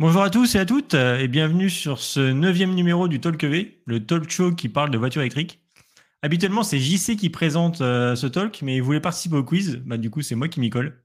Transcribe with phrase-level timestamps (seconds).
[0.00, 3.82] Bonjour à tous et à toutes et bienvenue sur ce neuvième numéro du Talk V,
[3.84, 5.62] le talk show qui parle de voitures électriques.
[6.22, 9.82] Habituellement, c'est JC qui présente euh, ce talk, mais il voulait participer au quiz.
[9.84, 11.04] Bah, du coup, c'est moi qui m'y colle.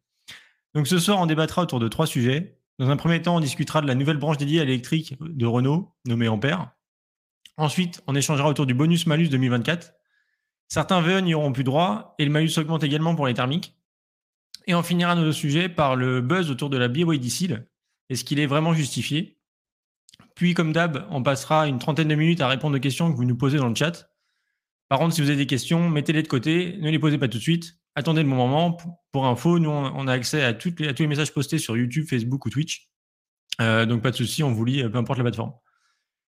[0.75, 2.57] Donc ce soir, on débattra autour de trois sujets.
[2.79, 5.93] Dans un premier temps, on discutera de la nouvelle branche dédiée à l'électrique de Renault,
[6.05, 6.71] nommée Ampère.
[7.57, 9.91] Ensuite, on échangera autour du bonus-malus 2024.
[10.69, 13.75] Certains VE n'y auront plus droit et le malus augmente également pour les thermiques.
[14.67, 17.65] Et on finira nos sujets par le buzz autour de la BYD
[18.09, 19.37] est-ce qu'il est vraiment justifié
[20.35, 23.25] Puis, comme d'hab, on passera une trentaine de minutes à répondre aux questions que vous
[23.25, 24.09] nous posez dans le chat.
[24.89, 27.37] Par contre, si vous avez des questions, mettez-les de côté, ne les posez pas tout
[27.37, 27.79] de suite.
[27.95, 28.77] Attendez le bon moment.
[29.11, 32.49] Pour info, nous, on a accès à, tous les messages postés sur YouTube, Facebook ou
[32.49, 32.89] Twitch.
[33.61, 35.53] Euh, donc, pas de souci, on vous lit, peu importe la plateforme.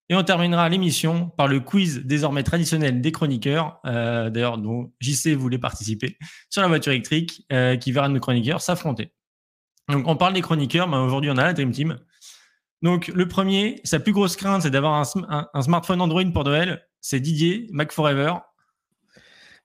[0.09, 5.35] Et on terminera l'émission par le quiz désormais traditionnel des chroniqueurs, euh, d'ailleurs dont JC
[5.35, 6.17] voulait participer,
[6.49, 9.11] sur la voiture électrique, euh, qui verra nos chroniqueurs s'affronter.
[9.89, 11.97] Donc, on parle des chroniqueurs, mais aujourd'hui, on a la Dream Team.
[12.81, 16.85] Donc, le premier, sa plus grosse crainte, c'est d'avoir un, smartphone Android pour Noël.
[17.01, 18.33] C'est Didier, Mac Forever.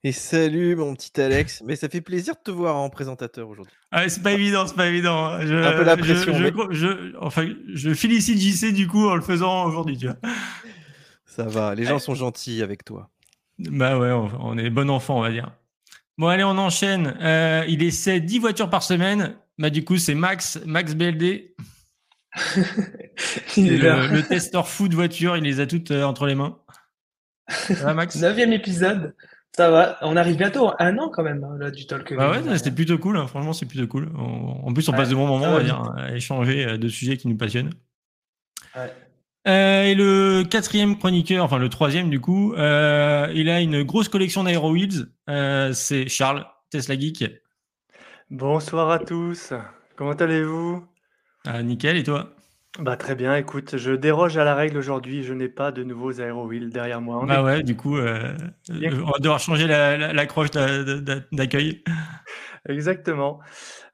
[0.05, 1.62] Et salut, mon petit Alex.
[1.64, 3.75] Mais ça fait plaisir de te voir en présentateur aujourd'hui.
[3.92, 5.41] Ah, c'est pas évident, c'est pas évident.
[5.41, 6.33] Je, un peu la pression.
[6.70, 10.17] Je, enfin, je félicite JC du coup en le faisant aujourd'hui, tu vois.
[11.25, 13.09] Ça va, les gens sont gentils avec toi.
[13.59, 15.53] Bah ouais, on, est bon enfant, on va dire.
[16.19, 17.17] Bon, allez, on enchaîne.
[17.20, 19.36] Euh, il essaie 10 voitures par semaine.
[19.58, 21.55] Bah, du coup, c'est Max, Max BLD.
[23.56, 26.58] le, le, testeur fou de voiture, il les a toutes euh, entre les mains.
[27.48, 28.17] Ça va, Max?
[28.17, 29.14] Neuvième épisode.
[29.55, 29.98] Ça va.
[30.00, 32.14] On arrive bientôt à un an quand même, hein, là, du talk.
[32.14, 33.19] Bah ouais, c'était plutôt cool.
[33.19, 33.27] Hein.
[33.27, 34.11] Franchement, c'est plutôt cool.
[34.17, 37.19] En plus, on passe de bons moments, on va dire, à échanger euh, de sujets
[37.19, 37.75] qui nous passionnent.
[38.75, 38.91] Ouais.
[39.48, 44.08] Euh, et le quatrième chroniqueur, enfin le troisième du coup, euh, il a une grosse
[44.08, 45.06] collection d'Aero Wheels.
[45.28, 47.25] Euh, c'est Charles, Tesla Geek.
[48.33, 49.53] Bonsoir à tous,
[49.95, 50.83] comment allez-vous?
[51.45, 52.31] Ah, Nickel, et toi?
[52.79, 56.19] Bah très bien, écoute, je déroge à la règle aujourd'hui, je n'ai pas de nouveaux
[56.19, 57.27] aérowheels derrière moi.
[57.27, 58.35] bah ouais, du coup, euh,
[58.71, 61.85] on va devoir changer la, croche d'accueil.
[62.71, 63.39] Exactement.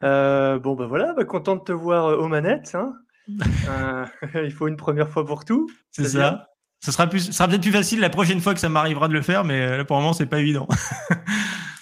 [0.04, 2.76] Euh, bon bah voilà, bah, content de te voir euh, aux manettes.
[2.76, 2.92] Hein.
[4.36, 5.68] il faut une première fois pour tout.
[5.90, 6.46] C'est ça.
[6.78, 9.22] Ce sera, plus, sera peut-être plus facile la prochaine fois que ça m'arrivera de le
[9.22, 10.68] faire, mais là pour le moment, c'est pas évident.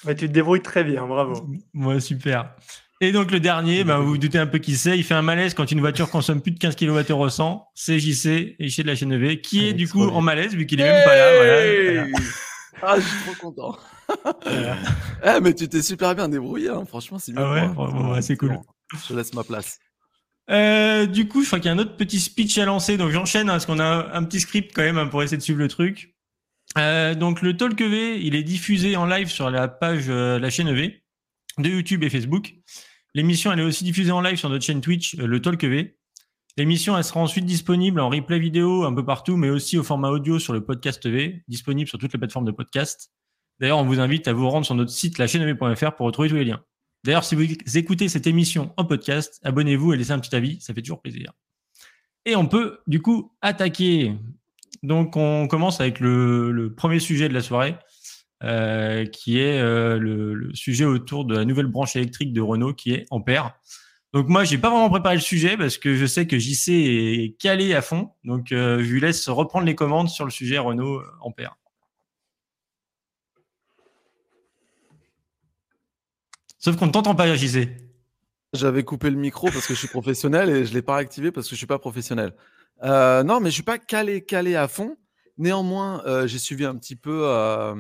[0.07, 1.35] Mais tu te débrouilles très bien, bravo.
[1.75, 2.55] Ouais, super.
[3.01, 5.23] Et donc le dernier, bah, vous vous doutez un peu qui c'est, il fait un
[5.23, 8.83] malaise quand une voiture consomme plus de 15 kWh au 100, c'est JC, et chez
[8.83, 11.15] de la chaîne EV, qui est du coup en malaise vu qu'il est même pas
[11.15, 12.07] là.
[12.83, 13.79] Ah, je suis trop content.
[15.25, 16.85] eh, mais tu t'es super bien débrouillé, hein.
[16.87, 17.43] franchement, c'est bien.
[17.43, 18.59] Ah ouais, c'est cool.
[19.09, 19.79] Je laisse ma place.
[20.51, 23.11] Euh, du coup, je crois qu'il y a un autre petit speech à lancer, donc
[23.11, 25.59] j'enchaîne hein, parce qu'on a un petit script quand même hein, pour essayer de suivre
[25.59, 26.16] le truc.
[26.79, 30.51] Euh, donc le Talk EV, il est diffusé en live sur la page, euh, la
[30.51, 31.03] chaîne EV
[31.59, 32.55] de YouTube et Facebook.
[33.15, 35.97] L'émission, elle est aussi diffusée en live sur notre chaîne Twitch, euh, le Talk EV.
[36.59, 40.09] L'émission, elle sera ensuite disponible en replay vidéo un peu partout, mais aussi au format
[40.09, 43.11] audio sur le podcast EV, disponible sur toutes les plateformes de podcast.
[43.59, 46.45] D'ailleurs, on vous invite à vous rendre sur notre site lachaînev.fr pour retrouver tous les
[46.45, 46.63] liens.
[47.05, 47.45] D'ailleurs, si vous
[47.77, 51.33] écoutez cette émission en podcast, abonnez-vous et laissez un petit avis, ça fait toujours plaisir.
[52.25, 54.15] Et on peut du coup attaquer
[54.83, 57.77] donc, on commence avec le, premier sujet de la soirée,
[58.43, 62.93] euh, qui est euh, le, sujet autour de la nouvelle branche électrique de Renault, qui
[62.93, 63.59] est Ampère.
[64.13, 67.37] Donc, moi, j'ai pas vraiment préparé le sujet parce que je sais que JC est
[67.39, 68.11] calé à fond.
[68.25, 71.57] Donc, euh, je lui laisse reprendre les commandes sur le sujet Renault Ampère.
[76.59, 77.69] Sauf qu'on ne t'entend pas, JC.
[78.53, 81.31] J'avais coupé le micro parce que je suis professionnel et je ne l'ai pas réactivé
[81.31, 82.33] parce que je ne suis pas professionnel.
[82.83, 84.97] Euh, non, mais je suis pas calé, calé à fond.
[85.39, 87.75] Néanmoins, euh, j'ai suivi un petit peu, euh,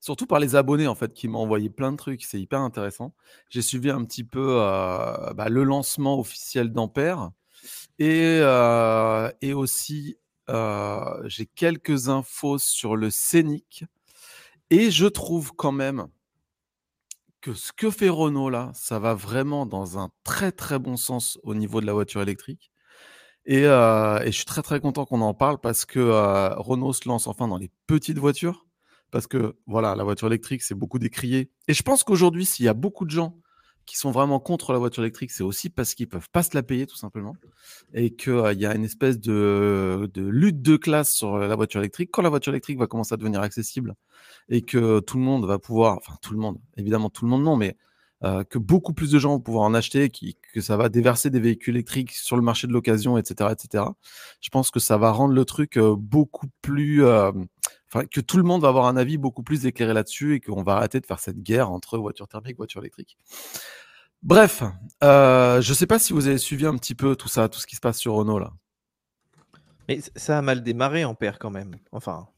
[0.00, 2.24] surtout par les abonnés en fait, qui m'ont envoyé plein de trucs.
[2.24, 3.14] C'est hyper intéressant.
[3.50, 4.56] J'ai suivi un petit peu
[5.36, 7.30] bah, le lancement officiel d'Ampère
[7.98, 8.40] et,
[9.40, 10.16] et aussi
[11.26, 13.84] j'ai quelques infos sur le Scénic
[14.70, 16.08] et je trouve quand même
[17.40, 21.38] que ce que fait Renault là, ça va vraiment dans un très très bon sens
[21.42, 22.72] au niveau de la voiture électrique.
[23.48, 27.08] Euh, et, je suis très très content qu'on en parle parce que euh, Renault se
[27.08, 28.66] lance enfin dans les petites voitures.
[29.10, 31.50] Parce que voilà, la voiture électrique, c'est beaucoup décrié.
[31.66, 33.38] Et je pense qu'aujourd'hui, s'il y a beaucoup de gens
[33.86, 36.62] qui sont vraiment contre la voiture électrique, c'est aussi parce qu'ils peuvent pas se la
[36.62, 37.34] payer tout simplement.
[37.94, 41.80] Et qu'il euh, y a une espèce de, de, lutte de classe sur la voiture
[41.80, 42.10] électrique.
[42.12, 43.94] Quand la voiture électrique va commencer à devenir accessible
[44.50, 47.44] et que tout le monde va pouvoir, enfin tout le monde, évidemment tout le monde
[47.44, 47.78] non, mais
[48.24, 51.38] euh, que beaucoup plus de gens vont pouvoir en acheter, que ça va déverser des
[51.38, 53.84] véhicules électriques sur le marché de l'occasion, etc., etc.
[54.40, 57.30] Je pense que ça va rendre le truc euh, beaucoup plus, euh,
[57.86, 60.64] enfin que tout le monde va avoir un avis beaucoup plus éclairé là-dessus et qu'on
[60.64, 63.16] va arrêter de faire cette guerre entre voiture thermique, voiture électrique.
[64.24, 64.64] Bref,
[65.00, 67.68] je ne sais pas si vous avez suivi un petit peu tout ça, tout ce
[67.68, 68.52] qui se passe sur Renault là.
[69.88, 71.76] Mais ça a mal démarré en paire quand même.
[71.92, 72.28] Enfin.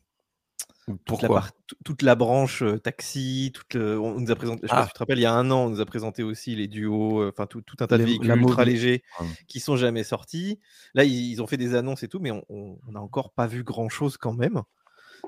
[1.05, 1.43] Toute la,
[1.85, 4.85] toute la, branche taxi, toute on nous a présenté, je sais pas ah.
[4.85, 6.69] si tu te rappelles, il y a un an, on nous a présenté aussi les
[6.69, 9.03] duos, enfin tout, un tas de véhicules ultra légers
[9.49, 10.59] qui sont jamais sortis.
[10.95, 13.89] Là, ils, ont fait des annonces et tout, mais on n'a encore pas vu grand
[13.89, 14.63] chose quand même.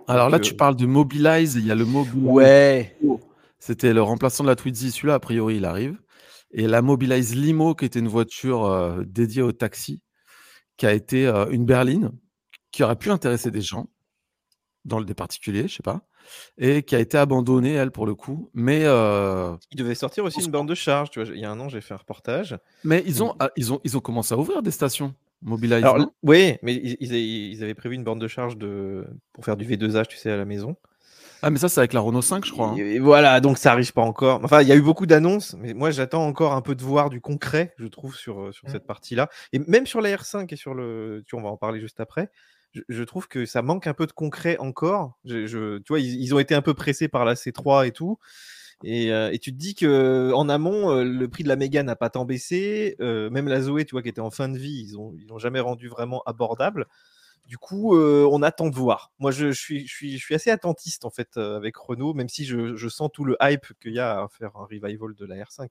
[0.09, 2.25] Alors là, tu parles de Mobilize, il y a le Mobilize.
[2.25, 2.99] Ouais.
[3.59, 6.00] C'était le remplaçant de la Twizy, celui-là, a priori, il arrive.
[6.53, 10.03] Et la Mobilize Limo, qui était une voiture dédiée au taxi,
[10.76, 12.11] qui a été une berline,
[12.73, 13.88] qui aurait pu intéresser des gens
[14.84, 16.02] dans le des particuliers, je sais pas,
[16.58, 18.50] et qui a été abandonnée, elle, pour le coup.
[18.55, 21.11] Mais euh, il devait sortir aussi une borne de charge.
[21.11, 22.58] Tu vois, il y a un an, j'ai fait un reportage.
[22.84, 25.14] Mais ils ont, ah, ils ont, ils ont commencé à ouvrir des stations
[25.44, 25.84] Mobilize.
[26.23, 30.06] oui, mais ils, ils, avaient prévu une borne de charge de pour faire du V2H,
[30.06, 30.76] tu sais, à la maison.
[31.44, 32.69] Ah, mais ça, c'est avec la Renault 5, je crois.
[32.69, 32.76] Hein.
[32.76, 34.40] Et, voilà, donc ça arrive pas encore.
[34.44, 37.11] Enfin, il y a eu beaucoup d'annonces, mais moi, j'attends encore un peu de voir
[37.11, 38.73] du concret, je trouve, sur, euh, sur mmh.
[38.73, 39.28] cette partie-là.
[39.52, 41.25] Et même sur la R5 et sur le.
[41.26, 42.31] Tu on va en parler juste après
[42.89, 45.19] je, trouve que ça manque un peu de concret encore.
[45.25, 48.19] Je, tu vois, ils, ont été un peu pressés par la C3 et tout.
[48.85, 51.97] Et, euh, tu te dis que en amont, euh, le prix de la Mégane n'a
[51.97, 52.97] pas tant baissé.
[53.01, 55.61] Euh, même la Zoé, tu vois, qui était en fin de vie, ils n'ont jamais
[55.61, 56.87] rendu vraiment abordable.
[57.47, 59.13] Du coup, on attend de voir.
[59.19, 62.89] Moi, je, suis, je, je assez attentiste en fait avec Renault, même si je, je
[62.89, 65.69] sens tout le hype qu'il y a à faire un revival de la R5.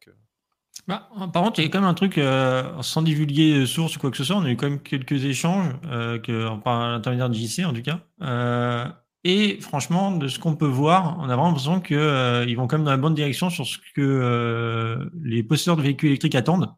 [0.88, 4.00] Bah, par contre, il y a quand même un truc, euh, sans divulguer source ou
[4.00, 6.20] quoi que ce soit, on a eu quand même quelques échanges, euh,
[6.64, 8.00] par l'intermédiaire de JC en tout cas.
[8.22, 8.88] Euh,
[9.24, 12.86] et franchement, de ce qu'on peut voir, on a vraiment l'impression qu'ils vont quand même
[12.86, 16.74] dans la bonne direction sur ce que les possesseurs de véhicules électriques attendent.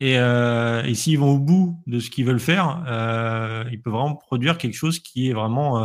[0.00, 2.82] Et, et s'ils vont au bout de ce qu'ils veulent faire,
[3.70, 5.78] ils peuvent vraiment produire quelque chose qui est vraiment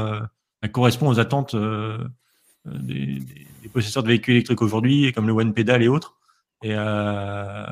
[0.61, 1.53] bah, correspond aux attentes
[2.65, 3.19] des,
[3.61, 6.15] des, possesseurs de véhicules électriques aujourd'hui, comme le One Pedal et autres.
[6.63, 7.65] Euh,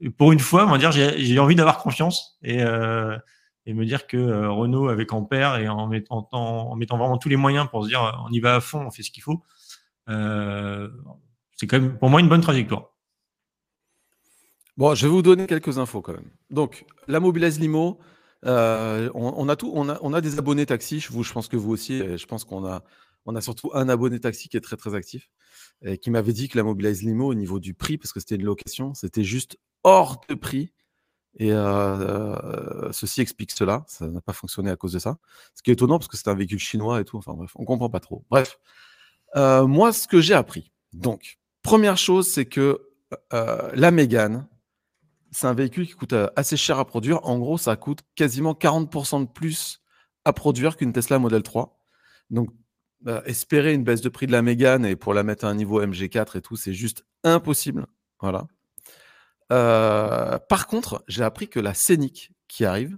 [0.00, 3.16] et, pour une fois, on dire, j'ai envie d'avoir confiance et, euh,
[3.66, 7.28] et me dire que euh, Renault avec Ampère et en mettant, en mettant vraiment tous
[7.28, 9.42] les moyens pour se dire on y va à fond, on fait ce qu'il faut,
[10.08, 12.90] c'est quand même pour moi une bonne trajectoire.
[14.76, 16.30] Bon, je vais vous donner quelques infos quand même.
[16.50, 18.00] Donc, la Mobilize Limo,
[18.42, 21.06] on, a des abonnés taxi.
[21.10, 21.98] Vous, je pense que vous aussi.
[22.18, 22.82] je pense qu'on a,
[23.32, 25.30] a surtout un abonné taxi qui est très très actif
[25.82, 28.36] et qui m'avait dit que la Mobilize Limo, au niveau du prix, parce que c'était
[28.36, 30.72] une location, c'était juste hors de prix.
[31.36, 33.84] Et euh, ceci explique cela.
[33.88, 35.18] Ça n'a pas fonctionné à cause de ça.
[35.54, 37.18] Ce qui est étonnant parce que c'est un véhicule chinois et tout.
[37.18, 38.24] Enfin bref, on comprend pas trop.
[38.30, 38.58] Bref,
[39.36, 40.72] euh, moi, ce que j'ai appris.
[40.92, 42.80] Donc, première chose, c'est que
[43.32, 44.46] euh, la Mégane,
[45.32, 47.24] c'est un véhicule qui coûte assez cher à produire.
[47.24, 49.82] En gros, ça coûte quasiment 40% de plus
[50.24, 51.76] à produire qu'une Tesla Model 3.
[52.30, 52.50] Donc,
[53.04, 55.54] bah, espérer une baisse de prix de la Mégane et pour la mettre à un
[55.54, 57.86] niveau MG4 et tout, c'est juste impossible.
[58.20, 58.46] Voilà.
[59.52, 62.96] Euh, par contre, j'ai appris que la Scénic qui arrive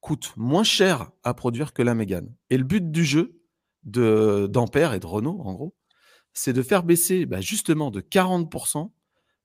[0.00, 2.32] coûte moins cher à produire que la Mégane.
[2.48, 3.40] Et le but du jeu
[3.82, 5.74] d'Ampère et de Renault, en gros,
[6.32, 8.92] c'est de faire baisser bah, justement de 40%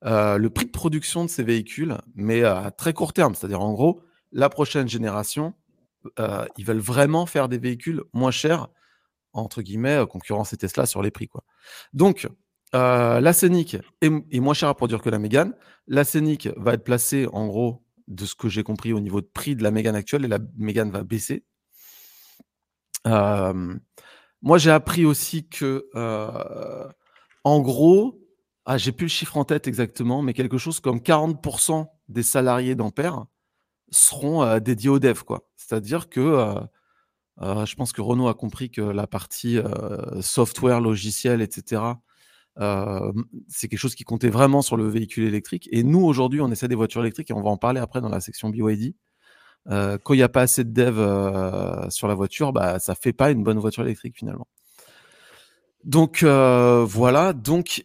[0.06, 3.34] euh, le prix de production de ces véhicules, mais à très court terme.
[3.34, 5.56] C'est-à-dire, en gros, la prochaine génération,
[6.20, 8.68] euh, ils veulent vraiment faire des véhicules moins chers
[9.36, 11.28] entre guillemets, euh, concurrencer Tesla sur les prix.
[11.28, 11.44] Quoi.
[11.94, 12.28] Donc,
[12.74, 15.54] euh, la Scénic est, moins chère à produire que la Mégane.
[15.88, 19.28] La Scénic va être placée, en gros, de ce que j'ai compris, au niveau de
[19.28, 21.44] prix de la Mégane actuelle, et la Mégane va baisser.
[23.08, 23.76] Euh,
[24.42, 25.90] moi, j'ai appris aussi que,
[27.44, 28.20] en gros,
[28.66, 32.76] ah, j'ai plus le chiffre en tête exactement, mais quelque chose comme 40% des salariés
[32.76, 33.26] d'Ampère
[33.92, 35.22] seront dédiés au dev.
[35.56, 36.58] C'est-à-dire que
[37.42, 41.82] euh, je pense que Renault a compris que la partie euh, software, logiciel, etc.,
[42.58, 43.12] euh,
[43.50, 45.68] c'est quelque chose qui comptait vraiment sur le véhicule électrique.
[45.72, 48.10] Et nous, aujourd'hui, on essaie des voitures électriques et on va en parler après dans
[48.10, 48.96] la section BYD.
[49.68, 53.32] quand il n'y a pas assez de dev sur la voiture, bah, ça fait pas
[53.32, 54.48] une bonne voiture électrique finalement.
[55.84, 57.84] Donc voilà, donc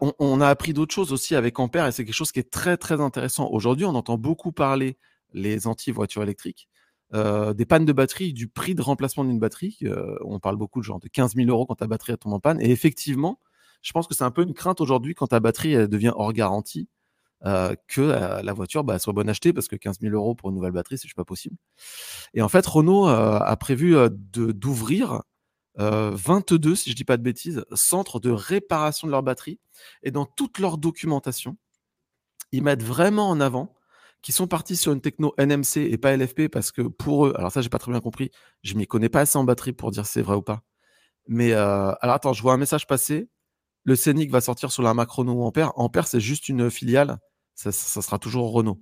[0.00, 2.50] on, on, a appris d'autres choses aussi avec Ampère et c'est quelque chose qui est
[2.50, 3.48] très très intéressant.
[3.50, 4.96] Aujourd'hui, on entend beaucoup parler
[5.32, 6.68] les anti-voitures électriques.
[7.14, 9.78] Euh, des pannes de batterie, du prix de remplacement d'une batterie.
[9.84, 12.40] Euh, on parle beaucoup de genre de 15 000 euros quand ta batterie tombe en
[12.40, 12.60] panne.
[12.60, 13.38] Et effectivement,
[13.82, 16.88] je pense que c'est un peu une crainte aujourd'hui quand ta batterie devient hors garantie.
[17.46, 20.56] Euh, que la voiture bah, soit bonne achetée parce que 15 000 euros pour une
[20.56, 21.56] nouvelle batterie, c'est pas possible.
[22.32, 25.22] Et en fait, Renault a prévu d'ouvrir
[25.76, 29.60] 22, si je dis pas de bêtises, centres de réparation de leur batterie.
[30.02, 31.58] Et dans toute leur documentation,
[32.50, 33.74] ils mettent vraiment en avant
[34.24, 37.52] qui sont partis sur une techno NMC et pas LFP parce que pour eux, alors
[37.52, 38.30] ça j'ai pas très bien compris,
[38.62, 40.62] je m'y connais pas assez en batterie pour dire si c'est vrai ou pas.
[41.28, 43.28] Mais euh, alors attends, je vois un message passer.
[43.84, 45.72] Le Scénic va sortir sur la Macrono ou Ampère.
[45.78, 47.18] Ampère c'est juste une filiale,
[47.54, 48.80] ça, sera toujours Renault.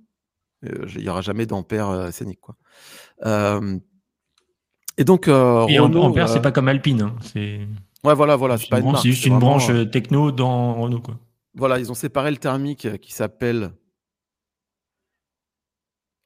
[0.61, 2.39] Il n'y aura jamais d'ampère scénique.
[2.39, 2.55] Quoi.
[4.97, 7.01] et donc, et Ampère, c'est pas comme Alpine.
[7.01, 7.67] Hein, c'est...
[8.05, 8.57] Ouais, voilà, voilà.
[8.57, 11.01] C'est, c'est juste une branche techno dans Renault.
[11.01, 11.19] Quoi.
[11.53, 13.73] Voilà, ils ont séparé le thermique qui s'appelle.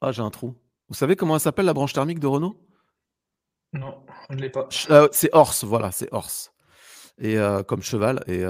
[0.02, 0.56] Ah, j'ai un trou.
[0.90, 2.58] Vous savez comment elle s'appelle la branche thermique de Renault?
[3.74, 4.68] Non, je ne l'ai pas.
[5.12, 6.54] c'est Horse, voilà, c'est Horse.
[7.20, 7.38] Et
[7.68, 8.24] comme cheval.
[8.28, 8.44] Et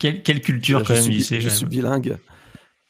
[0.00, 2.18] quelle, culture quand même, je suis bilingue.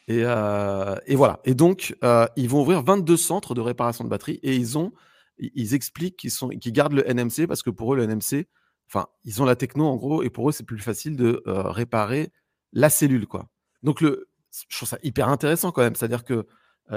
[0.06, 1.40] Et, euh, et, voilà.
[1.44, 4.92] Et donc, euh, ils vont ouvrir 22 centres de réparation de batterie et ils ont,
[5.38, 8.46] ils expliquent qu'ils sont, qu'ils gardent le NMC parce que pour eux, le NMC,
[8.88, 11.70] enfin, ils ont la techno en gros et pour eux, c'est plus facile de euh,
[11.70, 12.32] réparer
[12.72, 13.48] la cellule, quoi.
[13.82, 14.28] Donc, le,
[14.68, 15.94] je trouve ça hyper intéressant quand même.
[15.94, 16.46] C'est-à-dire que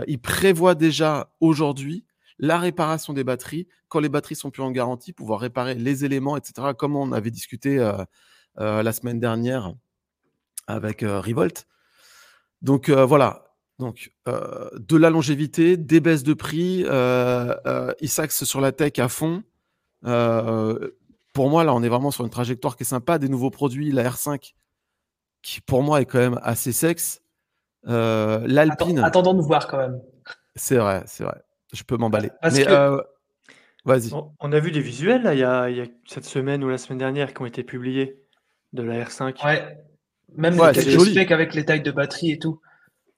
[0.08, 2.06] ils prévoient déjà aujourd'hui
[2.40, 6.36] la réparation des batteries quand les batteries sont plus en garantie, pouvoir réparer les éléments,
[6.36, 6.70] etc.
[6.78, 7.78] Comme on avait discuté
[8.58, 9.74] la semaine dernière
[10.68, 11.68] avec Revolt.
[12.62, 16.86] Donc voilà, donc de la longévité, des baisses de prix,
[18.02, 19.44] ils s'axent sur la tech à fond.
[21.34, 23.18] pour moi, là, on est vraiment sur une trajectoire qui est sympa.
[23.18, 24.54] Des nouveaux produits, la R5,
[25.42, 27.23] qui pour moi est quand même assez sexe.
[27.86, 29.00] L'Alpine.
[29.00, 30.02] attendons de voir quand même.
[30.56, 31.42] C'est vrai, c'est vrai.
[31.74, 32.30] Je peux m'emballer.
[33.86, 34.12] Vas-y.
[34.40, 37.34] On, a vu des visuels là, il, y a, cette semaine ou la semaine dernière
[37.34, 38.18] qui ont été publiés
[38.72, 39.46] de la R5.
[39.46, 39.78] Ouais.
[40.36, 42.62] Même ouais, les avec les tailles de batterie et tout.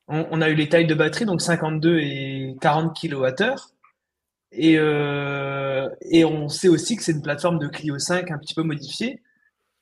[0.07, 3.55] On, a eu les tailles de batterie, donc 52 et 40 kWh.
[4.51, 8.53] Et, euh, et on sait aussi que c'est une plateforme de Clio 5 un petit
[8.53, 9.21] peu modifiée.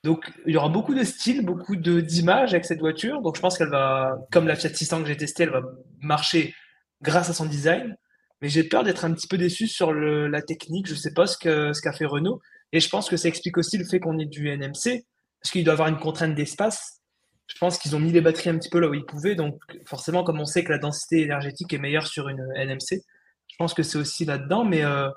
[0.03, 3.21] Donc il y aura beaucoup de style, beaucoup d'images avec cette voiture.
[3.21, 5.61] Donc je pense qu'elle va, comme la Fiat 600 que j'ai testée, elle va
[6.01, 6.53] marcher
[7.01, 7.95] grâce à son design.
[8.41, 10.87] Mais j'ai peur d'être un petit peu déçu sur la technique.
[10.87, 12.41] Je ne sais pas ce qu'a ce qu'a fait Renault.
[12.73, 15.05] Et je pense que ça explique aussi le fait qu'on ait du NMC,
[15.41, 17.03] parce qu'il doit avoir une contrainte d'espace
[17.47, 19.35] je pense qu'ils ont mis les batteries un petit peu là où ils pouvaient.
[19.35, 23.01] Donc, forcément, comme on sait que la densité énergétique est meilleure sur une NMC,
[23.47, 24.63] je pense que c'est aussi là-dedans.
[24.63, 25.09] Mais euh,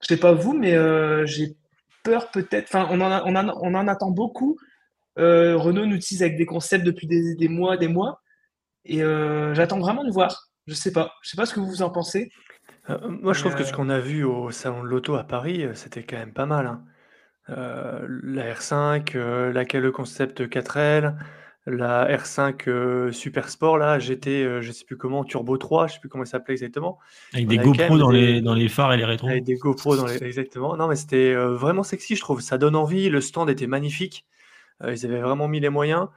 [0.00, 1.56] je ne sais pas vous, mais euh, j'ai
[2.06, 2.66] peur peut-être.
[2.68, 4.56] Enfin, on en, on, on en attend beaucoup.
[5.18, 8.22] Euh, Renault nous utilise avec des concepts depuis des, mois, des mois.
[8.84, 9.00] Et
[9.52, 10.48] j'attends vraiment de voir.
[10.66, 11.12] Je sais pas.
[11.22, 12.30] Je sais pas ce que vous en pensez.
[12.88, 16.04] moi, je trouve que ce qu'on a vu au salon de l'auto à Paris, c'était
[16.04, 16.66] quand même pas mal.
[16.66, 16.84] Hein.
[17.48, 19.16] la R5,
[19.50, 21.16] laquelle le concept 4L,
[21.66, 25.94] la R5 euh, Super Sport, là, j'étais, euh, je sais plus comment, Turbo 3, je
[25.94, 26.98] sais plus comment ça s'appelait exactement.
[27.34, 29.28] Avec des GoPro dans, les, dans les phares et les rétros.
[29.28, 30.76] Avec des GoPro dans les, exactement.
[30.76, 32.40] Non, mais c'était euh, vraiment sexy, je trouve.
[32.40, 33.08] Ça donne envie.
[33.10, 34.24] Le stand était magnifique.
[34.82, 36.08] ils avaient vraiment mis les moyens.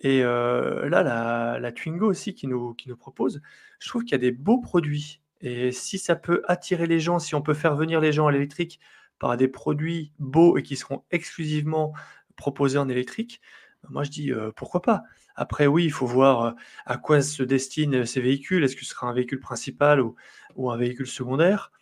[0.00, 3.42] Et là, la, la, Twingo aussi qui nous, qui nous propose,
[3.80, 5.20] je trouve qu'il y a des beaux produits.
[5.42, 8.32] Et si ça peut attirer les gens, si on peut faire venir les gens à
[8.32, 8.80] l'électrique
[9.18, 11.92] par des produits beaux et qui seront exclusivement
[12.36, 13.40] proposés en électrique,
[13.88, 15.02] moi, je dis pourquoi pas?
[15.36, 16.54] Après, oui, il faut voir
[16.86, 18.62] à quoi se destinent ces véhicules.
[18.62, 21.72] Est-ce que ce sera un véhicule principal ou, un véhicule secondaire?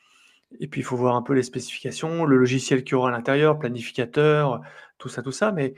[0.61, 3.13] Et puis, il faut voir un peu les spécifications, le logiciel qu'il y aura à
[3.13, 4.63] l'intérieur, planificateur,
[4.99, 5.53] tout ça, tout ça.
[5.53, 5.75] Mais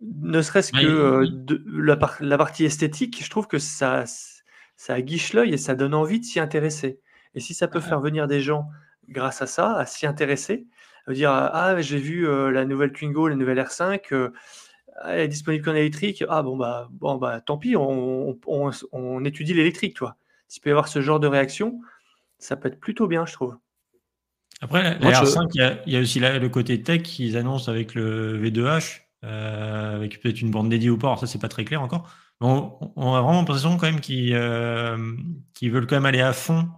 [0.00, 1.26] ne serait-ce que
[1.66, 4.04] la, partie esthétique, je trouve que ça,
[4.76, 7.00] ça guiche l'œil et ça donne envie de s'y intéresser.
[7.34, 8.68] Et si ça peut faire venir des gens
[9.08, 10.66] grâce à ça, à s'y intéresser,
[11.06, 14.30] à dire Ah, j'ai vu la nouvelle Twingo, la nouvelle R5
[15.04, 16.24] elle est disponible qu'en électrique.
[16.28, 20.16] Ah bon bah bon bah tant pis, on, on, étudie l'électrique, toi.
[20.48, 21.80] S'il peut y avoir ce genre de réaction,
[22.38, 23.56] ça peut être plutôt bien, je trouve.
[24.60, 29.02] Après, la R5, il y, a aussi le côté tech qu'ils annoncent avec le V2H,
[29.24, 31.18] euh, avec peut-être une borne dédiée au port.
[31.18, 32.10] Ça, c'est pas très clair encore.
[32.42, 34.96] On, on, a vraiment l'impression quand même qu'ils euh,
[35.62, 36.68] veulent quand même aller à fond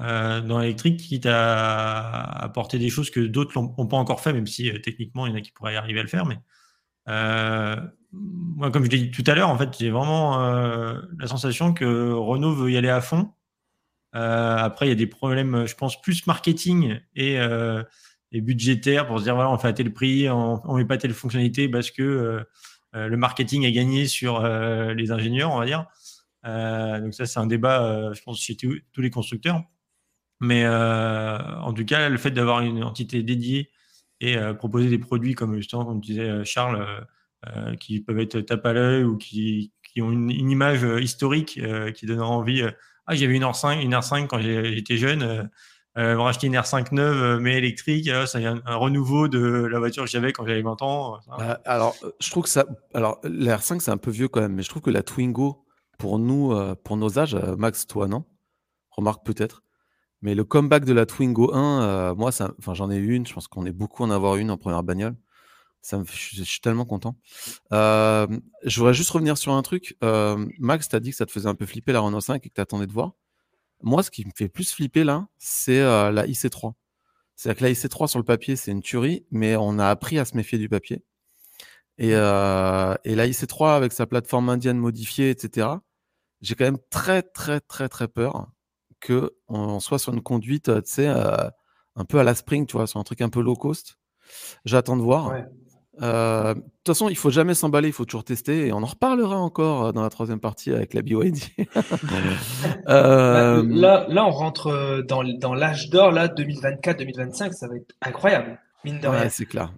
[0.00, 4.46] euh, dans l'électrique, quitte à apporter des choses que d'autres n'ont pas encore fait, même
[4.46, 6.26] si techniquement, il y en a qui pourraient y arriver à le faire.
[6.26, 6.38] Mais euh,
[7.06, 11.72] moi, comme je l'ai dit tout à l'heure, en fait, j'ai vraiment euh, la sensation
[11.74, 13.32] que Renault veut y aller à fond.
[14.14, 17.36] Euh, après, il y a des problèmes, je pense, plus marketing et,
[18.32, 20.96] et budgétaires pour se dire voilà, on fait à tel prix, on, on met pas
[20.96, 22.44] telle fonctionnalité parce que
[22.94, 25.86] le marketing a gagné sur les ingénieurs, on va dire.
[26.44, 29.62] donc ça, c'est un débat, je pense, chez tous les constructeurs.
[30.40, 33.70] Mais en tout cas, le fait d'avoir une entité dédiée
[34.20, 37.06] et euh, proposer des produits comme justement, comme disait euh, Charles,
[37.46, 41.60] euh, qui peuvent être tape à l'œil ou qui, qui ont une, image historique
[41.94, 42.62] qui donne envie.
[43.06, 45.48] ah, j'avais une R5, une R5 quand j'étais jeune.
[45.98, 50.10] Euh, on racheter une R5 neuve mais électrique, c'est un, renouveau de la voiture que
[50.10, 51.18] j'avais quand j'avais 20 ans.
[51.38, 52.66] Bah, alors, je trouve que ça.
[52.92, 55.64] Alors, la R5, c'est un peu vieux quand même, mais je trouve que la Twingo,
[55.98, 56.54] pour nous,
[56.84, 58.24] pour nos âges, Max, toi, non?
[58.90, 59.62] Remarque peut-être.
[60.22, 63.26] Mais le comeback de la Twingo 1, euh, moi, enfin, j'en ai une.
[63.26, 65.16] Je pense qu'on est beaucoup en avoir une en première bagnole.
[65.82, 67.16] Ça me, je, suis tellement content.
[67.72, 68.26] Euh,
[68.64, 69.96] je voudrais juste revenir sur un truc.
[70.02, 72.44] Euh, Max, tu as dit que ça te faisait un peu flipper la Renault 5
[72.44, 73.12] et que tu attendais de voir.
[73.82, 76.72] Moi, ce qui me fait plus flipper là, c'est la IC3.
[77.36, 80.24] C'est-à-dire que la IC3 sur le papier, c'est une tuerie, mais on a appris à
[80.24, 81.04] se méfier du papier.
[81.98, 85.68] Et, et la IC3 avec sa plateforme indienne modifiée, etc.,
[86.40, 88.48] j'ai quand même très, très, très, très peur
[89.04, 93.00] qu'on soit sur une conduite, tu sais, un peu à la spring, tu vois, sur
[93.00, 93.98] un truc un peu low cost.
[94.64, 95.32] J'attends de voir.
[96.02, 98.86] Euh, de toute façon, il faut jamais s'emballer, il faut toujours tester et on en
[98.86, 101.38] reparlera encore dans la troisième partie avec la BYD.
[102.88, 103.64] euh...
[103.66, 109.00] là, là, on rentre dans, dans l'âge d'or, là, 2024-2025, ça va être incroyable, mine
[109.00, 109.72] de ouais, c'est clair.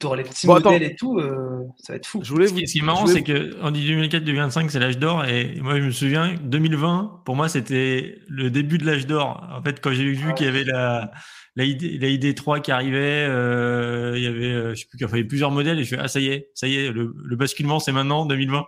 [0.00, 2.20] Pour les petits modèles et tout, euh, ça va être fou.
[2.22, 2.58] Je voulais vous...
[2.58, 5.26] Ce qui est marrant, c'est qu'on dit 2004-2025, c'est l'âge d'or.
[5.26, 9.46] Et moi, je me souviens, 2020, pour moi, c'était le début de l'âge d'or.
[9.54, 11.10] En fait, quand j'ai vu qu'il y avait la,
[11.54, 15.02] la, ID, la ID3 qui arrivait, euh, il y avait, euh, je sais plus, il
[15.02, 15.78] y avait plusieurs modèles.
[15.78, 18.24] Et je fais, ah, ça y est, ça y est, le, le basculement, c'est maintenant,
[18.24, 18.64] 2020.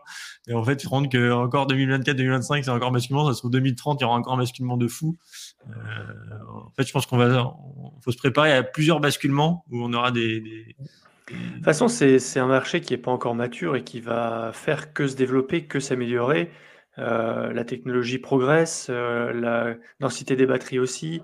[0.49, 3.27] Et en fait, tu te rends que encore 2024-2025, c'est encore un basculement.
[3.27, 5.17] Ça se trouve 2030, il y aura encore un basculement de fou.
[5.71, 5.73] Euh,
[6.53, 7.55] en fait, je pense qu'on va,
[8.03, 10.77] faut se préparer à plusieurs basculements où on aura des, des
[11.33, 14.93] de toute façon, c'est un marché qui n'est pas encore mature et qui va faire
[14.93, 16.51] que se développer, que s'améliorer.
[16.99, 21.23] Euh, la technologie progresse, euh, la densité des batteries aussi.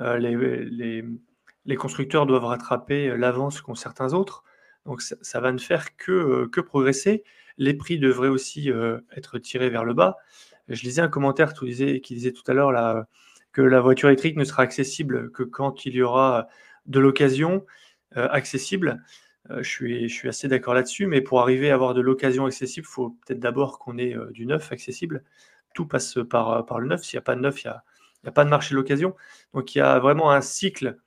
[0.00, 4.44] Euh, les, constructeurs doivent rattraper l'avance qu'ont certains autres.
[4.86, 7.22] Donc ça, va ne faire que, progresser.
[7.58, 8.70] Les prix devraient aussi
[9.14, 10.16] être tirés vers le bas.
[10.68, 13.04] Je lisais un commentaire qui disait tout à l'heure
[13.52, 16.48] que la voiture électrique ne sera accessible que quand il y aura
[16.86, 17.64] de l'occasion
[18.14, 19.02] accessible.
[19.50, 22.46] Euh, je, suis, je suis assez d'accord là-dessus, mais pour arriver à avoir de l'occasion
[22.46, 25.24] accessible, il faut peut-être d'abord qu'on ait euh, du neuf accessible.
[25.74, 27.02] Tout passe par, euh, par le neuf.
[27.02, 29.14] S'il n'y a pas de neuf, il n'y a, pas de marché de l'occasion.
[29.54, 30.98] Donc il y a vraiment un cycle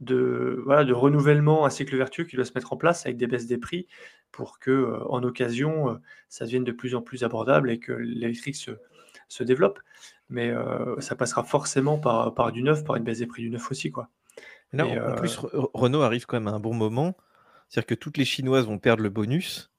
[0.00, 3.26] de, voilà, de renouvellement, un cycle vertueux qui doit se mettre en place avec des
[3.26, 3.86] baisses des prix
[4.30, 8.70] pour que en occasion, ça devienne de plus en plus abordable et que l'électrique se,
[9.28, 9.78] se, développe.
[10.30, 10.54] Mais
[11.00, 13.90] ça passera forcément par, par du neuf, par une baisse des prix du neuf aussi.
[13.90, 14.08] Quoi.
[14.72, 15.38] Là, en plus,
[15.74, 17.14] Renault arrive quand même à un bon moment
[17.72, 19.70] c'est-à-dire que toutes les Chinoises vont perdre le bonus.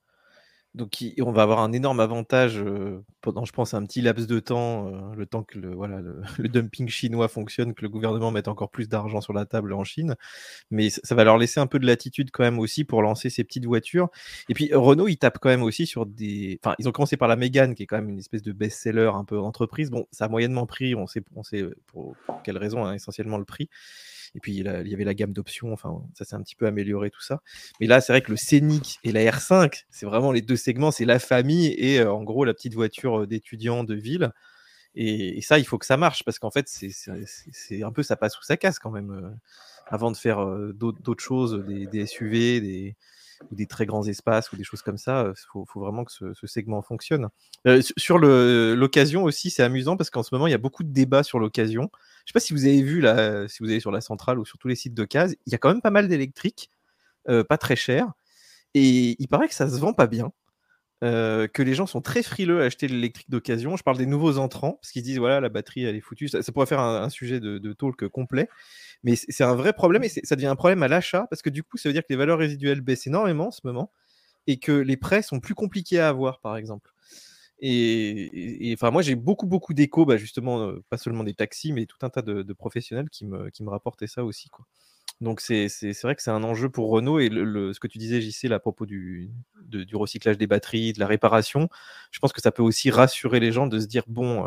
[0.74, 4.40] Donc on va avoir un énorme avantage euh, pendant, je pense, un petit laps de
[4.40, 8.48] temps, euh, le temps que le, voilà, le, dumping chinois fonctionne, que le gouvernement mette
[8.48, 10.16] encore plus d'argent sur la table en Chine.
[10.72, 13.44] Mais ça, va leur laisser un peu de latitude quand même aussi pour lancer ces
[13.44, 14.10] petites voitures.
[14.50, 16.60] Et puis Renault, ils tapent quand même aussi sur des...
[16.64, 19.12] Enfin, ils ont commencé par la Mégane, qui est quand même une espèce de best-seller
[19.14, 19.92] un peu entreprise.
[19.92, 23.46] Bon, ça a moyennement pris, on sait, on sait pour, quelle raison, hein, essentiellement le
[23.46, 23.70] prix.
[24.36, 25.74] Et puis, il y avait la gamme d'options.
[25.74, 27.42] Enfin, ça s'est un petit peu amélioré, tout ça.
[27.80, 30.92] Mais là, c'est vrai que le Scénic et la R5, c'est vraiment les deux segments.
[30.92, 34.32] C'est la famille et euh, en gros la petite voiture euh, d'étudiant de ville.
[34.96, 38.40] Et, ça, il faut que ça marche parce qu'en fait, c'est un peu ça passe
[38.40, 39.12] ou ça casse quand même.
[39.12, 39.30] Euh,
[39.88, 42.96] avant de faire d'autres choses, des, SUV, des,
[43.52, 46.48] ou des très grands espaces ou des choses comme ça, il faut, vraiment que ce,
[46.48, 47.30] segment fonctionne.
[47.98, 51.24] sur l'occasion aussi, c'est amusant parce qu'en ce moment, il y a beaucoup de débats
[51.24, 51.90] sur l'occasion.
[52.26, 54.46] Je sais pas si vous avez vu, là, si vous allez sur la centrale ou
[54.46, 56.70] sur tous les sites cases, il y a quand même pas mal d'électriques,
[57.30, 58.14] euh, pas très cher.
[58.74, 60.32] Et il paraît que ça se vend pas bien.
[61.04, 63.76] Euh, que les gens sont très frileux à acheter l'électrique d'occasion.
[63.76, 66.30] Je parle des nouveaux entrants, parce qu'ils disent voilà, la batterie elle est foutue.
[66.30, 68.48] Ça, pourrait faire un, sujet de, talk complet,
[69.04, 71.64] mais c'est un vrai problème et ça devient un problème à l'achat parce que du
[71.64, 73.92] coup, ça veut dire que les valeurs résiduelles baissent énormément en ce moment
[74.48, 76.92] et que les prêts sont plus compliqués à avoir, par exemple.
[77.60, 81.98] Et, enfin, moi, j'ai beaucoup, beaucoup d'échos, bah, justement, pas seulement des taxis, mais tout
[82.02, 84.50] un tas de, professionnels qui me, qui me rapportaient ça aussi.
[84.50, 84.66] Quoi.
[85.22, 85.70] Donc, c'est
[86.04, 87.20] vrai que c'est un enjeu pour Renault.
[87.20, 90.92] Et le, ce que tu disais, JC, là, à propos du, du recyclage des batteries,
[90.92, 91.70] de la réparation,
[92.12, 94.46] je pense que ça peut aussi rassurer les gens de se dire bon,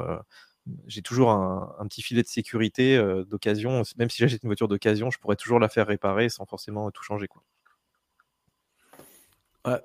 [0.87, 2.99] j'ai toujours un, petit filet de sécurité
[3.29, 3.83] d'occasion.
[3.99, 7.03] Même si j'achète une voiture d'occasion, je pourrais toujours la faire réparer sans forcément tout
[7.03, 7.29] changer.
[7.29, 7.43] Quoi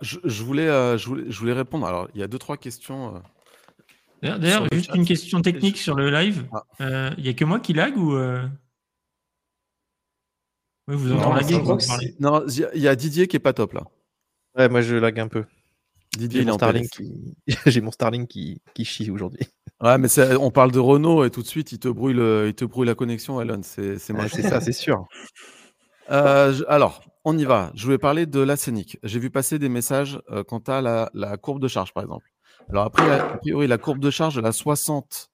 [0.02, 1.86] je, voulais, euh, je, voulais, je, voulais, répondre.
[1.88, 3.22] Alors, il y a deux, trois questions.
[4.24, 6.48] Euh, d'ailleurs, juste une question technique sur le live.
[6.54, 6.64] Ah.
[6.82, 8.16] Euh, il n'y a que moi qui lag ou.
[10.88, 13.84] Oui, vous entendez Non, il y a Didier qui est pas top là.
[14.58, 15.46] Ouais, moi je lag un peu.
[16.18, 17.38] Didier, j'ai mon, Starlink qui...
[17.66, 19.48] j'ai mon Starlink qui, qui chie aujourd'hui.
[19.82, 22.48] Ouais, mais on parle de Renault et tout de suite il te brouille, le...
[22.50, 23.62] il te brouille la connexion, Elon.
[23.64, 24.14] C'est c'est
[24.44, 25.06] ça, c'est sûr.
[26.08, 27.72] alors, on y va.
[27.76, 28.98] Je voulais parler de la scénique.
[29.04, 32.26] J'ai vu passer des messages euh, quant à la, courbe de charge, par exemple.
[32.70, 35.30] Alors, après, a priori, la courbe de charge de la 60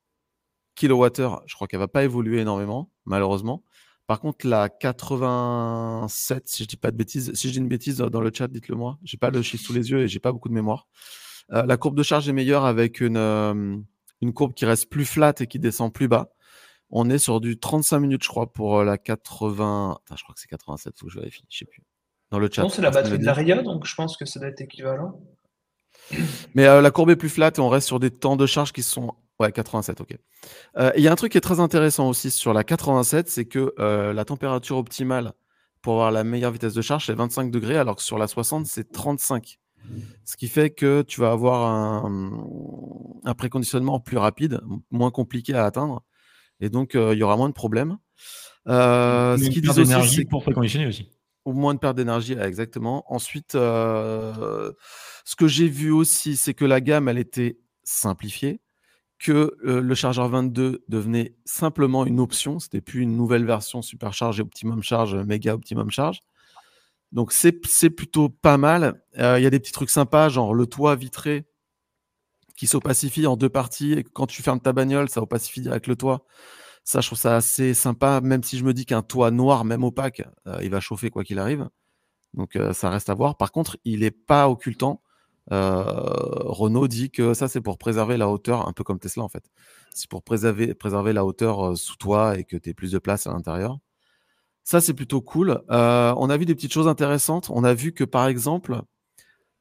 [0.79, 3.63] kWh, je crois qu'elle ne va pas évoluer énormément, malheureusement.
[4.05, 7.97] Par contre, la 87, si je dis pas de bêtises, si je dis une bêtise
[7.97, 8.97] dans le chat, dites-le moi.
[9.03, 10.87] J'ai pas le chiffre sous les yeux et j'ai pas beaucoup de mémoire.
[11.51, 13.77] Euh, la courbe de charge est meilleure avec une, euh,
[14.21, 16.31] une courbe qui reste plus flat et qui descend plus bas.
[16.89, 19.99] On est sur du 35 minutes, je crois, pour euh, la 80.
[20.15, 21.83] je crois que c'est 87, il faut que je vérifie, je sais plus.
[22.31, 22.61] Dans le chat.
[22.61, 25.21] Non, c'est la batterie de l'Aria, donc je pense que ça doit être équivalent.
[26.55, 28.73] Mais euh, la courbe est plus flat et on reste sur des temps de charge
[28.73, 30.17] qui sont Ouais, 87, ok.
[30.77, 33.45] Euh, il y a un truc qui est très intéressant aussi sur la 87, c'est
[33.45, 35.33] que euh, la température optimale
[35.83, 38.65] pour avoir la meilleure vitesse de charge, c'est 25 degrés, alors que sur la 60,
[38.65, 39.59] c'est 35.
[40.25, 44.59] Ce qui fait que tu vas avoir un, préconditionnement plus rapide,
[44.91, 46.03] moins compliqué à atteindre.
[46.59, 47.97] Et donc, euh, il y aura moins de problèmes.
[48.67, 51.09] Euh, ce qui dit aussi, pour préconditionner aussi.
[51.45, 53.05] Ou moins de perte d'énergie, exactement.
[53.13, 54.73] Ensuite, euh,
[55.23, 58.59] ce que j'ai vu aussi, c'est que la gamme, elle était simplifiée,
[59.19, 62.59] que le chargeur 22 devenait simplement une option.
[62.59, 66.19] C'était plus une nouvelle version supercharge et optimum charge, méga optimum charge.
[67.11, 69.01] Donc c'est plutôt pas mal.
[69.17, 71.45] Euh, il y a des petits trucs sympas, genre le toit vitré
[72.57, 73.93] qui s'opacifie en deux parties.
[73.93, 76.25] Et quand tu fermes ta bagnole, ça opacifie avec le toit.
[76.83, 79.83] Ça, je trouve ça assez sympa, même si je me dis qu'un toit noir, même
[79.83, 81.69] opaque, euh, il va chauffer quoi qu'il arrive.
[82.33, 83.37] Donc euh, ça reste à voir.
[83.37, 85.01] Par contre, il n'est pas occultant.
[85.49, 89.45] Renault dit que ça, c'est pour préserver la hauteur, un peu comme Tesla en fait.
[89.91, 93.27] C'est pour préserver, préserver la hauteur sous toi et que tu aies plus de place
[93.27, 93.79] à l'intérieur.
[94.67, 95.61] Ça, c'est plutôt cool.
[95.71, 97.49] Euh, on a vu des petites choses intéressantes.
[97.53, 98.81] On a vu que, par exemple,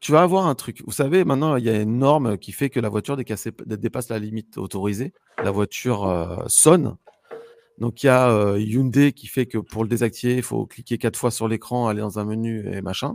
[0.00, 0.82] tu vas avoir un truc.
[0.84, 4.18] Vous savez, maintenant, il y a une norme qui fait que la voiture dépasse la
[4.18, 5.12] limite autorisée.
[5.40, 6.96] La voiture euh, sonne.
[7.78, 10.98] Donc, il y a euh, Hyundai qui fait que pour le désactiver, il faut cliquer
[10.98, 13.14] quatre fois sur l'écran, aller dans un menu et machin.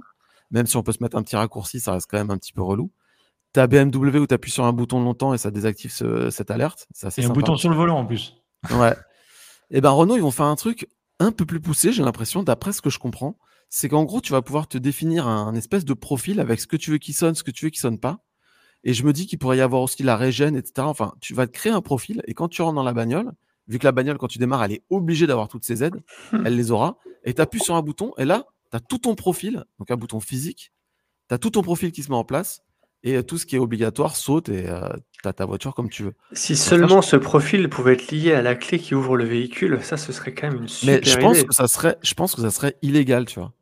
[0.50, 2.54] Même si on peut se mettre un petit raccourci, ça reste quand même un petit
[2.54, 2.90] peu relou.
[3.54, 5.92] Tu as BMW où tu appuies sur un bouton longtemps et ça désactive
[6.30, 6.88] cette alerte.
[6.94, 8.38] C'est un bouton sur le volant en plus.
[8.70, 8.96] Ouais.
[9.72, 10.88] Et eh ben Renault, ils vont faire un truc
[11.22, 13.38] un peu plus poussé, j'ai l'impression, d'après ce que je comprends,
[13.70, 16.76] c'est qu'en gros, tu vas pouvoir te définir un, espèce de profil avec ce que
[16.76, 18.26] tu veux qui sonne, ce que tu veux qui sonne pas.
[18.84, 20.74] Et je me dis qu'il pourrait y avoir aussi la régène, etc.
[20.80, 23.32] Enfin, tu vas te créer un profil et quand tu rentres dans la bagnole,
[23.68, 26.02] vu que la bagnole, quand tu démarres, elle est obligée d'avoir toutes ses aides,
[26.34, 26.98] elle les aura.
[27.24, 29.96] Et tu appuies sur un bouton et là, tu as tout ton profil, donc un
[29.98, 30.74] bouton physique,
[31.30, 32.64] tu as tout ton profil qui se met en place
[33.04, 34.90] et tout ce qui est obligatoire saute et euh,
[35.22, 36.14] tu as ta voiture comme tu veux.
[36.34, 39.98] Si seulement ce profil pouvait être lié à la clé qui ouvre le véhicule, ça
[39.98, 42.42] ce serait quand même une super Mais je pense que ça serait je pense que
[42.42, 43.54] ça serait illégal, tu vois.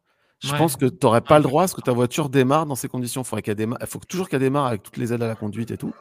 [0.42, 2.76] Je pense que tu n'aurais pas le droit à ce que ta voiture démarre dans
[2.76, 3.26] ces conditions.
[3.26, 3.80] Faudrait qu'elle démarre...
[3.82, 5.94] Il faut toujours qu'elle démarre avec toutes les aides à la conduite et tout.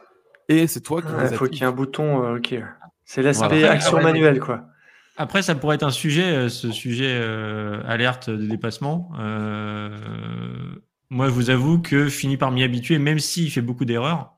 [0.47, 1.09] Et c'est toi qui.
[1.09, 2.23] Il faut qu'il y ait un bouton.
[2.23, 2.55] Euh, ok.
[3.03, 4.63] C'est l'aspect action manuelle, quoi.
[5.17, 7.21] Après, ça pourrait être un sujet, euh, ce sujet
[7.85, 9.09] alerte de dépassement.
[11.11, 14.35] Moi, je vous avoue que je finis par m'y habituer, même s'il fait beaucoup d'erreurs.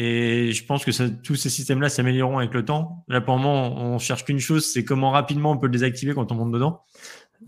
[0.00, 3.04] Et je pense que ça, tous ces systèmes-là s'amélioreront avec le temps.
[3.08, 6.14] Là, pour le moment, on cherche qu'une chose, c'est comment rapidement on peut le désactiver
[6.14, 6.82] quand on monte dedans.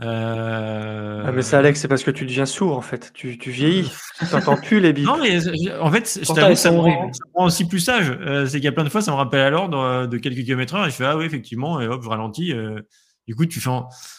[0.03, 1.23] Euh...
[1.25, 3.13] Ah, mais ça, Alex, c'est parce que tu deviens sourd, en fait.
[3.15, 3.93] Tu, tu vieillis.
[4.19, 5.07] tu n'entends plus les bips.
[5.07, 5.39] Non, mais
[5.79, 8.11] en fait, je t'avoue, ça, me rend, aussi plus sage.
[8.21, 10.19] Euh, c'est qu'il y a plein de fois, ça me rappelle à l'ordre euh, de
[10.19, 12.53] quelques kilomètres heure et je fais, ah oui, effectivement, et hop, je ralentis.
[12.53, 12.81] Euh,
[13.29, 13.71] du coup, tu fais,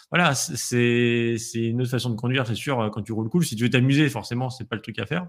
[0.10, 3.44] voilà, c'est une autre façon de conduire, c'est sûr, quand tu roules cool.
[3.44, 5.28] Si tu veux t'amuser, forcément, c'est pas le truc à faire.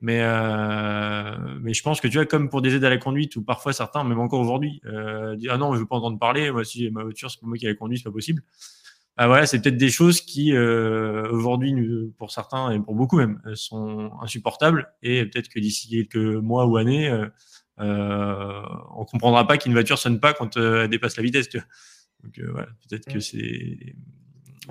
[0.00, 3.36] Mais, euh, mais je pense que tu vois, comme pour des aides à la conduite,
[3.36, 6.50] ou parfois certains, même encore aujourd'hui, euh, disent Ah non, je veux pas entendre parler,
[6.50, 8.42] moi, si ma voiture, c'est pas moi qui la conduit, c'est pas possible.
[9.16, 11.74] Ah, voilà, c'est peut-être des choses qui, euh, aujourd'hui,
[12.18, 14.92] pour certains et pour beaucoup même, sont insupportables.
[15.02, 17.10] Et peut-être que d'ici quelques mois ou années,
[17.80, 18.62] euh,
[18.94, 21.48] on comprendra pas qu'une voiture sonne pas quand elle dépasse la vitesse.
[21.48, 21.66] Tu vois.
[22.24, 23.94] Donc euh, voilà, peut-être que c'est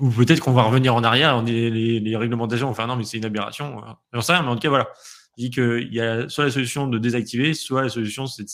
[0.00, 3.04] ou peut-être qu'on va revenir en arrière, les, les, les réglementations vont faire non mais
[3.04, 3.82] c'est une aberration.
[4.12, 4.88] J'en sais rien, mais en tout cas voilà,
[5.36, 8.46] je dis qu'il y a soit la solution de désactiver, soit la solution c'est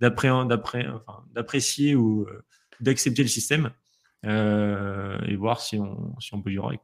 [0.00, 2.44] d'apprécier ou euh,
[2.80, 3.70] d'accepter le système
[4.24, 6.80] euh, et voir si on, peut y avec.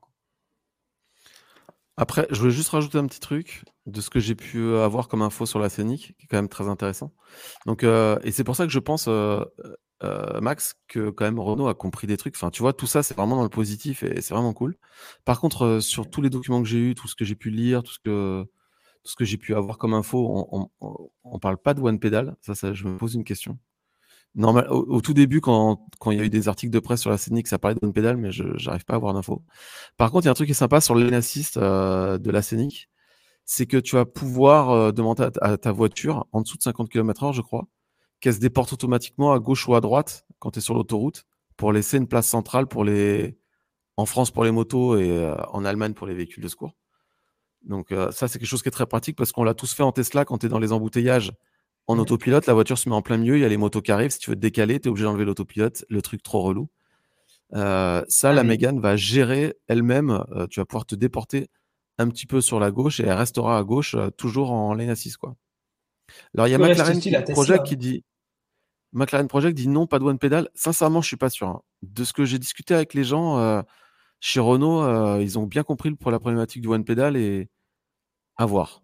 [1.96, 5.22] Après, je voulais juste rajouter un petit truc de ce que j'ai pu avoir comme
[5.22, 7.12] info sur la scénique, qui est quand même très intéressant.
[7.66, 9.08] Donc, et c'est pour ça que je pense,
[10.04, 12.34] euh, Max, que quand même Renault a compris des trucs.
[12.36, 14.76] Enfin, tu vois, tout ça, c'est vraiment dans le positif et c'est vraiment cool.
[15.24, 17.50] Par contre, euh, sur tous les documents que j'ai eus, tout ce que j'ai pu
[17.50, 18.44] lire, tout ce que,
[19.04, 20.70] ce que j'ai pu avoir comme info, on,
[21.24, 22.36] on, parle pas de One Pedal.
[22.40, 23.58] Ça, ça, je me pose une question.
[24.34, 27.18] Normal, au, tout début, quand, il y a eu des articles de presse sur la
[27.18, 29.42] Scénic, ça parlait de One Pedal, mais je n'arrive pas à avoir d'infos.
[29.96, 32.30] Par contre, il y a un truc qui est sympa sur le assist euh, de
[32.30, 32.88] la Scénic,
[33.44, 37.42] c'est que tu vas pouvoir demander à, ta voiture en dessous de 50 km/h, je
[37.42, 37.66] crois,
[38.20, 41.72] qu'elle se déporte automatiquement à gauche ou à droite quand tu es sur l'autoroute pour
[41.72, 43.36] laisser une place centrale pour les
[43.96, 46.74] en France pour les motos et euh, en Allemagne pour les véhicules de secours.
[47.64, 49.82] Donc euh, ça c'est quelque chose qui est très pratique parce qu'on l'a tous fait
[49.82, 51.32] en Tesla quand tu es dans les embouteillages
[51.88, 53.90] en autopilote, la voiture se met en plein milieu, il y a les motos qui
[53.90, 56.68] arrivent, si tu veux te décaler, tu es obligé d'enlever l'autopilote, le truc trop relou.
[57.54, 61.48] Euh, ça, ah la Mégane va gérer elle-même, tu vas pouvoir te déporter
[61.98, 65.16] un petit peu sur la gauche et elle restera à gauche toujours en lane assise
[65.16, 65.34] quoi.
[66.34, 67.00] Alors il y a McLaren
[67.32, 68.04] Project qui dit
[68.92, 70.48] McLaren Project dit non, pas de one pedal.
[70.54, 71.48] Sincèrement, je suis pas sûr.
[71.48, 71.62] Hein.
[71.82, 73.62] De ce que j'ai discuté avec les gens euh,
[74.22, 77.50] chez Renault, euh, ils ont bien compris pour la problématique du one pedal et
[78.36, 78.82] à voir.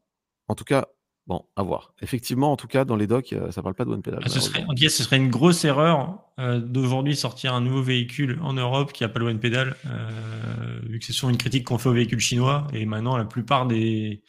[0.48, 0.86] En tout cas,
[1.28, 1.92] Bon, à voir.
[2.00, 4.20] Effectivement, en tout cas, dans les docs, euh, ça parle pas de One Pedal.
[4.24, 8.54] Ah, ce, serait, ce serait une grosse erreur euh, d'aujourd'hui sortir un nouveau véhicule en
[8.54, 11.76] Europe qui n'a pas le One Pedal, euh, vu que c'est souvent une critique qu'on
[11.76, 12.66] fait aux véhicules chinois.
[12.72, 14.22] Et maintenant, la plupart des,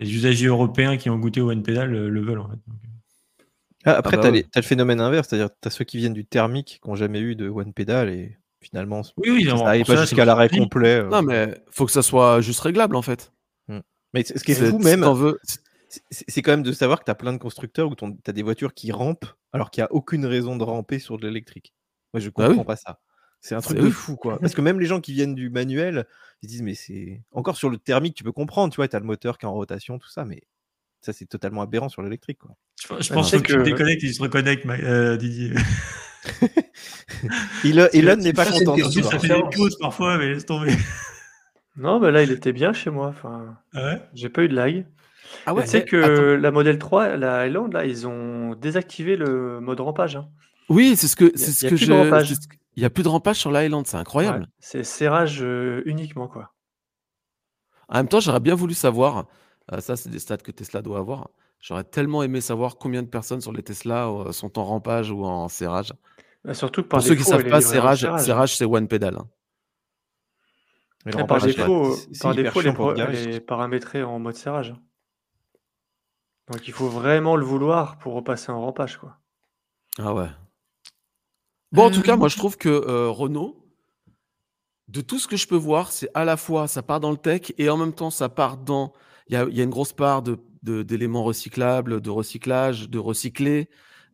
[0.00, 2.40] usagers européens qui ont goûté au One Pedal le, veulent.
[2.40, 2.58] En fait.
[3.84, 6.12] Ah, après, ah bah tu as, le phénomène inverse, c'est-à-dire tu as ceux qui viennent
[6.12, 9.86] du thermique qui n'ont jamais eu de One Pedal et finalement, oui, oui, ça n'arrive
[9.86, 11.02] pas jusqu'à l'arrêt complet.
[11.04, 13.32] Non, mais faut que ça soit juste réglable en fait.
[13.68, 13.80] Hmm.
[14.14, 15.04] Mais ce qui est, fou même,
[16.10, 18.42] c'est quand même de savoir que tu as plein de constructeurs où tu as des
[18.42, 21.74] voitures qui rampent alors qu'il n'y a aucune raison de ramper sur de l'électrique.
[22.12, 23.00] Moi, je bah comprends pas ça.
[23.40, 24.38] C'est un truc de fou, quoi.
[24.40, 26.06] Parce que même les gens qui viennent du manuel,
[26.42, 27.22] ils disent, mais c'est.
[27.32, 29.48] Encore sur le thermique, tu peux comprendre, tu vois, tu as le moteur qui est
[29.48, 30.42] en rotation, tout ça, mais
[31.00, 32.56] ça, c'est totalement aberrant sur l'électrique, quoi.
[33.00, 35.52] Je, pensais que, tu déconnectes et tu te reconnectes, euh, Didier.
[37.64, 38.76] Elon n'est pas content.
[38.76, 40.72] Ça fait des pauses parfois, mais laisse tomber.
[41.78, 43.08] Non, mais là, il était bien chez moi.
[43.08, 44.86] Enfin, ah j'ai pas eu de lag.
[45.44, 49.60] Ah ouais, tu sais que la modèle 3, la Highland, là, ils ont désactivé le
[49.60, 50.16] mode rampage.
[50.16, 50.26] Hein.
[50.70, 51.84] Oui, c'est ce que, c'est ce que je.
[52.76, 54.48] Il n'y a plus de rampage sur la Highland, c'est incroyable.
[54.58, 56.52] c'est serrage euh, uniquement, quoi.
[57.88, 59.26] En même temps, j'aurais bien voulu savoir,
[59.72, 61.30] euh, ça, c'est des stats que Tesla doit avoir.
[61.60, 65.24] J'aurais tellement aimé savoir combien de personnes sur les Tesla euh, sont en rampage ou
[65.24, 65.92] en serrage.
[66.44, 69.18] Bah, surtout Pour ceux qui ne savent pas, serrage, serrage c'est one pedal.
[71.04, 71.26] Hein.
[71.26, 74.74] par défaut, par défaut les, paramétrés en mode serrage.
[76.48, 79.18] Donc il faut vraiment le vouloir pour repasser en rampage, quoi.
[79.98, 80.28] Ah ouais.
[81.72, 83.66] Bon, en tout cas, moi je trouve que euh, Renault,
[84.88, 87.16] de tout ce que je peux voir, c'est à la fois ça part dans le
[87.16, 88.92] tech et en même temps ça part dans.
[89.28, 90.38] Il y a, une grosse part de,
[90.82, 93.68] d'éléments recyclables, de recyclage, de recycler,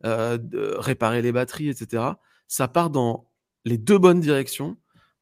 [0.05, 2.03] euh, de réparer les batteries, etc.
[2.47, 3.29] Ça part dans
[3.65, 4.77] les deux bonnes directions.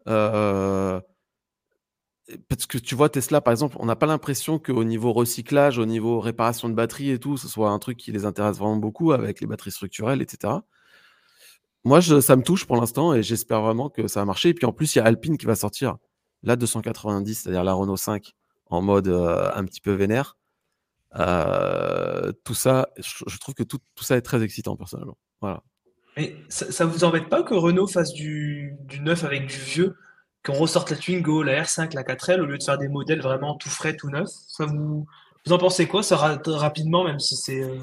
[0.08, 1.00] Euh,
[2.48, 5.86] parce que tu vois, Tesla, par exemple, on n'a pas l'impression qu'au niveau recyclage, au
[5.86, 9.12] niveau réparation de batteries et tout, ce soit un truc qui les intéresse vraiment beaucoup
[9.12, 10.54] avec les batteries structurelles, etc.
[11.84, 14.50] Moi, ça me touche pour l'instant et j'espère vraiment que ça va marcher.
[14.50, 15.98] Et puis en plus, il y a Alpine qui va sortir
[16.44, 18.34] la 290, c'est-à-dire la Renault 5
[18.68, 20.38] en mode euh, un petit peu vénère.
[21.16, 25.18] Euh, tout ça, je, trouve que tout, tout, ça est très excitant personnellement.
[25.42, 25.64] Voilà.
[26.18, 29.96] Et ça, ne vous embête pas que Renault fasse du, du neuf avec du vieux
[30.46, 33.56] qu'on ressorte la Twingo, la R5, la 4L, au lieu de faire des modèles vraiment
[33.56, 34.30] tout frais, tout neufs?
[34.48, 35.06] Ça vous,
[35.46, 37.64] vous en pensez quoi Ça rapidement, même si c'est.
[37.64, 37.78] Euh,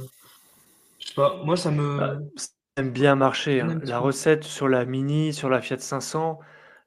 [0.99, 1.99] je sais pas, moi ça me.
[1.99, 3.61] Bah, ça aime bien marcher.
[3.61, 3.81] Hein.
[3.85, 6.39] La recette sur la Mini, sur la Fiat 500,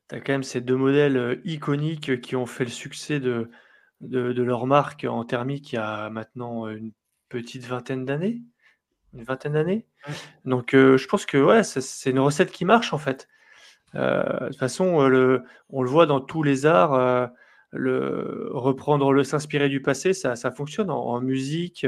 [0.09, 3.49] tu as quand même ces deux modèles euh, iconiques qui ont fait le succès de,
[4.01, 6.91] de, leur marque en thermique il y a maintenant une
[7.29, 8.41] petite vingtaine d'années.
[9.13, 9.85] Une vingtaine d'années.
[10.45, 13.27] Donc euh, je pense que ouais, c'est une recette qui marche en fait.
[13.95, 17.27] Euh, de toute façon, euh, le, on le voit dans tous les arts, euh,
[17.71, 21.85] le, reprendre, le s'inspirer du passé, ça, ça fonctionne en, musique,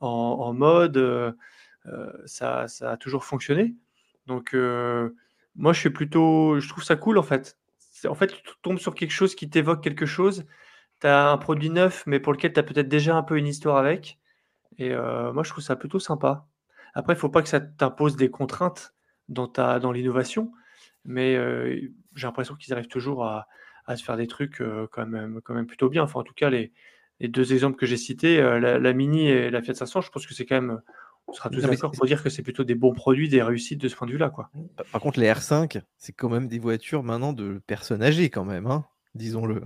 [0.00, 1.36] en, mode,
[2.26, 3.74] ça, ça, a toujours fonctionné.
[4.26, 4.54] Donc,
[5.56, 7.58] moi, je suis plutôt, je trouve ça cool en fait.
[8.08, 10.44] En fait, tu tombes sur quelque chose qui t'évoque quelque chose.
[11.04, 13.46] Tu as un produit neuf, mais pour lequel tu as peut-être déjà un peu une
[13.46, 14.18] histoire avec.
[14.78, 16.46] Et moi, je trouve ça plutôt sympa.
[16.94, 18.94] Après, il ne faut pas que ça t'impose des contraintes
[19.28, 20.52] dans, ta, dans l'innovation
[21.04, 21.36] mais
[22.14, 23.46] j'ai l'impression qu'ils arrivent toujours à,
[23.94, 26.02] se faire des trucs quand, même, quand même plutôt bien.
[26.02, 26.72] Enfin, en tout cas, les,
[27.20, 30.34] les deux exemples que j'ai cités, la, Mini et la Fiat 500, je pense que
[30.34, 30.80] c'est quand même.
[31.26, 33.88] On sera tous d'accord pour dire que c'est plutôt des bons produits, des réussites de
[33.88, 34.28] ce point de vue-là.
[34.28, 34.50] Quoi.
[34.92, 38.66] Par contre, les R5, c'est quand même des voitures maintenant de personnes âgées, quand même.
[38.66, 38.84] Hein
[39.14, 39.62] disons-le.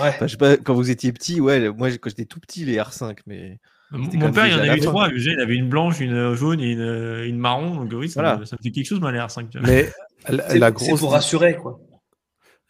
[0.00, 0.14] Ouais.
[0.20, 3.18] je sais pas, quand vous étiez petit, ouais, moi quand j'étais tout petit, les R5,
[3.26, 3.60] mais.
[3.90, 5.08] Mon père, il en avait eu trois.
[5.08, 7.84] Il avait une blanche, une jaune et une, une marron.
[7.84, 8.38] Donc oui, ça, voilà.
[8.38, 9.46] me, ça fait quelque chose, moi, les R5.
[9.62, 9.92] Mais
[10.28, 10.98] la, grosse...
[10.98, 11.80] pour rassurer, quoi.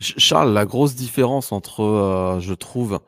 [0.01, 3.01] Charles, la grosse différence entre, euh, je trouve,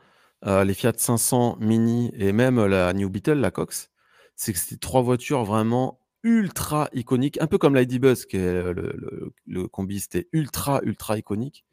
[0.46, 3.90] euh, les Fiat 500 Mini et même la New Beetle, la Cox,
[4.34, 8.72] c'est que c'est trois voitures vraiment ultra iconiques, un peu comme l'ID Buzz, qui est
[8.72, 11.64] le, le, combi, c'était ultra, ultra iconique.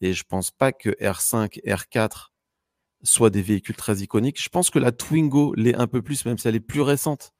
[0.00, 2.28] Et je pense pas que R5, R4
[3.02, 4.42] soient des véhicules très iconiques.
[4.42, 7.32] Je pense que la Twingo l'est un peu plus, même si elle est plus récente.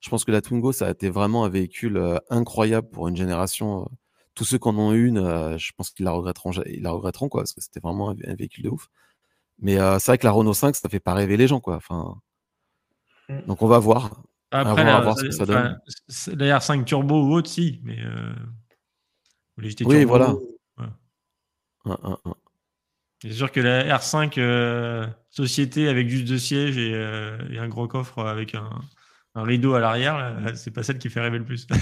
[0.00, 3.16] Je pense que la Twingo, ça a été vraiment un véhicule euh, incroyable pour une
[3.16, 3.86] génération
[4.34, 7.28] tous ceux qui en ont une, euh, je pense qu'ils la regretteront, ils la regretteront
[7.28, 8.88] quoi, parce que c'était vraiment un, véhicule de ouf.
[9.58, 11.76] Mais euh, c'est vrai que la Renault 5, ça fait pas rêver les gens quoi.
[11.76, 12.20] Enfin,
[13.28, 13.42] mm.
[13.46, 14.22] donc on va voir.
[14.50, 15.78] Après, la, voir ce que ça donne.
[16.38, 18.32] La R5 Turbo ou autre, si, mais euh,
[19.84, 20.34] oui, voilà.
[23.22, 28.24] C'est sûr que la R5 société avec juste deux sièges et, et, un gros coffre
[28.26, 28.70] avec un,
[29.34, 31.66] un rideau à l'arrière, c'est pas celle qui fait rêver le plus.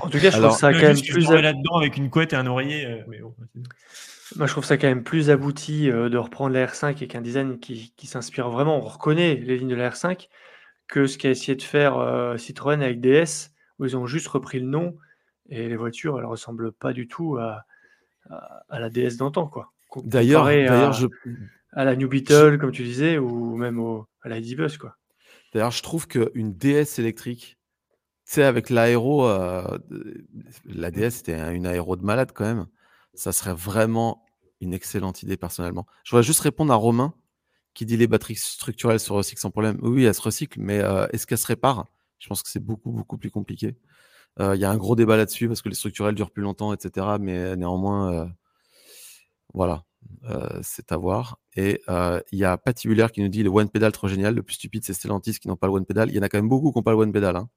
[0.00, 1.30] En tout cas, je trouve ça quand même plus.
[1.30, 2.86] là-dedans avec une couette et un oreiller.
[2.86, 3.02] Euh,
[4.36, 7.20] Moi, je trouve ça quand même plus abouti euh, de reprendre la R5 avec un
[7.20, 8.78] design qui, qui s'inspire vraiment.
[8.78, 10.28] On reconnaît les lignes de la R5
[10.88, 14.66] que ce qu'a essayé de faire Citroën avec DS, où ils ont juste repris le
[14.66, 14.96] nom
[15.50, 17.66] et les voitures, elles ressemblent pas du tout à,
[18.30, 19.72] à, la DS d'antan, quoi.
[20.04, 21.06] D'ailleurs, je
[21.72, 24.96] à la New Beetle, comme tu disais, ou même au, à la Bus, quoi.
[25.52, 27.58] D'ailleurs, je trouve qu'une DS électrique,
[28.26, 29.78] tu sais, avec l'aéro, euh,
[30.66, 32.66] la DS, c'était une aéro de malade quand même.
[33.14, 34.26] Ça serait vraiment
[34.60, 35.86] une excellente idée personnellement.
[36.04, 37.14] Je voudrais juste répondre à Romain
[37.74, 39.78] qui dit les batteries structurelles se recyclent sans problème.
[39.82, 41.86] Oui, elles se recyclent, mais euh, est-ce qu'elles se réparent?
[42.18, 43.76] Je pense que c'est beaucoup, beaucoup plus compliqué.
[44.40, 46.72] Euh, il y a un gros débat là-dessus parce que les structurelles durent plus longtemps,
[46.72, 47.06] etc.
[47.20, 48.30] Mais néanmoins,
[49.54, 49.84] voilà.
[50.24, 51.38] Euh, c'est à voir.
[51.56, 54.34] Et euh, il y a Patibulaire qui nous dit le one pedal trop génial.
[54.34, 56.10] Le plus stupide, c'est Stellantis qui n'ont pas le one pedal.
[56.10, 57.36] Il y en a quand même beaucoup qui n'ont pas le one pedal.
[57.36, 57.48] Hein.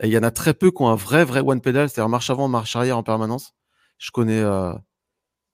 [0.00, 2.08] Et il y en a très peu qui ont un vrai, vrai one pedal, c'est-à-dire
[2.08, 3.54] marche avant, marche arrière en permanence.
[3.98, 4.72] Je connais euh,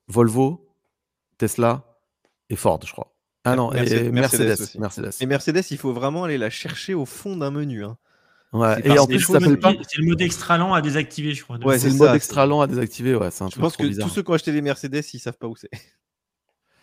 [0.08, 0.68] Volvo,
[1.38, 1.98] Tesla
[2.50, 3.14] et Ford, je crois.
[3.44, 4.78] Ah non, et Mercedes.
[4.78, 7.84] Mercedes, Et Mercedes, il faut vraiment aller la chercher au fond d'un menu.
[7.84, 7.98] Hein.
[8.54, 9.72] Ouais, et en plus, ça s'appelle pas.
[9.88, 11.58] C'est le mode extra lent à désactiver, je crois.
[11.58, 13.14] Ouais, c'est le mode extra lent à désactiver.
[13.14, 15.56] Ouais, je pense que tous ceux qui ont acheté des Mercedes, ils savent pas où
[15.56, 15.70] c'est.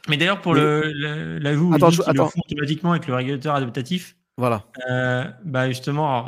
[0.09, 4.17] Mais d'ailleurs, pour l'ajout, le, le, qu'ils le font automatiquement avec le régulateur adaptatif.
[4.37, 4.65] Voilà.
[4.89, 6.27] Euh, bah justement,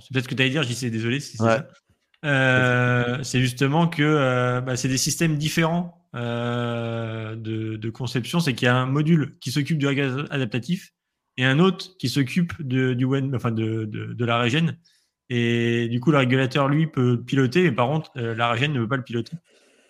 [0.00, 1.68] c'est peut-être ce que tu allais dire, j'y sais, désolé si c'est ça.
[2.24, 8.40] Euh, c'est justement que euh, bah, c'est des systèmes différents de, de, conception.
[8.40, 10.92] C'est qu'il y a un module qui s'occupe du régulateur adaptatif
[11.36, 14.78] et un autre qui s'occupe de, du enfin de, de, de, la régène.
[15.30, 18.88] Et du coup, le régulateur, lui, peut piloter, mais par contre, la régène ne veut
[18.88, 19.36] pas le piloter.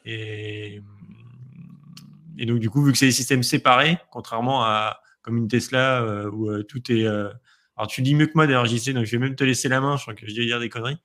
[0.04, 0.80] Et
[2.38, 6.02] et donc, du coup, vu que c'est des systèmes séparés, contrairement à comme une Tesla
[6.02, 7.06] euh, où euh, tout est.
[7.06, 7.30] Euh,
[7.76, 9.80] alors, tu dis mieux que moi d'ailleurs, JC, donc je vais même te laisser la
[9.80, 10.98] main, je crois que je vais dire des conneries.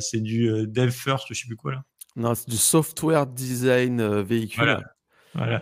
[0.00, 1.84] c'est du dev first, je sais plus quoi là.
[2.16, 4.64] Non, c'est du software design véhicule.
[4.64, 4.82] Voilà.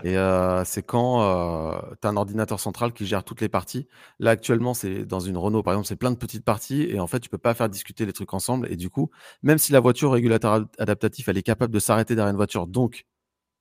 [0.05, 0.17] Et
[0.65, 3.87] c'est quand tu as un ordinateur central qui gère toutes les parties.
[4.19, 7.07] Là, actuellement, c'est dans une Renault, par exemple, c'est plein de petites parties et en
[7.07, 8.71] fait, tu peux pas faire discuter les trucs ensemble.
[8.73, 9.11] Et du coup,
[9.43, 13.05] même si la voiture régulateur adaptatif, elle est capable de s'arrêter derrière une voiture, donc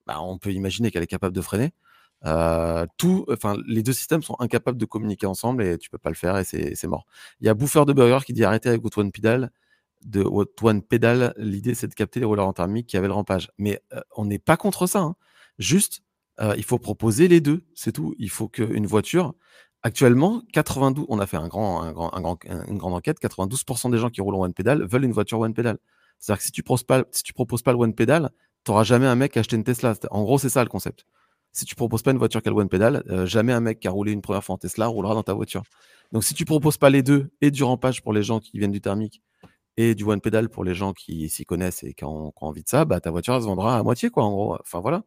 [0.06, 1.74] bah, on peut imaginer qu'elle est capable de freiner.
[2.26, 6.10] Euh, tout, enfin, les deux systèmes sont incapables de communiquer ensemble et tu peux pas
[6.10, 7.06] le faire et c'est mort.
[7.41, 9.52] Il y a Bouffer de Burger qui dit arrêtez avec votre one pedal.
[10.06, 13.52] De one pedal, l'idée c'est de capter les rouleurs en thermique qui avaient le rampage.
[13.58, 15.00] Mais euh, on n'est pas contre ça.
[15.00, 15.15] Hein.
[15.60, 16.02] Juste,
[16.39, 18.15] euh, il faut proposer les deux, c'est tout.
[18.20, 19.34] Il faut qu'une voiture,
[19.84, 23.91] actuellement, 92, on a fait un grand, un grand, un grand, une grande enquête, 92%
[23.91, 25.78] des gens qui roulent en one pedal veulent une voiture one pedal.
[26.20, 27.04] C'est-à-dire que si tu proposes pas,
[27.36, 28.30] proposes pas le one pedal,
[28.65, 29.96] tu n'auras jamais un mec qui a acheté une Tesla.
[30.12, 31.06] En gros, c'est ça le concept.
[31.54, 33.80] Si tu proposes pas une voiture qui a le one pedal, euh, jamais un mec
[33.80, 35.63] qui a roulé une première fois en Tesla roulera dans ta voiture.
[36.12, 38.72] Donc si tu proposes pas les deux, et du rampage pour les gens qui viennent
[38.72, 39.22] du thermique,
[39.78, 42.70] et du one pedal pour les gens qui s'y connaissent et qui ont, envie de
[42.70, 44.58] ça, bah, ta voiture elle se vendra à moitié, quoi, en gros.
[44.60, 45.04] Enfin voilà.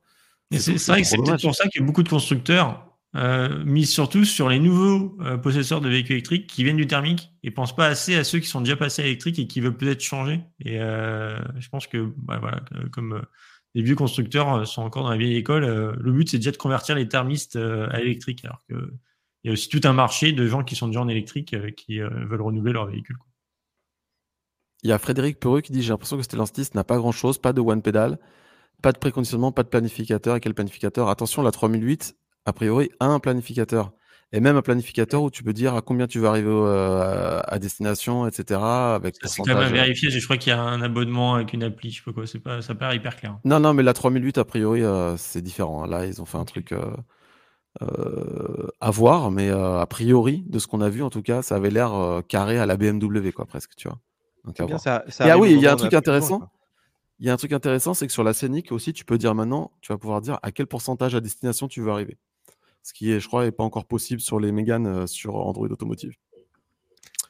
[0.52, 2.86] C'est vrai que c'est peut-être pour ça que beaucoup de constructeurs
[3.16, 7.30] euh, misent surtout sur les nouveaux euh, possesseurs de véhicules électriques qui viennent du thermique
[7.42, 9.76] et pensent pas assez à ceux qui sont déjà passés à l'électrique et qui veulent
[9.76, 10.40] peut-être changer.
[10.64, 13.22] Et je pense que bah, voilà, comme
[13.74, 15.64] les vieux constructeurs euh, sont encore dans la vieille école.
[15.64, 18.44] Euh, le but, c'est déjà de convertir les thermistes euh, à l'électrique.
[18.44, 18.90] Alors qu'il
[19.44, 22.42] y a aussi tout un marché de gens qui sont déjà en électrique qui veulent
[22.42, 23.16] renouveler leur véhicule.
[24.82, 27.38] Il y a Frédéric Peureux qui dit J'ai l'impression que Stellantis n'a pas grand chose,
[27.38, 28.18] pas de one pedal,
[28.80, 30.36] pas de préconditionnement, pas de planificateur.
[30.36, 31.08] Et quel planificateur?
[31.08, 32.16] Attention, la 3008,
[32.46, 33.92] a priori, a un planificateur
[34.32, 37.58] et même un planificateur où tu peux dire à combien tu veux arriver euh, à
[37.58, 38.60] destination, etc.
[38.62, 39.70] Avec c'est quand même à euh.
[39.70, 40.10] vérifier.
[40.10, 41.90] Je crois qu'il y a un abonnement avec une appli.
[41.90, 42.26] Je sais pas quoi.
[42.26, 43.38] C'est pas, ça paraît hyper clair.
[43.44, 45.84] Non, non, mais la 3008 a priori euh, c'est différent.
[45.84, 46.74] Là, ils ont fait un truc
[48.80, 51.70] à voir, mais a priori de ce qu'on a vu en tout cas, ça avait
[51.70, 53.98] l'air carré à la BMW quoi, presque, tu vois.
[54.44, 54.80] Donc, à voir.
[54.86, 56.50] Et ah oui, il y a un truc intéressant.
[57.20, 59.35] Il y a un truc intéressant, c'est que sur la scénique aussi, tu peux dire
[59.35, 62.18] maintenant, tu vas pouvoir dire à quel pourcentage à destination tu veux arriver
[62.83, 65.68] ce qui est, je crois, n'est pas encore possible sur les Mégane euh, sur Android
[65.68, 66.12] Automotive.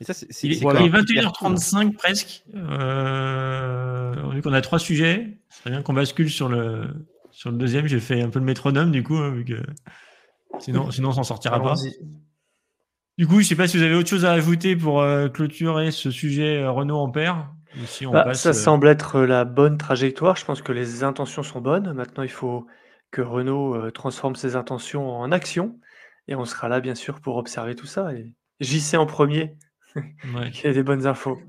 [0.01, 2.45] Et ça, c'est, il, est, 21h35 presque.
[2.55, 6.89] Euh, vu qu'on a trois sujets, c'est bien qu'on bascule sur le,
[7.31, 7.87] sur le deuxième.
[7.87, 9.61] J'ai fait un peu le métronome du coup, hein, vu que
[10.59, 11.75] sinon, sinon on s'en sortira pas.
[13.19, 15.29] Du coup, je ne sais pas si vous avez autre chose à ajouter pour euh,
[15.29, 17.53] clôturer ce sujet Renault Ampère.
[17.87, 20.37] Si on bah, ça semble être la bonne trajectoire.
[20.37, 21.93] Je pense que les intentions sont bonnes.
[21.93, 22.67] Maintenant, il faut
[23.11, 25.79] que Renault transforme ses intentions en action.
[26.29, 28.13] Et on sera là, bien sûr, pour observer tout ça.
[28.13, 29.57] Et j'y sais en premier
[30.53, 31.41] qu'il y a des bonnes infos.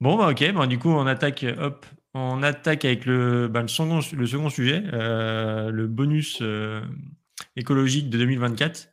[0.00, 0.52] Bon, bah, ok.
[0.52, 4.50] Bah, du coup, on attaque, hop, on attaque avec le, bah, le, second, le second
[4.50, 6.42] sujet, le bonus
[7.56, 8.91] écologique de 2024,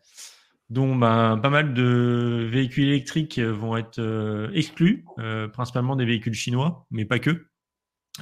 [0.70, 5.06] dont bah, pas mal de véhicules électriques vont être exclus,
[5.54, 7.50] principalement des véhicules chinois, mais pas que.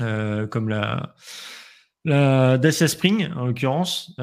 [0.01, 1.15] Euh, comme la,
[2.05, 4.13] la Dacia Spring en l'occurrence.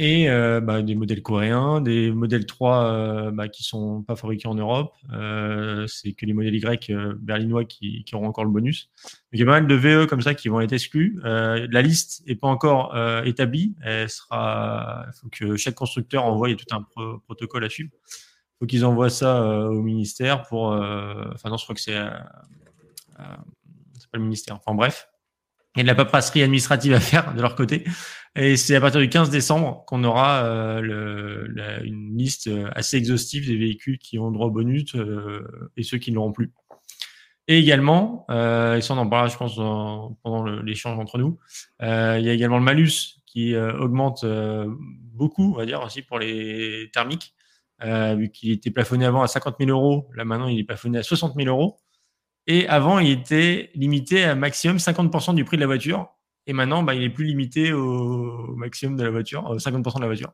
[0.00, 4.46] Et euh, bah, des modèles coréens, des modèles 3 euh, bah, qui sont pas fabriqués
[4.46, 4.94] en Europe.
[5.12, 8.90] Euh, c'est que les modèles Y berlinois qui, auront encore le bonus.
[9.32, 11.18] il y a pas mal de VE comme ça qui vont être exclus.
[11.24, 13.74] la liste est pas encore établie.
[13.84, 14.08] Il
[15.20, 16.48] faut que chaque constructeur envoie.
[16.54, 16.86] Tout un
[17.26, 17.90] protocole à suivre.
[17.92, 20.66] Il faut qu'ils envoient ça au ministère pour.
[20.66, 21.98] Enfin non, je crois que c'est.
[23.16, 24.54] c'est pas le ministère.
[24.54, 25.08] Enfin bref.
[25.78, 27.84] Il de la paperasserie administrative à faire de leur côté.
[28.34, 31.46] Et c'est à partir du 15 décembre qu'on aura euh,
[31.84, 35.98] une liste euh, assez exhaustive des véhicules qui ont droit au bonus euh, et ceux
[35.98, 36.52] qui ne l'auront plus.
[37.46, 39.54] Et également, euh, et ça on en je pense
[40.22, 41.38] pendant l'échange entre nous,
[41.80, 44.26] il y a également le malus qui augmente
[45.14, 47.34] beaucoup, on va dire aussi pour les thermiques,
[47.82, 51.02] vu qu'il était plafonné avant à 50 000 euros, là maintenant il est plafonné à
[51.02, 51.78] 60 000 euros.
[52.48, 56.08] Et avant, il était limité à maximum 50% du prix de la voiture.
[56.46, 60.06] Et maintenant, bah, il est plus limité au maximum de la voiture, 50% de la
[60.06, 60.32] voiture.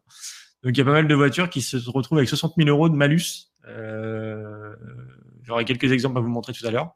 [0.63, 2.89] Donc il y a pas mal de voitures qui se retrouvent avec 60 000 euros
[2.89, 3.51] de malus.
[3.69, 4.75] Euh,
[5.43, 6.95] J'aurai quelques exemples à vous montrer tout à l'heure.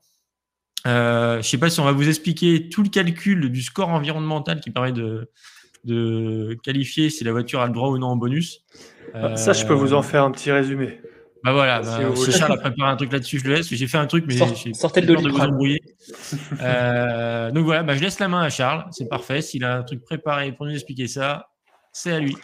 [0.87, 3.89] Euh, je ne sais pas si on va vous expliquer tout le calcul du score
[3.89, 5.31] environnemental qui permet de,
[5.85, 8.65] de qualifier si la voiture a le droit ou non au bonus.
[9.15, 11.01] Euh, Ça, je peux vous en faire un petit résumé.
[11.45, 13.69] Bah voilà, bah, Charles a préparé un truc là-dessus, je le laisse.
[13.69, 15.81] J'ai fait un truc, mais j'ai sortez le de vous embrouiller.
[16.61, 19.41] euh, donc voilà, bah, je laisse la main à Charles, c'est parfait.
[19.41, 21.51] S'il a un truc préparé pour nous expliquer ça,
[21.93, 22.37] c'est à lui.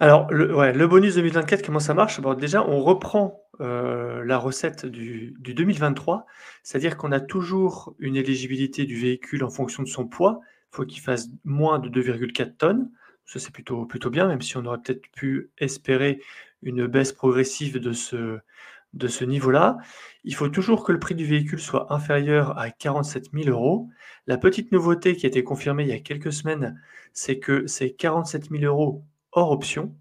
[0.00, 2.20] Alors, le, ouais, le bonus 2024, comment ça marche?
[2.20, 6.26] Bon, Déjà, on reprend euh, la recette du, du 2023,
[6.64, 10.40] c'est-à-dire qu'on a toujours une éligibilité du véhicule en fonction de son poids.
[10.72, 12.90] Il faut qu'il fasse moins de 2,4 tonnes.
[13.26, 16.20] Ça, c'est plutôt, plutôt bien, même si on aurait peut-être pu espérer
[16.62, 19.78] une baisse progressive de ce, niveau-là.
[20.24, 23.88] Il faut toujours que le prix du véhicule soit inférieur à 47 000 euros.
[24.26, 26.80] La petite nouveauté qui a été confirmée il y a quelques semaines,
[27.12, 29.94] c'est que c'est 47 000 euros hors option.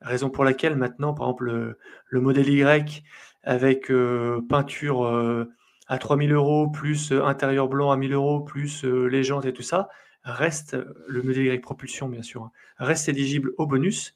[0.00, 1.76] Raison pour laquelle maintenant, par exemple,
[2.08, 3.02] le, modèle Y
[3.42, 5.50] avec euh, peinture euh,
[5.88, 9.44] à 3 000 euros, plus euh, intérieur blanc à 1 000 euros, plus les jantes
[9.44, 9.88] et tout ça,
[10.24, 10.76] reste,
[11.06, 14.14] le modèle Y propulsion bien sûr, hein, reste éligible au bonus.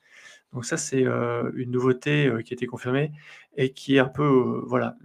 [0.55, 3.13] Donc ça, c'est euh, une nouveauté euh, qui a été confirmée
[3.57, 4.97] et qui est un peu, euh, voilà,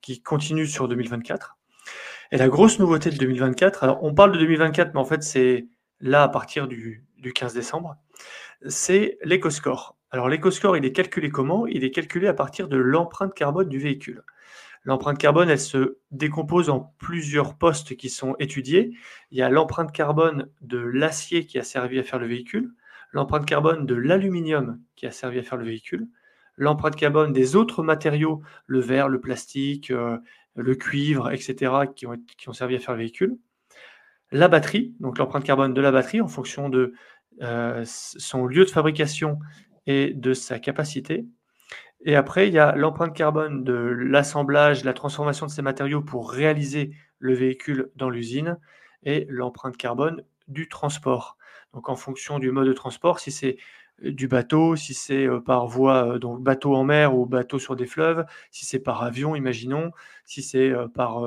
[0.00, 1.58] qui continue sur 2024.
[2.30, 5.66] Et la grosse nouveauté de 2024, alors on parle de 2024, mais en fait c'est
[6.00, 7.96] là à partir du, 15 décembre,
[8.68, 9.96] c'est l'éco-score.
[10.12, 11.66] Alors l'éco-score, il est calculé comment?
[11.66, 14.22] Il est calculé à partir de l'empreinte carbone du véhicule.
[14.84, 18.92] L'empreinte carbone, elle se décompose en plusieurs postes qui sont étudiés.
[19.32, 22.72] Il y a l'empreinte carbone de l'acier qui a servi à faire le véhicule,
[23.12, 26.08] l'empreinte carbone de l'aluminium qui a servi à faire le véhicule,
[26.56, 30.18] l'empreinte carbone des autres matériaux, le verre, le plastique, euh,
[30.54, 33.38] le cuivre, etc., qui ont, servi à faire le véhicule,
[34.32, 36.94] la batterie, donc l'empreinte carbone de la batterie en fonction de
[37.42, 39.38] euh, son lieu de fabrication
[39.86, 41.26] et de sa capacité.
[42.04, 46.30] Et après, il y a l'empreinte carbone de l'assemblage, la transformation de ces matériaux pour
[46.30, 48.58] réaliser le véhicule dans l'usine
[49.02, 51.36] et l'empreinte carbone du transport.
[51.76, 53.58] Donc en fonction du mode de transport, si c'est
[54.02, 57.58] euh, du bateau, si c'est euh, par voie, euh, donc bateau en mer ou bateau
[57.58, 59.92] sur des fleuves, si c'est par avion, imaginons,
[60.24, 61.22] si c'est par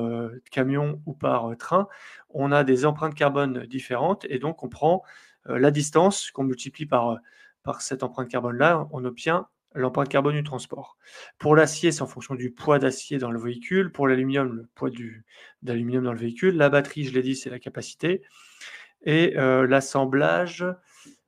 [0.52, 1.88] camion ou par train,
[2.30, 5.04] on a des empreintes carbone différentes et donc on prend
[5.46, 7.18] la distance qu'on multiplie par,
[7.64, 10.98] par cette empreinte carbone-là, on obtient l'empreinte carbone du transport.
[11.38, 13.92] Pour l'acier, c'est en fonction du poids d'acier dans le véhicule.
[13.92, 14.90] Pour l'aluminium, le poids
[15.62, 16.58] d'aluminium dans le véhicule.
[16.58, 18.24] La batterie, je l'ai dit, c'est la capacité.
[19.04, 20.66] Et euh, l'assemblage,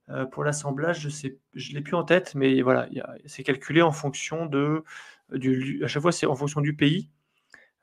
[0.09, 1.07] euh, pour l'assemblage,
[1.53, 2.89] je ne l'ai plus en tête, mais voilà,
[3.25, 4.83] c'est calculé en fonction de,
[5.31, 7.09] du, à chaque fois c'est en fonction du pays,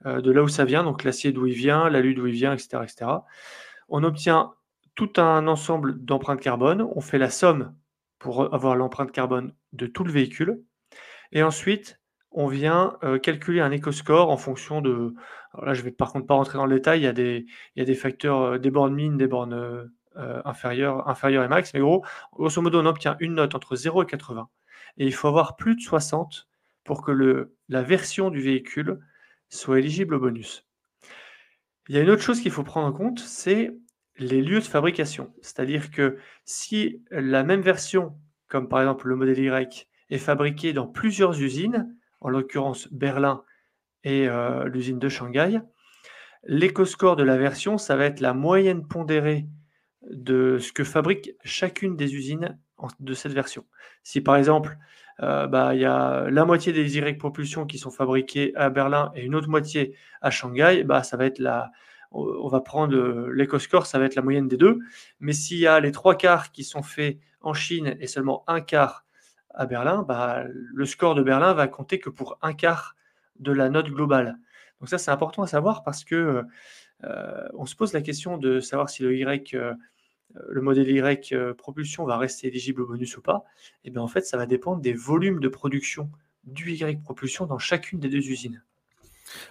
[0.07, 2.53] euh, de là où ça vient, donc l'acier d'où il vient, l'alu d'où il vient,
[2.53, 3.11] etc., etc.
[3.89, 4.53] On obtient
[4.95, 7.75] tout un ensemble d'empreintes carbone, on fait la somme
[8.19, 10.61] pour avoir l'empreinte carbone de tout le véhicule,
[11.33, 11.98] et ensuite
[12.31, 15.15] on vient calculer un éco-score en fonction de.
[15.53, 17.01] Alors là, je vais par contre pas rentrer dans le détail.
[17.01, 21.45] Il y a des, y a des facteurs, des bornes mines, des bornes inférieures, inférieures
[21.45, 21.73] et max.
[21.75, 22.05] Mais gros,
[22.35, 24.49] grosso modo, on obtient une note entre 0 et 80.
[24.99, 26.49] Et il faut avoir plus de 60
[26.85, 28.99] pour que la version du véhicule
[29.49, 30.67] soit éligible au bonus.
[31.89, 33.75] Il y a une autre chose qu'il faut prendre en compte, c'est
[34.17, 35.33] les lieux de fabrication.
[35.41, 38.19] C'est-à-dire que si la même version,
[38.49, 43.43] comme par exemple le modèle Y, est fabriquée dans plusieurs usines, en l'occurrence Berlin
[44.05, 45.61] et euh, l'usine de Shanghai.
[46.45, 49.47] L'éco-score de la version, ça va être la moyenne pondérée
[50.11, 52.59] de ce que fabrique chacune des usines
[53.01, 53.65] de cette version.
[54.03, 54.79] Si par exemple,
[55.21, 59.11] euh, bah, il y a la moitié des Y propulsion qui sont fabriquées à Berlin
[59.15, 61.73] et une autre moitié à Shanghai, bah, ça va être la,
[62.13, 62.97] on va prendre
[63.31, 64.79] l'éco-score, ça va être la moyenne des deux.
[65.21, 68.61] Mais s'il y a les trois quarts qui sont faits en Chine et seulement un
[68.61, 69.05] quart
[69.51, 72.97] à Berlin, bah, le score de Berlin va compter que pour un quart
[73.39, 74.39] de la note globale.
[74.81, 76.45] Donc ça, c'est important à savoir parce que
[77.05, 79.75] euh, on se pose la question de savoir si le Y, euh,
[80.49, 83.45] le modèle Y euh, propulsion va rester éligible au bonus ou pas.
[83.85, 86.11] Et bien en fait, ça va dépendre des volumes de production
[86.45, 88.63] du Y propulsion dans chacune des deux usines.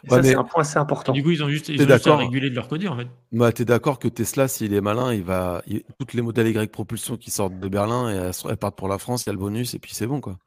[0.08, 1.12] Ça, c'est un point assez important.
[1.12, 3.08] Du coup, ils ont juste, ils ont à réguler de leur côté, en fait.
[3.32, 5.62] Bah, tu es d'accord que Tesla, s'il est malin, il va.
[6.00, 9.24] Toutes les modèles Y propulsion qui sortent de Berlin, et elles, partent pour la France,
[9.24, 10.38] il y a le bonus, et puis c'est bon, quoi.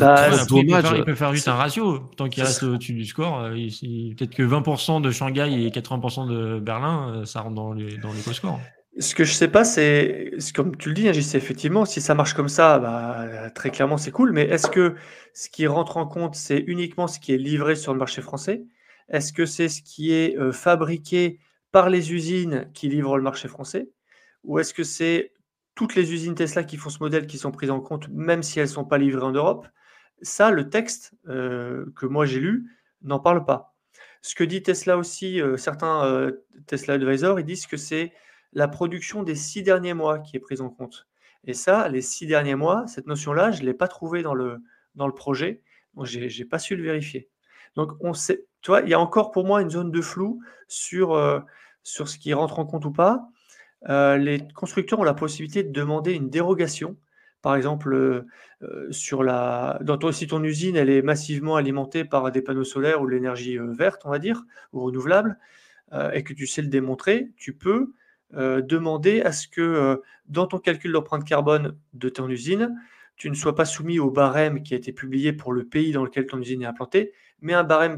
[0.00, 1.98] Bah, il, peut faire, juste un ratio.
[2.16, 6.60] Tant qu'il reste au-dessus du score, euh, peut-être que 20% de Shanghai et 80% de
[6.60, 8.60] Berlin, euh, ça rentre dans les, dans les scores.
[8.98, 12.34] Ce que je sais pas, c'est, comme tu le dis, hein, effectivement, si ça marche
[12.34, 14.32] comme ça, bah, très clairement, c'est cool.
[14.32, 14.94] Mais est-ce que
[15.32, 18.64] ce qui rentre en compte, c'est uniquement ce qui est livré sur le marché français?
[19.08, 21.40] Est-ce que c'est ce qui est euh, fabriqué
[21.72, 23.90] par les usines qui livrent le marché français?
[24.44, 25.32] Ou est-ce que c'est
[25.74, 28.60] toutes les usines Tesla qui font ce modèle qui sont prises en compte, même si
[28.60, 29.66] elles ne sont pas livrées en Europe?
[30.22, 32.70] Ça, le texte euh, que moi j'ai lu
[33.02, 33.74] n'en parle pas.
[34.22, 36.30] Ce que dit Tesla aussi, euh, certains
[36.66, 38.12] Tesla Advisors, ils disent que c'est
[38.54, 41.06] la production des six derniers mois qui est prise en compte.
[41.44, 44.62] Et ça, les six derniers mois, cette notion-là, je ne l'ai pas trouvée dans le,
[44.94, 45.60] dans le projet,
[45.94, 47.28] donc je n'ai pas su le vérifier.
[47.76, 51.42] Donc on sait, il y a encore pour moi une zone de flou sur,
[51.82, 53.28] sur ce qui rentre en compte ou pas.
[53.88, 56.96] Euh, les constructeurs ont la possibilité de demander une dérogation.
[57.42, 58.26] Par exemple, euh,
[58.62, 59.78] euh, sur la,
[60.12, 64.10] si ton usine elle est massivement alimentée par des panneaux solaires ou l'énergie verte, on
[64.10, 65.38] va dire, ou renouvelable,
[66.12, 67.92] et que tu sais le démontrer, tu peux
[68.34, 72.74] demander à ce que dans ton calcul d'empreinte carbone de ton usine,
[73.16, 76.04] tu ne sois pas soumis au barème qui a été publié pour le pays dans
[76.04, 77.96] lequel ton usine est implantée, mais un barème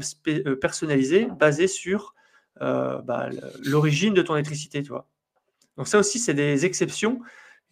[0.61, 2.13] personnalisé basé sur
[2.59, 3.29] bah,
[3.63, 4.83] l'origine de ton électricité.
[4.83, 5.07] Tu vois.
[5.77, 7.21] Donc ça aussi, c'est des exceptions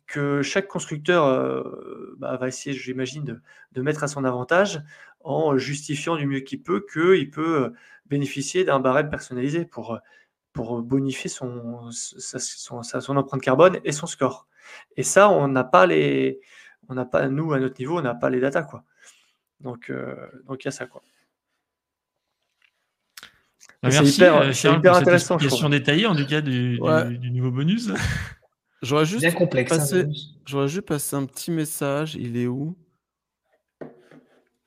[0.07, 3.41] que chaque constructeur euh, bah, va essayer, j'imagine,
[3.71, 4.81] de, mettre à son avantage
[5.21, 7.69] en justifiant du mieux qu'il peut qu'il peut euh,
[8.05, 9.99] bénéficier d'un barème personnalisé pour,
[10.55, 14.47] pour bonifier son, son, empreinte carbone et son score.
[14.95, 16.39] Et ça, on n'a pas les,
[16.87, 18.83] on n'a pas, nous, à notre niveau, on n'a pas les datas, quoi.
[19.59, 20.15] Donc, euh,
[20.47, 21.01] donc il y a ça, quoi.
[23.83, 25.37] Bah, merci, hyper, euh, Charles, hyper intéressant.
[25.37, 26.79] Question détaillée en tout cas du,
[27.19, 27.91] du, niveau bonus.
[28.81, 30.05] J'aurais juste, Bien complexe, hein, passé,
[30.45, 32.15] j'aurais juste passé un petit message.
[32.15, 32.77] Il est où?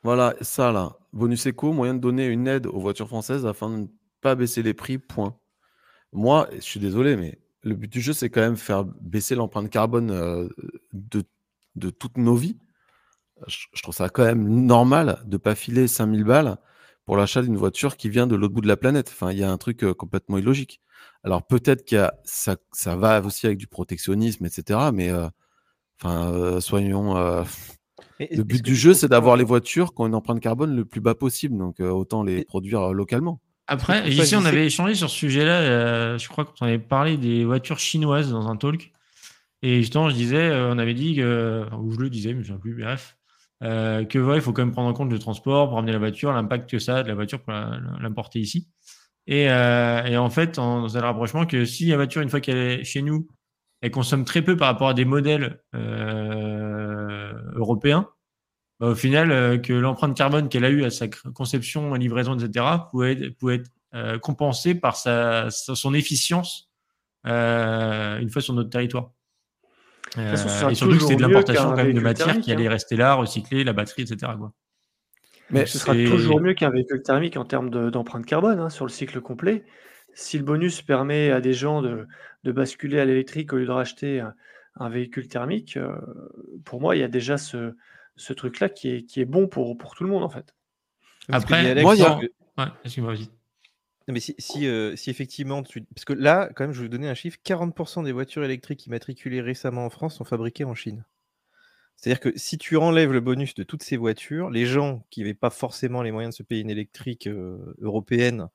[0.03, 0.97] Voilà, ça là.
[1.15, 3.87] Bonus éco, moyen de donner une aide aux voitures françaises afin de ne
[4.21, 4.99] pas baisser les prix.
[4.99, 5.35] Point.
[6.13, 9.71] Moi, je suis désolé, mais le but du jeu, c'est quand même faire baisser l'empreinte
[9.71, 10.49] carbone euh,
[10.93, 11.23] de,
[11.77, 12.57] de toutes nos vies.
[13.47, 16.57] Je, je, trouve ça quand même normal de ne pas filer 5000 balles
[17.05, 19.09] pour l'achat d'une voiture qui vient de l'autre bout de la planète.
[19.11, 20.81] Enfin, il y a un truc euh, complètement illogique.
[21.25, 24.91] Alors peut-être que ça, ça va aussi avec du protectionnisme, etc.
[24.93, 25.29] Mais euh,
[26.01, 27.15] enfin, soyons.
[28.21, 31.01] le but du jeu, c'est d'avoir les voitures qui ont une empreinte carbone le plus
[31.01, 31.59] bas possible.
[31.59, 33.41] Donc autant les produire localement.
[33.69, 36.17] Après, ici, on avait échangé sur ce sujet-là.
[36.17, 38.93] je crois qu'on avait parlé des voitures chinoises dans un talk.
[39.63, 42.57] Et justement, je disais, on avait dit que, ou je le disais, mais je ne
[42.57, 43.19] sais plus, bref,
[43.65, 46.33] euh, que il faut quand même prendre en compte le transport pour amener la voiture,
[46.33, 48.69] l'impact que ça a de la voiture pour l'importer ici.
[49.27, 52.41] Et, euh, et, en fait, on faisait le rapprochement que si la voiture, une fois
[52.41, 53.29] qu'elle est chez nous,
[53.81, 58.09] elle consomme très peu par rapport à des modèles euh, européens,
[58.81, 62.65] bah, au final, euh, que l'empreinte carbone qu'elle a eue à sa conception, livraison, etc.,
[62.91, 66.71] pouvait être, pouvait être euh, compensée par sa, son efficience
[67.25, 69.11] une fois sur notre territoire.
[70.17, 70.33] Euh,
[70.71, 72.71] et surtout que c'était de l'importation quand même de matière qui allait hein.
[72.71, 74.33] rester là, recycler, la batterie, etc.
[75.51, 78.91] Mais ce sera toujours mieux qu'un véhicule thermique en termes d'empreinte carbone hein, sur le
[78.91, 79.65] cycle complet.
[80.15, 82.07] Si le bonus permet à des gens de,
[82.45, 84.21] basculer à l'électrique au lieu de racheter
[84.77, 85.93] un, véhicule thermique, euh,
[86.65, 87.75] pour moi, il y a déjà ce,
[88.33, 90.55] truc-là qui est, qui est bon pour, pour tout le monde en fait.
[91.31, 92.17] Après, moi, il y a...
[92.17, 93.29] ouais, excuse-moi, vas-y
[94.13, 95.83] mais si, euh, si, effectivement, tu...
[95.83, 98.87] parce que là, quand même, je vais vous donner un chiffre 40% des voitures électriques
[98.87, 101.05] immatriculées récemment en France sont fabriquées en Chine.
[101.97, 105.35] C'est-à-dire que si tu enlèves le bonus de toutes ces voitures, les gens qui n'avaient
[105.35, 108.49] pas forcément les moyens de se payer une électrique euh, européenne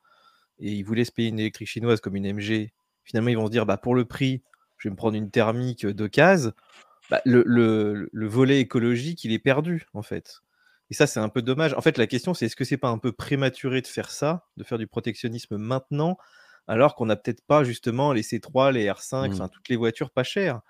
[0.58, 2.72] et ils voulaient se payer une électrique chinoise comme une MG,
[3.04, 4.42] finalement, ils vont se dire bah, pour le prix,
[4.78, 6.52] je vais me prendre une thermique de case.
[7.10, 10.42] Bah, le, le, volet écologique, il est perdu, en fait.
[10.90, 11.74] Et ça, c'est un peu dommage.
[11.74, 14.46] En fait, la question, c'est est-ce que c'est pas un peu prématuré de faire ça,
[14.56, 16.18] de faire du protectionnisme maintenant,
[16.66, 19.32] alors qu'on n'a peut-être pas justement les C3, les R5, mmh.
[19.32, 20.60] enfin toutes les voitures pas chères?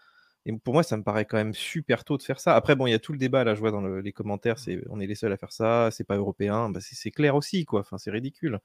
[0.47, 2.55] Et pour moi, ça me paraît quand même super tôt de faire ça.
[2.55, 4.83] Après, bon, il y a tout le débat, là, je vois dans les commentaires, c'est
[4.91, 6.69] on est les seuls à faire ça, c'est pas européen.
[6.69, 7.81] Bah, c'est clair aussi, quoi.
[7.81, 8.59] Enfin, c'est ridicule.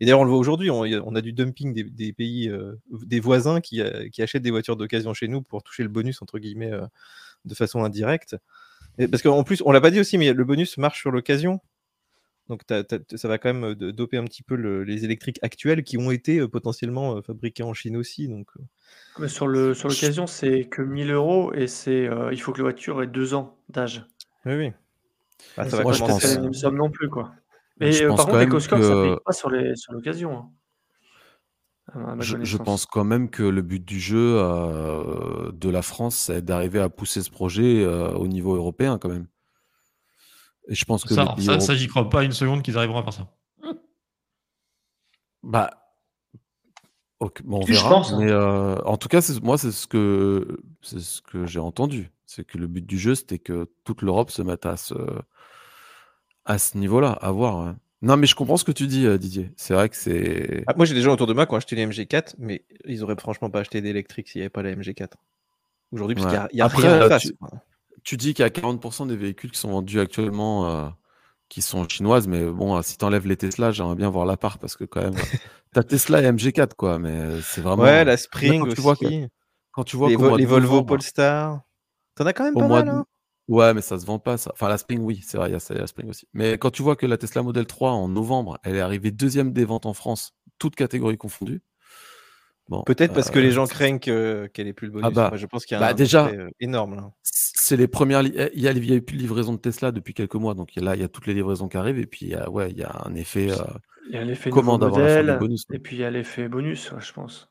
[0.00, 3.60] Et d'ailleurs, on le voit aujourd'hui, on, a du dumping des, pays, euh, des voisins
[3.60, 6.72] qui, euh, qui, achètent des voitures d'occasion chez nous pour toucher le bonus, entre guillemets,
[6.72, 6.86] euh,
[7.44, 8.36] de façon indirecte.
[9.10, 11.60] Parce qu'en plus, on l'a pas dit aussi, mais le bonus marche sur l'occasion.
[12.48, 16.46] Donc ça va quand même doper un petit peu les électriques actuels qui ont été
[16.46, 18.28] potentiellement fabriqués en Chine aussi.
[18.28, 18.48] Donc,
[19.26, 23.02] sur le sur l'occasion, c'est que 1000 euros et c'est il faut que la voiture
[23.02, 24.06] ait deux ans d'âge.
[24.44, 24.72] Oui, oui.
[25.56, 26.24] Ah, ça va je pense...
[26.36, 27.32] une somme non plus quoi.
[27.78, 29.50] Mais par contre, les Coscor, ça ne paye pas sur
[29.92, 30.38] l'occasion.
[30.38, 30.50] Hein.
[32.18, 34.38] Je, pense quand même que le but du jeu
[35.52, 39.26] de la France, c'est d'arriver à pousser ce projet au niveau européen quand même.
[40.68, 43.12] Et je pense que ça, ça, j'y crois pas une seconde qu'ils arriveront à faire
[43.12, 43.28] ça.
[45.42, 45.70] Bah,
[47.20, 48.02] on verra.
[48.02, 48.18] Hein.
[48.18, 52.10] mais euh, en tout cas, moi, c'est ce que c'est ce que j'ai entendu.
[52.26, 54.94] C'est que le but du jeu, c'était que toute l'Europe se mette à ce
[56.44, 57.56] à ce niveau-là, à voir.
[57.56, 57.78] Hein.
[58.02, 59.52] Non, mais je comprends ce que tu dis, euh, Didier.
[59.56, 60.64] C'est vrai que c'est.
[60.66, 63.02] Ah, moi, j'ai des gens autour de moi qui ont acheté les MG4, mais ils
[63.02, 65.12] auraient franchement pas acheté d'électrique s'il n'y avait pas la MG4.
[65.92, 67.32] Aujourd'hui, parce qu'il y a, rien à face
[68.06, 70.88] tu dis qu'il y a 40% des véhicules qui sont vendus actuellement euh,
[71.48, 74.58] qui sont chinoises, mais bon, si tu enlèves les Tesla, j'aimerais bien voir la part
[74.58, 75.16] parce que quand même,
[75.72, 77.82] ta Tesla et MG4, quoi, mais euh, c'est vraiment.
[77.82, 78.76] Ouais, la Spring quand aussi.
[78.76, 78.96] Tu vois
[79.72, 81.60] quand tu vois les, les Volvo Polestar,
[82.14, 83.04] t'en as quand même pas mal, hein?
[83.48, 84.50] Ouais, mais ça se vend pas, ça.
[84.54, 86.26] Enfin, la Spring, oui, c'est vrai, il y a la Spring aussi.
[86.32, 89.52] Mais quand tu vois que la Tesla Model 3 en novembre, elle est arrivée deuxième
[89.52, 91.62] des ventes en France, toutes catégories confondues.
[92.84, 95.06] Peut-être parce que les euh, gens craignent qu'elle ait plus le bonus.
[95.06, 97.12] Ah bah, je pense qu'il y a bah, un déjà euh, énorme.
[97.22, 98.22] C'est les premières.
[98.22, 100.74] Il y a, il y a plus de livraison de Tesla depuis quelques mois, donc
[100.74, 103.02] là il y a toutes les livraisons qui arrivent et puis ouais, il y a
[103.04, 103.52] un effet.
[103.52, 103.64] Euh,
[104.08, 105.64] il y a l'effet bonus.
[105.72, 107.48] Et puis il y a l'effet bonus, je pense.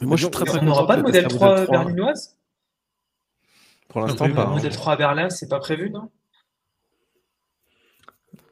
[0.00, 2.38] Mais moi je suis très très On n'aura pas de modèle 3 berlinoise?
[3.88, 4.44] Pour l'instant pas.
[4.44, 6.10] Le modèle 3 à Berlin, c'est pas prévu, non?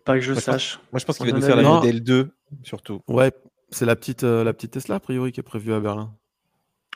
[0.05, 0.81] Pas que je sache.
[0.93, 2.31] moi je pense qu'il va nous faire la modèle 2
[2.63, 3.01] surtout.
[3.09, 3.33] Ouais,
[3.71, 6.15] c'est la petite, euh, la petite Tesla, a priori, qui est prévue à Berlin.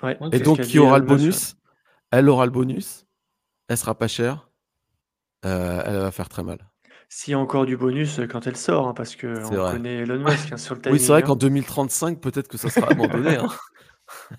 [0.02, 1.56] Ouais, Et donc, qui aura le bonus
[2.10, 3.06] Elle aura le bonus.
[3.68, 4.48] Elle sera pas chère.
[5.44, 6.58] Euh, elle va faire très mal.
[7.08, 9.98] S'il y a encore du bonus euh, quand elle sort, hein, parce que on connaît
[9.98, 10.98] Elon Musk hein, sur le timing.
[10.98, 13.36] Oui, c'est vrai qu'en 2035, peut-être que ça sera abandonné.
[13.36, 13.48] Hein.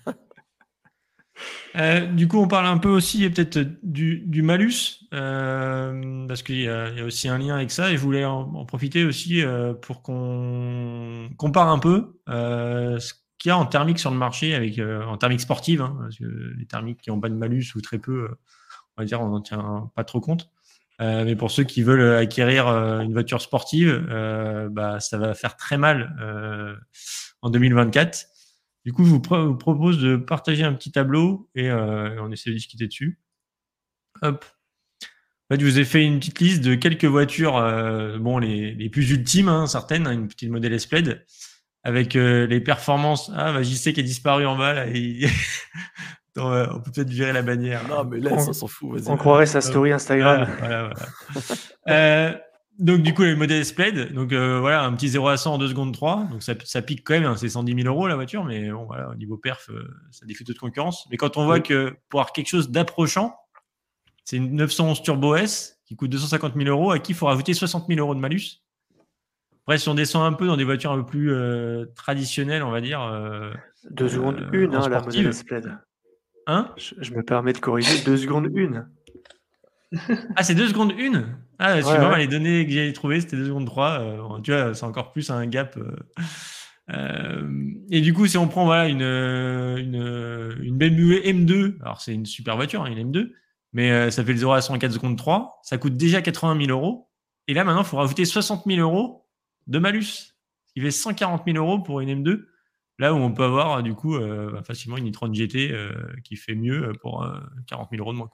[1.76, 6.68] Euh, du coup, on parle un peu aussi peut-être du, malus, euh, parce qu'il y,
[6.68, 11.28] a aussi un lien avec ça, et je voulais en, profiter aussi euh, pour qu'on
[11.36, 15.40] compare un peu ce qu'il y a en thermique sur le marché, avec en thermique
[15.40, 16.24] sportive, hein, parce que
[16.58, 18.28] les thermiques qui ont pas de malus ou très peu,
[18.96, 20.50] on va dire, on n'en tient pas trop compte.
[20.98, 24.06] mais pour ceux qui veulent acquérir une voiture sportive,
[24.70, 26.14] bah, ça va faire très mal
[27.42, 28.26] en 2024.
[28.84, 32.54] Du coup, je vous, propose de partager un petit tableau et euh, on essaie de
[32.54, 33.18] discuter dessus.
[34.22, 34.44] Hop.
[35.02, 38.88] En fait, je vous ai fait une petite liste de quelques voitures, euh, bon, les,
[38.88, 41.26] plus ultimes, hein, certaines, hein, une petite modèle S-Plaid,
[41.82, 43.30] avec euh, les performances.
[43.34, 44.86] Ah, bah, JC qui a disparu en bas, là,
[46.36, 47.86] on peut peut-être virer la bannière.
[47.86, 49.02] Non, mais là, on s'en fout.
[49.06, 50.48] On croirait sa story Instagram.
[50.58, 50.90] Voilà,
[51.84, 52.40] voilà,
[52.78, 55.58] donc, du coup, le modèle Splade, donc euh, voilà, un petit 0 à 100 en
[55.58, 56.28] 2 secondes 3.
[56.30, 58.84] Donc, ça, ça pique quand même, hein, c'est 110 000 euros la voiture, mais bon,
[58.84, 61.06] voilà, au niveau perf, euh, ça défie toute concurrence.
[61.10, 63.36] Mais quand on voit que pour avoir quelque chose d'approchant,
[64.24, 67.52] c'est une 911 Turbo S qui coûte 250 000 euros, à qui il faut rajouter
[67.52, 68.62] 60 000 euros de malus.
[69.66, 72.70] Après, si on descend un peu dans des voitures un peu plus euh, traditionnelles, on
[72.70, 73.00] va dire.
[73.90, 75.78] 2 secondes 1, hein, la modèle Splade.
[76.46, 76.72] Hein?
[76.78, 78.86] Je, je, me permets de corriger 2 secondes 1.
[80.36, 81.24] ah, c'est 2 secondes 1
[81.62, 84.00] ah, ouais, les données que j'ai trouvées, c'était 2 secondes 3.
[84.00, 85.76] Euh, tu vois, c'est encore plus un gap.
[85.76, 85.94] Euh,
[86.90, 92.14] euh, et du coup, si on prend voilà, une, une, une BMW M2, alors c'est
[92.14, 93.32] une super voiture, hein, une M2,
[93.74, 97.10] mais ça fait le 0 à 104 secondes 3, ça coûte déjà 80 000 euros.
[97.46, 99.26] Et là, maintenant, il faut rajouter 60 000 euros
[99.66, 100.34] de malus,
[100.66, 102.44] ce qui fait 140 000 euros pour une M2.
[103.00, 105.90] Là où on peut avoir du coup euh, bah, facilement une e-tron GT euh,
[106.22, 107.26] qui fait mieux pour
[107.66, 108.28] 40 euh, 000 euros de moins.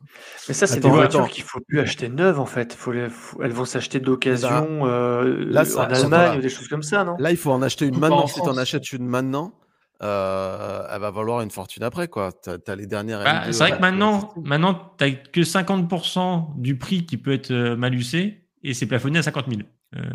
[0.49, 2.75] Mais ça, c'est des voitures qu'il ne faut plus acheter neuves en fait.
[2.75, 7.17] Faut elles vont s'acheter d'occasion là, en Allemagne ou des choses comme ça, non?
[7.21, 8.27] Là, il faut en acheter une maintenant.
[8.27, 9.53] Si tu en achètes une maintenant,
[10.01, 12.09] elle va valoir une fortune après.
[12.09, 12.33] quoi.
[12.33, 13.23] Tu as, les dernières.
[13.23, 17.53] Bah, c'est vrai que maintenant, maintenant tu n'as que 50% du prix qui peut être
[17.77, 19.61] malusé et c'est plafonné à 50 000.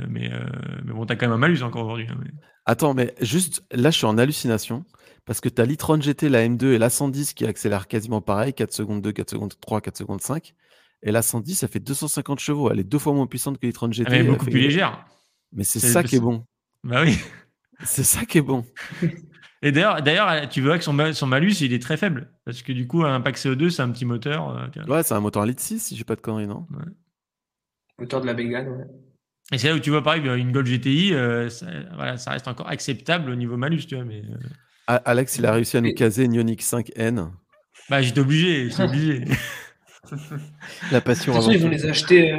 [0.09, 0.29] mais,
[0.83, 2.07] mais bon, tu as quand même un malus encore aujourd'hui.
[2.11, 2.17] Hein,
[2.65, 4.85] Attends, mais juste là, je suis en hallucination
[5.25, 8.53] parce que tu as l'e-tron GT, la M2 et la 110 qui accélèrent quasiment pareil,
[8.53, 10.53] 4 secondes 2, 4 secondes 3, 4 secondes 5.
[11.03, 12.71] Et la 110, ça fait 250 chevaux.
[12.71, 14.11] Elle est deux fois moins puissante que l'e-tron GT.
[14.11, 15.05] Elle est beaucoup plus légère.
[15.51, 16.45] Mais c'est ça qui est bon.
[16.83, 17.17] Bah oui.
[17.83, 18.63] C'est ça qui est bon.
[19.63, 22.31] Et d'ailleurs, d'ailleurs, tu vois que son, son, malus, il est très faible.
[22.45, 24.49] Parce que du coup, un pack CO2, c'est un petit moteur.
[24.49, 26.67] Euh, ouais, c'est un moteur litre 6, si j'ai pas de conneries, non?
[27.99, 28.85] Moteur de la Bégane, ouais.
[29.51, 32.47] Et c'est là où tu vois, pareil, une Golf GTI, euh, ça, voilà, ça reste
[32.47, 34.05] encore acceptable au niveau malus, tu vois.
[34.05, 34.99] Mais, euh.
[35.05, 37.29] Alex, il a réussi à nous caser une Ioniq 5N.
[37.89, 39.25] Bah, j'étais obligé, j'étais obligé.
[40.91, 41.33] la passion.
[41.37, 42.35] De ils vont les acheter,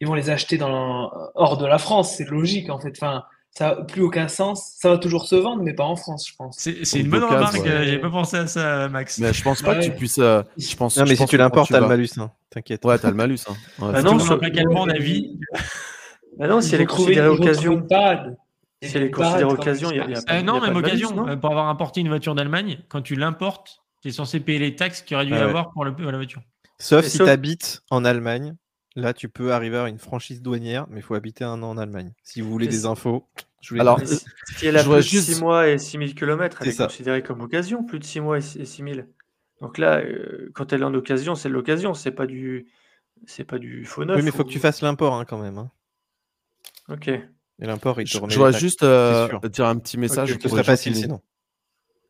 [0.00, 2.92] ils vont les acheter dans hors de la France, c'est logique en fait.
[2.96, 4.76] Enfin, ça n'a plus aucun sens.
[4.78, 6.56] Ça va toujours se vendre, mais pas en France, je pense.
[6.58, 7.54] C'est une bonne remarque.
[7.54, 7.84] Ouais.
[7.84, 9.18] J'avais pas pensé à ça, Max.
[9.18, 10.18] Mais je pense pas que tu puisses.
[10.18, 12.10] Euh, je pense, non, mais si tu l'importes, t'as le malus.
[12.18, 12.30] Hein.
[12.50, 12.84] T'inquiète.
[12.84, 13.40] Ouais, t'as le malus.
[13.48, 13.54] Hein.
[13.78, 15.38] Ouais, bah non, sur le calmant d'avis.
[16.40, 17.86] Bah non, si elle est considérée occasion.
[18.82, 20.38] Si elle est considérée occasion, il y a, pas.
[20.38, 21.28] Euh, non, même occasion.
[21.28, 24.74] Euh, pour avoir importé une voiture d'Allemagne, quand tu l'importes, tu es censé payer les
[24.74, 26.40] taxes qu'il aurait dû y avoir pour la voiture.
[26.78, 28.56] Sauf si tu habites en Allemagne
[28.96, 31.78] Là, tu peux arriver à une franchise douanière, mais il faut habiter un an en
[31.78, 32.12] Allemagne.
[32.24, 33.28] Si vous voulez des infos,
[33.60, 36.76] je vais Alors, si elle a plus de 6 mois et 6000 km, elle est,
[36.76, 39.06] considérée comme occasion, plus de 6 mois et 6000.
[39.60, 42.66] Donc là, euh, quand elle est en occasion, c'est l'occasion, c'est pas du
[43.26, 44.16] c'est pas du faux neuf.
[44.16, 45.58] Oui, mais il faut que tu fasses l'import hein, quand même.
[45.58, 45.70] Hein.
[46.90, 47.08] Ok.
[47.08, 50.32] Et l'import, il te Je voudrais juste euh, dire un petit message.
[50.32, 50.48] Okay.
[50.48, 51.20] Ce facile sinon.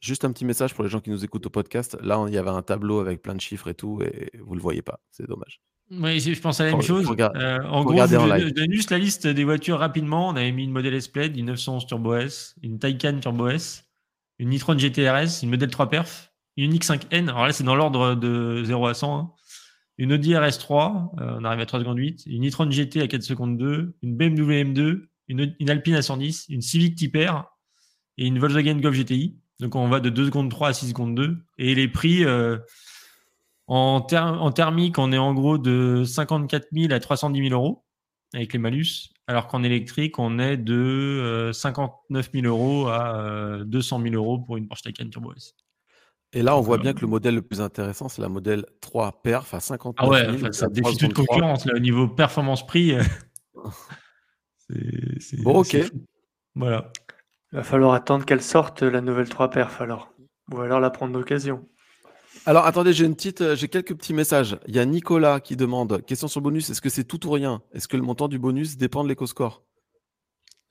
[0.00, 1.98] Juste un petit message pour les gens qui nous écoutent au podcast.
[2.00, 4.60] Là, il y avait un tableau avec plein de chiffres et tout, et vous le
[4.60, 5.00] voyez pas.
[5.10, 5.60] C'est dommage.
[5.90, 7.06] Oui, je pense à la même chose.
[7.18, 10.28] euh, en gros, je donne juste la liste des voitures rapidement.
[10.28, 13.84] On avait mis une modèle S-Plaid, une 911 Turbo S, une Taycan Turbo S,
[14.38, 17.28] une Nitron GTRS, une modèle 3 Perf, une X5N.
[17.28, 19.18] Alors là, c'est dans l'ordre de 0 à 100.
[19.18, 19.32] Hein.
[20.00, 23.22] Une Audi RS3, euh, on arrive à 3 secondes 8, une Nitron GT à 4
[23.22, 28.80] secondes 2, une BMW M2, une, Alpine à 110, une Civic Type et une Volkswagen
[28.80, 29.36] Golf GTI.
[29.60, 31.36] Donc on va de 2 secondes 3 à 6 secondes 2.
[31.58, 32.56] Et les prix, euh,
[33.66, 37.84] en, thermique, on est en gros de 54 000 à 310 000 euros
[38.32, 44.00] avec les malus, alors qu'en électrique, on est de 59 euh, 000 euros à 200
[44.00, 45.54] euh, 000 euros pour une Porsche Taycan Turbo S.
[46.32, 49.22] Et là, on voit bien que le modèle le plus intéressant, c'est la modèle 3
[49.22, 50.28] Perf à 59 000.
[50.28, 51.66] Ah ouais, ça défie toute concurrence.
[51.66, 53.02] Là, au niveau performance-prix, euh,
[55.18, 55.42] c'est.
[55.42, 55.76] Bon, ok.
[56.54, 56.92] Voilà.
[57.52, 60.12] Il va falloir attendre qu'elle sorte, la nouvelle 3 Perf, alors.
[60.52, 61.66] Ou alors la prendre d'occasion.
[62.46, 64.56] Alors attendez, j'ai une petite, euh, j'ai quelques petits messages.
[64.66, 66.70] Il y a Nicolas qui demande question sur le bonus.
[66.70, 67.62] Est-ce que c'est tout ou rien?
[67.72, 69.62] Est-ce que le montant du bonus dépend de l'éco-score?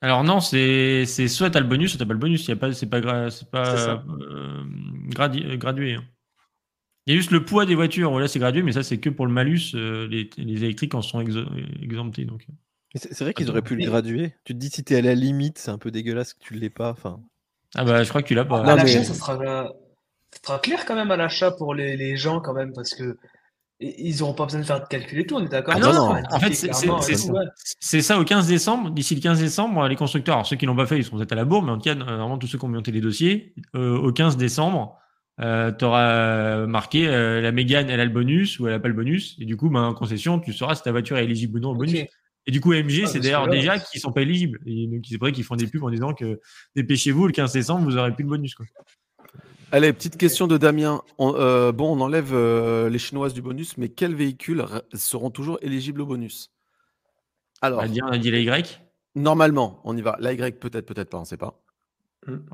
[0.02, 2.46] Alors non, c'est soit tu as le bonus, soit tu pas le bonus.
[2.46, 4.62] Il y a pas, c'est pas, c'est pas euh,
[5.08, 5.94] gradué.
[5.94, 6.04] Hein.
[7.06, 8.18] Il y a juste le poids des voitures.
[8.18, 9.74] Là, c'est gradué, mais ça, c'est que pour le malus.
[9.74, 12.24] Euh, les, électriques en sont exemptés.
[12.24, 12.46] Donc.
[12.94, 14.34] C'est vrai qu'ils auraient pu le graduer.
[14.44, 16.54] Tu te dis si tu es à la limite, c'est un peu dégueulasse que tu
[16.54, 16.90] l'aies pas.
[16.90, 17.20] Enfin.
[17.74, 18.62] Ah bah, je crois que tu l'as pas.
[18.66, 19.74] Ah, ça sera
[20.32, 23.18] ça sera clair quand même à l'achat pour les, les, gens quand même parce que
[23.80, 25.92] ils n'auront pas besoin de faire de calcul et tout, on est d'accord ah non,
[25.92, 26.22] non.
[26.30, 28.90] En fait, c'est ça au 15 décembre.
[28.90, 31.32] D'ici le 15 décembre, les constructeurs, alors ceux qui l'ont pas fait, ils seront peut-être
[31.32, 33.54] à la bourre, mais en tout cas, normalement, tous ceux qui ont monté les dossiers,
[33.74, 34.98] euh, au 15 décembre,
[35.40, 38.88] euh, tu auras marqué euh, la Mégane, elle a le bonus ou elle a pas
[38.88, 39.36] le bonus.
[39.40, 41.70] Et du coup, ben, en concession, tu sauras si ta voiture est éligible ou non
[41.70, 42.04] au bonus.
[42.46, 44.60] Et du coup, MG, ah, c'est d'ailleurs déjà qui sont pas éligibles.
[44.66, 46.40] Et donc, c'est vrai qu'ils font des pubs en disant que
[46.76, 48.54] dépêchez-vous, le 15 décembre, vous aurez plus de bonus.
[48.54, 48.66] Quoi.
[49.72, 51.02] Allez, petite question de Damien.
[51.20, 54.64] Euh, bon, on enlève euh, les chinoises du bonus, mais quels véhicules
[54.94, 56.50] seront toujours éligibles au bonus?
[57.62, 58.82] Alors, on a dit, on a dit la Y?
[59.14, 60.16] Normalement, on y va.
[60.18, 61.62] La Y, peut-être, peut-être pas, on ne sait pas.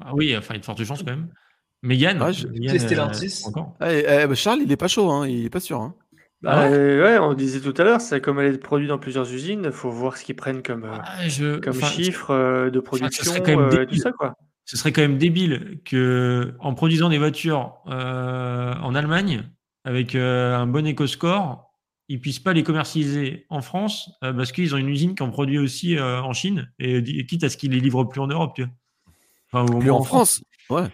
[0.02, 1.28] Ah oui, enfin, une forte chance quand même.
[1.82, 3.44] Mégane, ah, Stellantis.
[3.46, 5.80] Euh, ah, eh, bah, Charles, il n'est pas chaud, hein, il n'est pas sûr.
[5.80, 5.94] Hein.
[6.42, 9.62] Bah, ouais, on disait tout à l'heure, c'est comme elle est produite dans plusieurs usines,
[9.64, 10.86] il faut voir ce qu'ils prennent comme,
[11.62, 13.32] comme chiffre de production,
[13.88, 14.36] tout ça quoi
[14.66, 19.44] ce serait quand même débile que, en produisant des voitures euh, en Allemagne
[19.84, 21.72] avec euh, un bon éco-score,
[22.08, 25.30] ils puissent pas les commercialiser en France euh, parce qu'ils ont une usine qui en
[25.30, 28.54] produit aussi en Chine et, quitte à ce qu'ils les livrent plus en Europe.
[28.56, 28.72] Tu vois.
[29.52, 30.42] Enfin, au plus en, France.
[30.68, 30.88] Ouais.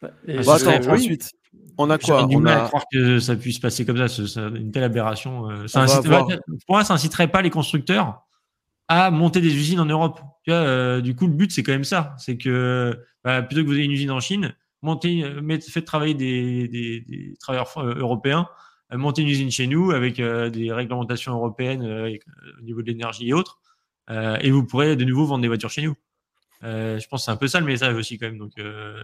[0.00, 0.10] Bah,
[0.54, 1.32] attends, ensuite,
[1.76, 2.64] on a quoi du on mal a...
[2.64, 5.66] à croire que ça puisse passer comme ça, une telle aberration.
[5.66, 6.06] Ça incite...
[6.06, 8.27] Pour moi, ça inciterait pas les constructeurs
[8.88, 10.20] à monter des usines en Europe.
[10.44, 12.14] Tu vois, euh, du coup, le but, c'est quand même ça.
[12.18, 16.14] C'est que bah, plutôt que vous ayez une usine en Chine, montez, euh, faites travailler
[16.14, 18.48] des, des, des travailleurs euh, européens,
[18.90, 23.60] montez une usine chez nous avec des réglementations européennes au niveau de l'énergie et autres,
[24.08, 25.94] et vous pourrez de nouveau vendre des voitures chez nous.
[26.62, 28.38] je pense que c'est un peu ça le message aussi quand même.
[28.38, 28.52] Donc,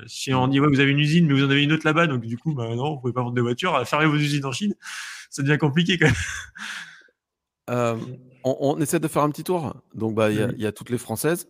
[0.07, 2.07] si on dit ouais, vous avez une usine, mais vous en avez une autre là-bas,
[2.07, 4.53] donc du coup, bah, non, vous pouvez pas vendre des voitures, fermez vos usines en
[4.53, 4.75] Chine,
[5.29, 6.09] ça devient compliqué quand
[7.69, 8.17] même.
[8.45, 9.75] On, essaie de faire un petit tour.
[9.95, 11.49] Donc, bah, il y, a toutes les françaises.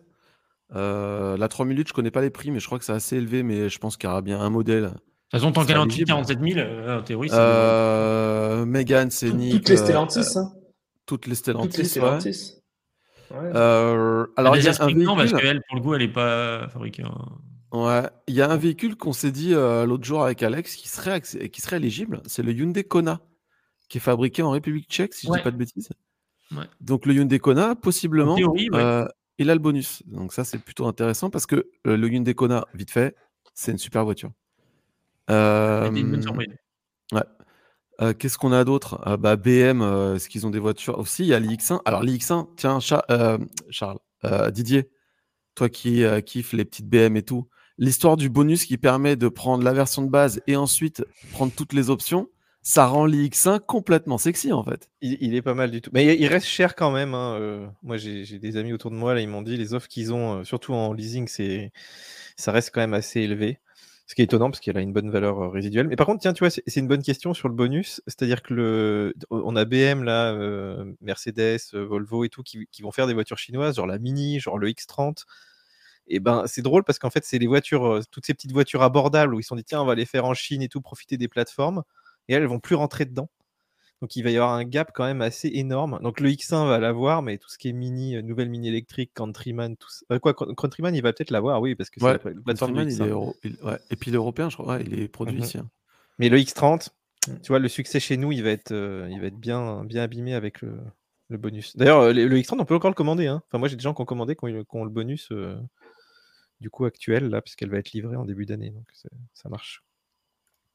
[0.73, 3.17] Euh, la 3 minutes, je connais pas les prix, mais je crois que c'est assez
[3.17, 3.43] élevé.
[3.43, 4.83] Mais je pense qu'il y aura bien un modèle.
[4.83, 4.99] De toute
[5.31, 7.35] façon, tant qu'elle est en 47 000, en théorie, c'est.
[7.37, 9.55] Euh, Mégane, Scénic.
[9.55, 10.37] Toutes les Stellantis.
[10.37, 10.53] Hein.
[11.05, 11.67] Toutes les Stellantis.
[11.67, 12.61] Toutes les Stellantis.
[13.31, 13.51] Ouais.
[13.55, 15.05] Euh, alors, il y a un véhicule...
[15.17, 17.03] parce qu'elle, pour le coup, elle n'est pas fabriquée.
[17.71, 20.87] Ouais, il y a un véhicule qu'on s'est dit euh, l'autre jour avec Alex qui
[20.87, 22.21] serait, qui serait éligible.
[22.25, 23.19] C'est le Hyundai Kona,
[23.89, 25.89] qui est fabriqué en République tchèque, si je ne dis pas de bêtises.
[26.81, 28.37] Donc le Hyundai Kona, possiblement,
[28.73, 30.03] euh, il a le bonus.
[30.05, 33.15] Donc ça, c'est plutôt intéressant parce que euh, le Hyundai Kona, vite fait,
[33.53, 34.31] c'est une super voiture.
[37.11, 38.13] Ouais.
[38.19, 39.17] Qu'est-ce qu'on a d'autre?
[39.17, 39.81] Bah, BM,
[40.15, 41.23] est-ce qu'ils ont des voitures aussi?
[41.23, 41.81] Il y a l'IX1.
[41.85, 43.99] Alors l'IX1, tiens, Charles,
[44.51, 44.89] Didier,
[45.55, 49.63] toi qui kiffes les petites BM et tout, l'histoire du bonus qui permet de prendre
[49.63, 52.29] la version de base et ensuite prendre toutes les options,
[52.67, 54.89] ça rend l'IX1 complètement sexy en fait.
[54.99, 55.91] Il, est pas mal du tout.
[55.93, 57.13] Mais il reste cher quand même.
[57.13, 57.67] Hein, euh.
[57.83, 60.39] moi, j'ai des amis autour de moi, là, ils m'ont dit les offres qu'ils ont,
[60.39, 61.27] euh, surtout en leasing,
[62.35, 63.59] ça reste quand même assez élevé.
[64.07, 65.87] Ce qui est étonnant parce qu'elle a une bonne valeur euh, résiduelle.
[65.87, 68.01] Mais par contre, tiens, tu vois, c'est une bonne question sur le bonus.
[68.07, 70.03] C'est-à-dire que le, on a BM
[71.01, 74.69] Mercedes, Volvo et tout qui, vont faire des voitures chinoises, genre la Mini, genre le
[74.69, 75.23] X30
[76.07, 79.33] et ben c'est drôle parce qu'en fait c'est les voitures, toutes ces petites voitures abordables
[79.33, 81.27] où ils sont dit tiens on va les faire en Chine et tout, profiter des
[81.27, 81.81] plateformes,
[82.27, 83.29] et elles, vont plus rentrer dedans.
[84.01, 85.99] Donc il va y avoir un gap quand même assez énorme.
[86.01, 89.11] Donc le X1 va l'avoir, mais tout ce qui est mini, euh, nouvelle mini électrique,
[89.15, 90.05] Countryman, tout ça.
[90.11, 93.81] Euh, quoi, Countryman il va peut-être l'avoir, oui, parce que c'est la plateforme il est
[93.89, 95.57] Et puis l'européen, je crois, il est produit mmh ici.
[95.57, 95.69] Hein.
[96.19, 96.89] Mais le X30,
[97.27, 97.39] mmh.
[97.41, 100.33] tu vois, le succès chez nous, il va être, il va être bien, bien abîmé
[100.33, 100.77] avec le,
[101.29, 101.75] bonus.
[101.77, 103.27] D'ailleurs, le, X30, on peut encore le commander.
[103.27, 103.41] Hein.
[103.47, 105.31] Enfin, moi, j'ai des gens qui ont commandé, qui ont, le bonus
[106.59, 108.71] du coup actuelle, là, puisqu'elle va être livrée en début d'année.
[108.71, 108.87] Donc
[109.33, 109.83] ça marche.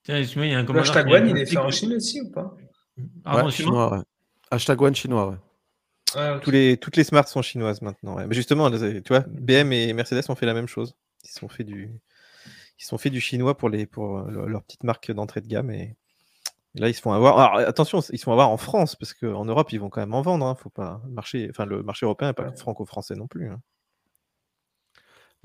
[0.02, 2.56] Tiens, il y a un Hashtag One, il est fait en Chine aussi ou pas?
[3.24, 4.02] Ah, ouais, chinois, ouais.
[4.50, 5.36] Hashtag One chinois, ouais.
[6.16, 8.16] Ah, Tous les, toutes les smarts sont chinoises maintenant.
[8.26, 10.96] Mais justement, tu vois, BM et Mercedes ont fait la même chose.
[11.24, 12.00] Ils sont fait du,
[12.80, 15.70] ils sont fait du chinois pour, les, pour euh, leur petite marque d'entrée de gamme.
[15.70, 15.96] Et,
[16.74, 17.38] là, ils se font avoir.
[17.38, 20.14] Alors, attention, ils se font avoir en France, parce qu'en Europe, ils vont quand même
[20.14, 20.46] en vendre.
[20.46, 20.54] Hein.
[20.54, 21.02] Faut pas...
[21.04, 21.48] le, marché...
[21.50, 23.50] Enfin, le marché européen n'est pas franco-français non plus.
[23.50, 23.60] Hein.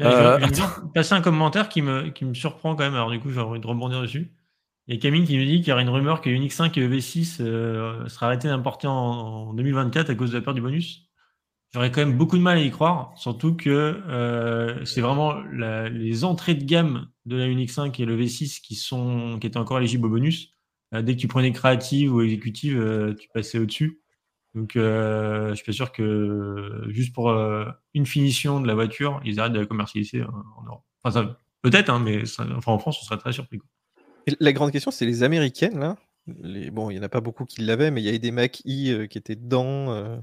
[0.01, 2.95] Euh, je, passer un commentaire qui me, qui me surprend quand même.
[2.95, 4.31] Alors, du coup, j'ai envie de rebondir dessus.
[4.87, 6.77] Il y a Camille qui me dit qu'il y aurait une rumeur que Unix 5
[6.77, 11.09] et EV6 euh, seraient arrêtés d'importer en, 2024 à cause de la peur du bonus.
[11.73, 16.23] J'aurais quand même beaucoup de mal à y croire, surtout que euh, c'est vraiment les
[16.23, 19.79] entrées de gamme de la Unix 5 et le V6 qui, sont, qui étaient encore
[19.79, 20.51] éligibles au bonus.
[20.93, 24.01] Euh, dès que tu prenais créative ou exécutive, tu passais au-dessus.
[24.55, 29.21] Donc, euh, je suis pas sûr que juste pour euh, une finition de la voiture,
[29.25, 30.83] ils arrêtent de la commercialiser en Europe.
[31.03, 32.23] Enfin, peut-être, hein, mais
[32.55, 33.59] enfin, en France, on serait très surpris.
[34.39, 35.95] La grande question, c'est les américaines, là.
[36.41, 36.71] Les...
[36.71, 38.61] Bon, il n'y en a pas beaucoup qui l'avaient, mais il y a des Mac
[38.65, 40.21] i euh, qui étaient dedans.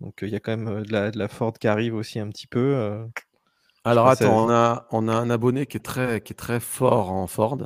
[0.00, 2.28] donc, il y a quand même de la, de la, Ford qui arrive aussi un
[2.28, 3.04] petit peu.
[3.84, 7.10] Alors, attends, on, a, on a un abonné qui est très, qui est très fort
[7.10, 7.58] en Ford.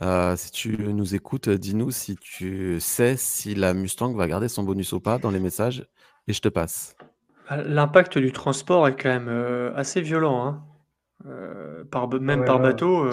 [0.00, 4.62] Euh, si tu nous écoutes, dis-nous si tu sais si la Mustang va garder son
[4.62, 5.86] bonus ou pas dans les messages
[6.28, 6.96] et je te passe.
[7.50, 10.64] Bah, l'impact du transport est quand même euh, assez violent, hein.
[11.26, 13.08] Euh, par, même par bateau.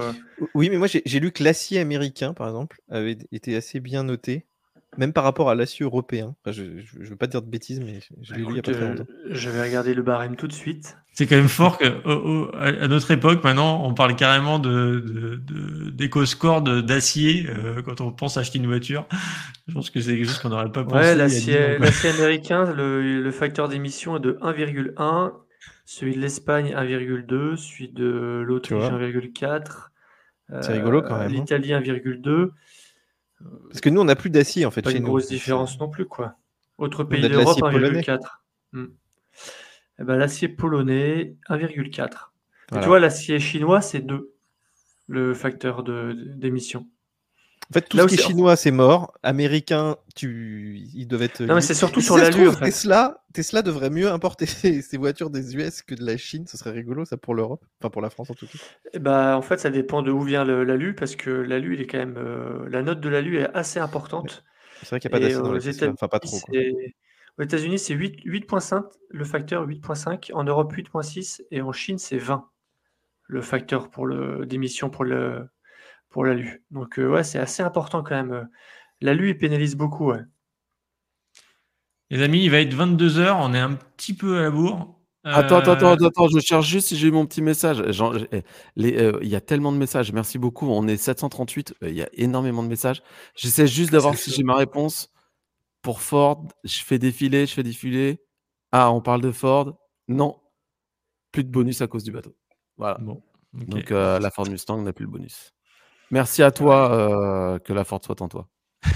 [0.53, 4.45] Oui, mais moi j'ai lu que l'acier américain, par exemple, avait été assez bien noté
[4.97, 6.35] même par rapport à l'acier européen.
[6.47, 8.71] je ne veux pas dire de bêtises, mais je l'ai lu il y a pas
[8.71, 9.05] très longtemps.
[9.09, 10.97] Euh, je vais regarder le barème tout de suite.
[11.13, 15.39] C'est quand même fort qu'à notre époque, maintenant, on parle carrément de,
[15.93, 19.05] d'éco-score d'acier euh, quand on pense acheter une voiture.
[19.67, 20.95] Je pense que c'est quelque chose qu'on n'aurait pas pensé.
[20.95, 25.31] Ouais, l'acier, l'acier américain, le, le facteur d'émission est de 1,1,
[25.85, 29.89] celui de l'Espagne 1,2, celui de l'Autriche 1,4.
[30.61, 31.27] C'est rigolo quand même.
[31.27, 31.33] Hein.
[31.33, 32.51] L'Italie 1,2.
[33.69, 34.81] Parce que nous, on n'a plus d'acier en fait.
[34.81, 36.35] Pas une grosse différence non plus, quoi.
[36.77, 38.19] Autre pays d'Europe, 1,4.
[38.73, 38.87] Hmm.
[39.99, 42.31] Eh ben, l'acier polonais, 1,4.
[42.71, 44.33] Tu vois, l'acier chinois, c'est 2,
[45.07, 46.87] le facteur d'émission.
[47.71, 49.13] En fait, tout ce qui est chinois, c'est mort.
[49.23, 50.79] Américain, tu...
[50.93, 51.41] ils doivent être.
[51.41, 52.15] Non, mais c'est surtout sur.
[52.15, 52.65] En fait.
[52.65, 54.45] Tesla, Tesla devrait mieux importer
[54.81, 56.45] ses voitures des US que de la Chine.
[56.47, 57.65] Ce serait rigolo, ça, pour l'Europe.
[57.81, 58.99] Enfin, pour la France, en tout cas.
[58.99, 61.97] Bah, en fait, ça dépend de où vient l'alu, parce que l'alu, il est quand
[61.97, 62.17] même.
[62.17, 64.43] Euh, la note de l'alu est assez importante.
[64.81, 65.91] C'est vrai qu'il n'y a pas d'acier dans les Tesla.
[65.91, 66.37] Enfin, pas trop.
[67.37, 70.31] Aux États-Unis, c'est 8,5, le facteur 8,5.
[70.33, 71.41] En Europe, 8,6.
[71.51, 72.47] Et en Chine, c'est 20,
[73.27, 75.47] le facteur pour le d'émission pour le
[76.15, 76.63] pour l'alu.
[76.71, 78.31] Donc euh, ouais, c'est assez important quand même.
[78.31, 78.45] Euh,
[79.01, 80.11] l'alu, il pénalise beaucoup.
[80.11, 80.21] Ouais.
[82.09, 84.97] Les amis, il va être 22h, on est un petit peu à la bourre.
[85.25, 87.83] Attends, attends, attends, euh, attends, je cherche juste si j'ai eu mon petit message.
[88.31, 88.43] Eh,
[88.77, 90.69] il y a tellement de messages, merci beaucoup.
[90.69, 93.03] On est 738, il y a énormément de messages.
[93.35, 95.11] J'essaie juste d'avoir si j'ai ma réponse.
[95.81, 98.23] Pour Ford, je fais défiler, je fais défiler.
[98.71, 99.77] Ah, on parle de Ford?
[100.07, 100.39] Non,
[101.33, 102.37] plus de bonus à cause du bateau.
[102.77, 102.99] Voilà.
[103.01, 105.54] Bon, Donc la Ford Mustang n'a plus le bonus.
[106.11, 108.47] Merci à toi, euh, que la force soit en toi.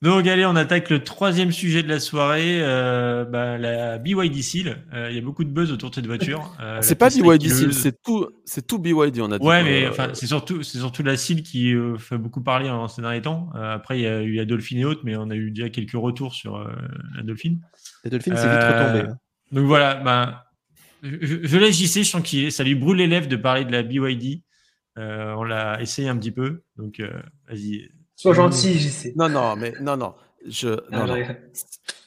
[0.00, 4.84] Donc allez, on attaque le troisième sujet de la soirée, euh, bah, la BYD Seal.
[4.94, 6.54] Euh, il y a beaucoup de buzz autour de cette voiture.
[6.60, 9.20] Euh, c'est pas BYD Seal, c'est tout, c'est tout BYD.
[9.20, 12.42] On a dit ouais, mais enfin, c'est surtout, c'est surtout la Seal qui fait beaucoup
[12.42, 13.50] parler en ces derniers temps.
[13.54, 15.92] après, il y a eu la Dolphin et autres, mais on a eu déjà quelques
[15.92, 17.56] retours sur la Dolphin.
[18.04, 19.10] La Dolphin, c'est vite retombé.
[19.10, 19.18] Hein.
[19.52, 20.40] Donc voilà, ben,
[21.02, 23.72] je, je, laisse JC, je sens qu'il ça lui brûle les lèvres de parler de
[23.72, 24.42] la BYD.
[24.98, 27.00] On l'a essayé un petit peu, donc
[27.48, 27.88] vas-y.
[28.16, 29.14] Sois gentil, JC.
[29.16, 30.14] Non, non, mais non, non.
[30.46, 31.16] Je, non, non.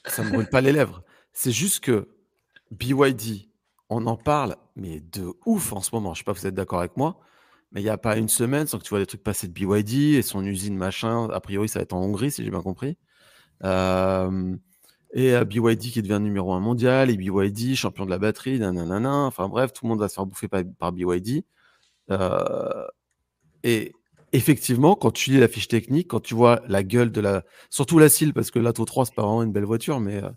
[0.05, 1.03] Ça me brûle pas les lèvres.
[1.33, 2.09] C'est juste que
[2.71, 3.49] BYD,
[3.89, 6.13] on en parle, mais de ouf en ce moment.
[6.13, 7.19] Je sais pas si vous êtes d'accord avec moi,
[7.71, 9.53] mais il n'y a pas une semaine sans que tu vois des trucs passer de
[9.53, 11.29] BYD et son usine machin.
[11.29, 12.97] A priori, ça va être en Hongrie, si j'ai bien compris.
[13.63, 14.55] Euh,
[15.13, 19.25] et euh, BYD qui devient numéro un mondial, et BYD champion de la batterie, nanana.
[19.25, 21.43] Enfin bref, tout le monde va se faire bouffer par, par BYD.
[22.11, 22.85] Euh,
[23.63, 23.93] et
[24.33, 27.43] effectivement, quand tu lis la fiche technique, quand tu vois la gueule de la.
[27.69, 30.29] Surtout la CIL, parce que l'Ato 3, c'est pas vraiment une belle voiture, mais euh,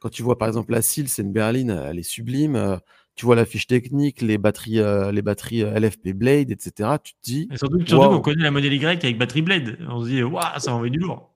[0.00, 2.56] quand tu vois par exemple la CIL, c'est une berline, elle est sublime.
[2.56, 2.76] Euh,
[3.16, 6.96] tu vois la fiche technique, les batteries, euh, les batteries LFP Blade, etc.
[7.02, 7.48] Tu te dis.
[7.52, 9.78] Et surtout, surtout qu'on connaît la modèle Y avec batterie Blade.
[9.88, 11.32] On se dit, waouh, ça va envoyer du lourd.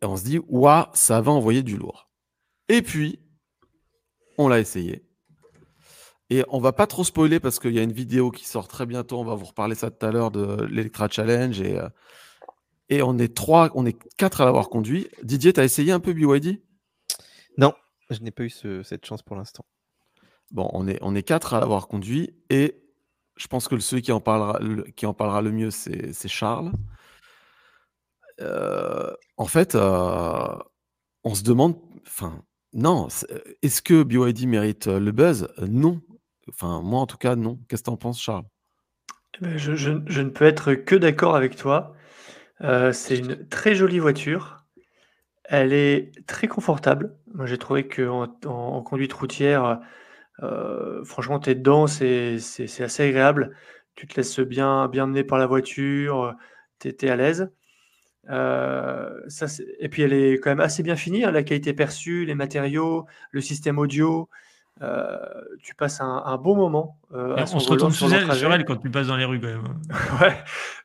[0.00, 2.08] Et on se dit, waouh, ça va envoyer du lourd.
[2.68, 3.18] Et puis,
[4.38, 5.02] on l'a essayé.
[6.32, 8.86] Et on va pas trop spoiler parce qu'il y a une vidéo qui sort très
[8.86, 9.20] bientôt.
[9.20, 11.60] On va vous reparler ça tout à l'heure de l'Electra Challenge.
[11.60, 11.90] Et, euh,
[12.88, 15.08] et on est trois, on est quatre à l'avoir conduit.
[15.22, 16.62] Didier, tu as essayé un peu BYD
[17.58, 17.74] Non,
[18.08, 19.66] je n'ai pas eu cette chance pour l'instant.
[20.50, 22.34] Bon, on est, on est quatre à l'avoir conduit.
[22.48, 22.82] Et
[23.36, 26.72] je pense que celui qui en parlera le, qui en parlera le mieux, c'est Charles.
[28.40, 30.56] Euh, en fait, euh,
[31.24, 31.76] on se demande,
[32.06, 33.08] enfin, non,
[33.60, 35.46] est-ce que BYD mérite le buzz?
[35.60, 36.00] Non,
[36.48, 37.58] Enfin, moi, en tout cas, non.
[37.68, 38.44] Qu'est-ce que tu en penses, Charles?
[39.40, 41.94] Eh ben, je, ne peux être que d'accord avec toi.
[42.62, 44.64] Euh, c'est une très jolie voiture.
[45.44, 47.16] Elle est très confortable.
[47.34, 49.80] Moi, j'ai trouvé qu'en en, conduite routière,
[50.42, 52.36] euh, franchement, tu es dedans, c'est
[52.80, 53.56] assez agréable.
[53.94, 56.34] Tu te laisses bien, bien mener par la voiture,
[56.78, 57.50] tu es, à l'aise.
[58.30, 59.20] Euh,
[59.80, 61.24] et puis, elle est quand même assez bien finie.
[61.24, 64.28] Hein, la qualité perçue, les matériaux, le système audio.
[64.80, 65.18] Euh,
[65.62, 66.98] tu passes un, bon moment.
[67.12, 69.48] Euh, on se retourne sur elle, sur elle, quand tu passes dans les rues quand
[69.48, 69.80] même.
[70.20, 70.36] ouais,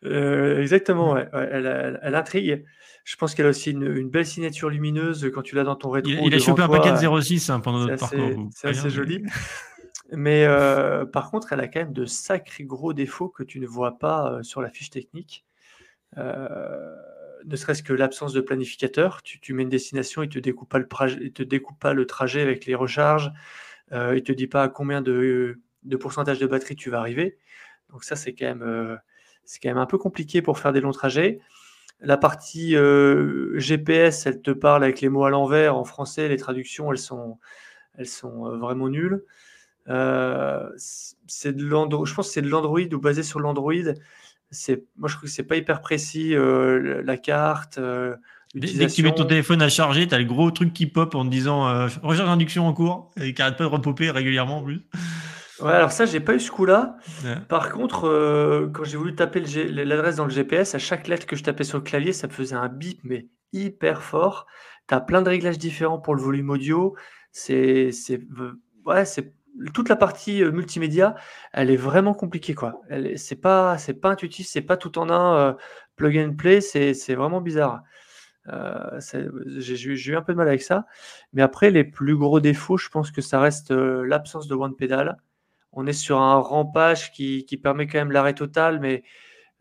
[0.06, 1.14] euh, exactement.
[1.14, 1.28] Ouais.
[1.34, 2.66] Elle, intrigue.
[3.06, 6.12] Je pense qu'elle a aussi une, belle signature lumineuse quand tu l'as dans ton rétro.
[6.12, 8.50] Il, a chopé un paquet de 06 hein, pendant notre parcours.
[8.54, 9.24] C'est assez joli.
[10.12, 10.46] Mais
[11.14, 14.40] par contre, elle a quand même de sacrés gros défauts que tu ne vois pas
[14.44, 15.46] sur la fiche technique.
[16.18, 19.22] ne serait-ce que l'absence de planificateur.
[19.24, 22.42] Tu, mets une destination, il ne te, découpe pas le, te découpe pas le trajet
[22.42, 23.32] avec les recharges.
[23.94, 25.60] Euh, il ne te dit pas à combien de,
[26.00, 27.38] pourcentage de batterie tu vas arriver.
[27.90, 28.96] Donc ça, c'est quand, même, euh,
[29.62, 31.40] quand même un peu compliqué pour faire des longs trajets.
[32.00, 35.76] La partie euh, GPS, elle te parle avec les mots à l'envers.
[35.76, 37.40] En français, les traductions, elles sont,
[37.98, 39.24] elles sont vraiment nulles.
[39.88, 43.74] c'est de je pense que c'est de l'Android ou basé sur l'Android.
[44.52, 47.80] C'est, moi, je trouve que c'est pas hyper précis la carte.
[48.60, 51.14] Dès que tu mets ton téléphone à charger, tu as le gros truc qui pop
[51.16, 54.60] en te disant euh, recherche d'induction en cours et qui arrête pas de repopper régulièrement
[54.60, 54.82] en plus.
[55.60, 56.98] Ouais, alors ça, j'ai pas eu ce coup-là.
[57.50, 61.36] Par contre, euh, quand j'ai voulu taper l'adresse dans le GPS, à chaque lettre que
[61.36, 64.46] je tapais sur le clavier, ça me faisait un bip, mais hyper fort.
[64.88, 66.96] Tu as plein de réglages différents pour le volume audio.
[67.32, 67.92] C'est,
[68.86, 69.34] ouais, c'est
[69.74, 71.16] toute la partie euh, multimédia,
[71.52, 72.82] elle est vraiment compliquée quoi.
[72.90, 75.58] Elle, c'est pas, c'est pas intuitif, c'est pas tout en un
[75.96, 77.82] plug and play, c'est, c'est vraiment bizarre.
[78.50, 79.00] Euh,
[79.58, 80.86] j'ai eu un peu de mal avec ça.
[81.34, 84.76] Mais après, les plus gros défauts, je pense que ça reste euh, l'absence de one
[84.76, 85.18] pedal.
[85.74, 89.04] On est sur un rampage qui, permet quand même l'arrêt total, mais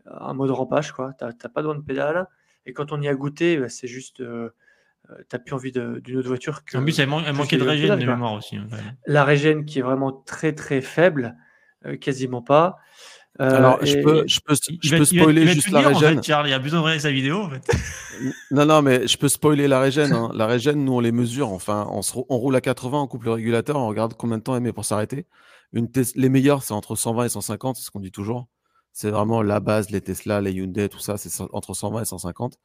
[0.09, 1.13] un mode rampage, quoi.
[1.19, 2.27] Tu n'as pas de one pedal.
[2.65, 4.21] Et quand on y a goûté, bah, c'est juste.
[4.21, 4.49] Euh,
[5.09, 6.65] tu n'as plus envie d'une autre voiture.
[6.65, 8.57] Que, en plus, elle, manquait de régène de mémoire aussi.
[8.57, 8.67] Hein,
[9.05, 11.35] La régène qui est vraiment très très faible,
[12.01, 12.77] quasiment pas.
[13.39, 16.23] Euh, Alors, je peux, je peux, je peux spoiler juste la régène.
[16.23, 17.61] Charles, il a besoin de regarder sa vidéo, en fait.
[18.51, 20.11] non, non, mais je peux spoiler la régène.
[20.13, 20.31] Hein.
[20.33, 21.49] La régène, nous, on les mesure.
[21.49, 24.55] Enfin, on, on, roule à 80, on coupe le régulateur, on regarde combien de temps
[24.55, 25.25] elle met pour s'arrêter.
[25.73, 28.47] Une les meilleurs, c'est entre 120 et 150, c'est ce qu'on dit toujours.
[28.93, 32.57] C'est vraiment la base, les Tesla, les Hyundai, tout ça, c'est entre 120 et 150.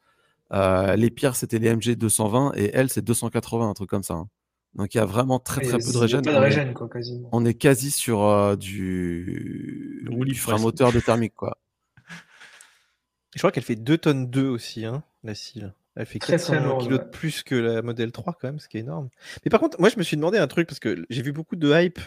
[0.53, 4.14] Euh, les pires, c'était les MG 220 et elle, c'est 280, un truc comme ça.
[4.14, 4.29] Hein.
[4.75, 6.75] Donc il y a vraiment très très peu de régène.
[7.33, 11.59] on, est, quasi sur euh, du, du frein moteur de thermique quoi.
[13.35, 15.75] Je crois qu'elle fait 2 tonnes 2 aussi, hein, la cile.
[15.95, 18.81] Elle fait 400 kg de plus que la modèle 3 quand même, ce qui est
[18.81, 19.09] énorme.
[19.45, 21.57] Mais par contre, moi je me suis demandé un truc parce que j'ai vu beaucoup
[21.57, 22.01] de hype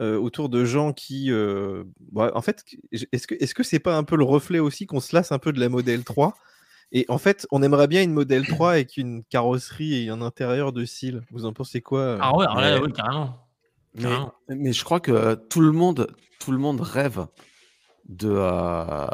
[0.00, 1.84] euh, autour de gens qui, euh,
[2.16, 2.64] en fait,
[3.12, 5.38] est-ce que est-ce que c'est pas un peu le reflet aussi qu'on se lasse un
[5.38, 6.34] peu de la modèle 3
[6.96, 10.72] Et en fait, on aimerait bien une modèle 3 avec une carrosserie et un intérieur
[10.72, 11.22] de cils.
[11.32, 13.36] Vous en pensez quoi euh Ah ouais, ouais, carrément.
[14.48, 16.06] Mais, je crois que tout le monde,
[16.38, 17.26] tout le monde rêve
[18.08, 18.30] de.
[18.30, 19.06] Euh,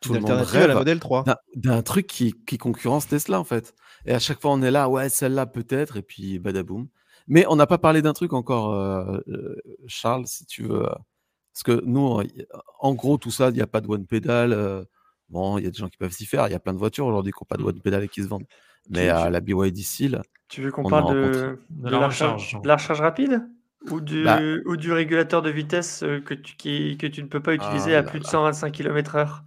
[0.00, 1.24] tout le monde rêve à la modèle 3.
[1.56, 3.74] D'un truc qui, qui, concurrence Tesla, en fait.
[4.04, 6.88] Et à chaque fois, on est là, ouais, celle-là peut-être, et puis badaboum.
[7.26, 9.20] Mais on n'a pas parlé d'un truc encore, euh,
[9.86, 10.82] Charles, si tu veux.
[10.82, 12.20] Parce que nous,
[12.80, 14.86] en gros, tout ça, il n'y a pas de one pedal.
[15.28, 16.46] Bon, il y a des gens qui peuvent s'y faire.
[16.48, 18.22] Il y a plein de voitures aujourd'hui qui n'ont pas de one pedal et qui
[18.22, 18.46] se vendent.
[18.90, 20.22] Mais à la BYD Seal.
[20.48, 23.48] Tu veux qu'on parle de, la, recharge, la recharge rapide
[23.90, 27.28] ou du, bah ou du régulateur de vitesse euh, que tu, qui, que tu ne
[27.28, 29.42] peux pas utiliser ah à plus de 125 km/h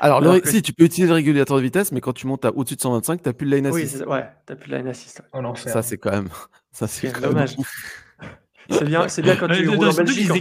[0.00, 2.76] alors, si, tu peux utiliser le régulateur de vitesse, mais quand tu montes à au-dessus
[2.76, 4.04] de 125, tu n'as plus de line assist.
[4.06, 5.22] Oui, ouais, tu n'as plus de line assist.
[5.56, 6.28] Ça, c'est quand même.
[6.70, 7.56] Ça, c'est dommage.
[8.70, 10.32] c'est bien, bien quand tu roules en Belgique.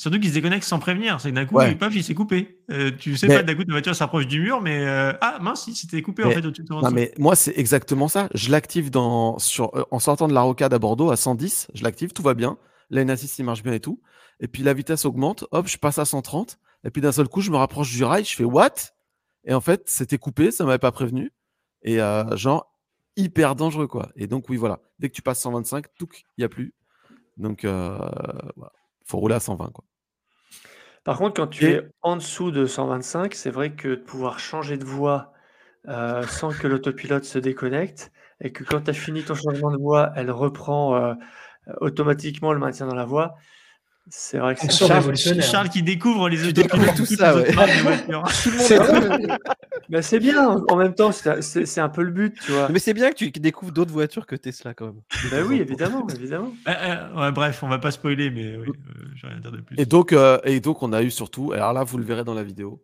[0.00, 1.20] Surtout qu'ils se déconnectent sans prévenir.
[1.20, 2.58] C'est d'un coup, il s'est coupé.
[2.70, 5.66] Euh, tu sais pas, d'un coup, ta voiture s'approche du mur, mais euh, ah mince,
[5.66, 8.30] il s'était coupé en fait au-dessus de Non, mais moi, c'est exactement ça.
[8.32, 11.68] Je l'active dans, sur, euh, en sortant de la rocade à Bordeaux à 110.
[11.74, 12.56] Je l'active, tout va bien.
[12.88, 14.00] Lane assist, il marche bien et tout.
[14.40, 15.44] Et puis la vitesse augmente.
[15.50, 16.58] Hop, je passe à 130.
[16.84, 18.24] Et puis d'un seul coup, je me rapproche du rail.
[18.24, 18.70] Je fais what?
[19.44, 20.50] Et en fait, c'était coupé.
[20.50, 21.30] Ça m'avait pas prévenu.
[21.82, 21.98] Et
[22.36, 22.74] genre,
[23.16, 24.08] hyper dangereux, quoi.
[24.16, 24.80] Et donc, oui, voilà.
[24.98, 26.72] Dès que tu passes 125, tout, il n'y a plus.
[27.36, 28.72] Donc, voilà.
[29.04, 29.84] faut rouler à 120, quoi.
[31.10, 34.76] Par contre, quand tu es en dessous de 125, c'est vrai que de pouvoir changer
[34.76, 35.32] de voie
[35.88, 39.76] euh, sans que l'autopilote se déconnecte et que quand tu as fini ton changement de
[39.76, 41.14] voie, elle reprend euh,
[41.80, 43.34] automatiquement le maintien dans la voie,
[44.08, 46.96] c'est vrai que c'est Charles, Charles, qui découvre les autopilotes.
[46.96, 47.50] tout ça, ouais.
[49.88, 52.68] Mais c'est bien, en même temps, c'est un peu le but, tu vois.
[52.70, 55.00] Mais c'est bien que tu découvres d'autres voitures que Tesla, quand même.
[55.30, 56.52] Bah oui, évidemment, évidemment.
[56.68, 59.52] Euh, euh, ouais, bref, on va pas spoiler, mais oui, euh, j'ai rien à dire
[59.52, 59.76] de plus.
[59.78, 62.44] Et donc, et donc, on a eu surtout, alors là, vous le verrez dans la
[62.44, 62.82] vidéo,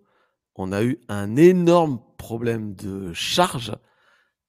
[0.55, 3.73] on a eu un énorme problème de charge.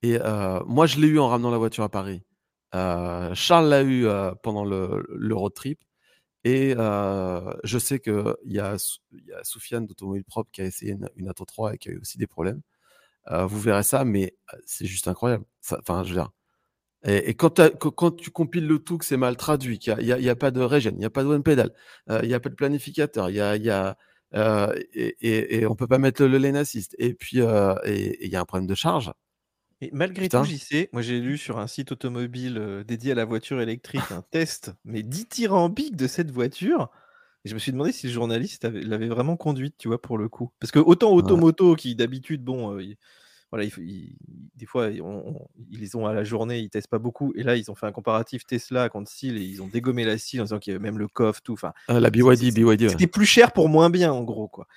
[0.01, 0.17] Et
[0.65, 2.23] moi, je l'ai eu en ramenant la voiture à Paris.
[2.73, 4.07] Charles l'a eu
[4.43, 5.79] pendant le, le road trip.
[6.47, 6.73] Et
[7.63, 8.77] je sais qu'il y a,
[9.43, 12.27] Soufiane d'Automobile Propre qui a essayé une, Atto 3 et qui a eu aussi des
[12.27, 12.61] problèmes.
[13.29, 15.43] vous verrez ça, mais c'est juste incroyable.
[15.71, 16.19] Enfin, je.
[17.03, 17.51] Et, quand,
[18.17, 20.99] tu compiles le tout, que c'est mal traduit, qu'il n'y a, pas de régène, il
[20.99, 21.73] n'y a pas de one pedal,
[22.09, 23.35] il n'y a pas de planificateur, et,
[25.67, 28.75] on peut pas mettre le, lane assist, et puis il y a un problème de
[28.75, 29.11] charge.
[29.81, 33.25] Et malgré tout, j'y sais, moi j'ai lu sur un site automobile dédié à la
[33.25, 36.89] voiture électrique un test, mais dithyrambique de cette voiture.
[37.45, 40.29] Et je me suis demandé si le journaliste l'avait vraiment conduite, tu vois, pour le
[40.29, 40.51] coup.
[40.59, 42.79] Parce que autant Automoto, qui d'habitude, bon,
[43.51, 43.65] voilà,
[44.55, 47.33] des fois, ils les ont à la journée, ils testent pas beaucoup.
[47.35, 50.17] Et là, ils ont fait un comparatif Tesla contre SIL et ils ont dégommé la
[50.17, 51.53] SIL en disant qu'il y avait même le coffre, tout.
[51.53, 52.89] Enfin, ah, la BYD, BYD.
[52.89, 54.67] C'était plus cher pour moins bien, en gros, quoi.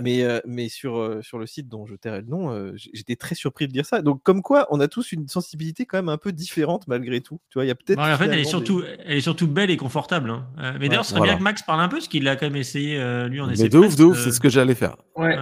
[0.00, 3.16] Mais, euh, mais sur, euh, sur le site dont je tairai le nom, euh, j'étais
[3.16, 4.00] très surpris de dire ça.
[4.00, 7.40] Donc, comme quoi, on a tous une sensibilité quand même un peu différente malgré tout.
[7.50, 7.98] Tu vois, il y a peut-être.
[7.98, 10.30] en fait, elle est, surtout, elle est surtout belle et confortable.
[10.30, 10.46] Hein.
[10.80, 12.56] mais d'ailleurs, ce serait bien que Max parle un peu, parce qu'il a quand même
[12.56, 12.96] essayé,
[13.28, 13.64] lui, en essayant.
[13.64, 14.96] Mais de ouf, de ouf, c'est ce que j'allais faire.
[15.16, 15.34] Ouais.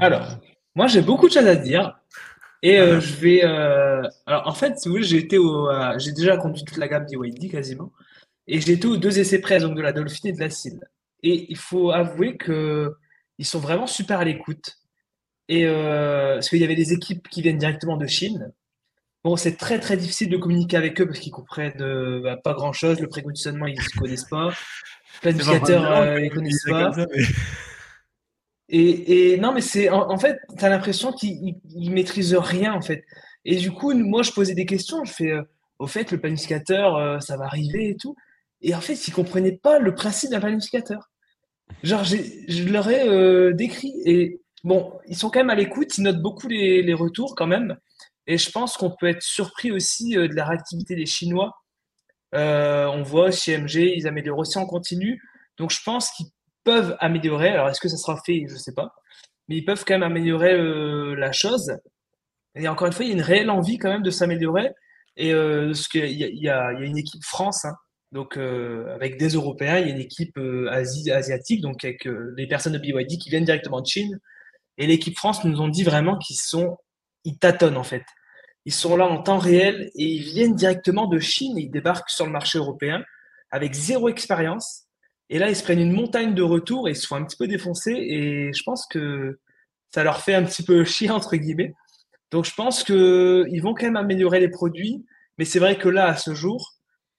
[0.00, 0.38] Alors.
[0.74, 1.98] Moi, j'ai beaucoup de choses à dire.
[2.62, 3.44] Et euh, je vais.
[3.44, 4.02] Euh...
[4.26, 5.68] Alors, en fait, si vous voulez, j'ai été au.
[5.70, 7.92] Euh, j'ai déjà conduit toute la gamme BYD quasiment.
[8.46, 10.80] Et j'ai été aux deux essais près, donc de la Dolphin et de la Seal.
[11.22, 12.94] Et il faut avouer que
[13.38, 14.78] ils sont vraiment super à l'écoute.
[15.48, 18.52] Et euh, parce qu'il y avait des équipes qui viennent directement de Chine.
[19.24, 22.72] Bon, c'est très très difficile de communiquer avec eux parce qu'ils comprennent bah, pas grand
[22.72, 22.98] chose.
[23.00, 24.48] Le préconditionnement, ils ne connaissent pas.
[24.48, 26.92] Le planificateur, ils ne connaissent pas.
[28.68, 31.56] Et, non, mais c'est en, fait, tu as l'impression qu'ils
[31.90, 33.04] maîtrisent rien en fait.
[33.44, 35.04] Et du coup, moi, je posais des questions.
[35.04, 35.42] Je fais, euh,
[35.78, 38.16] au fait, le planificateur, euh, ça va arriver et tout.
[38.62, 41.10] Et en fait, ils comprenaient pas le principe d'un planificateur.
[41.82, 43.94] Genre, je leur ai euh, décrit.
[44.06, 45.98] Et bon, ils sont quand même à l'écoute.
[45.98, 47.76] Ils notent beaucoup les, les, retours quand même.
[48.26, 51.52] Et je pense qu'on peut être surpris aussi de la réactivité des Chinois.
[52.32, 55.20] on voit chez MG, ils améliorent aussi en continu.
[55.58, 56.26] Donc, je pense qu'ils
[56.64, 57.48] peuvent améliorer.
[57.48, 58.94] Alors, est-ce que ça sera fait Je ne sais pas.
[59.48, 61.76] Mais ils peuvent quand même améliorer euh, la chose.
[62.54, 64.70] Et encore une fois, il y a une réelle envie quand même de s'améliorer.
[65.16, 67.76] Et euh, parce qu'il y, y, y, a une équipe France, hein.
[68.10, 70.38] donc euh, avec des Européens, il y a une équipe
[70.70, 74.18] Asie, asiatique, donc avec les personnes de BYD qui viennent directement de Chine.
[74.76, 76.78] Et l'équipe France nous ont dit vraiment qu'ils sont,
[77.22, 78.02] ils tâtonnent en fait.
[78.64, 82.24] Ils sont là en temps réel et ils viennent directement de Chine ils débarquent sur
[82.24, 83.04] le marché européen
[83.50, 84.83] avec zéro expérience
[85.34, 87.36] et là, ils se prennent une montagne de retour et ils se font un petit
[87.36, 87.90] peu défoncer.
[87.90, 89.40] Et je pense que
[89.92, 91.74] ça leur fait un petit peu chier, entre guillemets.
[92.30, 95.04] Donc, je pense qu'ils vont quand même améliorer les produits.
[95.36, 96.74] Mais c'est vrai que là, à ce jour,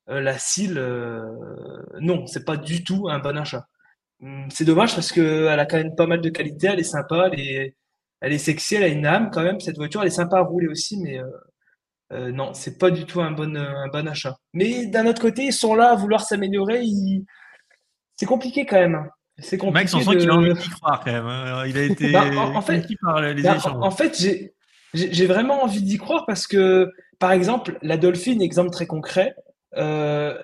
[0.09, 1.25] euh, la CIL, euh,
[1.99, 3.67] non, c'est pas du tout un bon achat.
[4.21, 7.29] Hum, c'est dommage parce qu'elle a quand même pas mal de qualité, elle est sympa,
[7.33, 7.75] elle est,
[8.21, 9.59] elle est sexy, elle a une âme quand même.
[9.59, 11.19] Cette voiture, elle est sympa à rouler aussi, mais
[12.13, 14.37] euh, non, c'est pas du tout un bon, un bon achat.
[14.53, 16.81] Mais d'un autre côté, ils sont là à vouloir s'améliorer.
[18.15, 19.09] C'est compliqué quand même.
[19.37, 19.83] C'est compliqué.
[19.83, 21.25] Max, on sent qu'il a envie d'y croire quand même.
[21.25, 21.65] Hein.
[21.67, 24.17] Il a été bah, en, fait, par les bah, En, fait,
[24.93, 29.35] j'ai vraiment envie d'y croire parce que, par exemple, la Dolphin, exemple très concret,
[29.75, 30.37] euh,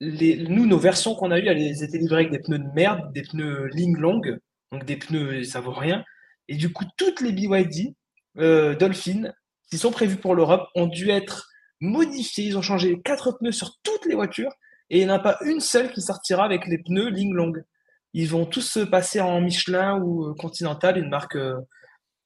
[0.00, 3.12] les, nous, nos versions qu'on a eues, elles étaient livrées avec des pneus de merde,
[3.12, 4.38] des pneus ligne longue,
[4.72, 6.04] donc des pneus, ça vaut rien.
[6.48, 7.94] Et du coup, toutes les BYD
[8.38, 9.32] euh, Dolphin
[9.70, 11.48] qui sont prévus pour l'Europe ont dû être
[11.80, 12.44] modifiés.
[12.44, 14.52] Ils ont changé quatre pneus sur toutes les voitures
[14.90, 17.64] et il n'y en a pas une seule qui sortira avec les pneus ligne longue.
[18.12, 21.54] Ils vont tous se passer en Michelin ou euh, Continental, une marque euh,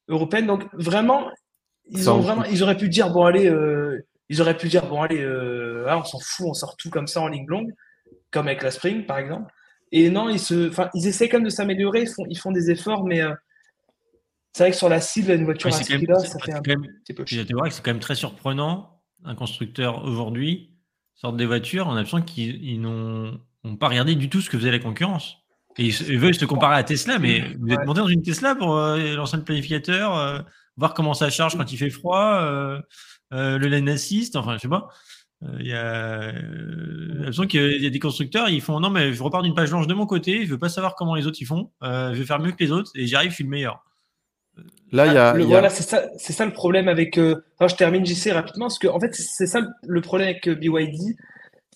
[0.09, 0.47] européenne.
[0.47, 1.31] Donc vraiment,
[1.85, 5.03] ils ont vraiment, ils auraient pu dire bon allez, euh, ils auraient pu dire bon
[5.03, 5.23] allez,
[5.87, 7.71] ah, on s'en fout, on sort tout comme ça en ligne longue,
[8.31, 9.53] comme avec la Spring par exemple.
[9.93, 12.51] Et non, ils se, enfin, ils essaient quand même de s'améliorer, ils font, ils font
[12.51, 13.21] des efforts, mais
[14.55, 17.25] c'est vrai que sur la cible, une voiture à ce ça fait un petit peu
[17.27, 19.03] C'est quand même très surprenant.
[19.27, 20.74] Un constructeur aujourd'hui
[21.15, 23.39] sort des voitures, on a l'impression qu'ils n'ont
[23.79, 25.39] pas regardé du tout ce que faisait la concurrence.
[25.77, 28.77] Et ils, veulent se comparer à Tesla, mais vous êtes monté dans une Tesla pour
[28.77, 30.39] euh, lancer le planificateur, euh,
[30.77, 32.81] voir comment ça charge quand il fait froid, euh,
[33.31, 34.89] le lane assist, enfin, je sais pas.
[35.59, 39.43] Il y a l'impression qu'il y a des constructeurs, ils font non, mais je repars
[39.43, 41.71] d'une page blanche de mon côté, je veux pas savoir comment les autres ils font,
[41.83, 43.83] je vais faire mieux que les autres et j'y arrive, je suis le meilleur.
[44.95, 45.31] Là, il y a.
[45.31, 47.19] Ah, voilà, c'est ça, c'est ça le problème avec.
[47.19, 47.45] Euh...
[47.61, 51.17] je termine JC rapidement parce que en fait, c'est ça le problème avec euh, BYD,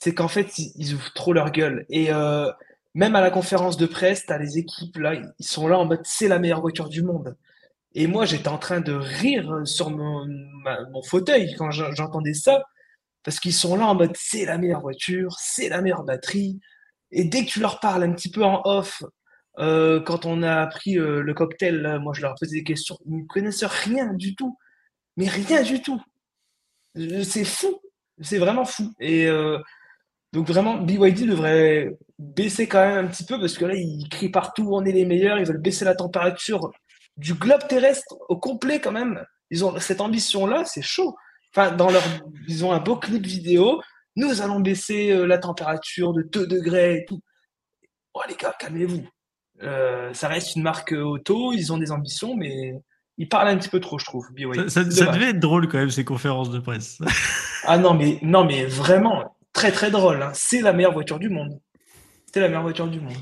[0.01, 1.85] c'est qu'en fait, ils, ouvrent trop leur gueule.
[1.90, 2.49] Et euh,
[2.95, 6.03] même à la conférence de presse, t'as les équipes là, ils sont là en mode
[6.05, 7.36] c'est la meilleure voiture du monde.
[7.97, 10.24] Et moi, j'étais en train de rire sur mon,
[10.93, 12.62] mon fauteuil quand j'entendais ça,
[13.24, 16.61] parce qu'ils sont là en mode c'est la meilleure voiture, c'est la meilleure batterie.
[17.11, 19.03] Et dès que tu leur parles un petit peu en off
[19.59, 22.97] euh, quand on a pris euh, le cocktail, moi je leur posais des questions.
[23.06, 24.56] Ils ne connaissent rien du tout.
[25.16, 26.01] Mais rien du tout.
[27.24, 27.80] C'est fou.
[28.20, 28.93] C'est vraiment fou.
[29.01, 29.59] Et euh,
[30.32, 34.30] donc vraiment, BYD devrait baisser quand même un petit peu parce que là, ils crient
[34.30, 35.39] partout, on est les meilleurs.
[35.39, 36.70] Ils veulent baisser la température
[37.16, 39.24] du globe terrestre au complet quand même.
[39.51, 41.16] Ils ont cette ambition-là, c'est chaud.
[41.55, 42.02] Enfin, dans leur,
[42.47, 43.82] ils ont un beau clip vidéo.
[44.16, 47.20] Nous allons baisser la température de 2 degrés et tout.
[48.14, 49.06] Oh les gars, calmez-vous.
[49.62, 52.74] Euh, ça reste une marque auto, ils ont des ambitions, mais
[53.16, 54.26] ils parlent un petit peu trop, je trouve.
[54.68, 56.98] Ça, devait être drôle quand même ces conférences de presse.
[57.64, 60.22] ah non, mais non, mais vraiment très très drôle.
[60.22, 60.30] Hein.
[60.35, 61.59] C'est la meilleure voiture du monde.
[62.32, 63.16] C'est la meilleure voiture du monde.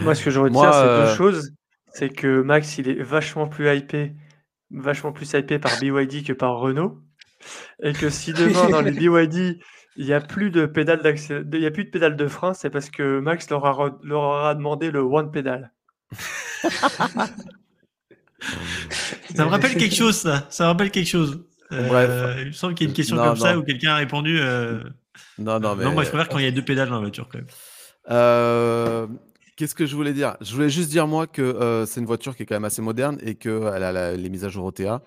[0.00, 1.52] Moi, ce que je retiens, c'est deux euh, choses.
[1.92, 4.14] C'est que Max, il est vachement plus hypé,
[4.70, 7.00] vachement plus hypé par BYD que par Renault,
[7.82, 9.58] et que si demain dans les BYD
[9.96, 11.00] il n'y a plus de pédale
[11.52, 13.64] il y a plus de pédale de frein, c'est parce que Max leur,
[14.04, 15.72] leur aura demandé le one pédale
[19.34, 20.46] ça me rappelle quelque chose, ça.
[20.50, 21.44] Ça me rappelle quelque chose.
[21.72, 24.38] Euh, il me semble qu'il y a une question comme ça où quelqu'un a répondu.
[24.40, 24.82] Euh,
[25.38, 25.84] non, non, mais.
[25.84, 27.46] Non, moi je préfère quand il y a deux pédales dans la voiture quand même.
[28.10, 29.06] Euh,
[29.56, 30.36] qu'est-ce que je voulais dire?
[30.40, 33.18] Je voulais juste dire moi que c'est une voiture qui est quand même assez moderne
[33.22, 35.02] et qu'elle a les mises à jour OTA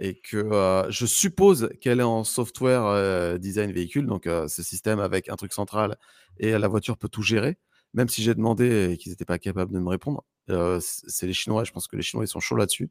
[0.00, 5.36] et que je suppose qu'elle est en software design véhicule, donc ce système avec un
[5.36, 5.96] truc central
[6.38, 7.58] et la voiture peut tout gérer
[7.94, 11.32] même si j'ai demandé et qu'ils n'étaient pas capables de me répondre, euh, c'est les
[11.32, 11.64] Chinois.
[11.64, 12.90] Je pense que les Chinois ils sont chauds là-dessus.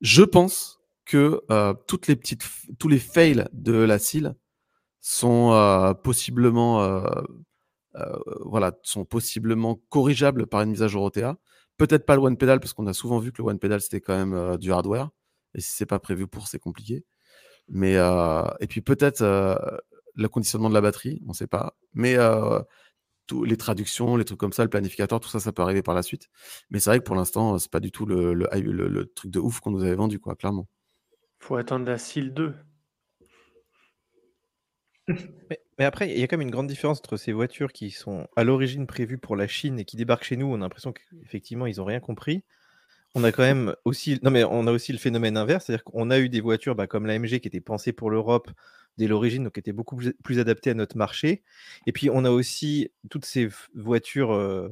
[0.00, 2.44] Je pense que euh, toutes les petites,
[2.78, 4.34] tous les fails de la CIL
[5.00, 7.04] sont euh, possiblement,
[8.44, 11.36] voilà, sont possiblement corrigeables par une mise à jour OTA.
[11.76, 14.00] Peut-être pas le one pedal parce qu'on a souvent vu que le one pedal c'était
[14.00, 15.10] quand même du hardware
[15.54, 17.04] et si c'est pas prévu pour, c'est compliqué.
[17.68, 17.94] Mais
[18.60, 19.22] et puis peut-être
[20.14, 21.76] le conditionnement de la batterie, on ne sait pas.
[21.94, 22.16] Mais
[23.44, 26.02] les traductions, les trucs comme ça, le planificateur, tout ça, ça peut arriver par la
[26.02, 26.28] suite.
[26.70, 29.60] Mais c'est vrai que pour l'instant, c'est pas du tout le, le, truc de ouf
[29.60, 30.68] qu'on nous avait vendu, quoi, clairement.
[31.38, 32.54] Faut attendre la SIL 2.
[35.78, 38.28] Mais, après, il y a quand même une grande différence entre ces voitures qui sont
[38.36, 40.46] à l'origine prévues pour la Chine et qui débarquent chez nous.
[40.46, 42.44] On a l'impression qu'effectivement, ils n'ont rien compris.
[43.14, 46.10] On a quand même aussi, non mais on a aussi le phénomène inverse, c'est-à-dire qu'on
[46.10, 48.50] a eu des voitures bah, comme l'AMG qui étaient pensées pour l'Europe,
[48.98, 51.42] dès l'origine, donc était beaucoup plus, adapté à notre marché.
[51.86, 54.68] Et puis on a aussi toutes ces voitures, euh,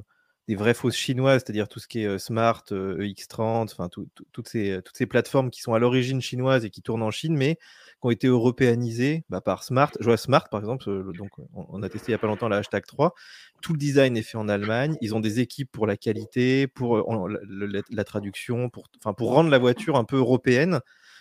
[0.48, 4.48] des vraies fausses chinoises, c'est-à-dire tout ce qui est euh, Smart, EX30, e enfin toutes,
[4.48, 7.54] ces, toutes ces plateformes qui sont à l'origine chinoise et qui tournent en Chine, mais
[7.54, 7.60] qui
[8.02, 9.92] ont été européanisées bah, par Smart.
[10.00, 12.48] Je vois Smart, par exemple, euh, donc on, a testé il n'y a pas longtemps
[12.48, 13.14] la hashtag 3.
[13.62, 14.96] Tout le design est fait en Allemagne.
[15.00, 19.58] Ils ont des équipes pour la qualité, pour la, la, traduction, pour, pour rendre la
[19.58, 20.80] voiture un peu européenne.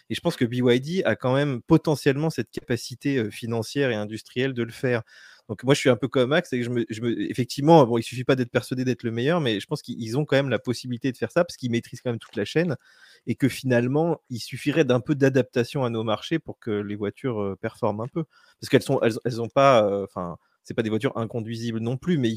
[0.09, 4.63] Et je pense que BYD a quand même potentiellement cette capacité financière et industrielle de
[4.63, 5.03] le faire.
[5.49, 7.97] Donc moi, je suis un peu comme Max, et je me, je me, effectivement, bon,
[7.97, 10.49] il suffit pas d'être persuadé d'être le meilleur, mais je pense qu'ils ont quand même
[10.49, 12.77] la possibilité de faire ça parce qu'ils maîtrisent quand même toute la chaîne
[13.25, 17.41] et que finalement, il suffirait d'un peu d'adaptation à nos marchés pour que les voitures
[17.41, 18.25] euh, performent un peu,
[18.61, 20.37] parce qu'elles sont, elles, elles ont pas, euh, enfin.
[20.63, 22.31] c'est pas des voitures inconduisibles non plus, mais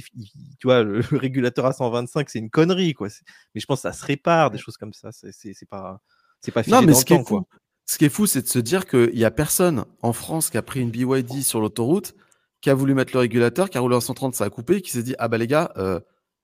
[0.58, 3.08] tu vois, le, régulateur à 125, c'est une connerie, quoi.
[3.54, 5.10] Mais je pense que ça se répare, des choses comme ça.
[5.12, 6.00] C'est pas,
[6.42, 7.42] c'est pas non, mais ce, qui est fou,
[7.86, 10.58] ce qui est fou, c'est de se dire qu'il y a personne en France qui
[10.58, 12.14] a pris une BYD sur l'autoroute
[12.62, 14.90] qui a voulu mettre le régulateur, qui a roulé en 130, ça a coupé, qui
[14.90, 16.00] s'est dit ah bah les gars, euh,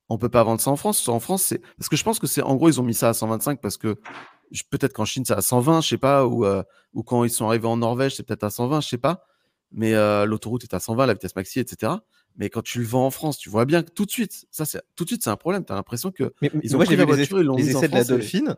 [0.09, 1.09] on peut pas vendre ça en France.
[1.09, 3.09] En France, c'est parce que je pense que c'est en gros ils ont mis ça
[3.09, 3.97] à 125 parce que
[4.71, 6.63] peut-être qu'en Chine c'est à 120, je sais pas, ou euh,
[6.93, 9.25] ou quand ils sont arrivés en Norvège c'est peut-être à 120, je sais pas.
[9.71, 11.93] Mais euh, l'autoroute est à 120, la vitesse maxi, etc.
[12.37, 14.65] Mais quand tu le vends en France, tu vois bien que tout de suite, ça
[14.65, 15.65] c'est tout de suite c'est un problème.
[15.65, 18.05] Tu as l'impression que ils ont pris la voiture, ils l'ont mis essais de la
[18.05, 18.57] Dolphin.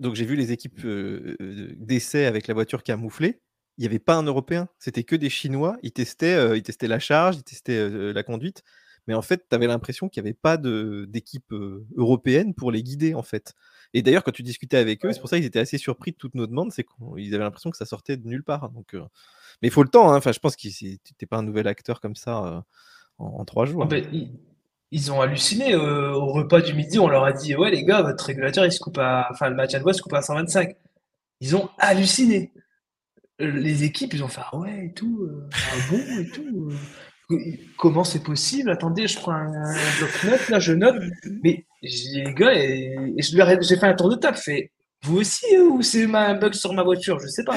[0.00, 3.40] Donc j'ai vu les équipes d'essai avec la voiture camouflée
[3.78, 5.78] il n'y avait pas un Européen, c'était que des Chinois.
[5.82, 8.64] Ils testaient, euh, ils testaient la charge, ils testaient euh, la conduite.
[9.06, 12.82] Mais en fait, tu avais l'impression qu'il n'y avait pas d'équipe euh, européenne pour les
[12.82, 13.54] guider, en fait.
[13.94, 16.16] Et d'ailleurs, quand tu discutais avec eux, c'est pour ça qu'ils étaient assez surpris de
[16.16, 18.68] toutes nos demandes, c'est qu'ils avaient l'impression que ça sortait de nulle part.
[18.68, 20.16] Donc, Mais il faut le temps, hein.
[20.16, 22.66] enfin, je pense que tu n'es pas un nouvel acteur comme ça
[23.16, 23.84] en, trois jours.
[23.84, 24.04] Ah ben,
[24.90, 28.24] ils, ont halluciné au repas du midi, on leur a dit Ouais, les gars, votre
[28.24, 29.28] régulateur, il se coupe à.
[29.30, 30.74] Enfin, le match à se coupe à 125.
[31.40, 32.52] Ils ont halluciné
[33.38, 36.70] les équipes, ils ont fait ah ouais et tout, euh, ah bon et tout.
[37.30, 37.36] Euh,
[37.76, 38.70] comment c'est possible?
[38.70, 40.96] Attendez, je prends un, bloc-notes, là, je note.
[41.44, 46.12] Mais les gars, et, j'ai fait un tour de table, fait vous aussi ou c'est
[46.12, 47.20] un bug sur ma voiture?
[47.20, 47.56] Je sais pas.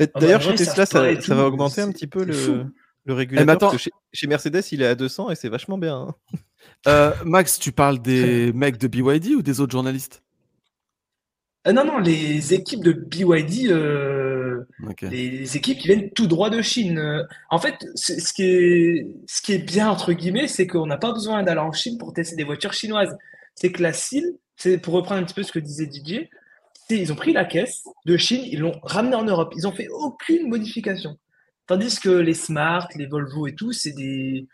[0.00, 2.66] Ah d'ailleurs, chez Tesla, ça, va augmenter un petit peu le,
[3.04, 3.74] le, régulateur.
[4.12, 6.08] chez, Mercedes, il est à 200 et c'est vachement bien.
[6.08, 6.14] Hein.
[6.86, 10.22] Euh, Max, tu parles des mecs de BYD ou des autres journalistes?
[11.66, 14.64] Euh, non, non, les équipes de BYD, euh,
[15.02, 17.26] les équipes qui viennent tout droit de Chine.
[17.50, 21.12] En fait, ce qui est, ce qui est bien, entre guillemets, c'est qu'on n'a pas
[21.12, 23.16] besoin d'aller en Chine pour tester des voitures chinoises.
[23.54, 26.30] C'est que la CIL, c'est pour reprendre un petit peu ce que disait Didier,
[26.90, 29.52] ils ont pris la caisse de Chine, ils l'ont ramenée en Europe.
[29.56, 31.16] Ils n'ont fait aucune modification.
[31.66, 34.46] Tandis que les Smart, les Volvo et tout, c'est des,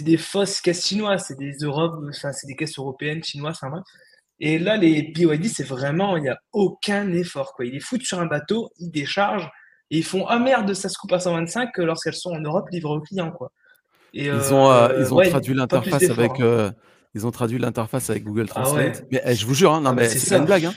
[0.00, 3.82] des fausses caisses chinoises, c'est des Europes, enfin, c'est des caisses européennes, chinoises, enfin
[4.38, 7.54] et là, les BYD, c'est vraiment, il n'y a aucun effort.
[7.54, 7.64] Quoi.
[7.66, 9.48] Ils les foutent sur un bateau, ils déchargent,
[9.90, 12.92] et ils font Ah merde, ça se coupe à 125 lorsqu'elles sont en Europe livrées
[12.92, 13.30] aux clients.
[13.30, 13.50] Quoi.
[14.12, 16.32] Et, ils ont, euh, euh, ils ont traduit l'interface avec.
[16.32, 16.44] Hein.
[16.44, 16.70] Euh,
[17.14, 19.04] ils ont traduit l'interface avec Google ah Translate.
[19.10, 20.66] Mais eh, je vous jure, hein, non, ah, mais c'est une blague.
[20.66, 20.74] Hein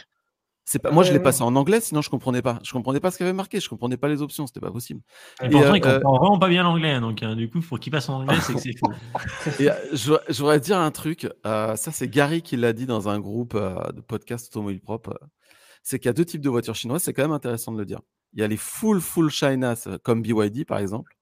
[0.78, 0.92] pas...
[0.92, 2.60] Moi, je l'ai passé en anglais, sinon je comprenais pas.
[2.64, 3.60] Je comprenais pas ce qu'il avait marqué.
[3.60, 4.46] Je comprenais pas les options.
[4.46, 5.02] C'était pas possible.
[5.42, 6.92] Et, pourtant, il comprend vraiment pas bien l'anglais.
[6.92, 8.92] Hein, donc, du coup, pour qu'il passe en anglais, c'est que c'est fou.
[9.60, 11.28] je, voudrais dire un truc.
[11.44, 15.20] ça, c'est Gary qui l'a dit dans un groupe de podcast automobile propre.
[15.82, 17.02] c'est qu'il y a deux types de voitures chinoises.
[17.02, 18.02] C'est quand même intéressant de le dire.
[18.34, 19.74] Il y a les full, full China,
[20.04, 21.16] comme BYD, par exemple.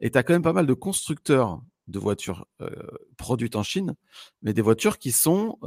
[0.00, 2.46] Et tu as quand même pas mal de constructeurs de voitures
[3.16, 3.94] produites en Chine,
[4.42, 5.58] mais des voitures qui sont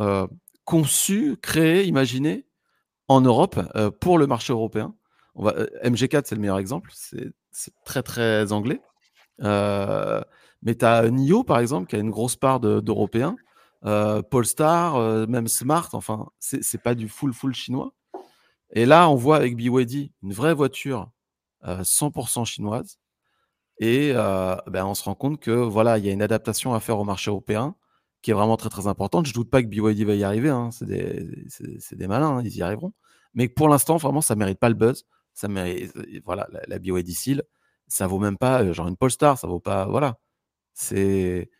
[0.65, 2.45] conçues, créées, imaginées
[3.07, 4.95] en Europe euh, pour le marché européen.
[5.35, 6.91] On va, euh, MG4, c'est le meilleur exemple.
[6.93, 8.81] C'est très, très anglais.
[9.41, 10.21] Euh,
[10.61, 13.35] mais tu as NIO, par exemple, qui a une grosse part d'Européens.
[14.31, 17.93] Polestar, même Smart, enfin, c'est pas du full, full chinois.
[18.71, 21.11] Et là, on voit avec BYD une vraie voiture
[21.63, 22.97] 100% chinoise.
[23.79, 26.97] Et ben, on se rend compte que voilà, il y a une adaptation à faire
[26.97, 27.75] au marché européen
[28.25, 29.27] qui est vraiment très très importante.
[29.27, 30.49] Je doute pas que BYD va y arriver.
[30.49, 30.71] Hein.
[30.71, 31.27] C'est des,
[31.91, 32.41] des, malins, hein.
[32.43, 32.91] ils y arriveront.
[33.35, 35.05] Mais pour l'instant, vraiment, ça mérite pas le buzz.
[35.35, 35.93] Ça mérite,
[36.25, 37.43] voilà, la, la BYD Seal,
[37.87, 40.17] ça vaut même pas euh, genre une Polestar, ça vaut pas, voilà.
[40.73, 41.51] C'est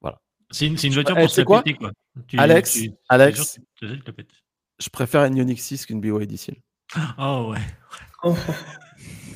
[0.00, 0.20] voilà.
[0.50, 1.92] C'est une, une, voiture pour se quoi, quoi.
[2.38, 6.56] Alex, Alex, je préfère une Ioniq 6 qu'une BYD Seal.
[7.18, 7.60] Oh ouais.
[8.24, 8.34] Oh.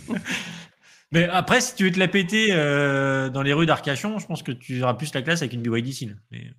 [1.14, 4.42] Mais après, si tu veux te la péter euh, dans les rues d'Arcachon, je pense
[4.42, 6.20] que tu auras plus la classe avec une BYD Seal.
[6.32, 6.50] Mais...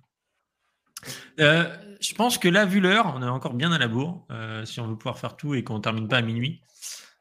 [1.40, 1.64] Euh,
[2.00, 4.26] je pense que là, vu l'heure, on est encore bien à la bourre.
[4.30, 6.62] Euh, si on veut pouvoir faire tout et qu'on ne termine pas à minuit.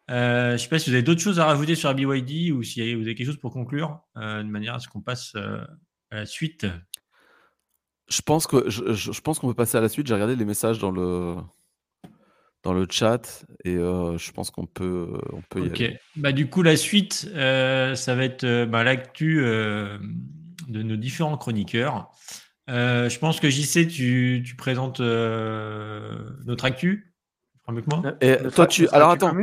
[0.07, 2.63] Je ne sais pas si vous avez d'autres choses à rajouter sur la BYD ou
[2.63, 6.25] si vous avez quelque chose pour conclure, de manière à ce qu'on passe à la
[6.25, 6.65] suite.
[8.07, 10.07] Je pense je, pense qu'on peut passer à la suite.
[10.07, 11.35] J'ai regardé les messages dans le
[12.65, 15.99] dans le chat et je pense qu'on peut on peut y aller.
[16.17, 22.11] Bah du coup la suite, ça va être bah, l'actu de nos différents chroniqueurs.
[22.69, 27.13] Euh, je pense que JC, tu, tu présentes euh, notre actu.
[27.67, 28.01] Avec moi.
[28.21, 28.87] Et toi, tu.
[28.89, 29.33] Alors attends.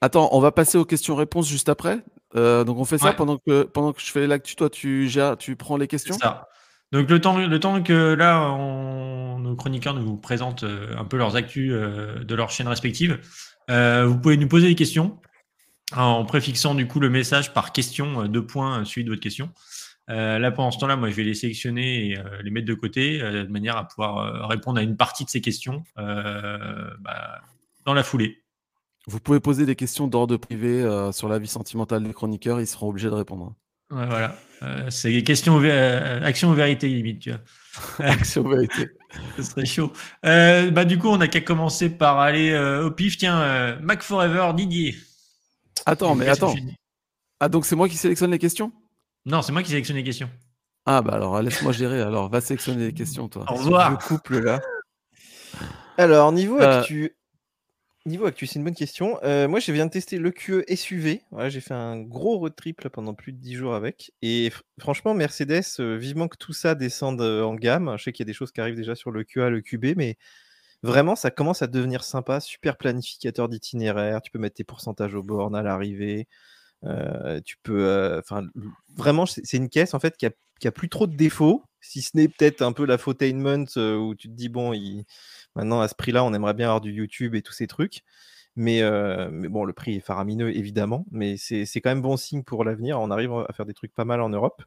[0.00, 2.04] Attends, on va passer aux questions-réponses juste après.
[2.36, 4.56] Euh, donc on fait ça pendant que pendant que je fais l'actu.
[4.56, 6.16] Toi, tu gères, tu prends les questions.
[6.18, 6.48] Ça.
[6.94, 8.56] Donc le temps, que là,
[9.40, 13.18] nos chroniqueurs nous présentent un peu leurs actus de leurs chaînes respectives,
[13.68, 15.18] vous pouvez nous poser des questions.
[15.96, 19.50] en préfixant du coup le message par question, deux points suite de votre question.
[20.06, 23.50] là, pendant ce temps-là, moi, je vais les sélectionner et les mettre de côté de
[23.50, 27.40] manière à pouvoir répondre à une partie de ces questions bah,
[27.84, 28.44] dans la foulée.
[29.08, 32.90] Vous pouvez poser des questions d'ordre privé sur la vie sentimentale des chroniqueurs, ils seront
[32.90, 33.56] obligés de répondre.
[33.94, 34.36] Voilà.
[34.90, 35.60] c'est questions,
[36.22, 37.40] action ou vérité limite, tu vois.
[38.06, 38.88] action ou vérité.
[39.36, 39.92] Ce serait chaud.
[40.24, 43.16] Euh, bah, du coup, on n'a qu'à commencer par aller euh, au pif.
[43.16, 44.94] Tiens, euh, Mac Forever, Didier.
[45.86, 46.54] Attends, mais attends.
[47.40, 48.72] Ah, donc c'est moi qui sélectionne les questions?
[49.26, 50.30] Non, c'est moi qui sélectionne les questions.
[50.86, 52.00] Ah, bah alors, laisse-moi gérer.
[52.00, 53.44] Alors, va sélectionner les questions, toi.
[53.48, 53.90] Au revoir.
[53.90, 54.60] Le couple, là.
[55.96, 57.16] Alors, niveau actu,
[58.06, 59.18] Niveau actu, c'est une bonne question.
[59.22, 61.22] Euh, moi, je viens de tester le QE SUV.
[61.48, 64.12] j'ai fait un gros road trip pendant plus de 10 jours avec.
[64.20, 67.94] Et franchement, Mercedes, euh, vivement que tout ça descende euh, en gamme.
[67.96, 69.96] Je sais qu'il y a des choses qui arrivent déjà sur le QA, le QB,
[69.96, 70.18] mais
[70.82, 72.40] vraiment, ça commence à devenir sympa.
[72.40, 74.20] Super planificateur d'itinéraire.
[74.20, 76.28] Tu peux mettre tes pourcentages au bornes à l'arrivée.
[77.46, 78.18] tu peux.
[78.18, 78.46] Enfin,
[78.96, 82.28] vraiment, c'est une caisse en fait qui a, plus trop de défauts, si ce n'est
[82.28, 85.04] peut-être un peu la fotainment où tu te dis, bon, il
[85.56, 88.02] Maintenant, à ce prix-là, on aimerait bien avoir du YouTube et tous ces trucs.
[88.56, 91.06] Mais, euh, bon, le prix est faramineux, évidemment.
[91.10, 93.00] Mais c'est quand même bon signe pour l'avenir.
[93.00, 94.62] On arrive à faire des trucs pas mal en Europe.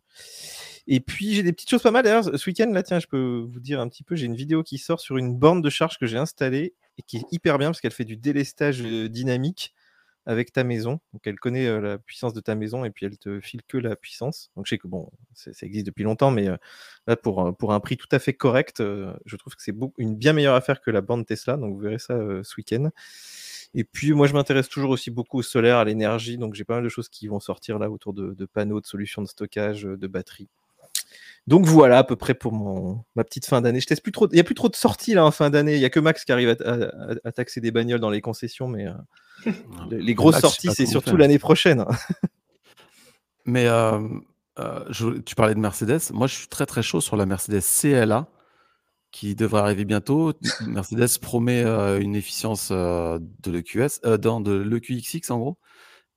[0.88, 2.04] Et puis, j'ai des petites choses pas mal.
[2.04, 4.16] D'ailleurs, ce week-end, là, tiens, je peux vous dire un petit peu.
[4.16, 7.18] J'ai une vidéo qui sort sur une borne de charge que j'ai installée et qui
[7.18, 9.74] est hyper bien parce qu'elle fait du délestage euh, dynamique
[10.28, 11.00] avec ta maison.
[11.14, 13.96] Donc elle connaît la puissance de ta maison et puis elle te file que la
[13.96, 14.52] puissance.
[14.56, 16.48] Donc je sais que bon, ça existe depuis longtemps, mais
[17.08, 20.56] là pour, un prix tout à fait correct, je trouve que c'est une bien meilleure
[20.56, 21.58] affaire que la bande Tesla.
[21.58, 22.90] Donc vous verrez ça ce week-end.
[23.74, 26.38] Et puis moi je m'intéresse toujours aussi beaucoup au solaire, à l'énergie.
[26.38, 29.22] Donc j'ai pas mal de choses qui vont sortir là autour de panneaux, de solutions
[29.22, 30.50] de stockage, de batteries.
[31.48, 33.80] Donc voilà à peu près pour mon, ma petite fin d'année.
[33.80, 34.28] Je teste plus trop.
[34.30, 35.76] Il n'y a plus trop de sorties là en fin d'année.
[35.76, 36.58] Il n'y a que Max qui arrive
[37.24, 39.52] à, taxer des bagnoles dans les concessions, mais euh,
[39.90, 41.86] les, grosses sorties, c'est surtout l'année prochaine.
[43.46, 44.06] mais euh,
[44.60, 46.12] euh, tu parlais de Mercedes.
[46.12, 48.28] Moi, je suis très très chaud sur la Mercedes CLA
[49.12, 50.34] qui devrait arriver bientôt.
[50.68, 55.58] Mercedes promet une efficience de l'EQS, dans de l'EQXX en gros,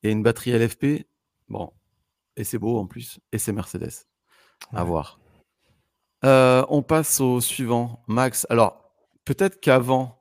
[0.03, 1.07] et une batterie LFP.
[1.47, 1.71] Bon,
[2.35, 4.10] et c'est beau en plus, et c'est Mercedes.
[4.73, 5.19] À voir.
[6.23, 8.45] Euh, on passe au suivant, Max.
[8.49, 8.91] Alors,
[9.25, 10.19] peut-être qu'avant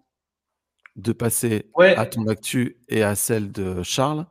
[0.97, 4.27] de passer à ton actu et à celle de Charles,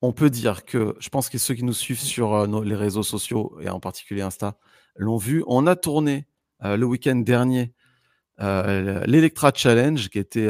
[0.00, 3.02] on peut dire que je pense que ceux qui nous suivent sur euh, les réseaux
[3.02, 4.56] sociaux et en particulier Insta
[4.96, 5.42] l'ont vu.
[5.46, 6.26] On a tourné
[6.64, 7.72] euh, le week-end dernier
[8.38, 10.48] l'Electra Challenge, qui était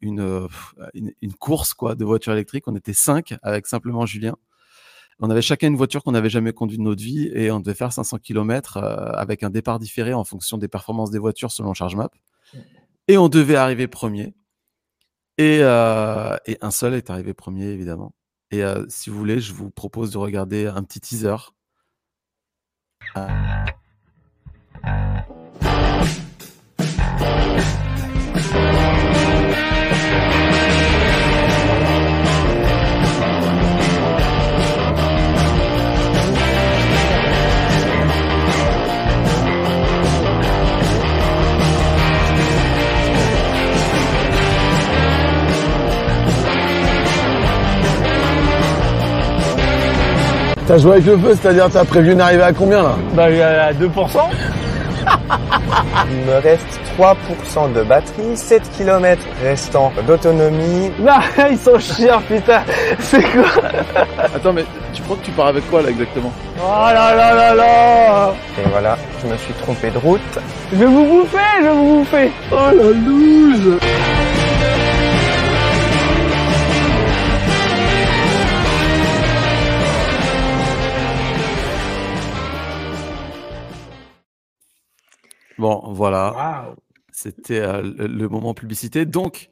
[0.00, 0.48] une,
[0.94, 2.66] une, course quoi, de voitures électriques.
[2.68, 4.34] On était cinq avec simplement Julien.
[5.20, 7.74] On avait chacun une voiture qu'on n'avait jamais conduite de notre vie et on devait
[7.74, 11.74] faire 500 km euh, avec un départ différé en fonction des performances des voitures selon
[11.74, 12.10] charge map.
[13.08, 14.34] Et on devait arriver premier.
[15.38, 18.14] Et, euh, un seul est arrivé premier, évidemment.
[18.50, 21.36] Et euh, si vous voulez, je vous propose de regarder un petit teaser.
[50.68, 53.72] T'as joué avec le feu, c'est-à-dire t'as prévu une arrivée à combien là Bah à
[53.72, 53.78] 2%.
[56.10, 60.90] Il me reste 3% de batterie, 7 km restants d'autonomie.
[60.98, 61.14] Non,
[61.50, 62.60] ils sont chiants putain
[63.00, 63.46] C'est quoi
[64.34, 67.54] Attends mais tu crois que tu pars avec quoi là exactement Oh là là là
[67.54, 70.20] là Et voilà, je me suis trompé de route.
[70.70, 73.78] Je vais vous bouffer, je vais vous bouffer Oh la loose
[85.58, 86.74] Bon, voilà.
[87.12, 89.04] C'était euh, le, moment publicité.
[89.04, 89.50] Donc,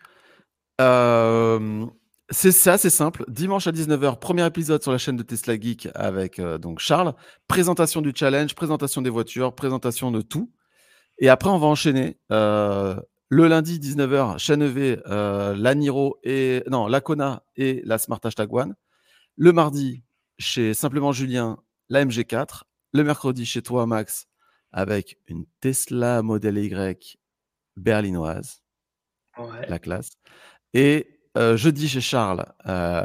[0.80, 1.84] euh,
[2.30, 3.24] c'est ça, c'est simple.
[3.28, 7.14] Dimanche à 19h, premier épisode sur la chaîne de Tesla Geek avec euh, donc Charles.
[7.48, 10.52] Présentation du challenge, présentation des voitures, présentation de tout.
[11.18, 12.18] Et après, on va enchaîner.
[12.30, 18.52] le lundi 19h, chaîne EV, la Niro et non, la Kona et la Smart Hashtag
[18.52, 18.74] One.
[19.36, 20.04] Le mardi,
[20.38, 21.58] chez Simplement Julien,
[21.88, 22.62] la MG4.
[22.92, 24.28] Le mercredi, chez toi, Max,
[24.76, 27.18] avec une Tesla Model Y
[27.76, 28.62] berlinoise.
[29.68, 30.10] La classe.
[30.74, 33.04] Et euh, jeudi chez Charles, euh,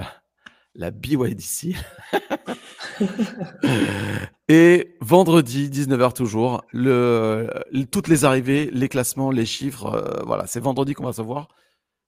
[0.75, 1.75] la BYDC.
[4.49, 7.49] et vendredi, 19h toujours, le,
[7.89, 9.85] toutes les arrivées, les classements, les chiffres.
[9.85, 11.47] Euh, voilà, c'est vendredi qu'on va savoir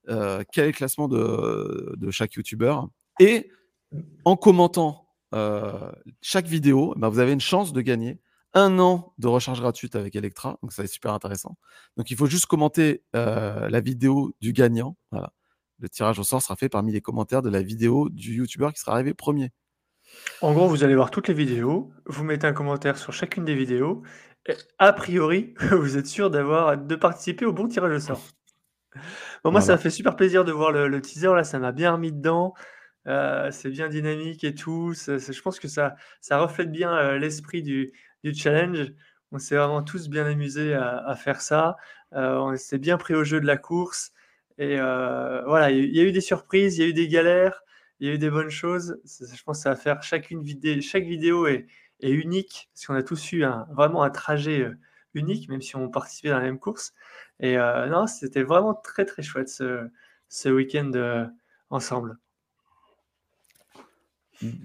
[0.05, 2.75] quel est le classement de, de chaque YouTuber.
[3.21, 3.49] Et
[4.25, 5.07] en commentant
[6.21, 8.19] chaque vidéo, bah, vous avez une chance de gagner
[8.53, 10.57] un an de recharge gratuite avec Electra.
[10.61, 11.57] Donc, ça est super intéressant.
[11.97, 14.95] Donc, il faut juste commenter la vidéo du gagnant.
[15.11, 15.33] Voilà.
[15.79, 18.79] Le tirage au sort sera fait parmi les commentaires de la vidéo du YouTuber qui
[18.79, 19.51] sera arrivé premier.
[20.41, 23.55] En gros, vous allez voir toutes les vidéos, vous mettez un commentaire sur chacune des
[23.55, 24.03] vidéos,
[24.47, 28.21] et a priori, vous êtes sûr d'avoir de participer au bon tirage au sort.
[29.43, 31.93] Bon, moi, ça m'a fait super plaisir de voir le, teaser, là, ça m'a bien
[31.93, 32.53] remis dedans.
[33.05, 34.93] Euh, c'est bien dynamique et tout.
[34.93, 37.91] je pense que ça, ça reflète bien euh, l'esprit du,
[38.31, 38.93] challenge.
[39.31, 41.75] On s'est vraiment tous bien amusés à, faire ça.
[42.13, 44.11] Euh, on s'est bien pris au jeu de la course.
[44.59, 47.63] Et voilà, il y, a eu des surprises, il y a eu des galères,
[47.99, 49.01] il y a eu des bonnes choses.
[49.05, 50.43] Je pense que ça va faire chacune
[50.81, 51.67] chaque vidéo est,
[52.01, 54.69] unique, parce qu'on a tous eu vraiment un trajet
[55.15, 56.93] unique, même si on participait dans la même course.
[57.39, 60.91] Et non, c'était vraiment très très chouette ce week-end
[61.71, 62.17] ensemble.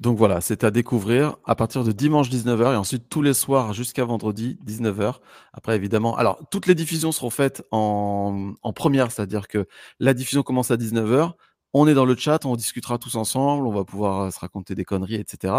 [0.01, 3.73] Donc voilà, c'est à découvrir à partir de dimanche 19h et ensuite tous les soirs
[3.73, 5.17] jusqu'à vendredi 19h.
[5.53, 9.67] Après, évidemment, alors toutes les diffusions seront faites en, première, c'est-à-dire que
[10.01, 11.33] la diffusion commence à 19h.
[11.75, 14.75] On est dans le chat, on discutera tous ensemble, on va pouvoir euh, se raconter
[14.75, 15.55] des conneries, etc.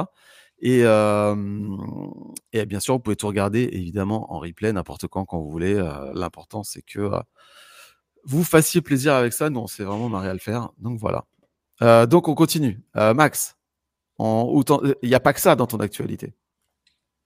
[0.62, 5.52] Et, et bien sûr, vous pouvez tout regarder évidemment en replay n'importe quand, quand vous
[5.52, 5.76] voulez.
[5.76, 7.20] Euh, l'important, c'est que euh,
[8.26, 9.50] vous fassiez plaisir avec ça.
[9.50, 10.70] Nous, on s'est vraiment marré à le faire.
[10.80, 11.26] Donc voilà.
[12.08, 12.82] donc on continue.
[12.96, 13.59] Max
[14.20, 16.34] il n'y a pas que ça dans ton actualité?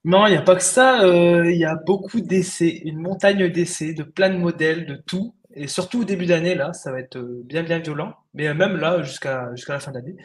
[0.06, 1.04] Non, il n'y a pas que ça.
[1.04, 5.36] Euh, il y a beaucoup d'essais, une montagne d'essais, de plein de modèles, de tout.
[5.56, 8.14] Et surtout au début d'année, là, ça va être euh, bien, bien violent.
[8.34, 10.18] Mais euh, même là, jusqu'à jusqu'à la fin d'année.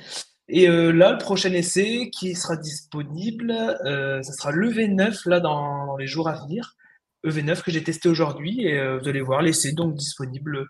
[0.49, 6.27] Et là, le prochain essai qui sera disponible, ça sera l'EV9, là, dans, les jours
[6.27, 6.75] à venir.
[7.27, 8.63] EV9 que j'ai testé aujourd'hui.
[8.65, 10.67] Et vous allez voir, l'essai donc disponible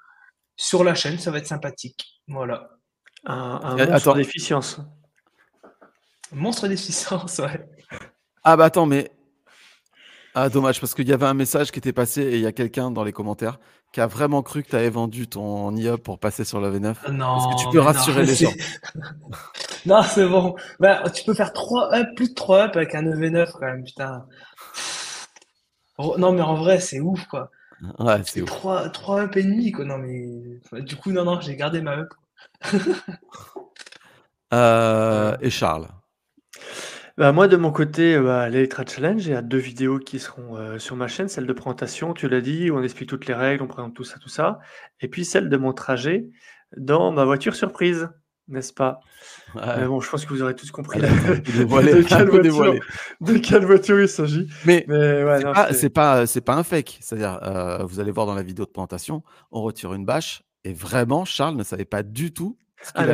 [0.56, 1.20] sur la chaîne.
[1.20, 2.20] Ça va être sympathique.
[2.26, 2.70] Voilà.
[3.24, 4.80] Un, un d'efficience.
[6.32, 7.66] Monstre d'efficience, ouais.
[8.44, 9.10] Ah bah attends, mais.
[10.34, 12.52] Ah, dommage, parce qu'il y avait un message qui était passé et il y a
[12.52, 13.58] quelqu'un dans les commentaires
[13.92, 17.10] qui a vraiment cru que tu avais vendu ton IA pour passer sur la V9.
[17.10, 17.38] Non.
[17.38, 18.52] Est-ce que tu peux rassurer les gens?
[19.86, 20.56] Non, c'est bon.
[20.80, 23.84] Bah, tu peux faire 3 up, plus de 3 up avec un EV9 quand même,
[23.84, 24.26] putain.
[25.98, 27.50] Non, mais en vrai, c'est ouf, quoi.
[28.00, 28.50] Ouais, c'est ouf.
[28.50, 29.84] 3, 3 up et demi, quoi.
[29.84, 30.82] Non, mais.
[30.82, 32.12] Du coup, non, non, j'ai gardé ma up.
[34.52, 35.88] euh, et Charles
[37.18, 40.56] bah, moi, de mon côté, bah, l'Electra Challenge, il y a deux vidéos qui seront
[40.56, 41.28] euh, sur ma chaîne.
[41.28, 44.04] Celle de présentation, tu l'as dit, où on explique toutes les règles, on présente tout
[44.04, 44.60] ça, tout ça.
[45.00, 46.28] Et puis celle de mon trajet
[46.76, 48.08] dans ma voiture surprise,
[48.46, 49.00] n'est-ce pas?
[49.56, 51.06] Mais bon, je pense que vous aurez tous compris de,
[53.38, 54.46] quelle voiture, il s'agit.
[54.64, 54.86] Mais,
[55.72, 56.98] c'est pas, c'est pas, un fake.
[57.00, 60.42] C'est-à-dire, euh, vous allez voir dans la vidéo de présentation, on retire une bâche.
[60.62, 62.56] Et vraiment, Charles ne savait pas du tout
[62.94, 63.06] ah,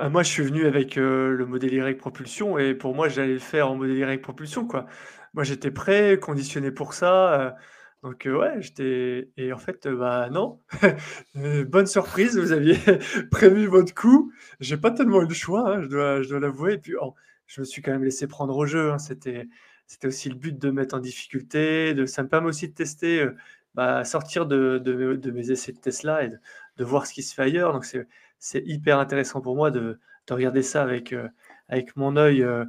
[0.00, 3.38] ah, moi, je suis venu avec le modèle Y propulsion et pour moi, j'allais le
[3.38, 4.86] faire en modèle Y propulsion, quoi.
[5.34, 7.56] Moi, j'étais prêt, conditionné pour ça.
[8.02, 9.30] donc, ouais, j'étais.
[9.36, 10.60] Et en fait, bah non.
[11.34, 12.76] bonne surprise, vous aviez
[13.30, 14.32] prévu votre coup.
[14.60, 16.74] J'ai pas tellement eu le choix, hein, je dois, je dois l'avouer.
[16.74, 17.14] Et puis, oh,
[17.46, 18.92] je me suis quand même laissé prendre au jeu.
[18.92, 18.98] Hein.
[18.98, 19.48] C'était,
[19.86, 21.94] c'était aussi le but de mettre en difficulté.
[21.94, 23.26] De, ça me permet aussi de tester,
[23.74, 26.38] bah, sortir de, de, mes essais de Tesla et de,
[26.76, 27.72] de voir ce qui se fait ailleurs.
[27.72, 28.06] Donc, c'est
[28.38, 29.98] c'est hyper intéressant pour moi de,
[30.30, 31.26] regarder ça avec, euh,
[31.68, 32.66] avec mon œil euh,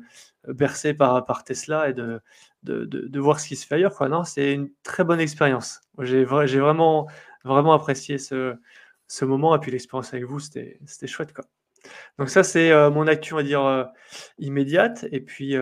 [0.48, 2.22] bercé par, par Tesla et de,
[2.64, 3.96] de, voir ce qui se fait ailleurs.
[3.96, 4.08] Quoi.
[4.08, 5.82] Non, c'est une très bonne expérience.
[6.00, 7.08] J'ai vraiment,
[7.44, 8.56] vraiment apprécié ce,
[9.08, 11.34] ce moment et puis l'expérience avec vous, c'était chouette.
[11.34, 11.44] Quoi.
[12.18, 13.92] Donc ça, c'est euh, mon actu, on va dire,
[14.38, 15.06] immédiate.
[15.12, 15.56] Et puis,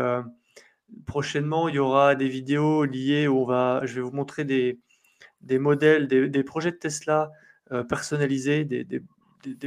[1.08, 4.80] prochainement, il y aura des vidéos liées où on va, je vais vous montrer des,
[5.42, 7.32] des modèles, des, projets de Tesla
[7.90, 9.02] personnalisés, des, des,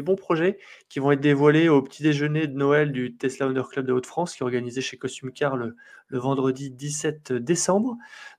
[0.02, 0.58] bons projets
[0.88, 4.34] qui vont être dévoilés au petit déjeuner de Noël du Tesla Owner Club de Haute-France,
[4.34, 5.76] qui est organisé chez Costume Car le,
[6.10, 7.96] vendredi 17 décembre.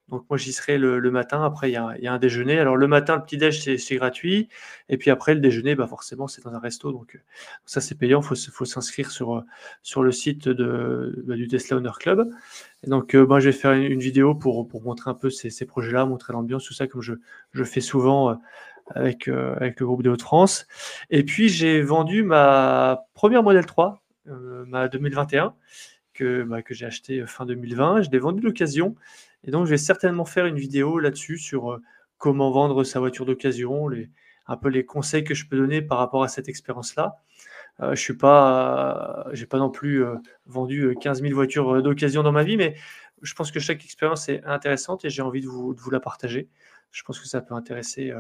[0.09, 2.59] Donc moi j'y serai le, matin, après il y, a, un déjeuner.
[2.59, 4.49] Alors le matin, le petit-déj c'est gratuit,
[4.89, 7.18] et puis après le déjeuner, bah forcément c'est dans un resto, donc
[7.65, 9.45] ça c'est payant, il faut, s'inscrire sur,
[9.84, 12.30] sur le site de, bah, du Tesla Owner Club.
[12.85, 16.34] Donc moi je vais faire une, vidéo pour, pour montrer un peu ces, projets-là, montrer
[16.34, 17.13] l'ambiance, tout ça, comme je,
[17.53, 18.38] je fais souvent
[18.95, 20.68] avec, euh, avec le groupe de Haute-France.
[21.09, 25.55] Et puis j'ai vendu ma première Model 3, euh, ma 2021,
[26.13, 28.03] que, bah, que j'ai acheté fin 2020.
[28.03, 28.95] Je l'ai vendu d'occasion.
[29.43, 31.81] Et donc je vais certainement faire une vidéo là-dessus sur euh,
[32.18, 33.89] comment vendre sa voiture d'occasion,
[34.47, 37.15] un peu les conseils que je peux donner par rapport à cette expérience-là.
[37.80, 40.03] je suis pas, j'ai pas non plus
[40.45, 42.76] vendu 15 000 voitures d'occasion dans ma vie, mais
[43.23, 45.99] je pense que chaque expérience est intéressante et j'ai envie de vous, de vous, la
[45.99, 46.47] partager.
[46.91, 48.13] Je pense que ça peut intéresser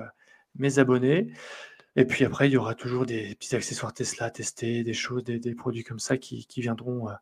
[0.55, 1.31] mes abonnés.
[1.95, 5.23] Et puis après, il y aura toujours des petits accessoires Tesla à tester, des choses,
[5.23, 7.13] des, produits comme ça qui, viendront euh,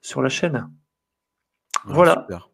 [0.00, 0.70] sur la chaîne.
[1.84, 2.22] voilà.
[2.26, 2.50] Super.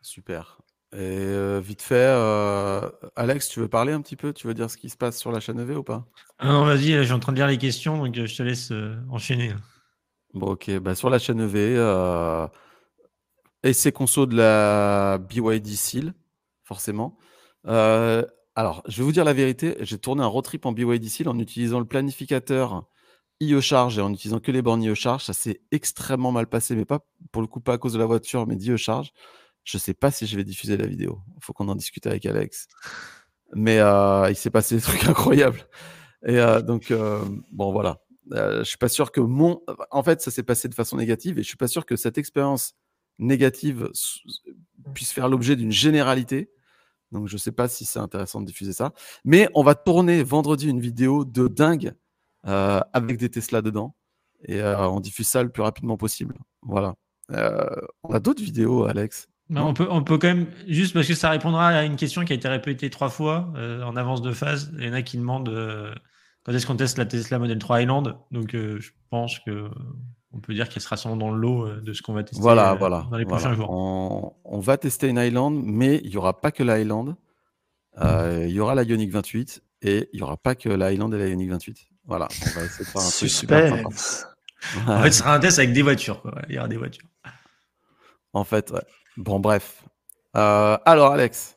[0.00, 0.58] Super.
[0.92, 4.32] Et euh, vite fait, euh, Alex, tu veux parler un petit peu?
[4.32, 6.06] Tu veux dire ce qui se passe sur la chaîne EV ou pas?
[6.38, 8.72] Ah Non, vas-y, je suis en train de lire les questions, donc je te laisse
[9.10, 9.52] enchaîner.
[10.34, 10.78] Bon, ok.
[10.78, 12.48] Bah, sur la chaîne EV,
[13.64, 16.14] essai conso de la BYD Seal,
[16.64, 17.18] forcément.
[18.58, 21.28] Alors, je vais vous dire la vérité, j'ai tourné un road trip en BYD Seal
[21.28, 22.88] en utilisant le planificateur
[23.38, 25.22] IO Charge et en utilisant que les bornes IO Charge.
[25.22, 28.04] Ça s'est extrêmement mal passé, mais pas pour le coup pas à cause de la
[28.06, 29.12] voiture, mais d'IO Charge.
[29.62, 31.20] Je ne sais pas si je vais diffuser la vidéo.
[31.36, 32.66] Il faut qu'on en discute avec Alex.
[33.54, 35.64] Mais euh, il s'est passé des trucs incroyables.
[36.26, 38.00] Et euh, donc, euh, bon, voilà.
[38.32, 39.62] je suis pas sûr que mon.
[39.92, 42.18] En fait, ça s'est passé de façon négative et je suis pas sûr que cette
[42.18, 42.74] expérience
[43.20, 43.88] négative
[44.94, 46.50] puisse faire l'objet d'une généralité.
[47.12, 48.92] Donc, je ne sais pas si c'est intéressant de diffuser ça.
[49.24, 51.92] Mais on va tourner vendredi une vidéo de dingue
[52.46, 53.94] euh, avec des Tesla dedans.
[54.44, 56.36] Et euh, on diffuse ça le plus rapidement possible.
[56.62, 56.94] Voilà.
[57.32, 57.66] Euh,
[58.04, 59.26] on a d'autres vidéos, Alex.
[59.54, 62.32] on, peut, on peut quand même, juste parce que ça répondra à une question qui
[62.32, 64.72] a été répétée trois fois en avance de phase.
[64.78, 65.52] Il y en a qui demandent
[66.44, 68.16] quand est-ce qu'on teste la Tesla Model 3 Island.
[68.30, 69.68] Donc, je pense que
[70.32, 72.40] on peut dire qu'elle sera sans dans le lot euh, de ce qu'on va tester
[72.40, 73.70] voilà, euh, voilà, dans les prochains jours.
[73.70, 77.16] On, va tester une Island, mais il n'y aura pas que la Island.
[77.98, 81.12] Euh, il y aura la Ioniq 28 et il n'y aura pas que la Island
[81.14, 81.88] et la Ioniq 28.
[82.04, 83.86] Voilà, on va essayer de faire un truc super
[84.86, 86.22] En fait, ce sera un test avec des voitures.
[86.48, 87.08] Il y aura des voitures.
[88.32, 88.84] En fait, ouais.
[89.16, 89.82] Bon, bref.
[90.34, 91.56] alors, Alex.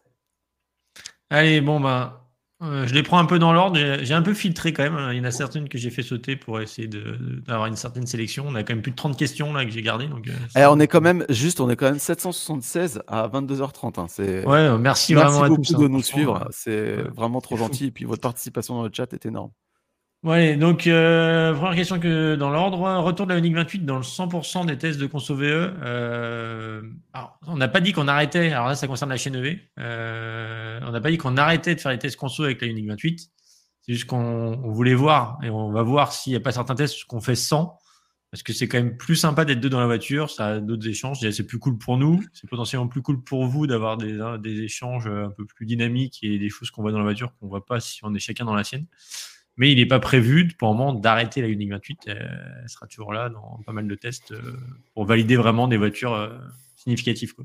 [1.30, 2.21] Allez, bon, ben,
[2.64, 3.80] euh, je les prends un peu dans l'ordre.
[4.02, 5.10] J'ai un peu filtré quand même.
[5.12, 8.46] Il y en a certaines que j'ai fait sauter pour essayer d'avoir une certaine sélection.
[8.48, 10.08] On a quand même plus de 30 questions là que j'ai gardées.
[10.08, 14.00] Donc, euh, eh, on est quand même juste, on est quand même 776 à 22h30.
[14.00, 14.48] Hein.
[14.48, 16.48] Ouais, merci, vraiment beaucoup à tous, de hein, nous suivre.
[16.52, 17.88] C'est vraiment trop gentil.
[17.88, 19.52] Et puis votre participation dans le chat est énorme.
[20.24, 24.04] Ouais, donc euh, première question que dans l'ordre, retour de la Unique 28 dans le
[24.04, 25.74] 100% des tests de conso VE.
[25.82, 26.84] Euh,
[27.48, 30.92] on n'a pas dit qu'on arrêtait, alors là ça concerne la chaîne EV, euh, on
[30.92, 33.32] n'a pas dit qu'on arrêtait de faire les tests conso avec la Unique 28,
[33.82, 37.04] c'est juste qu'on voulait voir et on va voir s'il n'y a pas certains tests
[37.06, 37.80] qu'on fait sans,
[38.30, 40.88] parce que c'est quand même plus sympa d'être deux dans la voiture, ça a d'autres
[40.88, 44.62] échanges, c'est plus cool pour nous, c'est potentiellement plus cool pour vous d'avoir des, des
[44.62, 47.50] échanges un peu plus dynamiques et des choses qu'on voit dans la voiture qu'on ne
[47.50, 48.86] voit pas si on est chacun dans la sienne.
[49.62, 52.08] Mais il n'est pas prévu pour le moment d'arrêter la Unique 28.
[52.08, 54.58] Elle sera toujours là dans pas mal de tests euh,
[54.96, 56.30] pour valider vraiment des voitures euh,
[56.76, 57.36] significatives.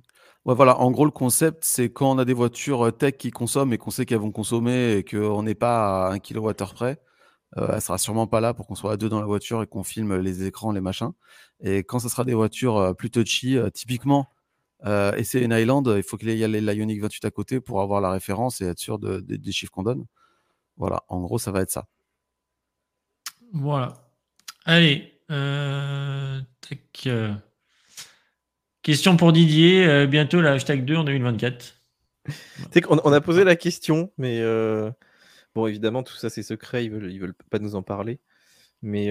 [0.46, 0.80] Voilà.
[0.80, 3.76] En gros, le concept, c'est quand on a des voitures euh, tech qui consomment et
[3.76, 6.98] qu'on sait qu'elles vont consommer et qu'on n'est pas à 1 kWh près,
[7.58, 9.66] euh, elle sera sûrement pas là pour qu'on soit à deux dans la voiture et
[9.66, 11.12] qu'on filme les écrans, les machins.
[11.60, 14.30] Et quand ce sera des voitures plus touchy, typiquement,
[14.86, 17.82] et c'est une Island, il faut qu'il y ait la Ioniq 28 à côté pour
[17.82, 20.06] avoir la référence et être sûr des chiffres qu'on donne.
[20.78, 21.86] Voilà, en gros, ça va être ça.
[23.58, 23.94] Voilà.
[24.66, 25.14] Allez.
[25.30, 26.40] Euh,
[27.06, 27.34] euh,
[28.82, 29.86] question pour Didier.
[29.86, 31.74] Euh, bientôt la hashtag 2 en 2024.
[32.90, 34.42] On, on a posé la question, mais
[35.54, 36.84] bon, évidemment, tout ça c'est secret.
[36.84, 38.20] Ils veulent, ils veulent pas nous en parler.
[38.82, 39.08] Mais,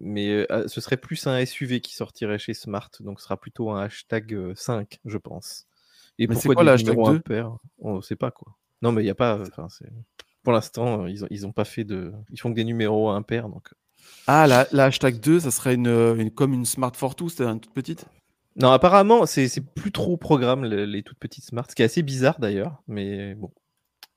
[0.00, 3.84] mais ce serait plus un SUV qui sortirait chez Smart, donc ce sera plutôt un
[3.84, 5.66] hashtag 5, je pense.
[6.18, 7.44] Et mais pourquoi quoi, hashtag 2
[7.78, 8.56] On ne sait pas quoi.
[8.82, 9.38] Non, mais il n'y a pas
[10.42, 12.12] pour l'instant, ils n'ont ils ont pas fait de.
[12.30, 13.48] Ils font que des numéros impairs.
[13.48, 13.68] Donc...
[14.26, 17.74] Ah, la, hashtag 2, ça serait une, une, comme une Smart Fortwo, c'était une toute
[17.74, 18.06] petite?
[18.56, 21.66] Non, apparemment, c'est plus trop au programme, les, toutes petites Smart.
[21.68, 22.82] Ce qui est assez bizarre d'ailleurs.
[22.88, 23.50] Mais bon,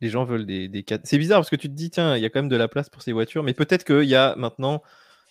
[0.02, 2.26] les gens veulent des, des C'est bizarre parce que tu te dis, tiens, il y
[2.26, 3.44] a quand même de la place pour ces voitures.
[3.44, 4.82] Mais peut-être qu'il y a maintenant.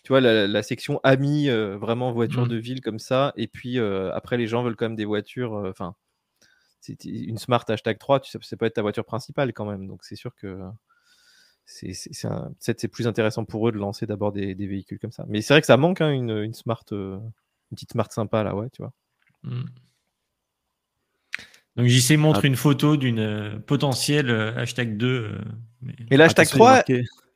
[0.04, 2.48] Tu vois, la, section amis, euh, vraiment voiture mmh.
[2.48, 3.32] de ville comme ça.
[3.36, 5.54] Et puis euh, après, les gens veulent quand même des voitures.
[5.54, 5.94] Euh, enfin,
[7.04, 9.86] une Smart hashtag 3, tu sais, ça peut être ta voiture principale quand même.
[9.86, 10.58] Donc c'est sûr que
[11.64, 15.24] c'est plus intéressant pour eux de lancer d'abord des, véhicules comme ça.
[15.28, 17.16] Mais c'est vrai que ça manque hein, une, Smart, euh,
[17.70, 18.92] une petite Smart sympa là, ouais, tu vois.
[19.42, 19.64] Hmm.
[21.76, 22.46] Donc JC montre ah.
[22.46, 25.38] une photo d'une euh, potentielle euh, hashtag 2.
[25.80, 26.84] mais, mais l'hashtag 3,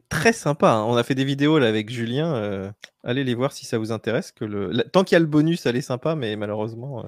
[0.09, 0.73] très sympa.
[0.73, 0.85] Hein.
[0.85, 2.73] On a fait des vidéos là avec Julien.
[3.02, 4.32] allez les voir si ça vous intéresse.
[4.32, 4.85] Que le...
[4.93, 7.06] Tant qu'il y a le bonus, elle est sympa, mais malheureusement,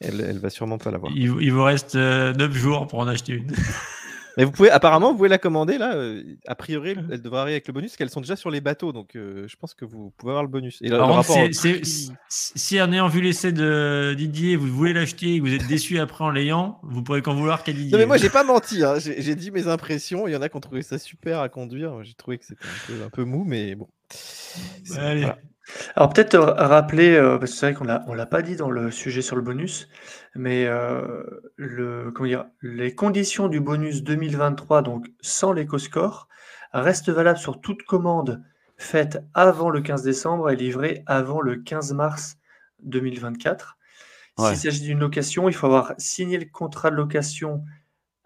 [0.00, 1.12] elle, elle va sûrement pas l'avoir.
[1.14, 3.52] Il, il vous reste 9 jours pour en acheter une.
[4.36, 5.94] Mais vous pouvez, apparemment, vous pouvez la commander là.
[5.94, 8.92] Euh, a priori, elle devrait arriver avec le bonus, qu'elles sont déjà sur les bateaux,
[8.92, 10.78] donc euh, je pense que vous pouvez avoir le bonus.
[10.82, 10.90] Et
[12.28, 15.98] si en ayant vu l'essai de Didier, vous voulez l'acheter et que vous êtes déçu
[15.98, 17.92] après en l'ayant, vous pourrez qu'en vouloir qu'à Didier.
[17.92, 18.84] Non, mais moi, j'ai pas menti.
[18.84, 18.96] Hein.
[18.98, 20.28] J'ai dit mes impressions.
[20.28, 22.04] Il y en a qui ont trouvé ça super à conduire.
[22.04, 22.62] J'ai trouvé que c'était
[23.02, 23.88] un peu, mou, mais bon.
[24.98, 25.26] Allez.
[25.96, 28.56] Alors peut-être euh, rappeler, euh, parce que c'est vrai qu'on l'a on l'a pas dit
[28.56, 29.88] dans le sujet sur le bonus,
[30.34, 31.24] mais euh,
[31.56, 32.46] le comment dire?
[32.62, 36.28] Les conditions du bonus 2023, donc sans l'éco-score,
[36.72, 38.42] reste valable sur toute commande
[38.76, 42.36] faite avant le 15 décembre et livrée avant le 15 mars
[42.82, 43.76] 2024.
[44.38, 47.64] S'il s'agit d'une location, il faut avoir signé le contrat de location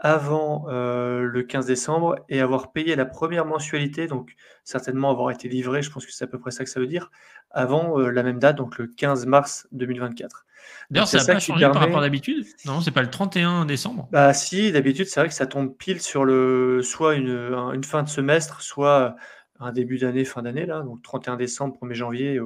[0.00, 5.48] avant euh, le 15 décembre et avoir payé la première mensualité, donc certainement avoir été
[5.48, 7.10] livré, je pense que c'est à peu près ça que ça veut dire,
[7.50, 10.46] avant euh, la même date, donc le 15 mars 2024.
[10.90, 12.46] D'ailleurs, ça n'a pas changé par rapport à d'habitude?
[12.64, 14.08] Non, c'est pas le 31 décembre?
[14.10, 18.02] Bah si, d'habitude, c'est vrai que ça tombe pile sur le soit une, une fin
[18.02, 19.16] de semestre, soit
[19.58, 22.40] un début d'année, fin d'année, là, donc 31 décembre, 1er janvier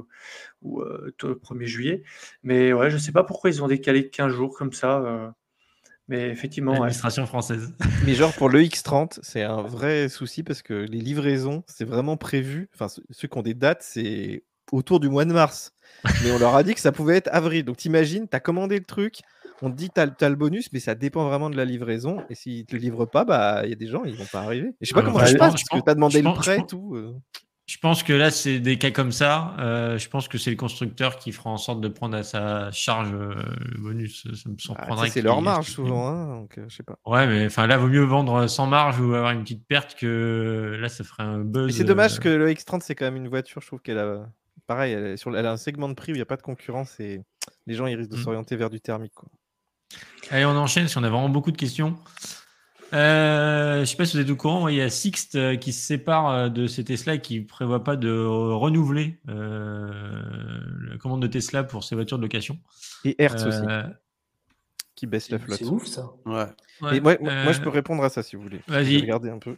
[0.63, 2.03] ou, 1er euh, juillet.
[2.43, 5.33] Mais ouais, je sais pas pourquoi ils ont décalé 15 jours comme ça.
[6.09, 6.73] Mais effectivement.
[6.73, 7.73] L'administration française.
[8.05, 12.17] Mais genre pour le X30, c'est un vrai souci parce que les livraisons, c'est vraiment
[12.17, 12.69] prévu.
[12.75, 15.73] Enfin, ceux qui ont des dates, c'est autour du mois de mars.
[16.23, 17.65] Mais on leur a dit que ça pouvait être avril.
[17.65, 19.21] Donc t'imagines, tu as commandé le truc,
[19.63, 22.23] on te dit que tu as, le bonus, mais ça dépend vraiment de la livraison.
[22.29, 24.27] Et s'ils ne te le livrent pas, bah il y a des gens, ils vont
[24.27, 24.69] pas arriver.
[24.69, 26.59] Et je sais pas comment ça se passe, parce que tu as demandé le prêt
[26.59, 26.95] et tout.
[26.97, 27.15] Euh.
[27.67, 29.57] Je pense que là, c'est des cas comme ça.
[29.59, 32.71] Euh, je pense que c'est le constructeur qui fera en sorte de prendre à sa
[32.73, 34.29] charge euh, le bonus.
[34.35, 35.09] Ça me surprendrait.
[35.09, 36.99] c'est leur marge souvent, hein, donc euh, je sais pas.
[37.07, 40.77] Ouais, mais enfin là, vaut mieux vendre sans marge ou avoir une petite perte que
[40.79, 41.75] là, ça ferait un buzz.
[41.75, 43.63] c'est dommage que le X30, c'est quand même une voiture.
[43.63, 44.29] Je trouve qu'elle a,
[44.67, 45.35] pareil, elle, sur...
[45.35, 47.23] elle a un segment de prix où il n'y a pas de concurrence et
[47.67, 48.25] les gens ils risquent de mmh.
[48.25, 49.15] s'orienter vers du thermique.
[49.15, 49.31] Quoi.
[50.31, 50.87] Allez, on enchaîne.
[50.87, 51.97] Si on a vraiment beaucoup de questions.
[52.95, 55.57] Euh, je ne sais pas si vous êtes au courant, il y a Sixt euh,
[55.57, 60.97] qui se sépare euh, de ces Tesla et qui ne prévoit pas de renouveler la
[61.01, 62.59] commande de Tesla pour ses voitures de location.
[63.05, 63.63] Et Hertz aussi.
[64.95, 65.59] Qui baisse la flotte.
[65.59, 66.13] C'est ouf ça.
[66.25, 66.47] Ouais.
[67.01, 68.61] moi, moi, je peux répondre à ça si vous voulez.
[68.69, 69.01] Vas-y.
[69.01, 69.57] Regardez un peu.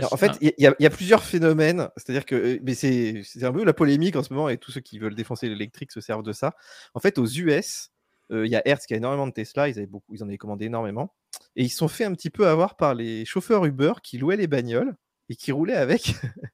[0.00, 1.90] en fait, il y, y, a plusieurs phénomènes.
[1.98, 4.98] C'est-à-dire que mais c'est un peu la polémique en ce moment et tous ceux qui
[4.98, 6.54] veulent défoncer l'électrique se servent de ça.
[6.94, 7.90] En fait, aux US,
[8.30, 9.68] il y a Hertz qui a énormément de Tesla.
[9.68, 11.14] Ils, avaient beaucoup, ils en avaient commandé énormément.
[11.56, 14.46] Et ils sont fait un petit peu avoir par les chauffeurs Uber qui louaient les
[14.46, 14.96] bagnoles
[15.28, 16.14] et qui roulaient avec,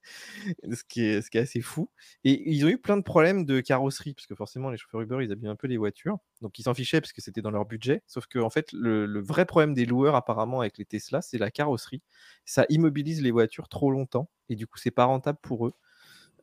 [0.73, 1.91] ce, qui est, ce qui est assez fou.
[2.25, 5.19] Et ils ont eu plein de problèmes de carrosserie, parce que forcément, les chauffeurs Uber,
[5.23, 6.19] ils abîment un peu les voitures.
[6.41, 8.03] Donc, ils s'en fichaient parce que c'était dans leur budget.
[8.07, 11.51] Sauf que, en fait, le, vrai problème des loueurs, apparemment, avec les Tesla, c'est la
[11.51, 12.03] carrosserie.
[12.45, 14.29] Ça immobilise les voitures trop longtemps.
[14.49, 15.75] Et du coup, c'est pas rentable pour eux.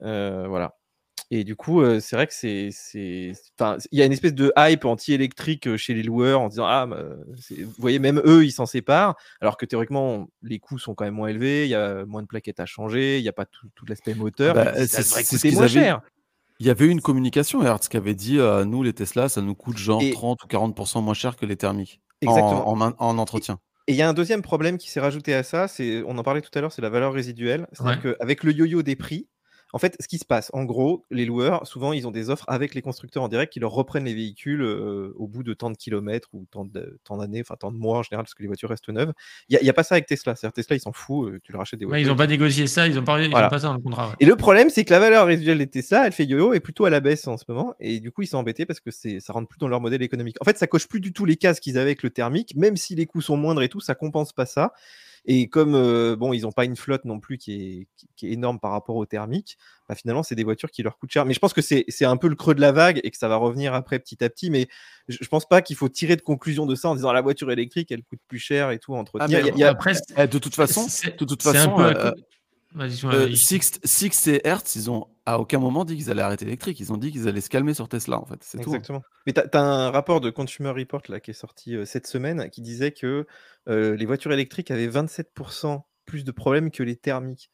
[0.01, 0.77] Euh, voilà.
[1.33, 4.83] Et du coup, c'est vrai que c'est, enfin, il y a une espèce de hype
[4.83, 7.03] anti-électrique chez les loueurs en disant ah, bah,
[7.57, 11.13] vous voyez, même eux, ils s'en séparent, alors que théoriquement, les coûts sont quand même
[11.13, 13.69] moins élevés, il y a moins de plaquettes à changer, il n'y a pas tout,
[13.87, 16.01] l'aspect moteur, bah, c'est, c'est moins cher.
[16.59, 19.77] Il y avait une communication Hertz qui avait dit nous les Tesla, ça nous coûte
[19.77, 23.57] genre 30 ou 40% moins cher que les thermiques En, en, entretien.
[23.87, 26.23] Et il y a un deuxième problème qui s'est rajouté à ça, c'est, on en
[26.23, 27.67] parlait tout à l'heure, c'est la valeur résiduelle.
[27.71, 29.27] C'est-à-dire qu'avec le yo-yo des prix,
[29.73, 32.45] en fait, ce qui se passe, en gros, les loueurs, souvent, ils ont des offres
[32.47, 35.77] avec les constructeurs en direct qui leur reprennent les véhicules au bout de tant de
[35.77, 38.89] kilomètres ou tant d'années, enfin tant de mois en général, parce que les voitures restent
[38.89, 39.13] neuves.
[39.49, 40.35] Il n'y a, pas ça avec Tesla.
[40.35, 42.05] C'est-à-dire Tesla, ils s'en foutent, tu leur achètes des voitures.
[42.05, 43.17] ils n'ont pas négocié ça, ils n'ont pas,
[43.49, 44.13] pas, ça dans le contrat.
[44.19, 46.85] Et le problème, c'est que la valeur résiduelle des Tesla, elle fait yo-yo et plutôt
[46.85, 47.73] à la baisse en ce moment.
[47.79, 50.37] Et du coup, ils sont embêtés parce que ça rentre plus dans leur modèle économique.
[50.41, 52.77] En fait, ça coche plus du tout les cases qu'ils avaient avec le thermique, même
[52.77, 54.73] si les coûts sont moindres et tout, ça compense pas ça.
[55.25, 55.73] Et comme
[56.15, 57.87] bon, ils n'ont pas une flotte non plus qui
[58.21, 59.57] est, énorme par rapport au thermique,
[59.87, 61.25] bah, finalement, c'est des voitures qui leur coûtent cher.
[61.25, 63.27] Mais je pense que c'est un peu le creux de la vague et que ça
[63.27, 64.49] va revenir après petit à petit.
[64.49, 64.67] Mais
[65.07, 67.51] je, ne pense pas qu'il faut tirer de conclusion de ça en disant la voiture
[67.51, 70.39] électrique, elle coûte plus cher et tout entre Ah, il y a, après, eh, de
[70.39, 72.11] toute façon, de toute façon, euh,
[73.35, 76.79] Six, et Hertz, ils ont à aucun moment dit qu'ils allaient arrêter l'électrique.
[76.79, 78.39] Ils ont dit qu'ils allaient se calmer sur Tesla, en fait.
[78.41, 78.61] C'est hein.
[78.65, 79.03] Exactement.
[79.25, 82.49] Mais tu as, un rapport de Consumer Report là, qui est sorti euh, cette semaine
[82.49, 83.27] qui disait que
[83.67, 87.51] euh, les voitures électriques avaient 27% plus de problèmes que les thermiques.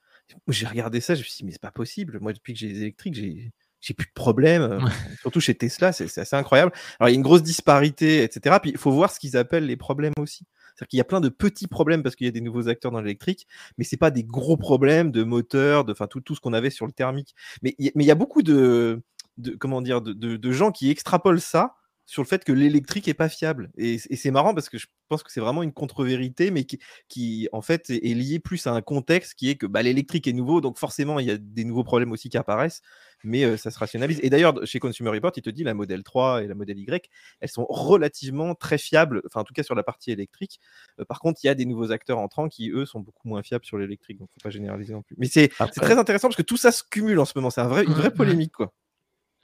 [0.48, 2.20] J'ai regardé ça, je me suis dit, mais c'est pas possible.
[2.20, 4.80] Moi, depuis que j'ai les électriques, j'ai j'ai plus de problèmes,
[5.22, 6.72] surtout chez Tesla, c'est assez incroyable.
[7.00, 8.58] Alors, il y a une grosse disparité, etc.
[8.60, 10.46] Puis, il faut voir ce qu'ils appellent les problèmes aussi.
[10.78, 12.92] C'est-à-dire qu'il y a plein de petits problèmes parce qu'il y a des nouveaux acteurs
[12.92, 13.48] dans l'électrique,
[13.78, 16.70] mais c'est pas des gros problèmes de moteur, de enfin tout, tout ce qu'on avait
[16.70, 17.36] sur le thermique.
[17.64, 19.02] Mais il y, a beaucoup de,
[19.38, 21.76] de comment dire de, de, gens qui extrapolent ça
[22.06, 23.72] sur le fait que l'électrique est pas fiable.
[23.78, 26.80] Et, c'est marrant parce que je pense que c'est vraiment une contre-vérité, mais qui,
[27.10, 30.34] qui, en fait est, liée plus à un contexte qui est que bah, l'électrique est
[30.34, 32.82] nouveau, donc forcément il y a des nouveaux problèmes aussi qui apparaissent,
[33.24, 34.20] mais euh, ça se rationalise.
[34.24, 37.10] Et d'ailleurs, chez Consumer Report, il te dit la modèle 3 et la modèle Y,
[37.40, 40.60] elles sont relativement très fiables, enfin en tout cas sur la partie électrique.
[41.00, 43.44] Euh, par contre, il y a des nouveaux acteurs entrants qui, eux, sont beaucoup moins
[43.44, 45.16] fiables sur l'électrique, donc faut pas généraliser non plus.
[45.18, 47.68] Mais c'est très intéressant parce que tout ça se cumule en ce moment, c'est un
[47.68, 48.54] vrai, une vraie polémique.
[48.54, 48.74] quoi.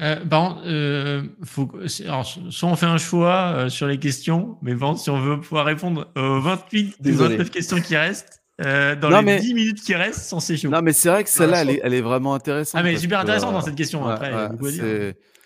[0.02, 0.20] Euh,
[0.66, 1.70] euh, faut,
[2.06, 5.40] alors, soit on fait un choix euh, sur les questions, mais bon, si on veut
[5.40, 9.96] pouvoir répondre aux 28 des 29 questions qui restent, euh, dans les 10 minutes qui
[9.96, 10.70] restent, sans c'est chaud.
[10.70, 12.80] Non, mais c'est vrai que celle-là, elle, elle, est vraiment intéressante.
[12.80, 14.06] Ah, mais super intéressant dans cette question.
[14.08, 14.32] après,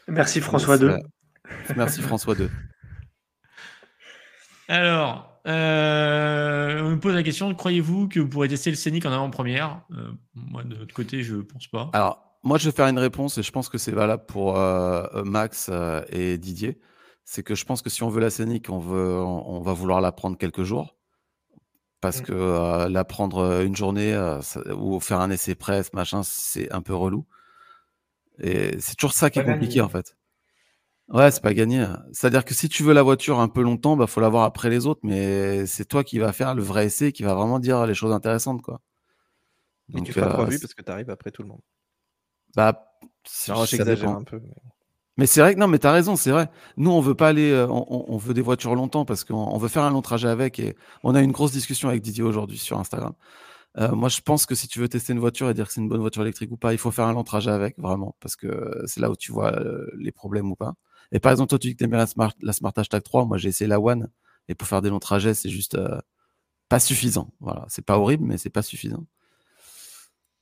[0.10, 0.98] Merci François 2.
[1.76, 2.50] Merci François 2.
[4.70, 9.12] Alors, euh, on me pose la question croyez-vous que vous pourrez tester le Scénic en
[9.12, 9.82] avant-première?
[9.92, 11.90] Euh, Moi, de l'autre côté, je pense pas.
[11.94, 14.58] Alors, moi, je vais faire une réponse et je pense que c'est valable pour
[15.26, 15.70] Max
[16.10, 16.80] et Didier.
[17.24, 20.00] C'est que je pense que si on veut la Scénic, on, veut, on, va vouloir
[20.00, 20.97] la prendre quelques jours.
[22.00, 22.26] Parce mmh.
[22.26, 24.16] que la prendre une journée
[24.76, 27.26] ou faire un essai presse, machin, c'est un peu relou.
[28.40, 30.16] Et c'est toujours ça qui est compliqué, en fait.
[31.10, 31.86] Ouais, c'est pas gagné.
[32.12, 34.86] C'est-à-dire que si tu veux la voiture un peu longtemps, bah faut l'avoir après les
[34.86, 37.94] autres, mais c'est toi qui vas faire le vrai essai, qui va vraiment dire les
[37.94, 38.82] choses intéressantes, quoi.
[39.90, 41.62] Donc, tu feras euh, parce que tu arrives après tout le monde.
[42.56, 42.92] Bah,
[43.26, 44.42] j'exagère un peu.
[44.42, 44.54] Mais,
[45.26, 46.50] c'est vrai que non, mais t'as raison, c'est vrai.
[46.78, 49.84] Nous, on veut pas aller, euh, on, veut des voitures longtemps parce qu'on veut faire
[49.84, 53.14] un long trajet avec et on a une grosse discussion avec Didier aujourd'hui sur Instagram.
[53.80, 55.82] Euh, moi, je pense que si tu veux tester une voiture et dire que c'est
[55.82, 58.36] une bonne voiture électrique ou pas, il faut faire un long trajet avec, vraiment, parce
[58.36, 59.60] que c'est là où tu vois
[59.98, 60.74] les problèmes ou pas.
[61.12, 63.04] Et par exemple, toi, tu dis que tu aimes bien la Smart, la Smart Hashtag
[63.04, 63.26] 3.
[63.26, 64.10] Moi, j'ai essayé la One.
[64.50, 66.00] Et pour faire des longs trajets, c'est juste euh,
[66.70, 67.32] pas suffisant.
[67.40, 67.66] Voilà.
[67.70, 69.06] C'est pas horrible, mais c'est pas suffisant.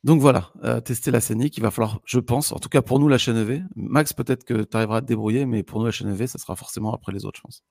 [0.05, 2.99] Donc voilà, euh, tester la Scénic, il va falloir, je pense, en tout cas pour
[2.99, 3.63] nous la chaîne EV.
[3.75, 6.37] Max, peut-être que tu arriveras à te débrouiller, mais pour nous la chaîne EV, ça
[6.37, 7.63] sera forcément après les autres, je pense.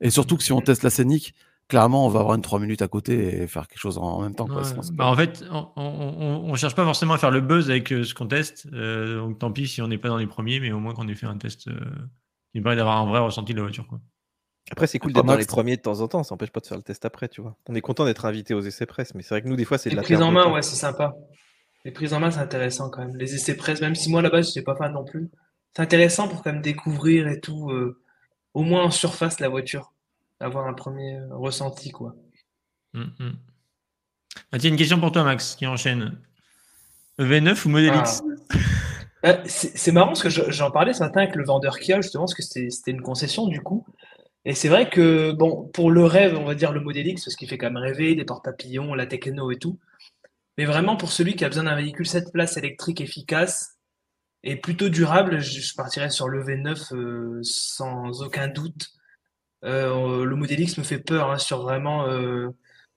[0.00, 1.34] Et surtout que si on teste la Scénic,
[1.68, 4.34] clairement, on va avoir une 3 minutes à côté et faire quelque chose en même
[4.34, 4.48] temps.
[4.94, 5.44] bah en fait,
[5.76, 8.68] on, ne cherche pas forcément à faire le buzz avec euh, ce qu'on teste.
[8.72, 11.14] donc tant pis si on n'est pas dans les premiers, mais au moins qu'on ait
[11.14, 11.68] fait un test
[12.54, 13.86] il paraît d'avoir un vrai ressenti de la voiture.
[13.86, 14.00] Quoi.
[14.70, 16.66] Après, c'est cool d'être dans les premiers de temps en temps, ça n'empêche pas de
[16.66, 17.56] faire le test après, tu vois.
[17.68, 19.78] On est content d'être invité aux essais presse, mais c'est vrai que nous, des fois,
[19.78, 21.14] c'est de la prises en main, ouais, c'est sympa.
[21.84, 23.16] Les prises en main, c'est intéressant quand même.
[23.16, 25.30] Les essais presse, même si moi, là-bas, je n'étais pas fan non plus.
[25.74, 28.00] C'est intéressant pour quand même découvrir et tout, euh,
[28.54, 29.92] au moins en surface, la voiture.
[30.40, 32.14] Avoir un premier euh, ressenti, quoi.
[32.94, 33.36] Hum, hum.
[34.52, 36.18] Ah, tiens, une question pour toi, Max, qui enchaîne.
[37.18, 38.22] V9 ou Model X?
[38.52, 38.56] Ah.
[39.24, 42.34] Euh, c'est marrant parce que j'en parlais ce matin avec le vendeur Kia, justement, parce
[42.34, 43.86] que c'était une concession du coup.
[44.44, 47.36] Et c'est vrai que, bon, pour le rêve, on va dire le Model X, parce
[47.36, 49.78] qu'il fait quand même rêver, des porte-papillons, la techno et tout.
[50.58, 53.78] Mais vraiment, pour celui qui a besoin d'un véhicule 7 places électrique efficace
[54.42, 58.90] et plutôt durable, je, partirais sur le V9 euh, sans aucun doute.
[59.64, 62.06] Euh, le Model X me fait peur hein, sur vraiment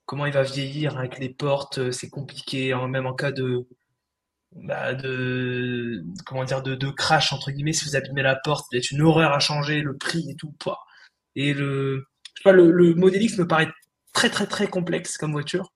[0.06, 3.68] comment il va vieillir avec les portes, c'est compliqué, hein, même en cas de,
[4.56, 8.90] bah, de comment dire de, de, crash entre guillemets si vous abîmez la porte c'est
[8.92, 10.56] une horreur à changer le prix et tout
[11.36, 13.70] et le je sais pas le, le me paraît
[14.14, 15.74] très très très complexe comme voiture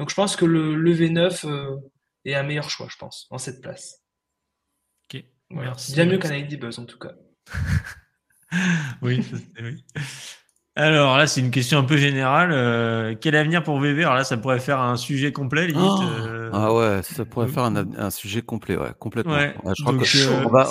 [0.00, 1.76] donc je pense que le, le V9 euh,
[2.24, 4.02] est un meilleur choix je pense en cette place
[5.04, 7.12] ok merci bien mieux qu'un ID Buzz en tout cas
[9.02, 9.24] oui,
[9.62, 9.84] oui
[10.76, 12.50] alors là, c'est une question un peu générale.
[12.52, 15.82] Euh, quel avenir pour VV Alors là, ça pourrait faire un sujet complet, limite.
[15.82, 16.50] Oh euh.
[16.52, 19.36] Ah ouais, ça pourrait faire un, sujet complet, ouais, complètement.
[19.36, 20.68] je crois euh, on, va...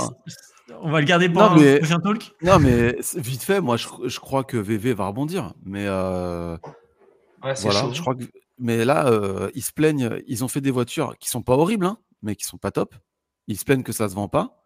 [0.81, 0.99] on, va...
[1.01, 2.31] le garder pour un prochain talk?
[2.41, 5.53] Non, mais vite fait, moi, je, crois que VV va rebondir.
[5.63, 6.57] Mais voilà,
[7.41, 8.23] je crois que.
[8.59, 10.21] Mais là, ils se plaignent.
[10.27, 12.95] Ils ont fait des voitures qui sont pas horribles, hein, mais qui sont pas top.
[13.47, 14.63] Ils se plaignent que ça se vend pas.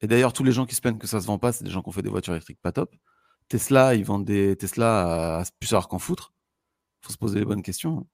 [0.00, 1.70] Et d'ailleurs, tous les gens qui se plaignent que ça se vend pas, c'est des
[1.70, 2.94] gens qui ont fait des voitures électriques pas top.
[3.48, 6.34] Tesla, ils vendent des Tesla à, plus savoir qu'en foutre.
[7.00, 7.98] faut se poser les bonnes questions.
[7.98, 8.06] Hein.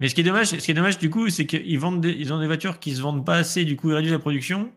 [0.00, 2.32] Mais ce qui est dommage, ce qui est dommage du coup, c'est qu'ils vendent ils
[2.32, 4.72] ont des voitures qui se vendent pas assez, du coup ils réduisent la production,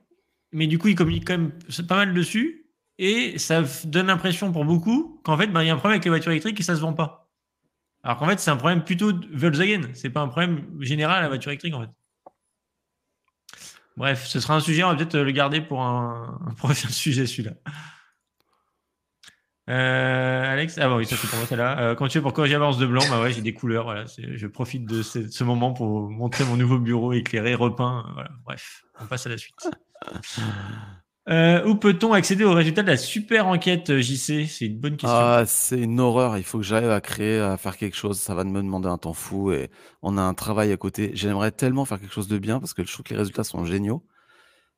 [0.51, 1.53] mais du coup ils communiquent quand même
[1.87, 2.63] pas mal dessus,
[2.99, 6.05] et ça donne l'impression pour beaucoup qu'en fait, ben, il y a un problème avec
[6.05, 7.22] les voitures électriques et ça se vend pas.
[8.03, 11.21] Alors qu'en fait, c'est un problème plutôt de Volkswagen, c'est pas un problème général à
[11.21, 11.89] la voiture électrique en fait.
[13.95, 17.53] Bref, ce sera un sujet, on va peut-être le garder pour un prochain sujet celui-là.
[19.69, 21.79] Euh, Alex, ah bah oui, ça c'est pour moi celle-là.
[21.79, 23.85] Euh, quand tu es pour corriger l'avance de blanc, bah ouais, j'ai des couleurs.
[23.85, 28.05] Voilà, je profite de ce, moment pour montrer mon nouveau bureau éclairé, repeint.
[28.13, 29.69] Voilà, bref, on passe à la suite.
[31.29, 35.09] Euh, où peut-on accéder aux résultats de la super enquête JC C'est une bonne question.
[35.09, 36.37] Ah, c'est une horreur.
[36.37, 38.19] Il faut que j'arrive à créer, à faire quelque chose.
[38.19, 39.69] Ça va me demander un temps fou et
[40.01, 41.11] on a un travail à côté.
[41.13, 43.63] J'aimerais tellement faire quelque chose de bien parce que je trouve que les résultats sont
[43.63, 44.03] géniaux.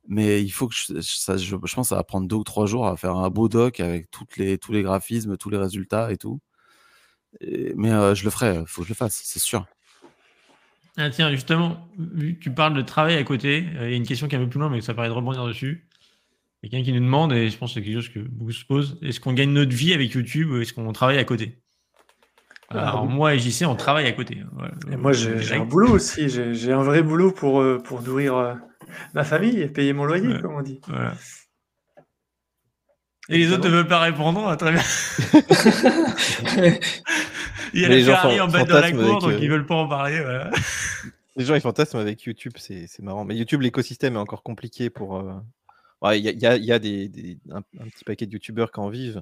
[0.08, 2.68] Mais il faut que je, ça, je, pense que ça va prendre deux ou trois
[2.68, 6.12] jours à faire un beau doc avec toutes les, tous les graphismes, tous les résultats
[6.12, 6.40] et tout.
[7.76, 9.66] mais euh, je le ferai, il faut que je le fasse, c'est sûr.
[10.98, 13.98] Ah tiens, justement, vu que tu parles de travail à côté, euh, il y a
[13.98, 15.88] une question qui est un peu plus loin, mais ça paraît de rebondir dessus.
[16.66, 18.18] Il y a quelqu'un qui nous demande, et je pense que c'est quelque chose que
[18.18, 21.24] beaucoup se posent, est-ce qu'on gagne notre vie avec YouTube ou est-ce qu'on travaille à
[21.24, 21.60] côté?
[22.70, 24.42] Ah, Alors moi et JC, on travaille à côté.
[24.92, 28.58] Et moi, j'ai un boulot aussi, j'ai un vrai boulot pour, euh, pour nourrir
[29.14, 30.82] ma famille et payer mon loyer, comme on dit.
[33.30, 34.82] Et les autres ne veulent pas répondre, ah, très bien.
[37.76, 39.76] Il y a les Ferrari en bas de la cour, donc ils ne veulent pas
[39.76, 40.20] en parler.
[41.36, 43.24] Les gens, ils fantasment avec YouTube, c'est marrant.
[43.24, 45.18] Mais YouTube, l'écosystème est encore compliqué pour.
[45.18, 45.34] Euh,
[46.04, 49.22] il y, a, un, petit paquet de YouTubeurs qui en vivent.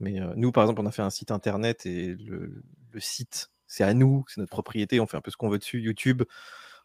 [0.00, 2.62] Mais nous, par exemple, on a fait un site internet et le,
[2.98, 5.80] site, c'est à nous, c'est notre propriété, on fait un peu ce qu'on veut dessus.
[5.80, 6.22] YouTube,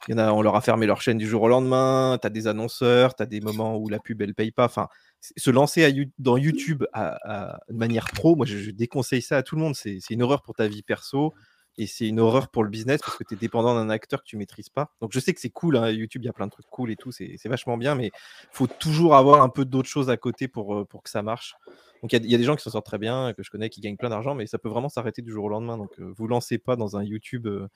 [0.07, 2.17] y en a, on leur a fermé leur chaîne du jour au lendemain.
[2.21, 4.65] Tu as des annonceurs, tu as des moments où la pub, elle paye pas.
[4.65, 4.87] Enfin,
[5.19, 9.75] se lancer dans YouTube de manière pro, moi, je, déconseille ça à tout le monde.
[9.75, 11.33] C'est une horreur pour ta vie perso
[11.77, 14.27] et c'est une horreur pour le business parce que tu es dépendant d'un acteur que
[14.27, 14.91] tu maîtrises pas.
[15.01, 15.77] Donc, je sais que c'est cool.
[15.77, 17.11] Hein, YouTube, il y a plein de trucs cool et tout.
[17.11, 18.11] C'est vachement bien, mais
[18.51, 21.55] faut toujours avoir un peu d'autres choses à côté pour, euh, pour que ça marche.
[22.01, 23.81] Donc, il y, a des gens qui s'en sortent très bien, que je connais, qui
[23.81, 25.77] gagnent plein d'argent, mais ça peut vraiment s'arrêter du jour au lendemain.
[25.77, 27.47] Donc, euh, vous lancez pas dans un YouTube.
[27.47, 27.67] Euh,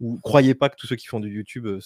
[0.00, 1.80] ou croyez pas que tous ceux qui font du YouTube euh,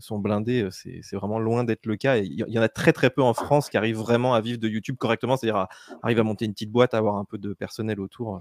[0.00, 2.16] sont blindés, euh, c'est vraiment loin d'être le cas.
[2.16, 4.68] Il y, en a très très peu en France qui arrivent vraiment à vivre de
[4.68, 5.68] YouTube correctement, c'est-à-dire à,
[6.02, 8.36] arriver à monter une petite boîte, à avoir un peu de personnel autour.
[8.36, 8.38] Euh,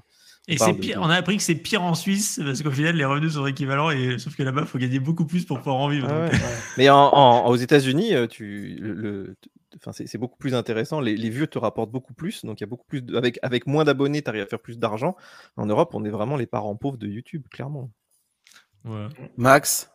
[0.48, 3.06] et c'est pire, on a appris que c'est pire en Suisse parce qu'au final les
[3.06, 5.88] revenus sont équivalents et sauf que là-bas il faut gagner beaucoup plus pour pouvoir en
[5.88, 6.07] vivre.
[6.10, 6.30] Ah
[6.78, 9.36] Mais aux États-Unis, tu le,
[9.77, 10.99] Enfin, c'est beaucoup plus intéressant.
[10.99, 13.84] Les, vieux te rapportent beaucoup plus, donc il y a beaucoup plus avec avec moins
[13.84, 15.15] d'abonnés, tu arrives à faire plus d'argent.
[15.57, 17.89] En Europe, on est vraiment les parents pauvres de YouTube, clairement.
[19.38, 19.91] Max?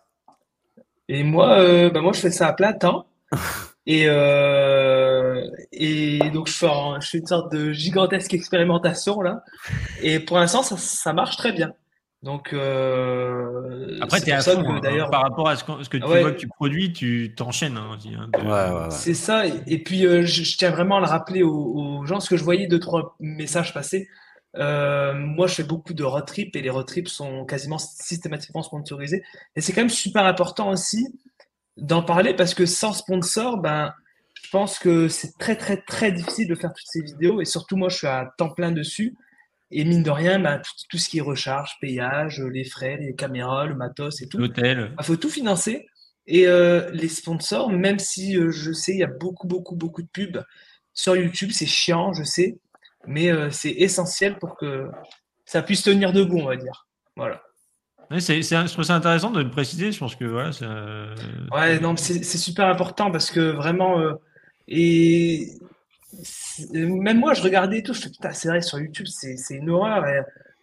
[1.09, 3.07] Et moi, euh, bah moi, je fais ça à plein temps.
[3.87, 6.69] et, euh, et donc, je fais,
[7.01, 9.43] je fais une sorte de gigantesque expérimentation là.
[10.03, 11.75] Et pour l'instant, ça, ça marche très bien.
[12.23, 14.81] Donc, euh, après, tu es à fond, hein.
[14.83, 17.77] d'ailleurs, par rapport à ce que, ce que tu vois que tu produis, tu t'enchaînes.
[17.77, 17.99] Hein,
[18.35, 19.45] hein, c'est ça.
[19.47, 22.67] Et, puis, je, tiens vraiment à le rappeler aux, aux, gens, ce que je voyais
[22.67, 24.09] deux, trois messages passer.
[24.59, 28.63] Euh, moi, je fais beaucoup de road trips et les road trips sont quasiment systématiquement
[28.63, 29.23] sponsorisés.
[29.55, 31.07] Et c'est quand même super important aussi
[31.77, 33.93] d'en parler parce que sans sponsor, ben,
[34.43, 37.41] je pense que c'est très, très, très difficile de faire toutes ces vidéos.
[37.41, 39.15] Et surtout, moi, je suis à temps plein dessus.
[39.71, 43.67] Et mine de rien, ben, tout, ce qui est recharge, payage, les frais, les caméras,
[43.67, 44.39] le matos et tout.
[44.39, 44.93] L'hôtel.
[44.99, 45.87] Il faut tout financer.
[46.29, 50.03] Et euh, les sponsors, même si euh, je sais, il y a beaucoup, beaucoup, beaucoup
[50.03, 50.45] de pubs
[50.93, 52.59] sur YouTube, c'est chiant, je sais
[53.07, 54.89] mais euh, c'est essentiel pour que
[55.45, 56.87] ça puisse tenir debout, on va dire.
[57.17, 57.41] Voilà.
[58.19, 59.93] c'est, je trouve ça intéressant de le préciser.
[59.93, 60.53] Je pense que voilà.
[60.53, 64.01] C'est, ouais, non, c'est, super important parce que vraiment.
[64.69, 65.53] Et
[66.73, 67.95] même moi, je regardais tout.
[67.95, 70.05] Je fais putain, c'est vrai, sur YouTube, c'est, une horreur.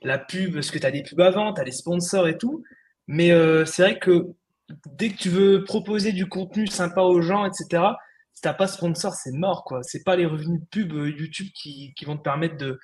[0.01, 2.63] la pub, parce que tu as des pubs avant, tu as les sponsors et tout.
[3.07, 3.29] Mais
[3.65, 4.27] c'est vrai que
[4.97, 7.83] dès que tu veux proposer du contenu sympa aux gens, etc.,
[8.33, 9.83] si t'as pas sponsor, c'est mort, quoi.
[9.83, 12.79] C'est pas les revenus de pub euh, YouTube qui, vont te permettre de,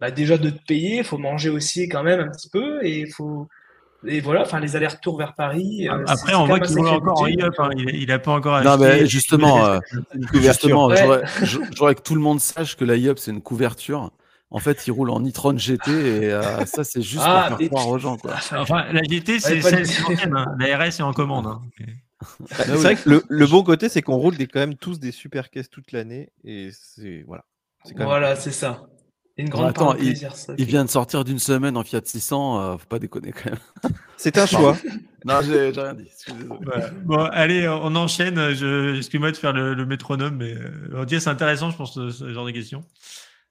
[0.00, 0.98] bah, déjà de te payer.
[0.98, 3.48] Il faut manger aussi quand même un petit peu et faut,
[4.06, 5.88] et voilà, enfin les allers-retours vers Paris.
[5.88, 7.70] Euh, Après, on voit qu'il roule encore en e hein.
[7.76, 9.78] il, n'a pas encore Non, mais justement, euh,
[10.34, 10.90] justement
[11.74, 14.10] j'aurais que tout le monde sache que la IOP, c'est une couverture.
[14.50, 17.88] En fait, il roule en e-tron GT et ça, c'est juste pour ah, faire croire
[17.88, 18.16] aux gens.
[18.16, 18.34] Quoi.
[18.56, 19.84] Enfin, la GT, c'est celle
[20.34, 20.56] hein.
[20.58, 21.46] La RS est en commande.
[21.46, 21.60] Hein.
[22.20, 25.12] Bah, c'est vrai que le, bon côté, c'est qu'on roule des, quand même tous des
[25.12, 26.30] super caisses toute l'année.
[26.44, 27.24] Et c'est.
[27.26, 27.44] Voilà.
[27.94, 28.88] Voilà, c'est ça.
[29.38, 30.18] Une grande attends, il,
[30.58, 33.92] il, vient de sortir d'une semaine en Fiat 600, euh, faut pas déconner quand même.
[34.16, 34.76] C'est un choix.
[35.24, 36.10] non, j'ai rien dit.
[37.04, 38.52] Bon, allez, on enchaîne.
[38.52, 42.50] Je, excuse-moi de faire le, métronome, mais euh, c'est intéressant, je pense, ce genre de
[42.50, 42.82] questions.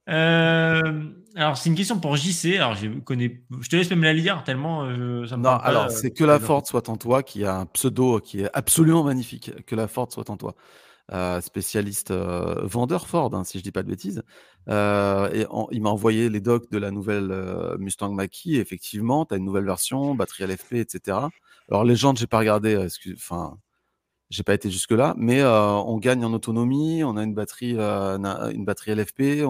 [0.10, 1.04] Euh,
[1.36, 2.56] alors, c'est une question pour JC.
[2.56, 5.86] Alors, je connais, je te laisse même la lire tellement euh, ça me Non, alors,
[5.86, 9.04] euh, c'est que la Ford soit en toi qui a un pseudo qui est absolument
[9.04, 9.52] magnifique.
[9.66, 10.56] Que la Ford soit en toi.
[11.42, 14.24] Spécialiste vendeur Ford, hein, si je dis pas de bêtises.
[14.70, 17.32] et il m'a envoyé les docs de la nouvelle
[17.80, 18.60] Mustang Mach-E.
[18.60, 21.18] Effectivement, tu as une nouvelle version, batterie LFP, etc.
[21.70, 22.88] Alors, les gens, j'ai pas regardé.
[23.14, 23.58] Enfin,
[24.30, 27.04] j'ai pas été jusque là, mais on gagne en autonomie.
[27.04, 29.46] On a une batterie, une batterie LFP.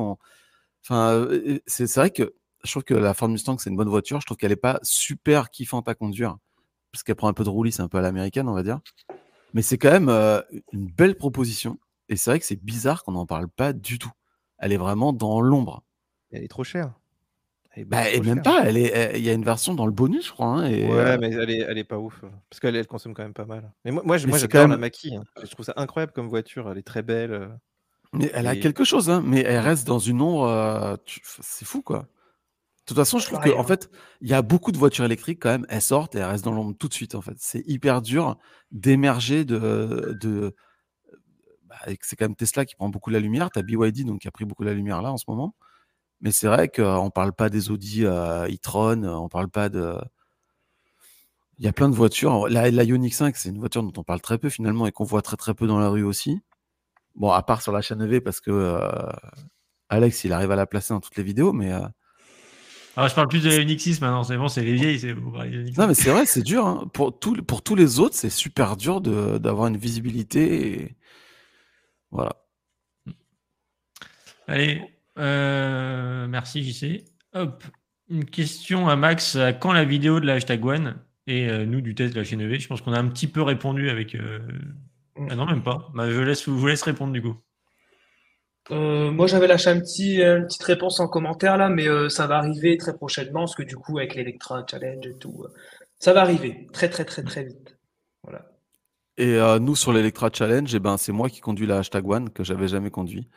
[0.84, 1.27] Enfin,
[1.65, 4.19] c'est vrai que je trouve que la Ford Mustang, c'est une bonne voiture.
[4.21, 6.38] Je trouve qu'elle n'est pas super kiffante à conduire,
[6.91, 8.79] parce qu'elle prend un peu de roulis, c'est un peu à l'américaine, on va dire.
[9.53, 10.10] Mais c'est quand même
[10.74, 11.80] une belle proposition.
[12.10, 14.11] Et c'est vrai que c'est bizarre qu'on n'en parle pas du tout.
[14.60, 15.84] Elle est vraiment dans l'ombre.
[16.32, 16.94] Elle est trop chère.
[17.86, 20.32] Bah, et même pas, elle est, il y a une version dans le bonus, je
[20.32, 20.48] crois.
[20.48, 22.24] Hein, et, ouais, mais elle est, elle est pas ouf.
[22.49, 23.72] Parce qu'elle elle consomme quand même pas mal.
[23.86, 25.15] Mais moi, moi, moi j'adore la Maki.
[25.15, 25.24] Hein.
[25.44, 26.72] Je trouve ça incroyable comme voiture.
[26.72, 27.49] Elle est très belle.
[28.14, 30.45] Mais elle a quelque chose, hein, mais elle reste dans une ombre.
[30.45, 30.95] Euh,
[31.41, 32.07] c'est fou, quoi.
[32.88, 33.89] De toute façon, je trouve qu'en en fait,
[34.22, 35.65] il y a beaucoup de voitures électriques quand même.
[35.68, 37.15] Elles sortent et elles restent dans l'ombre tout de suite.
[37.15, 38.38] En fait, c'est hyper dur
[38.72, 40.18] d'émerger de.
[40.22, 40.55] de
[41.65, 43.49] bah, c'est quand même Tesla qui prend beaucoup la lumière.
[43.51, 45.53] Tu as BYD donc qui a pris beaucoup la lumière là en ce moment.
[46.22, 49.97] Mais c'est vrai qu'on parle pas des Audi euh, e-tron, on parle pas de.
[51.57, 52.47] Il y a plein de voitures.
[52.47, 55.03] La, la Ioniq 5, c'est une voiture dont on parle très peu finalement et qu'on
[55.03, 56.39] voit très très peu dans la rue aussi.
[57.15, 59.11] Bon, à part sur la chaîne EV, parce que euh,
[59.89, 61.73] Alex, il arrive à la placer dans toutes les vidéos, mais.
[61.73, 61.85] Euh...
[62.99, 64.99] Ah, je parle plus de la Unix 6 maintenant, c'est bon, c'est les vieilles.
[64.99, 65.14] C'est...
[65.14, 66.65] Non, mais c'est vrai, c'est dur.
[66.65, 66.90] Hein.
[66.94, 70.95] Pour, tout, pour tous les autres, c'est super dur de, d'avoir une visibilité.
[72.10, 72.36] Voilà.
[74.48, 74.82] Allez,
[75.19, 77.06] euh, merci JC.
[77.34, 77.64] Hop.
[78.10, 79.38] Une question à Max.
[79.60, 80.95] Quand la vidéo de la hashtag One
[81.28, 83.28] et euh, nous du test de la chaîne EV Je pense qu'on a un petit
[83.28, 84.15] peu répondu avec.
[84.15, 84.40] Euh,
[85.30, 85.91] ah non, même pas.
[85.94, 87.36] Bah, je, laisse, vous laisse répondre du coup.
[88.72, 92.38] Euh, moi, j'avais lâché un petit, une petite réponse en commentaire là, mais ça va
[92.38, 95.45] arriver très prochainement, parce que du coup, avec l'Electra Challenge et tout,
[95.99, 97.77] ça va arriver très, très, très, très vite.
[98.23, 98.45] Voilà.
[99.18, 102.44] Et nous, sur l'Electra Challenge, eh ben, c'est moi qui conduis la hashtag One, que
[102.44, 103.30] j'avais jamais conduit.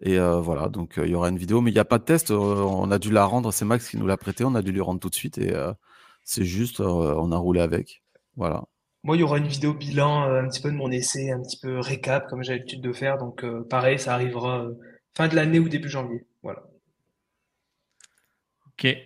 [0.00, 2.30] Et voilà, donc il y aura une vidéo, mais il n'y a pas de test.
[2.30, 4.80] on a dû la rendre, c'est Max qui nous l'a prêté, on a dû lui
[4.80, 5.54] rendre tout de suite et
[6.24, 8.02] c'est juste, on a roulé avec.
[8.36, 8.64] Voilà.
[9.06, 11.58] Moi, il y aura une vidéo bilan, un petit peu de mon essai, un petit
[11.58, 13.18] peu récap, comme j'ai l'habitude de faire.
[13.18, 14.66] Donc, pareil, ça arrivera
[15.16, 16.26] fin de l'année ou début janvier.
[16.42, 16.64] Voilà.
[18.66, 18.96] Ok.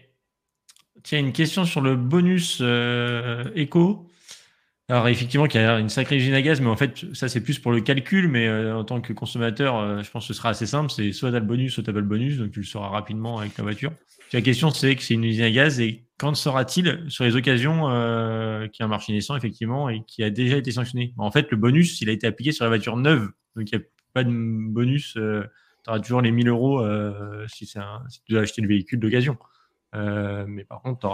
[1.03, 2.63] Tiens, une question sur le bonus
[3.55, 4.11] éco.
[4.91, 7.41] Alors effectivement, qu'il y a une sacrée usine à gaz, mais en fait, ça c'est
[7.41, 10.37] plus pour le calcul, mais euh, en tant que consommateur, euh, je pense que ce
[10.37, 10.91] sera assez simple.
[10.91, 13.39] C'est soit tu le bonus, soit tu pas le bonus, donc tu le sauras rapidement
[13.39, 13.93] avec ta voiture.
[14.33, 17.89] la question, c'est que c'est une usine à gaz, et quand sera-t-il sur les occasions
[17.89, 21.15] euh, qui a un marché naissant, effectivement, et qui a déjà été sanctionné?
[21.17, 23.83] En fait, le bonus, il a été appliqué sur la voiture neuve, donc il n'y
[23.83, 25.15] a pas de bonus.
[25.15, 25.21] tu
[25.89, 26.85] auras toujours les 1000 euros
[27.49, 27.79] si, si
[28.27, 29.39] tu dois acheter le véhicule d'occasion.
[29.95, 31.09] Euh, mais par contre,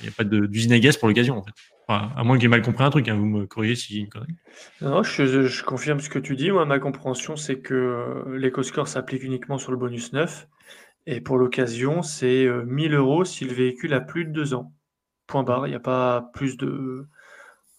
[0.00, 1.52] il n'y a pas d'usine à gaz pour l'occasion, en fait.
[1.88, 4.08] à moins que j'ai mal compris un truc, hein, vous me corrigez si j'ai une
[4.08, 4.36] connerie.
[4.80, 6.50] Non, je, confirme ce que tu dis.
[6.50, 10.46] Moi, ma compréhension, c'est que euh, l'éco-score s'applique uniquement sur le bonus neuf.
[11.06, 14.72] Et pour l'occasion, c'est 1000 euh, euros si le véhicule a plus de deux ans.
[15.26, 15.66] Point barre.
[15.66, 17.06] Il n'y a pas plus de,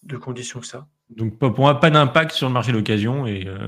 [0.03, 0.87] de conditions que ça.
[1.09, 3.67] Donc pour moi, pas d'impact sur le marché d'occasion et, euh,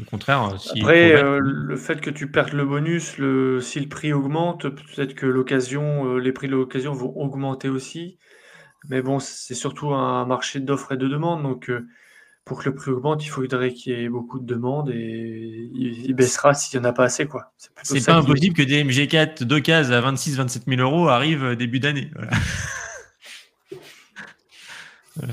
[0.00, 0.58] au contraire.
[0.58, 4.68] Si Après, euh, le fait que tu perdes le bonus, le, si le prix augmente,
[4.68, 8.18] peut-être que l'occasion, euh, les prix de l'occasion vont augmenter aussi.
[8.88, 11.42] Mais bon, c'est surtout un marché d'offres et de demandes.
[11.42, 11.70] Donc
[12.48, 16.14] pour que le prix augmente, il faudrait qu'il y ait beaucoup de demandes et il,
[16.14, 17.26] baissera s'il n'y en a pas assez.
[17.26, 17.52] quoi.
[17.82, 22.10] C'est pas impossible que des MG4 d'occasion à 26-27 000 euros arrivent début d'année.
[22.14, 22.32] voilà.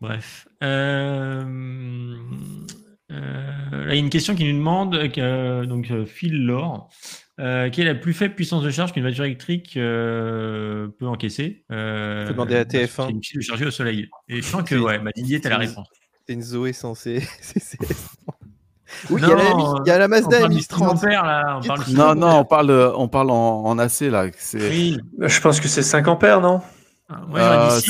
[0.00, 0.46] Bref.
[0.62, 1.44] Euh,
[3.10, 6.46] euh, il y a une question qui nous demande, euh, donc Phil
[7.38, 12.26] Lore, quelle est la plus faible puissance de charge qu'une voiture électrique peut encaisser euh,
[12.26, 13.06] faut demander à TF1.
[13.06, 14.08] C'est une pile chargée au soleil.
[14.28, 15.88] Et je sens que ouais, ma Didier, t'as la réponse.
[16.26, 17.22] C'est une Zoé censée.
[19.10, 21.06] Oui, il, y a la, il y a la Mazda MX-30.
[21.06, 21.60] Là,
[21.90, 24.24] non, non, on parle, on parle en, en AC là.
[24.54, 24.96] Oui.
[25.18, 26.62] Je pense que c'est 5 ampères, non?
[27.10, 27.80] Ah, euh,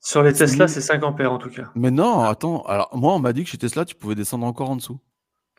[0.00, 1.70] sur, les, Tesla, c'est 5 ampères en tout cas.
[1.74, 2.62] Mais non, attends.
[2.64, 4.98] Alors, moi, on m'a dit que chez Tesla, tu pouvais descendre encore en dessous.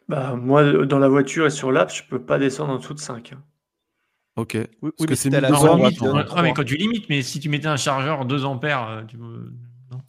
[0.08, 3.00] Bah, moi, dans la voiture et sur l'app, je peux pas descendre en dessous de
[3.00, 3.34] 5.
[3.34, 3.44] Hein.
[4.38, 4.56] Ok.
[4.82, 6.00] Oui, parce que c'est la limite.
[6.32, 9.18] Ah, mais quand tu limites, mais si tu mettais un chargeur 2 ampères, euh, tu...
[9.18, 10.02] non?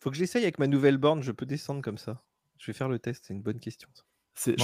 [0.00, 2.20] Faut que j'essaye avec ma nouvelle borne, je peux descendre comme ça.
[2.58, 3.88] Je vais faire le test, c'est une bonne question.
[4.46, 4.60] il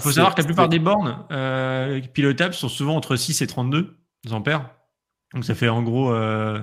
[0.00, 3.96] faut savoir que la plupart des bornes euh, pilotables sont souvent entre 6 et 32
[4.30, 4.70] ampères.
[5.32, 6.60] Donc ça fait en gros euh,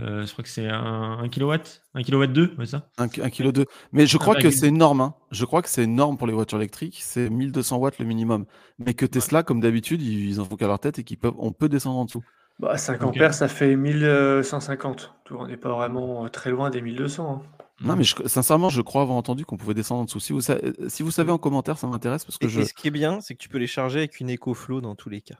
[0.00, 1.54] euh, je crois que c'est un, 1 kW,
[1.94, 3.66] 1 kW 2, c'est ça 1 kg 2.
[3.92, 5.00] Mais je crois que c'est une norme.
[5.00, 5.14] Hein.
[5.30, 7.00] Je crois que c'est une norme pour les voitures électriques.
[7.02, 8.46] C'est 1200 watts le minimum.
[8.78, 11.98] Mais que Tesla, comme d'habitude, ils en font qu'à leur tête et qu'on peut descendre
[11.98, 12.22] en dessous.
[12.58, 15.14] Bah, 5 ampères, ça fait 1150.
[15.30, 17.42] On n'est pas vraiment très loin des 1200.
[17.44, 17.62] Hein.
[17.80, 20.20] Non, mais sincèrement, je crois avoir entendu qu'on pouvait descendre en dessous.
[20.20, 20.40] Si vous,
[20.88, 22.24] si vous savez en commentaire, ça m'intéresse.
[22.24, 22.62] parce que je...
[22.62, 25.08] ce qui est bien, c'est que tu peux les charger avec une EcoFlow dans tous
[25.08, 25.38] les cas.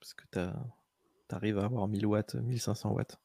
[0.00, 3.18] Parce que tu arrives à avoir 1000 watts, 1500 watts.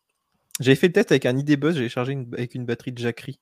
[0.61, 3.39] J'avais fait le test avec un ID Buzz, j'avais chargé avec une batterie de Jackery.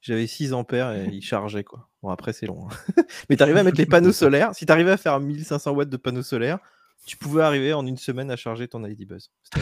[0.00, 1.88] J'avais 6 ampères et il chargeait quoi.
[2.02, 2.68] Bon après c'est long.
[2.68, 3.02] Hein.
[3.28, 4.54] Mais tu arrivais à mettre les panneaux solaires.
[4.54, 6.58] Si tu arrivais à faire 1500 watts de panneaux solaires,
[7.04, 9.30] tu pouvais arriver en une semaine à charger ton ID Buzz.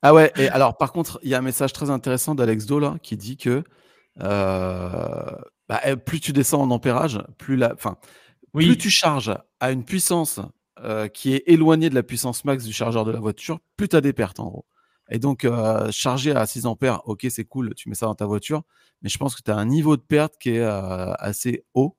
[0.00, 2.98] Ah ouais, et alors par contre, il y a un message très intéressant d'Alex Dola
[3.02, 3.64] qui dit que
[4.20, 5.24] euh,
[5.68, 7.74] bah, eh, plus tu descends en ampérage, plus, la,
[8.54, 10.38] plus tu charges à une puissance
[10.84, 13.96] euh, qui est éloignée de la puissance max du chargeur de la voiture, plus tu
[13.96, 14.66] as des pertes en gros.
[15.10, 18.26] Et donc, euh, charger à 6 ampères, ok, c'est cool, tu mets ça dans ta
[18.26, 18.62] voiture,
[19.02, 21.96] mais je pense que tu as un niveau de perte qui est euh, assez haut.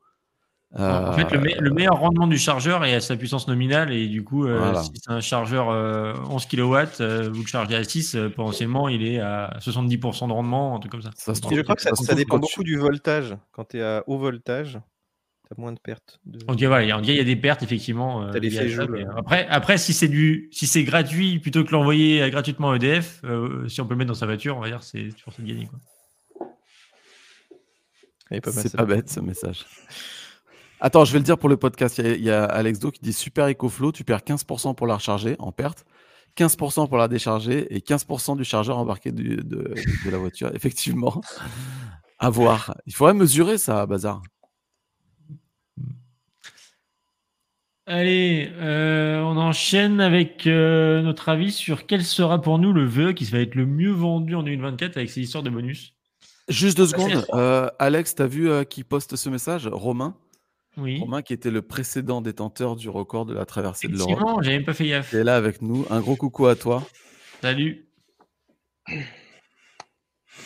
[0.76, 4.24] en fait, le, euh, meilleur rendement du chargeur est à sa puissance nominale, et du
[4.24, 5.70] coup, si c'est un chargeur
[6.30, 6.60] 11 kW,
[7.32, 11.02] vous le chargez à 6, potentiellement, il est à 70% de rendement, un truc comme
[11.02, 11.12] ça.
[11.16, 13.36] ça se je crois que ça, dépend beaucoup du voltage.
[13.52, 14.80] Quand tu es à haut voltage,
[15.58, 16.20] moins de pertes.
[16.26, 16.40] De...
[16.48, 18.24] On, dit, voilà, il y a des pertes, effectivement.
[18.24, 18.32] Euh,
[19.18, 23.22] après, après, si c'est du, si c'est gratuit plutôt que l'envoyer euh, gratuitement à EDF,
[23.24, 25.42] euh, si on peut le mettre dans sa voiture, on va dire c'est toujours ça
[25.42, 25.68] de gagner.
[28.30, 29.66] C'est pas bête ce message.
[30.80, 31.98] Attends, je vais le dire pour le podcast.
[31.98, 35.36] Il y a, Alex Do qui dit super EcoFlow, tu perds 15% pour la recharger
[35.40, 35.84] en perte,
[36.38, 39.74] 15% pour la décharger et 15% du chargeur embarqué de, de,
[40.12, 40.52] la voiture.
[40.54, 41.22] Effectivement,
[42.20, 42.78] à voir.
[42.86, 44.22] Il faudrait mesurer ça, bazar.
[47.92, 53.14] Allez, euh, on enchaîne avec euh, notre avis sur quel sera pour nous le VE
[53.14, 55.96] qui va être le mieux vendu en 2024 avec ces histoires de bonus.
[56.50, 57.26] Juste deux secondes.
[57.34, 59.66] Euh, Alex, tu as vu qui poste ce message?
[59.66, 60.16] Romain?
[60.78, 61.00] Oui.
[61.00, 64.44] Romain qui était le précédent détenteur du record de la traversée de l'Europe.
[64.44, 65.10] J'avais même pas fait gaffe.
[65.12, 65.88] Il est là avec nous.
[65.90, 66.88] Un gros coucou à toi.
[67.42, 67.88] Salut.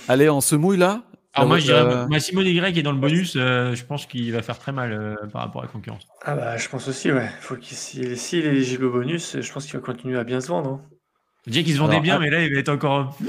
[0.08, 1.04] Allez, on se mouille là?
[1.34, 4.06] Alors moi, je dirais, euh, Massimo Degré qui est dans le bonus, euh, je pense
[4.06, 6.08] qu'il va faire très mal euh, par rapport à la concurrence.
[6.24, 7.28] Ah bah je pense aussi, ouais.
[7.42, 8.06] Faut qu'il s'il
[8.46, 10.70] est éligible au bonus, je pense qu'il va continuer à bien se vendre.
[10.70, 10.82] hein.
[11.48, 13.28] Déjà qu'il se vendait Alors, bien, mais là, il va être encore plus,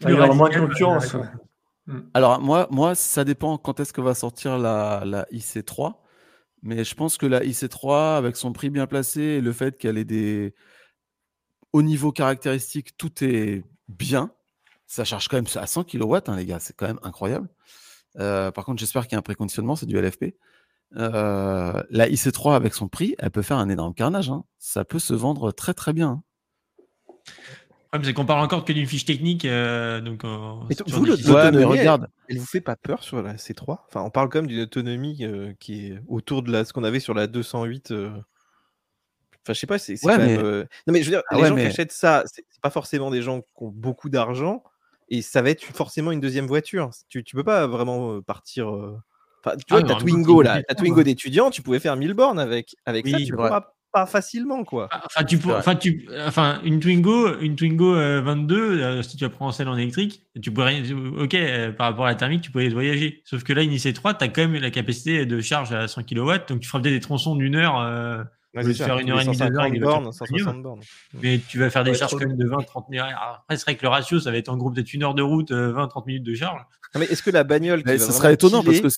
[0.00, 1.14] Il va y avoir moins de concurrence.
[1.14, 1.26] ouais.
[2.14, 5.94] Alors, moi, moi, ça dépend quand est-ce que va sortir la, la IC3.
[6.62, 9.96] Mais je pense que la IC3, avec son prix bien placé et le fait qu'elle
[9.98, 10.54] ait des.
[11.72, 14.30] Au niveau caractéristique, tout est bien.
[14.92, 16.58] Ça charge quand même à 100 kW, hein, les gars.
[16.58, 17.48] C'est quand même incroyable.
[18.18, 20.34] Euh, par contre, j'espère qu'il y a un préconditionnement, c'est du LFP.
[20.96, 24.30] Euh, la IC3, avec son prix, elle peut faire un énorme carnage.
[24.30, 24.42] hein.
[24.58, 26.08] Ça peut se vendre très, très bien.
[26.08, 26.22] hein.
[27.16, 29.44] Le problème, c'est qu'on parle encore que d'une fiche technique.
[29.44, 30.28] euh, donc, euh,
[30.88, 32.08] vous, L'autonomie, elle- regarde.
[32.28, 35.18] Elle vous fait pas peur sur la C3 Enfin, on parle quand même d'une autonomie
[35.24, 37.92] euh, qui est autour de la, ce qu'on avait sur la 208.
[37.92, 38.10] euh.
[39.44, 41.16] Enfin, je sais pas, c'est c'est Ouais, quand mais- même, euh, Non, mais je veux
[41.16, 43.48] dire, Ah les ouais, gens mais- qui achètent ça, c'est pas forcément des gens qui
[43.56, 44.62] ont beaucoup d'argent
[45.10, 46.90] et ça va être forcément une deuxième voiture.
[47.08, 48.68] Tu, tu peux pas vraiment partir.
[48.68, 52.38] Enfin, tu Ah, vois, ta Twingo là, ta Twingo d'étudiant, tu pouvais faire 1000 bornes
[52.38, 52.74] avec.
[52.86, 53.48] Avec ça, Oui, tu c'est vrai.
[53.48, 54.88] pourras pas facilement, quoi.
[55.04, 59.24] Enfin, tu pour- enfin, tu, enfin, une Twingo, une Twingo euh, 22, euh, si tu
[59.24, 60.80] la prends en selle en électrique, tu pourrais,
[61.18, 63.20] ok, euh, par rapport à la thermique, tu pourrais voyager.
[63.24, 66.04] Sauf que là, une IC3, tu as quand même la capacité de charge à 100
[66.04, 68.22] kW, donc tu feras peut-être des tronçons d'une heure, euh,
[68.54, 70.04] Ouais, c'est de ça, faire une heure et demie, deux heures 150 avec des bornes,
[70.04, 70.80] voitures 160 bornes.
[71.22, 73.04] mais tu vas faire des Ouais, charges trop quand même de 20, 30 minutes.
[73.06, 75.14] Alors, Après, c'est vrai que le ratio, ça va être en groupe peut-être une heure
[75.14, 76.60] de route, euh, 20, 30 minutes de charge.
[76.94, 78.88] Non, mais est-ce que la bagnole qui Mais va ce vraiment serait étonnant parce que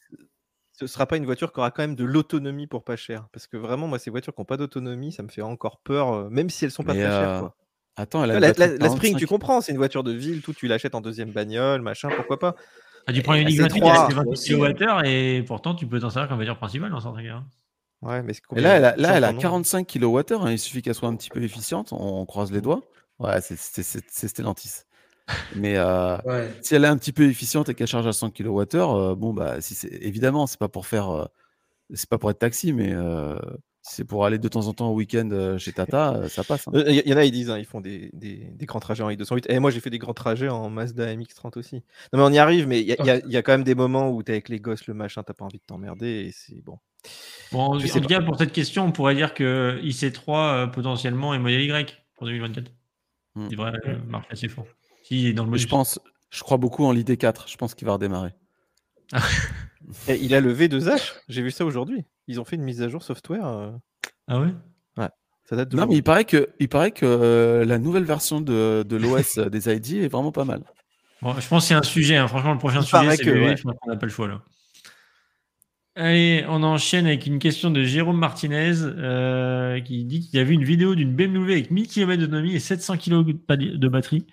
[0.73, 3.29] ce sera pas une voiture qui aura quand même de l'autonomie pour pas cher?
[3.33, 6.13] Parce que vraiment, moi, ces voitures qui n'ont pas d'autonomie, ça me fait encore peur,
[6.13, 7.37] euh, même si elles sont pas Mais, très chères.
[7.37, 7.57] euh, quoi.
[7.97, 9.19] Attends, La, la- de la Spring, 45.
[9.19, 12.39] tu comprends, c'est une voiture de ville, tout, tu l'achètes en deuxième bagnole, machin, pourquoi
[12.39, 12.57] pas?
[13.07, 14.75] Ah, tu prends une la X28, C3, elle fait 28 aussi, hein.
[14.75, 17.43] kWh et pourtant, tu peux t'en servir comme voiture principale dans certains cas.
[18.03, 20.33] Ouais, mais Et là, elle a, là, elle a combien- 45 kWh.
[20.45, 21.93] hein, il suffit qu'elle soit un petit peu efficiente.
[21.93, 22.83] On, on croise les doigts.
[23.19, 24.83] Ouais, c'est- c'est c'est- c'est Stellantis.
[25.55, 26.51] Mais euh, Ouais.
[26.63, 29.33] si elle est un petit peu efficiente et qu'elle charge à 100 kWh, euh, bon,
[29.33, 31.11] bah, si évidemment, c'est pas pour faire.
[31.11, 31.25] euh,
[31.95, 33.39] c'est pas pour être taxi, mais euh,
[33.83, 36.67] si c'est pour aller de temps en temps au week-end chez Tata, euh, ça passe.
[36.69, 36.73] hein.
[36.87, 39.11] Il y, en a, ils disent, hein, ils font des, des- des grands trajets en
[39.11, 39.45] i208.
[39.49, 41.77] Et moi, j'ai fait des grands trajets en Mazda MX-30 aussi.
[42.13, 43.43] Non, mais on y arrive, mais il y, a- il y a- il y a
[43.43, 45.65] quand même des moments où t'es avec les gosses, le machin, t'as pas envie de
[45.67, 46.79] t'emmerder, et c'est bon.
[47.53, 50.23] Bon, en, Je en sais tout cas, pour cette question, on pourrait dire que IC3
[50.29, 52.71] euh, potentiellement est modèle Y pour 2024.
[53.35, 53.47] Hmm.
[53.51, 54.67] Il devrait euh, marcher assez fort.
[55.11, 55.63] Est dans le modèle.
[55.63, 55.99] je pense,
[56.31, 57.51] je crois beaucoup en l'ID4.
[57.51, 58.31] Je pense qu'il va redémarrer.
[60.09, 62.05] Et il a le V2H, j'ai vu ça aujourd'hui.
[62.29, 63.71] Ils ont fait une mise à jour software, euh,
[64.29, 64.55] Ah ouais?
[65.45, 65.77] Ça date de.
[65.77, 69.39] Non, mais il paraît que, il paraît que euh, la nouvelle version de, de l'OS
[69.39, 70.63] des ID est vraiment pas mal.
[71.21, 72.17] Bon, je pense que c'est un sujet.
[72.17, 72.29] hein.
[72.29, 73.57] Franchement, le prochain Il sujet, c'est que, le ouais.
[73.57, 74.41] je pense qu'on n'a pas le choix là.
[75.95, 80.55] Allez, on enchaîne avec une question de Jérôme Martinez euh, qui dit qu'il a vu
[80.55, 84.27] une vidéo d'une BMW avec 1000 km d'autonomie et 700 kg de batterie.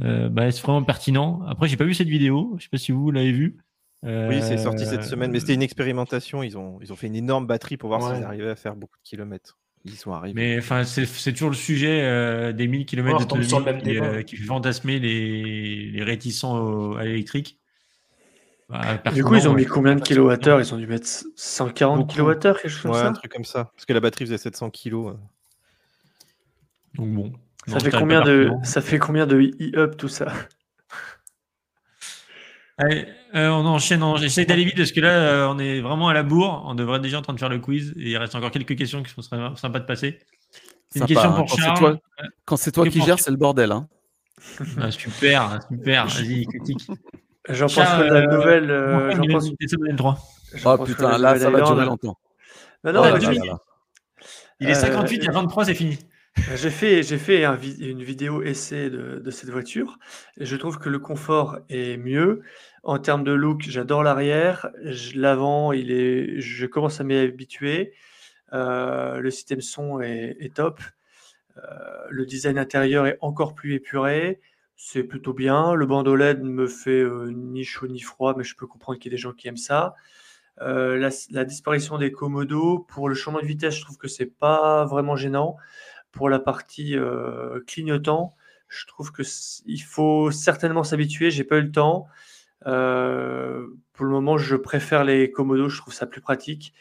[0.00, 1.42] Euh, bah, c'est vraiment pertinent.
[1.46, 2.56] Après, j'ai pas vu cette vidéo.
[2.58, 3.58] Je sais pas si vous l'avez vue.
[4.02, 6.42] Oui, c'est sorti cette Euh, semaine, mais c'était une expérimentation.
[6.42, 8.14] Ils ont, ils ont fait une énorme batterie pour voir Ouais.
[8.16, 9.58] s'ils arrivaient à faire beaucoup de kilomètres.
[9.84, 10.34] Ils y sont arrivés.
[10.34, 14.44] Mais enfin, c'est toujours le sujet euh, des 1000 km d'autonomie qui, euh, qui fait
[14.44, 17.59] fantasmer les, les réticents à l'électrique.
[18.70, 20.60] Bah, Du coup, ils ont mis combien de kilowattheures?
[20.60, 21.06] Ils ont dû mettre
[21.36, 22.12] 140 Beaucoup.
[22.12, 23.64] kilowattheures, quelque chose comme Ouais, ça un truc comme ça.
[23.74, 25.12] Parce que la batterie faisait 700 kilos.
[25.14, 25.16] euh.
[26.94, 27.32] Donc bon.
[27.66, 30.32] ça, Non, fait combien de, ça fait combien de e-up tout ça?
[32.78, 34.02] Allez, euh, on enchaîne.
[34.02, 36.62] en- J'essaie d'aller vite parce que là, euh, on est vraiment à la bourre.
[36.66, 38.76] On devrait être déjà en train de faire le quiz et il reste encore quelques
[38.76, 40.18] questions qui seraient sympas de passer.
[40.90, 41.32] C'est une Sympa, question hein.
[41.34, 41.78] pour Quand c'est Charles.
[41.78, 41.98] toi-
[42.46, 43.70] Quand c'est toi qui gères, c'est le bordel.
[43.72, 43.86] Hein.
[44.80, 46.06] Ah, super, super.
[46.06, 46.88] Vas-y, critique.
[47.48, 48.70] J'en pense Charles, que la euh, nouvelle.
[48.70, 49.50] euh, j'en pense-
[49.94, 50.18] droit.
[50.64, 52.18] Oh putain, là, ça va durer longtemps.
[52.84, 53.56] Non, non, Oh.
[54.62, 55.98] Il est Euh, 58, il y a 23, c'est fini.
[56.54, 59.98] J'ai fait, j'ai fait un une vidéo essai de, de cette voiture
[60.38, 62.42] et je trouve que le confort est mieux.
[62.84, 64.68] En termes de look, j'adore l'arrière.
[65.14, 67.94] L'avant, il est, je commence à m'y habituer.
[68.52, 70.80] Euh, le système son est, est top.
[71.56, 71.60] Euh,
[72.10, 74.40] le design intérieur est encore plus épuré.
[74.82, 75.74] C'est plutôt bien.
[75.74, 79.12] Le bandeau LED me fait euh, ni chaud ni froid, mais je peux comprendre qu'il
[79.12, 79.94] y a des gens qui aiment ça.
[80.62, 80.96] Euh,
[81.30, 85.16] la, disparition des commodos, pour le changement de vitesse, je trouve que c'est pas vraiment
[85.16, 85.56] gênant.
[86.12, 88.36] Pour la partie euh, clignotant,
[88.68, 91.30] je trouve que c- il faut certainement s'habituer.
[91.30, 92.08] J'ai pas eu le temps.
[92.64, 92.70] Pour
[94.06, 95.68] le moment, je préfère les commodos.
[95.70, 96.74] Je trouve ça plus pratique.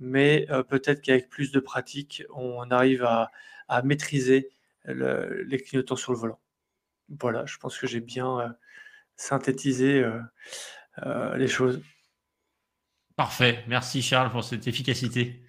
[0.00, 3.30] mais peut-être qu'avec plus de pratique, on arrive à,
[3.84, 4.50] maîtriser
[4.86, 6.40] les clignotants sur le volant.
[7.08, 8.54] Voilà, je pense que j'ai bien
[9.16, 10.04] synthétisé
[11.36, 11.82] les choses.
[13.16, 15.44] Parfait, merci Charles pour cette efficacité.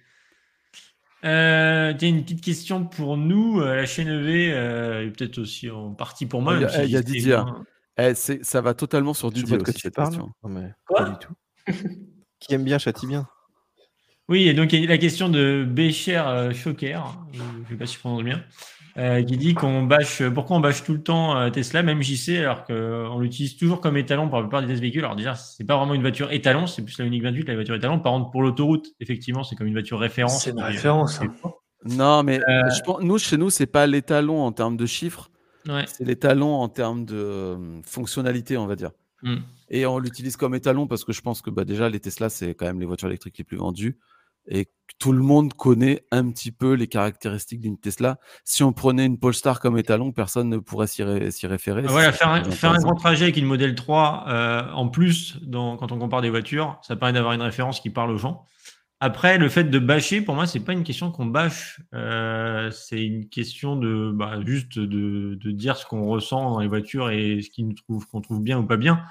[1.24, 5.92] Euh, une petite question pour nous, euh, la chaîne EV, euh, et peut-être aussi en
[5.92, 6.56] partie pour moi.
[6.56, 7.40] Il y a, Didier.
[7.98, 9.58] Eh, ça va totalement sur Didier.
[9.58, 10.16] que tu parles
[10.86, 11.34] Quoi Pas du tout.
[12.38, 13.26] Qui aime bien châtie bien.
[14.28, 16.98] Oui, et donc il y a la question de Bécher euh, Choquer,
[17.32, 18.44] je ne sais pas si je prononce bien,
[18.98, 22.38] euh, qui dit qu'on bâche, pourquoi on bâche tout le temps euh, Tesla, même JC,
[22.38, 25.04] alors qu'on l'utilise toujours comme étalon pour la plupart des test véhicules.
[25.04, 27.74] Alors déjà, c'est pas vraiment une voiture étalon, c'est plus la Unique 28, la voiture
[27.74, 28.00] étalon.
[28.00, 30.44] Par contre, pour l'autoroute, effectivement, c'est comme une voiture référence.
[30.44, 31.20] C'est une référence.
[31.20, 31.28] Hein.
[31.84, 32.40] Non, mais
[33.00, 35.30] nous, chez nous, c'est pas l'étalon en termes de chiffres,
[35.86, 38.92] c'est l'étalon en termes de fonctionnalité, on va dire.
[39.22, 39.36] Hmm.
[39.68, 42.54] Et on l'utilise comme étalon parce que je pense que bah, déjà, les Tesla, c'est
[42.54, 43.98] quand même les voitures électriques les plus vendues
[44.48, 44.68] et
[44.98, 48.18] tout le monde connaît un petit peu les caractéristiques d'une Tesla.
[48.44, 51.82] Si on prenait une Polestar comme étalon, personne ne pourrait s'y, référer.
[51.82, 55.76] Voilà, faire un, faire un, grand trajet avec une modèle 3 euh, en plus dans,
[55.76, 58.44] quand on compare des voitures, ça permet d'avoir une référence qui parle aux gens.
[59.00, 61.82] Après, le fait de bâcher, pour moi, c'est pas une question qu'on bâche.
[61.92, 66.68] Euh, c'est une question de bah, juste de, de, dire ce qu'on ressent dans les
[66.68, 69.02] voitures et ce qu'on trouve, qu'on trouve bien ou pas bien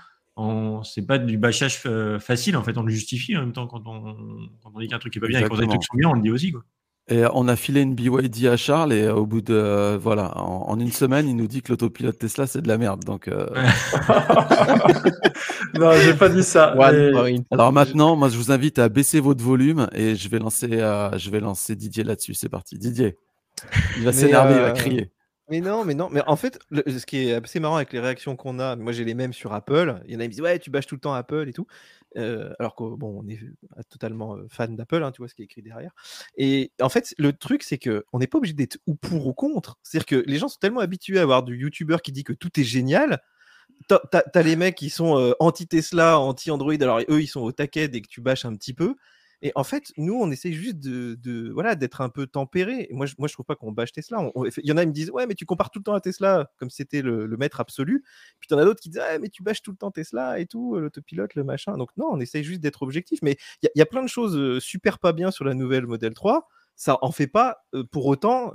[0.83, 3.83] c'est pas du bâchage euh, facile en fait, on le justifie en même temps quand
[3.85, 4.15] on,
[4.61, 6.13] quand on dit qu'un truc est pas bien et quand un truc sont bien, on
[6.13, 6.63] le dit aussi quoi.
[7.07, 10.91] Et on a filé une BYD à Charles et au bout de voilà, en, une
[10.91, 13.03] semaine, il nous dit que l'autopilote Tesla c'est de la merde.
[13.03, 13.45] Donc euh...
[15.75, 16.75] non, j'ai pas dit ça.
[17.51, 21.15] Alors maintenant, moi je vous invite à baisser votre volume et je vais lancer, euh,
[21.15, 22.33] je vais lancer Didier là-dessus.
[22.33, 23.19] C'est parti, Didier.
[23.97, 25.11] Il va s'énerver, il va euh, crier.
[25.49, 28.35] Mais non, mais non, mais en fait, ce qui est assez marrant avec les réactions
[28.35, 30.01] qu'on a, moi j'ai les mêmes sur Apple.
[30.07, 31.53] Il y en a qui me disent ouais, tu bâches tout le temps Apple et
[31.53, 31.67] tout,
[32.15, 33.39] alors que bon, on est
[33.89, 35.91] totalement fan d'Apple, hein, tu vois ce qui est écrit derrière.
[36.35, 39.33] Et en fait, le truc c'est que on n'est pas obligé d'être ou pour ou
[39.33, 39.77] contre.
[39.83, 42.59] C'est-à-dire que les gens sont tellement habitués à avoir du YouTuber qui dit que tout
[42.59, 43.21] est génial.
[43.87, 43.99] T'as
[44.33, 48.07] as les mecs qui sont anti-Tesla, anti-Android, alors eux ils sont au taquet dès que
[48.07, 48.95] tu bâches un petit peu.
[49.45, 52.87] Et en fait, nous, on essaie juste de, voilà, d'être un peu tempéré.
[52.89, 54.31] Moi, je, moi, je trouve pas qu'on bâche Tesla.
[54.35, 56.01] Il y en a qui me disent, ouais, mais tu compares tout le temps à
[56.01, 58.03] Tesla, comme c'était le, maître absolu.
[58.39, 60.79] Puis en as d'autres qui disent, mais tu bâches tout le temps Tesla et tout,
[60.79, 61.77] l'autopilote, le machin.
[61.77, 63.19] Donc non, on essaie juste d'être objectif.
[63.21, 66.47] Mais il y, a plein de choses super pas bien sur la nouvelle modèle 3
[66.75, 68.53] ça en fait pas pour autant,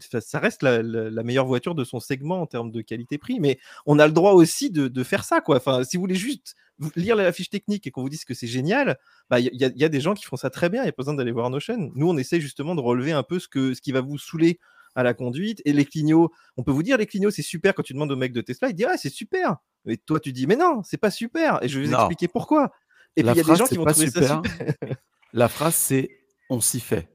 [0.00, 4.06] ça reste la, meilleure voiture de son segment en termes de qualité-prix, mais on a
[4.06, 5.56] le droit aussi de, faire ça, quoi.
[5.56, 6.54] Enfin, si vous voulez juste
[6.96, 9.88] lire la fiche technique et qu'on vous dise que c'est génial, bah, il y, a
[9.88, 11.60] des gens qui font ça très bien, il n'y a pas besoin d'aller voir nos
[11.60, 11.90] chaînes.
[11.94, 14.58] Nous, on essaie justement de relever un peu ce, que, ce qui va vous saouler
[14.94, 15.60] à la conduite.
[15.64, 18.16] Et les clignots, on peut vous dire, les clignots, c'est super quand tu demandes au
[18.16, 19.56] mec de Tesla, il dit, ah, c'est super.
[19.84, 21.62] Mais toi, tu dis, mais non, c'est pas super.
[21.62, 22.72] Et je vais vous expliquer pourquoi.
[23.16, 24.28] Et puis, il y a des gens qui vont trouver super.
[24.28, 24.96] ça super.
[25.32, 26.10] la phrase, c'est,
[26.48, 27.08] on s'y fait.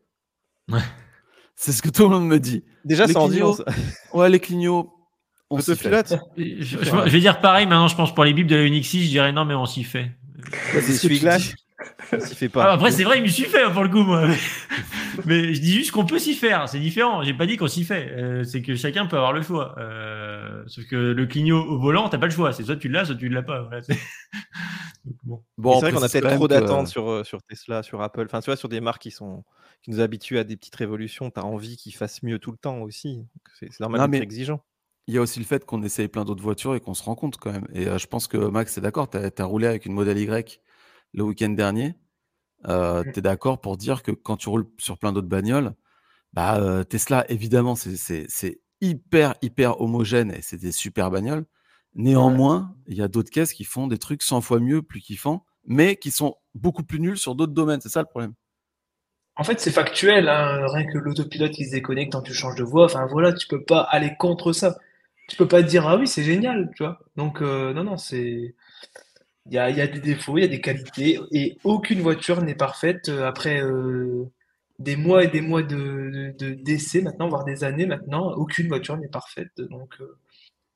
[0.71, 0.81] Ouais.
[1.55, 2.63] C'est ce que tout le monde me dit.
[2.83, 3.41] Déjà, ça en dit.
[4.13, 4.91] Ouais, les clignots.
[5.49, 6.13] On se pilote.
[6.37, 9.03] Je, je, vais dire pareil maintenant, je pense pour les bibles de la Unix 6,
[9.03, 10.11] je dirais non, mais on s'y fait.
[10.73, 12.65] C'est s'y fait pas.
[12.65, 14.27] Ah, après, c'est vrai, il me s'y fait hein, pour le coup, moi.
[15.25, 17.23] Mais, je dis juste qu'on peut s'y faire, c'est différent.
[17.23, 18.11] J'ai pas dit qu'on s'y fait.
[18.11, 19.75] Euh, c'est que chacun peut avoir le choix.
[19.77, 22.53] Euh, sauf que le clignot au volant, t'as pas le choix.
[22.53, 23.69] C'est soit tu l'as, soit tu l'as pas.
[25.23, 25.43] bon.
[25.57, 28.23] bon c'est vrai qu'on a peut-être trop d'attentes sur, euh, sur Tesla, sur Apple.
[28.25, 29.43] Enfin, tu vois, sur des marques qui sont
[29.81, 31.29] qui nous habituent à des petites révolutions.
[31.29, 33.23] T'as envie qu'ils fassent mieux tout le temps aussi.
[33.59, 34.63] C'est normal d'être exigeant.
[35.07, 37.13] Il y a aussi le fait qu'on essaye plein d'autres voitures et qu'on se rend
[37.13, 37.67] compte quand même.
[37.73, 39.07] Et je pense que Max est d'accord.
[39.07, 40.59] Tu as, roulé avec une modèle Y
[41.15, 41.95] le week-end dernier,
[42.67, 45.73] euh, tu es d'accord pour dire que quand tu roules sur plein d'autres bagnoles,
[46.33, 51.45] bah, euh, Tesla, évidemment, c'est hyper, hyper homogène et c'est des super bagnoles.
[51.95, 55.45] Néanmoins, il y a d'autres caisses qui font des trucs 100 fois mieux, plus kiffants,
[55.65, 57.81] mais qui sont beaucoup plus nuls sur d'autres domaines.
[57.81, 58.33] C'est ça le problème.
[59.37, 60.29] En fait, c'est factuel.
[60.29, 60.65] Hein.
[60.67, 62.85] Rien que l'autopilote qui se déconnecte quand tu changes de voie.
[62.85, 64.77] Enfin, voilà, tu peux pas aller contre ça.
[65.27, 66.99] Tu peux pas dire, ah oui, c'est génial, tu vois.
[67.15, 68.55] Donc, euh, non, non, c'est.
[69.47, 73.09] Il y a, des défauts, il y a des qualités, et aucune voiture n'est parfaite
[73.09, 74.25] euh, après euh,
[74.79, 78.31] des mois et des mois de, d'essai maintenant, voire des années maintenant.
[78.33, 79.51] Aucune voiture n'est parfaite.
[79.57, 80.17] Donc, euh,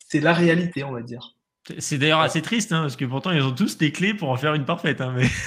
[0.09, 1.35] c'est la réalité, on va dire.
[1.77, 4.37] C'est d'ailleurs assez triste, hein, parce que pourtant, ils ont tous des clés pour en
[4.37, 5.01] faire une parfaite.
[5.01, 5.27] Hein, mais...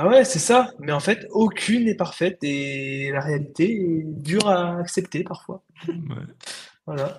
[0.00, 0.70] Ah ouais, c'est ça.
[0.78, 5.62] Mais en fait, aucune n'est parfaite, et la réalité est dure à accepter parfois.
[6.86, 7.16] Voilà.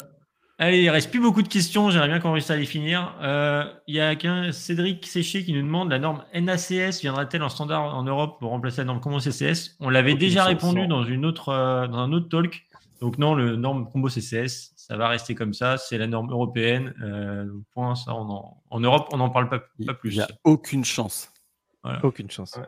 [0.58, 1.92] Allez, il reste plus beaucoup de questions.
[1.92, 3.16] J'aimerais bien qu'on réussisse à les finir.
[3.22, 7.50] Euh, il y a qu'un Cédric Séché qui nous demande la norme NACS viendra-t-elle en
[7.50, 11.24] standard en Europe pour remplacer la norme Combo CCS On l'avait déjà répondu dans une
[11.24, 12.66] autre euh, dans un autre talk.
[13.00, 15.78] Donc non, le norme Combo CCS, ça va rester comme ça.
[15.78, 16.94] C'est la norme européenne.
[17.04, 20.12] Euh, point, ça, en, Europe, on n'en parle pas, plus.
[20.12, 21.32] Il n'y a aucune chance.
[22.04, 22.60] Aucune chance.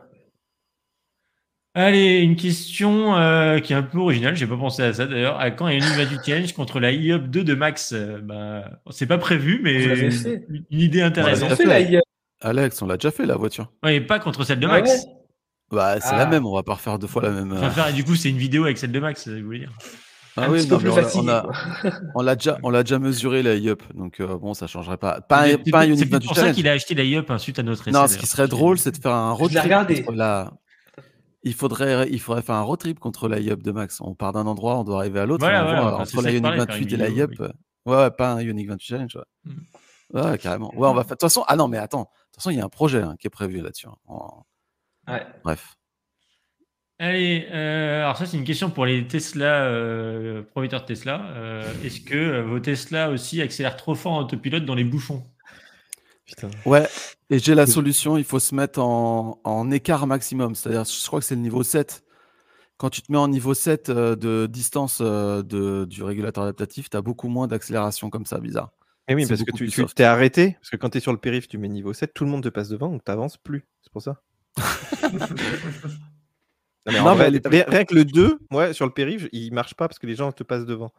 [1.74, 5.40] Allez, une question euh, qui est un peu originale, j'ai pas pensé à ça d'ailleurs.
[5.40, 7.92] À quand Ioniq 28 Challenge contre la iUp 2 de Max?
[7.92, 11.60] Euh, bah, C'est pas prévu, mais une, idée intéressante.
[12.40, 13.72] Alex, on l'a déjà fait la voiture.
[13.82, 15.06] Oui, pas contre celle de ah Max.
[15.70, 16.26] Bah, c'est la ah.
[16.26, 17.52] même, on va pas refaire deux fois la même.
[17.52, 19.72] Enfin, et du coup, c'est une vidéo avec celle de Max, vous voulez dire
[20.36, 20.78] ah oui, non,
[21.14, 21.46] on, a,
[22.14, 25.20] on, l'a déjà, on l'a déjà mesuré la IUP, donc euh, bon, ça changerait pas.
[25.20, 27.88] Pas, un, pas un C'est pour ça qu'il a acheté la IUP suite à notre
[27.88, 27.98] essai.
[27.98, 30.52] Non, ce qui serait drôle, c'est de faire un road trip la.
[31.44, 34.00] Il faudrait, il faudrait faire un road trip contre la IUP de Max.
[34.00, 35.44] On part d'un endroit, on doit arriver à l'autre.
[35.44, 37.40] entre la Ioniq 28 et la IUP.
[37.84, 39.16] Ouais, ouais, pas un Ioniq 28 Challenge.
[39.16, 39.52] Ouais.
[39.52, 40.30] Mm.
[40.30, 40.72] ouais, carrément.
[40.76, 41.16] Ouais, on va faire.
[41.16, 42.02] De toute façon, ah non, mais attends.
[42.02, 43.88] De toute façon, il y a un projet hein, qui est prévu là-dessus.
[43.88, 44.18] Hein.
[45.08, 45.26] Ouais.
[45.42, 45.76] Bref.
[47.02, 51.26] Allez, euh, alors ça c'est une question pour les Tesla, euh, de Tesla.
[51.34, 55.24] Euh, est-ce que euh, vos Tesla aussi accélèrent trop fort en autopilote dans les bouchons?
[56.24, 56.48] Putain.
[56.64, 56.86] Ouais,
[57.28, 61.26] et j'ai la solution, il faut se mettre en, écart maximum, c'est-à-dire je crois que
[61.26, 62.04] c'est le niveau 7.
[62.76, 67.02] Quand tu te mets en niveau 7 de distance de, du régulateur adaptatif, tu as
[67.02, 68.70] beaucoup moins d'accélération comme ça, bizarre.
[69.08, 71.18] Et eh oui, parce que tu t'es arrêté, parce que quand tu es sur le
[71.18, 73.66] périph', tu mets niveau 7, tout le monde te passe devant, donc tu n'avances plus.
[73.82, 74.22] C'est pour ça.
[76.86, 80.06] Non, mais rien que le 2, moi, sur le périph', il marche pas parce que
[80.06, 80.92] les gens te passent devant.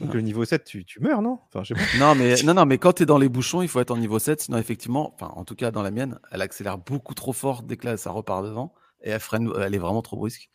[0.00, 1.38] Donc le niveau 7, tu, tu meurs, non?
[1.54, 1.62] Enfin,
[1.98, 3.96] non, mais, non, non, mais quand tu es dans les bouchons, il faut être en
[3.96, 4.42] niveau 7.
[4.42, 7.76] Sinon, effectivement, enfin, en tout cas dans la mienne, elle accélère beaucoup trop fort dès
[7.76, 8.74] que là, ça repart devant.
[9.02, 10.50] Et elle freine, elle est vraiment trop brusque.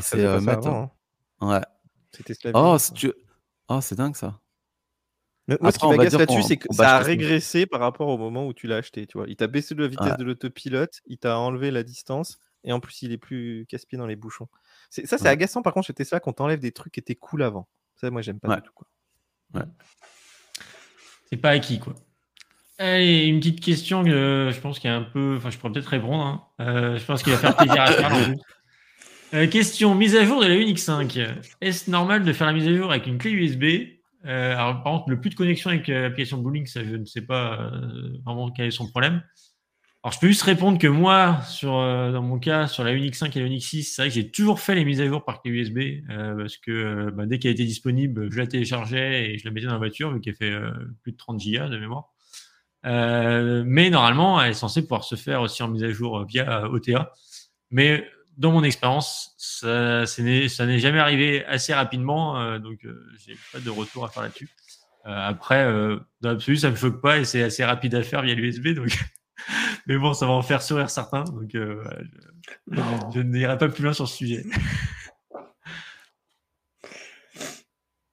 [0.00, 0.90] c'est euh, hein.
[1.40, 1.60] Ouais.
[2.12, 3.12] C'était oh, tu...
[3.68, 4.38] oh, c'est dingue ça.
[5.48, 8.46] Mais moi, ce qui m'agace là-dessus, c'est que ça a régressé par rapport au moment
[8.46, 9.06] où tu l'as acheté.
[9.06, 9.26] Tu vois.
[9.28, 13.02] Il t'a baissé la vitesse de l'autopilote, il t'a enlevé la distance, et en plus,
[13.02, 14.48] il est plus casse-pied dans les bouchons.
[14.90, 17.68] Ça, c'est agaçant par contre chez Tesla quand t'enlèves des trucs qui étaient cool avant.
[17.96, 18.72] Ça, moi, j'aime pas du tout.
[18.74, 18.86] Quoi.
[19.54, 19.66] Ouais.
[21.30, 21.94] C'est pas acquis, quoi.
[22.78, 25.34] Allez, une petite question que je pense qu'il y a un peu.
[25.36, 26.24] Enfin, je pourrais peut-être répondre.
[26.24, 26.44] Hein.
[26.60, 28.34] Euh, je pense qu'il va faire plaisir à faire.
[29.32, 31.18] Euh, question mise à jour de la Unix 5.
[31.60, 33.64] Est-ce normal de faire la mise à jour avec une clé USB
[34.26, 37.22] euh, Alors, par contre, le plus de connexion avec l'application Booling, ça, je ne sais
[37.22, 37.70] pas
[38.24, 39.22] vraiment quel est son problème.
[40.04, 43.18] Alors, je peux juste répondre que moi, sur, euh, dans mon cas, sur la Unix
[43.18, 45.24] 5 et la Unix 6, c'est vrai que j'ai toujours fait les mises à jour
[45.24, 45.78] par clé USB
[46.10, 49.50] euh, parce que euh, bah, dès qu'elle était disponible, je la téléchargeais et je la
[49.50, 50.52] mettais dans la voiture vu qu'elle fait
[51.02, 52.10] plus de 30 Go de mémoire.
[52.84, 57.10] mais normalement, elle est censée pouvoir se faire aussi en mise à jour via OTA.
[57.70, 58.06] Mais
[58.36, 62.86] dans mon expérience, ça, ça n'est jamais arrivé assez rapidement, donc
[63.24, 64.50] j'ai pas de retour à faire là-dessus.
[65.04, 65.64] après,
[66.20, 68.94] dans l'absolu, ça me choque pas et c'est assez rapide à faire via l'USB, donc
[69.86, 71.24] Mais bon, ça va en faire sourire certains.
[71.24, 71.82] Donc, euh,
[72.70, 74.44] je, n'irai pas plus loin sur ce sujet.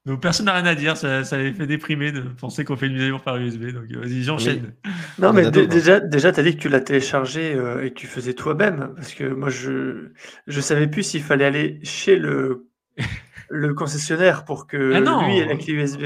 [0.05, 0.97] Donc, personne n'a rien à dire.
[0.97, 3.71] Ça, ça, les fait déprimer de penser qu'on fait une vidéo par USB.
[3.71, 4.73] Donc, vas-y, j'enchaîne.
[5.19, 8.07] Non, mais déjà, déjà tu as dit que tu l'as téléchargé euh, et que tu
[8.07, 8.93] faisais toi-même.
[8.95, 10.11] Parce que moi, je
[10.47, 12.67] ne savais plus s'il fallait aller chez le,
[13.49, 16.03] le concessionnaire pour que ah lui ait la clé USB.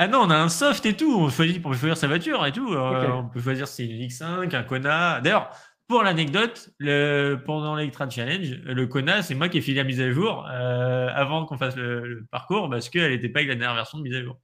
[0.00, 1.12] Ah non, on a un soft et tout.
[1.12, 2.72] On choisit pour choisir sa voiture et tout.
[2.72, 5.20] Euh, on peut choisir si c'est une X5, un Kona.
[5.20, 5.50] D'ailleurs,
[5.88, 10.00] pour l'anecdote, le, pendant l'Electra Challenge, le Kona, c'est moi qui ai filé la mise
[10.00, 13.74] à jour euh, avant qu'on fasse le, parcours parce qu'elle n'était pas avec la dernière
[13.74, 14.38] version de mise à jour.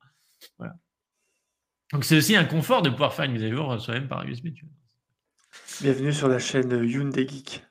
[0.59, 0.75] Voilà.
[1.93, 4.49] Donc c'est aussi un confort de pouvoir faire une mise à jour soi-même par USB.
[5.83, 7.65] Bienvenue sur la chaîne Hyundai Geek.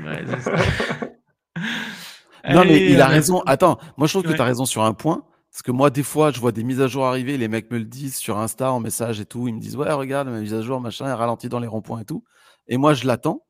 [0.00, 0.22] Ouais,
[2.50, 3.40] non, mais il a raison.
[3.46, 5.24] Attends, moi je trouve que tu as raison sur un point.
[5.54, 7.78] Parce que moi, des fois, je vois des mises à jour arriver, les mecs me
[7.78, 9.46] le disent sur Insta en message et tout.
[9.46, 12.00] Ils me disent Ouais, regarde, ma mise à jour, machin, elle ralentit dans les ronds-points
[12.00, 12.24] et tout.
[12.66, 13.46] Et moi, je l'attends.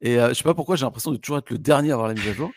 [0.00, 2.06] Et euh, je sais pas pourquoi, j'ai l'impression de toujours être le dernier à avoir
[2.06, 2.52] la mise à jour.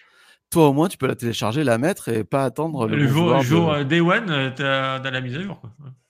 [0.51, 3.83] Toi, au moins, tu peux la télécharger, la mettre et pas attendre le, jour, euh,
[3.83, 5.59] Day One, euh, tu as, la mise à jour.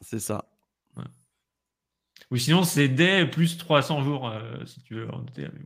[0.02, 0.44] C'est ça.
[2.30, 4.34] Ou sinon, c'est Day plus 300 jours,
[4.66, 5.08] si tu veux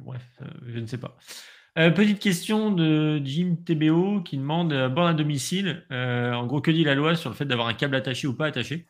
[0.06, 0.22] bref,
[0.68, 1.18] je ne sais pas.
[1.80, 5.84] Euh, petite question de Jim TBO qui demande euh, bord à domicile.
[5.92, 8.36] Euh, en gros, que dit la loi sur le fait d'avoir un câble attaché ou
[8.36, 8.86] pas attaché?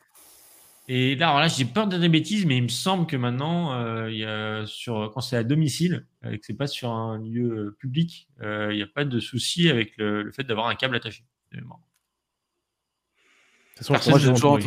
[0.86, 3.16] Et là, alors là, j'ai peur de dire des bêtises, mais il me semble que
[3.16, 7.18] maintenant, il y a sur, quand c'est à domicile, et que c'est pas sur un
[7.18, 11.24] lieu public, il n'y a pas de souci avec le, fait d'avoir un câble attaché.
[11.52, 11.60] De
[13.78, 14.58] toute façon, moi, j'ai toujours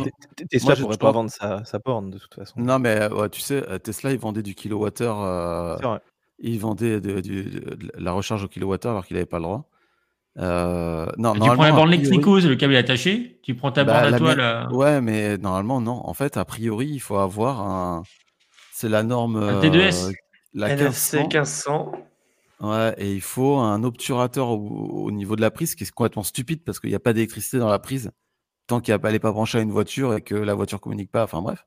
[0.50, 2.58] Tesla ne pourrait pas vendre sa, sa, borne de toute façon.
[2.58, 2.98] Non, mais
[3.30, 5.76] tu sais, Tesla, ils vendaient du kilowattheure.
[5.78, 6.00] C'est vrai
[6.38, 7.20] il vendait de,
[7.98, 9.68] la recharge au kilowattheure alors qu'il n'avait pas le droit.
[10.38, 14.02] Euh, non, tu prends la borne Electricos, le câble est attaché, tu prends ta bah,
[14.02, 14.34] borne à toi.
[14.36, 14.68] Là...
[14.72, 16.00] Ouais, mais normalement, non.
[16.04, 18.02] En fait, a priori, il faut avoir un.
[18.72, 19.36] C'est la norme.
[19.36, 20.12] Un T2S euh,
[20.54, 21.92] la NFC 1500.
[22.60, 26.62] Ouais, et il faut un obturateur au, niveau de la prise, qui est complètement stupide
[26.64, 28.10] parce qu'il n'y a pas d'électricité dans la prise
[28.68, 31.24] tant qu'elle n'est pas branchée à une voiture et que la voiture communique pas.
[31.24, 31.66] Enfin bref.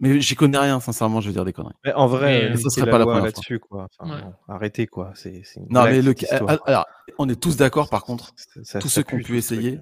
[0.00, 1.74] Mais j'y connais rien, sincèrement, je veux dire des conneries.
[1.84, 3.88] Mais en vrai, ce serait pas la première là-dessus, quoi.
[4.48, 5.12] arrêtez, quoi.
[5.14, 6.14] C'est, non, mais le,
[6.66, 6.86] alors,
[7.18, 8.32] on est tous d'accord, par contre.
[8.80, 9.80] tous ceux qui ont pu essayer,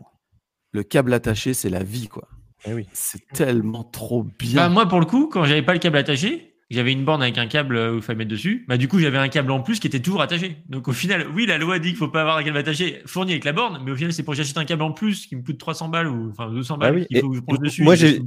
[0.72, 2.28] le câble attaché, c'est la vie, quoi.
[2.66, 2.88] Eh oui.
[2.92, 4.54] C'est tellement trop bien.
[4.54, 7.36] Bah, moi, pour le coup, quand j'avais pas le câble attaché, j'avais une borne avec
[7.36, 8.64] un câble où il fallait mettre dessus.
[8.68, 10.62] Bah, du coup, j'avais un câble en plus qui était toujours attaché.
[10.68, 13.32] Donc, au final, oui, la loi dit qu'il faut pas avoir un câble attaché fourni
[13.32, 15.36] avec la borne, mais au final, c'est pour que j'achète un câble en plus qui
[15.36, 17.82] me coûte 300 balles ou enfin 200 balles bah qu'il faut que je pose dessus.
[17.82, 18.20] Moi, j'ai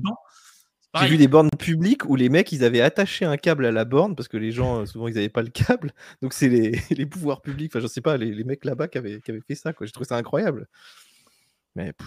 [1.01, 3.85] j'ai vu des bornes publiques où les mecs, ils avaient attaché un câble à la
[3.85, 5.93] borne parce que les gens, euh, souvent, ils n'avaient pas le câble.
[6.21, 8.97] Donc, c'est les, les, pouvoirs publics, enfin, je sais pas, les, les mecs là-bas qui
[8.97, 9.73] avaient, qui avaient fait ça.
[9.81, 10.67] J'ai trouvé ça incroyable.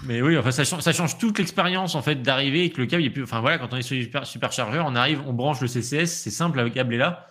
[0.06, 2.86] Mais, oui, enfin, ça, change, ça change toute l'expérience en fait d'arriver et que le
[2.86, 3.22] câble est plus.
[3.22, 6.30] Enfin voilà, quand on est sur super, superchargeur, on arrive, on branche le CCS, c'est
[6.30, 7.26] simple, le câble est là.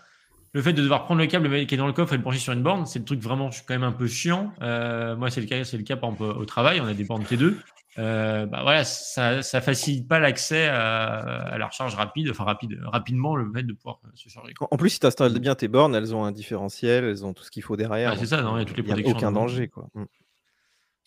[0.53, 2.39] Le fait de devoir prendre le câble qui est dans le coffre et le brancher
[2.39, 4.51] sur une borne, c'est le truc vraiment quand même un peu chiant.
[4.61, 7.03] Euh, moi, c'est le cas, c'est le cas par exemple au travail, on a des
[7.03, 7.55] bornes T2.
[7.97, 13.35] Euh, bah voilà, ça, ça facilite pas l'accès à, la recharge rapide, enfin rapide, rapidement
[13.35, 14.53] le fait de pouvoir se charger.
[14.59, 17.43] En plus, si tu installes bien tes bornes, elles ont un différentiel, elles ont tout
[17.43, 18.17] ce qu'il faut derrière.
[18.17, 19.15] c'est ça, non, il y a toutes les protections.
[19.15, 19.87] a aucun danger, quoi.
[19.95, 20.05] Mm.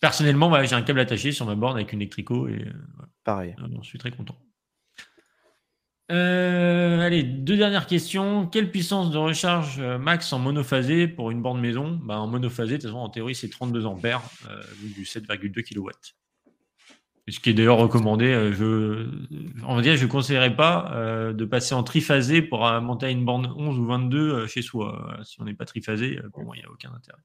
[0.01, 2.73] Personnellement, j'ai un câble attaché sur ma borne avec une électrico et euh,
[3.23, 3.55] pareil.
[3.81, 4.35] je suis très content.
[6.11, 8.45] Euh, allez, deux dernières questions.
[8.47, 11.97] Quelle puissance de recharge max en monophasé pour une borne maison?
[12.03, 14.21] Bah, En monophasé, de toute façon, en théorie, c'est 32 ampères,
[14.81, 15.89] du 7,2 kW.
[17.29, 18.51] Ce qui est d'ailleurs recommandé.
[18.53, 19.07] Je,
[19.65, 20.91] on va dire, je ne conseillerais pas
[21.33, 25.17] de passer en triphasé pour monter à une borne 11 ou 22 chez soi.
[25.23, 27.21] Si on n'est pas triphasé, pour moi, il n'y a aucun intérêt.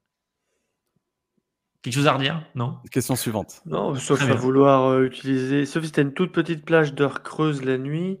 [1.81, 2.45] Quelque chose à redire?
[2.55, 2.77] Non?
[2.91, 3.61] Question suivante.
[3.65, 5.65] Non, sauf à vouloir euh, utiliser.
[5.65, 8.19] Sauf si tu as une toute petite plage d'heures creuses la nuit,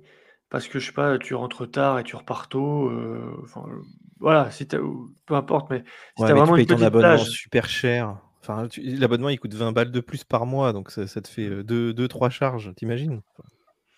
[0.49, 2.89] parce que je sais pas, tu rentres tard et tu repars tôt.
[2.89, 3.65] Euh, enfin,
[4.19, 5.83] voilà, si peu importe, mais
[6.17, 8.17] si tu as vraiment une petite abonnement super cher.
[8.49, 11.71] Enfin, l'abonnement il coûte 20 balles de plus par mois, donc ça, te fait 2-3
[11.71, 13.21] euh, deux, trois charges, t'imagines?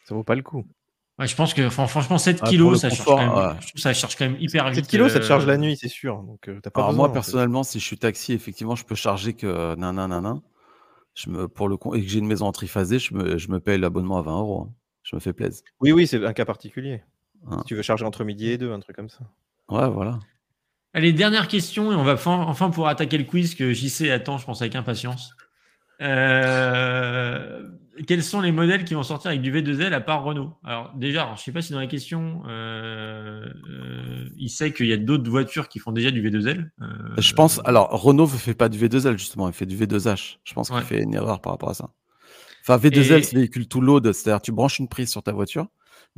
[0.05, 0.65] Ça vaut pas le coup
[1.19, 4.37] je pense que franchement, 7 ah, kilos, ça, charge quand même, ça charge quand même
[4.39, 4.85] hyper vite.
[4.85, 6.23] 7 kilos, ça te charge la euh, nuit, c'est sûr.
[6.23, 9.75] Donc, euh, pas Alors moi, personnellement, si je suis taxi, effectivement, je peux charger que
[9.75, 10.41] nanana.
[11.13, 13.59] Je me, pour le et que j'ai une maison en triphasé, je me, je me
[13.59, 14.61] paye l'abonnement à 20 euros.
[14.61, 14.73] Hein.
[15.03, 15.61] Je me fais plaisir.
[15.81, 17.03] Oui, oui, c'est un cas particulier.
[17.47, 17.57] Hein.
[17.59, 19.19] Si tu veux charger entre midi et deux, un truc comme ça.
[19.69, 20.19] Ouais, voilà.
[20.93, 24.45] Allez, dernière question, et on va enfin pouvoir attaquer le quiz que JC attend, je
[24.45, 25.35] pense, avec impatience.
[26.01, 27.69] Euh,
[28.07, 30.57] quels sont les modèles qui vont sortir avec du V2L à part Renault?
[30.63, 34.87] Alors déjà, je ne sais pas si dans la question, euh, euh, il sait qu'il
[34.87, 36.69] y a d'autres voitures qui font déjà du V2L.
[37.17, 40.37] je pense, alors Renault ne fait pas du V2L justement, il fait du V2H.
[40.43, 41.91] Je pense qu'il fait une erreur par rapport à ça.
[42.63, 45.67] Enfin, V2L, c'est véhicule tout load, c'est-à-dire tu branches une prise sur ta voiture.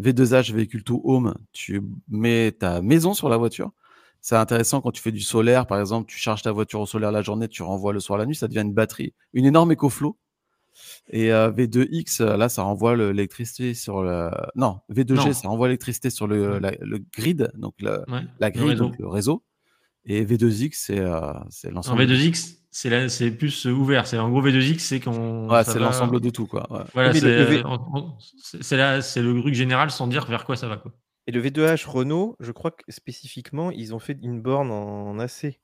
[0.02, 3.72] V2H, véhicule tout home, tu mets ta maison sur la voiture.
[4.24, 7.12] C'est intéressant quand tu fais du solaire, par exemple, tu charges ta voiture au solaire
[7.12, 10.18] la journée, tu renvoies le soir la nuit, ça devient une batterie, une énorme écoflow.
[11.10, 14.32] Et euh, V2X, euh, là, ça renvoie l'électricité sur le.
[14.56, 16.62] Non, V2G, ça renvoie l'électricité sur le,
[17.14, 19.44] grid, donc la grille, donc le réseau.
[20.06, 21.22] Et V2X, c'est euh,
[21.70, 22.04] l'ensemble.
[22.04, 24.08] V2X, c'est plus ouvert.
[24.08, 25.50] C'est en gros V2X, c'est qu'on.
[25.50, 26.88] Ouais, c'est l'ensemble de tout, quoi.
[26.94, 27.22] Voilà, c'est
[29.22, 30.94] le truc général sans dire vers quoi ça va, quoi.
[31.28, 35.60] Et le V2H Renault, je crois que spécifiquement, ils ont fait une borne en AC.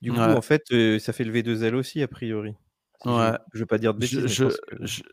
[0.00, 0.64] Du coup, en fait,
[0.98, 2.54] ça fait le V2L aussi, a priori.
[3.04, 3.32] ouais.
[3.52, 4.44] Je ne veux pas dire de bêtises.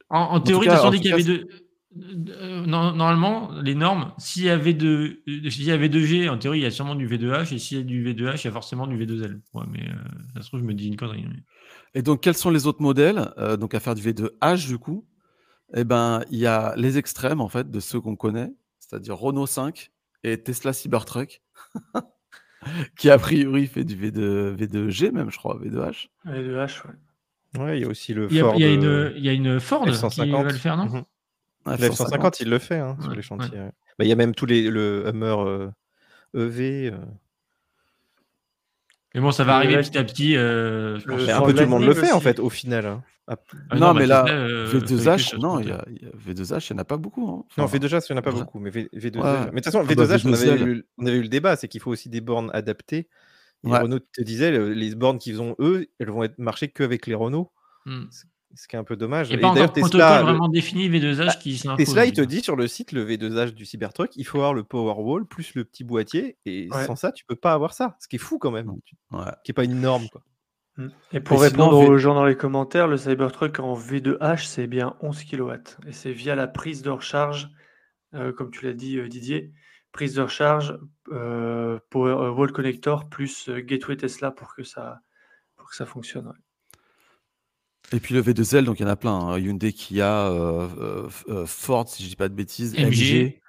[0.10, 1.48] En, théorie, ils ont dit qu'il y avait deux.
[1.96, 6.66] Normalement, les normes, s'il y avait de, s'il y avait 2G, en théorie, il y
[6.66, 8.98] a sûrement du V2H, et s'il y a du V2H, il y a forcément du
[8.98, 9.40] V2L.
[9.54, 9.88] Ouais, mais
[10.36, 11.26] ça se trouve, je me dis une connerie.
[11.94, 15.08] Et donc, quels sont les autres modèles Donc, à faire du V2H, du coup,
[15.74, 18.52] eh ben, il y a les extrêmes, en fait, de ceux qu'on connaît
[18.88, 19.92] c'est-à-dire Renault 5
[20.24, 21.42] et Tesla Cybertruck,
[22.98, 26.08] qui a priori fait du V2, V2G même, je crois, V2H.
[26.26, 26.94] V2H, ouais.
[27.62, 28.56] Ouais, il y a aussi le il y a, Ford.
[28.56, 31.06] Il y a, une, il y a une Ford qui va le faire, non mmh.
[31.66, 33.58] ah, Le F-150, il le fait hein, sur les chantiers.
[33.98, 35.72] Bah, il y a même tous les le Hummer
[36.34, 36.92] EV.
[36.92, 36.98] Euh,
[39.16, 40.36] mais bon, ça va arriver petit à petit.
[40.36, 42.86] Euh, un peu tout le monde le fait en fait au final.
[42.86, 43.04] Hein.
[43.28, 43.38] Ah,
[43.76, 45.84] non, mais là, V2H, non, il y a,
[46.28, 47.28] V2H, il n'y en a pas beaucoup.
[47.28, 47.44] Hein.
[47.58, 48.60] non, V2H, il n'y en a pas beaucoup.
[48.60, 51.08] Mais, v, 2 h mais de toute façon, V2H, ah bah, on, avait eu, on,
[51.08, 53.08] avait eu, le débat c'est qu'il faut aussi des bornes adaptées.
[53.66, 57.16] Et Renault te disait, les bornes qu'ils ont eux, elles vont être marcher qu'avec les
[57.16, 57.52] Renault.
[57.86, 58.04] Hmm
[58.56, 59.30] ce qui est un peu dommage.
[59.30, 61.86] Il n'y a pas encore Tesla, vraiment défini V2H bah, qui s'impose.
[61.86, 64.64] Tesla, il te dit sur le site, le V2H du Cybertruck, il faut avoir le
[64.64, 67.96] Powerwall plus le petit boîtier, et sans ça, tu peux pas avoir ça.
[68.00, 69.20] Ce qui est fou quand même, ouais.
[69.44, 70.08] qui est pas une norme.
[70.10, 70.22] Quoi.
[70.78, 70.88] Mmh.
[71.14, 75.24] Et pour répondre aux gens dans les commentaires, le Cybertruck en V2H, c'est bien 11
[75.24, 75.52] kW.
[75.88, 77.50] Et c'est via la prise de recharge,
[78.14, 79.54] euh, comme tu l'as dit euh, Didier,
[79.94, 80.78] prise de recharge,
[81.12, 85.00] euh, Powerwall Connector plus Gateway Tesla pour que ça,
[85.56, 86.34] pour que ça fonctionne.
[87.92, 89.14] Et puis le V2L, donc il y en a plein.
[89.14, 89.40] Hein.
[89.40, 93.40] Hyundai, Kia, euh, euh, euh, Ford, si je dis pas de bêtises, MG.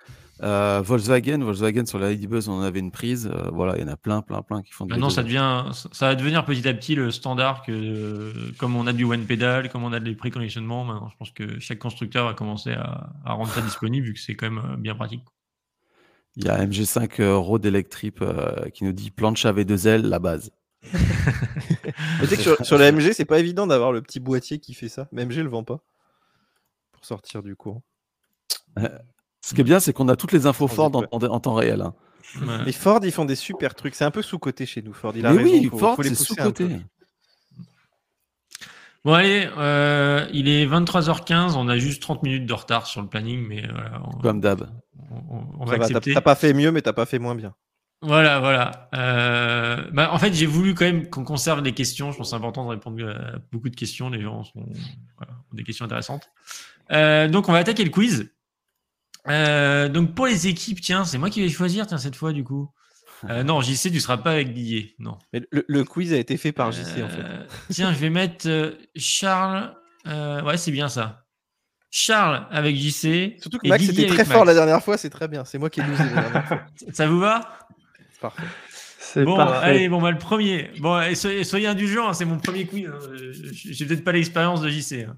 [0.43, 3.31] Euh, Volkswagen, Volkswagen sur la Ladybuzz, on en avait une prise.
[3.55, 4.85] Voilà, il y en a plein, plein, plein qui font.
[4.85, 8.87] Du Maintenant, ça devient, ça va devenir petit à petit le standard que, comme on
[8.87, 10.85] a du one pedal, comme on a des préconditionnements.
[10.85, 14.35] Maintenant, je pense que chaque constructeur va commencer à, rendre ça disponible vu que c'est
[14.35, 15.23] quand même bien pratique.
[16.37, 18.17] Il y a MG5 Road Electric
[18.75, 20.51] qui nous dit planche V2L, la base.
[22.41, 25.09] sur, sur, la MG, c'est pas évident d'avoir le petit boîtier qui fait ça.
[25.13, 25.81] Mais MG le vend pas
[26.93, 27.83] pour sortir du courant.
[29.41, 31.81] Ce qui est bien, c'est qu'on a toutes les infos Ford en, temps réel.
[31.83, 31.95] Hein.
[32.65, 33.95] Les Ford, ils font des super trucs.
[33.95, 35.13] C'est un peu sous-côté chez nous, Ford.
[35.15, 36.69] Il a Mais oui, Ford, c'est sous-côté.
[39.05, 41.55] Bon, allez, euh, il est 23h15.
[41.57, 44.03] On a juste 30 minutes de retard sur le planning, mais voilà.
[44.21, 44.69] Comme d'hab.
[45.61, 46.13] On, va, accepter.
[46.13, 47.55] T'as pas fait mieux, mais t'as pas fait moins bien.
[48.03, 48.89] Voilà, voilà.
[48.95, 52.13] Euh, bah, en fait, j'ai voulu quand même qu'on conserve les questions.
[52.13, 54.11] Je pense que c'est important de répondre à beaucoup de questions.
[54.11, 56.31] Les gens sont, ont des questions intéressantes.
[56.93, 58.31] Euh, donc, on va attaquer le quiz.
[59.29, 62.45] Euh, donc pour les équipes, tiens, c'est moi qui vais choisir tiens, cette fois du
[62.45, 62.71] coup.
[63.45, 64.95] Non, JC, tu seras pas avec Guillet.
[64.99, 65.19] Non.
[65.33, 67.25] Mais le, quiz a été fait par JC en fait.
[67.71, 69.75] Tiens, je vais mettre Charles.
[70.05, 71.27] ouais, c'est bien ça.
[71.91, 73.41] Charles avec JC.
[73.41, 75.47] Surtout que Max était très fort la dernière fois, c'est très bien.
[75.47, 76.61] C'est moi qui ai losé la dernière fois.
[76.93, 77.66] Ça vous va?
[78.21, 78.45] Parfait.
[79.25, 80.71] Bon, allez, bon, bah, le premier.
[80.81, 82.87] Bon, et soyez, indulgents, hein, c'est mon premier quiz.
[82.87, 82.99] Hein.
[83.53, 85.07] J'ai peut-être pas l'expérience de JC.
[85.09, 85.17] Hein.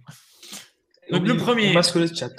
[1.10, 1.70] Donc, le premier.
[1.70, 2.30] On masque le chat.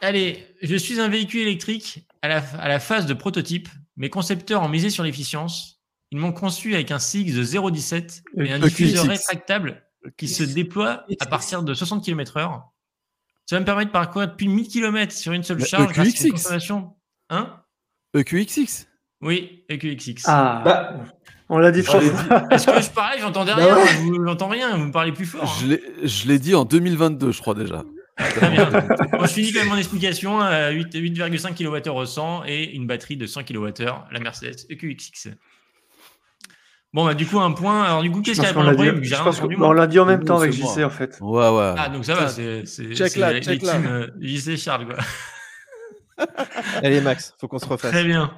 [0.00, 3.68] Allez, je suis un véhicule électrique à la, phase de prototype.
[3.96, 5.82] Mes concepteurs ont misé sur l'efficience.
[6.10, 9.84] Ils m'ont conçu avec un CX de 0,17 et un diffuseur rétractable
[10.16, 12.62] qui se déploie à partir de 60 km/h.
[13.46, 16.24] Ça va me permettre de parcourir plus de 1000 km sur une seule charge EQXX.
[16.24, 16.96] Une consommation.
[17.28, 17.62] Hein?
[18.14, 18.89] EQXX
[19.22, 20.22] Oui, EQXX.
[20.26, 20.94] Ah, bah,
[21.48, 22.00] on l'a dit trop.
[22.50, 24.24] Est-ce que je parlais J'entendais bah rien.
[24.24, 24.76] J'entends rien.
[24.76, 25.44] Vous me parlez plus fort.
[25.44, 25.76] Hein.
[26.02, 27.84] Je l'ai dit en 2022, je crois déjà.
[28.16, 28.70] Très bien.
[29.22, 30.40] je finis quand même mon explication.
[30.40, 35.30] 8,5 kWh au 100 et une batterie de 100 kWh, la Mercedes EQXX.
[36.92, 37.82] Bon, bah, du coup, un point.
[37.82, 39.02] Alors, du coup, qu'est-ce qu'il y a pour le problème
[39.60, 41.18] On l'a dit en même temps avec JC, en fait.
[41.20, 41.74] Ouais, ouais.
[41.76, 42.28] Ah, donc ça va.
[42.28, 42.64] C'est
[42.94, 43.76] check là, check là.
[43.76, 44.96] Euh, JC Charles, quoi.
[46.82, 47.90] Allez, Max, faut qu'on se refasse.
[47.90, 48.30] Très bien.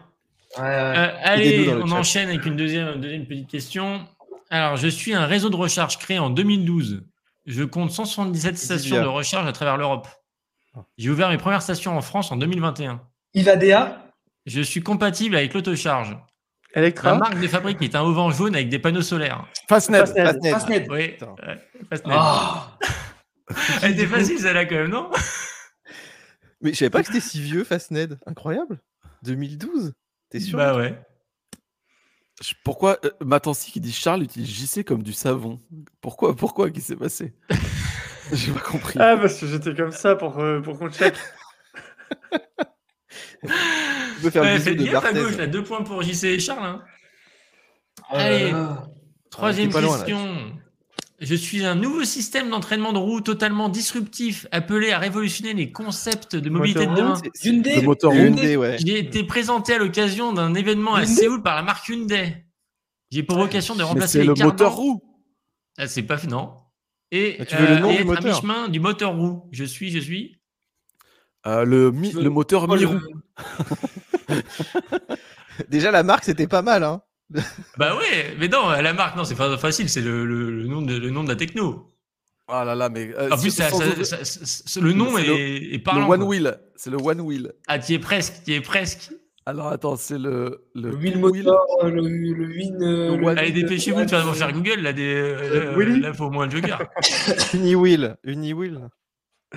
[0.59, 4.07] Euh, allez, on enchaîne avec une deuxième, deuxième petite question.
[4.51, 7.03] Alors, je suis un réseau de recharge créé en 2012
[7.47, 10.09] je compte 177 stations de recharge à travers l'Europe.
[10.75, 10.81] Ah.
[10.97, 13.01] J'ai ouvert mes premières stations en France en 2021.
[13.35, 13.99] Ivadea
[14.47, 16.17] Je suis compatible avec l'autocharge.
[16.75, 19.47] Electra La marque de fabrique est un auvent jaune avec des panneaux solaires.
[19.69, 20.07] Fastnet.
[20.07, 20.87] Fastnet.
[20.89, 21.17] Oui.
[21.91, 22.15] Fastnet.
[22.17, 22.85] Oh.
[23.83, 25.11] Elle était facile celle-là quand même, non?
[26.63, 28.09] Mais je savais pas que c'était si vieux Fastnet.
[28.25, 28.79] Incroyable.
[29.25, 29.93] 2012.
[30.33, 30.99] T'es sûr Bah ouais.
[32.65, 35.61] Pourquoi euh, Matancy qui dit Charles utilise JC comme du savon?
[36.01, 36.71] Pourquoi Pourquoi?
[36.71, 37.35] Qu'est-ce qui s'est passé?
[38.33, 38.99] J'ai pas compris.
[38.99, 41.15] Ah, parce que j'étais comme ça pour, euh, pour qu'on check.
[43.43, 46.65] Je faire ouais, faites gaffe à gauche, là, deux points pour JC et Charles.
[46.65, 46.83] Hein.
[48.11, 48.55] Oh Allez,
[49.31, 50.53] troisième question.
[51.23, 56.35] Je suis un nouveau système d'entraînement de roue totalement disruptif appelé à révolutionner les concepts
[56.35, 57.21] de mobilité de demain.
[57.45, 57.77] Hyundai.
[57.77, 58.77] Le moteur Hyundai, ouais.
[58.79, 62.45] J'ai été présenté à l'occasion d'un événement à Séoul par la marque Hyundai.
[63.11, 65.01] J'ai pour vocation de remplacer les le moteur roue.
[65.79, 66.55] Ah, c'est pas non.
[67.13, 69.49] Et, tu veux le nom euh, du moteur à mi-chemin du moteur roue.
[69.53, 70.41] Je suis, je suis.
[71.47, 73.01] Euh, le, le moteur mi-roue.
[75.69, 76.83] Déjà, la marque, c'était pas mal.
[76.83, 77.03] Hein
[77.79, 80.97] bah ouais, mais non, la marque, non, c'est pas facile, c'est le, le, nom de,
[80.97, 81.93] le nom de la techno.
[82.49, 83.15] Ah là là, mais.
[83.17, 86.07] Euh, en plus, ça, le nom est, le, est, parlant.
[86.07, 87.53] Le One Wheel, c'est le One Wheel.
[87.67, 89.11] Ah, tu es presque, tu es presque.
[89.47, 90.69] Alors attends, c'est le.
[90.75, 92.83] Le, le Wheel Motor, le, le Win.
[92.83, 96.53] Euh, Allez, dépêchez-vous de faire, faire Google, là, des, euh, là, faut au moins le
[96.53, 96.83] joker.
[97.55, 98.89] Uni-Wheel, Uni-Wheel.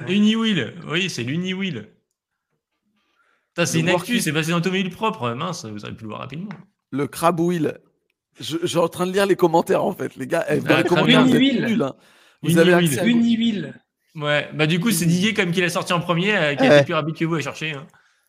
[0.07, 1.89] Uni-Wheel, oui, c'est l'Uni-Wheel.
[3.63, 5.31] C'est une actu, c'est passé dans automobile propre.
[5.31, 6.49] Mince, vous auriez pu le voir rapidement
[6.95, 7.77] le crab wheel.
[8.39, 10.45] Je, je, suis en train de lire les commentaires en fait, les gars.
[10.49, 11.95] Eh, ah, Nul, hein.
[12.41, 13.73] Vous avez accès Uniwheel.
[14.15, 16.77] Ouais, bah du coup, c'est Didier comme qui l'a sorti en premier, euh, qui a
[16.77, 17.71] été plus rapide que vous à chercher.
[17.71, 17.85] Hein.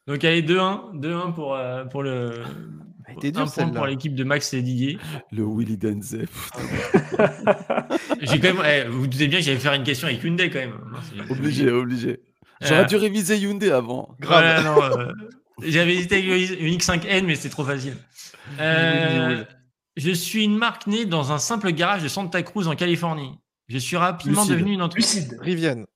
[0.06, 2.32] Donc allez, 2-1, 2-1 pour, euh, pour le.
[3.20, 4.98] Dur, un point pour l'équipe de Max et Didier.
[5.30, 6.18] Le Willy Denze.
[8.20, 10.50] J'ai quand même, eh, vous, vous doutez bien que j'allais faire une question avec Hyundai
[10.50, 10.74] quand même.
[11.30, 12.20] obligé, obligé.
[12.60, 12.86] J'aurais euh...
[12.86, 14.16] dû réviser Hyundai avant.
[14.18, 14.98] Grave.
[14.98, 15.12] euh,
[15.62, 17.94] J'avais hésité avec une X5N, mais c'était trop facile.
[18.60, 19.44] Euh,
[19.96, 23.38] je suis une marque née dans un simple garage de Santa Cruz en Californie.
[23.68, 25.36] Je suis rapidement devenu une entreprise.
[25.40, 25.86] Rivienne.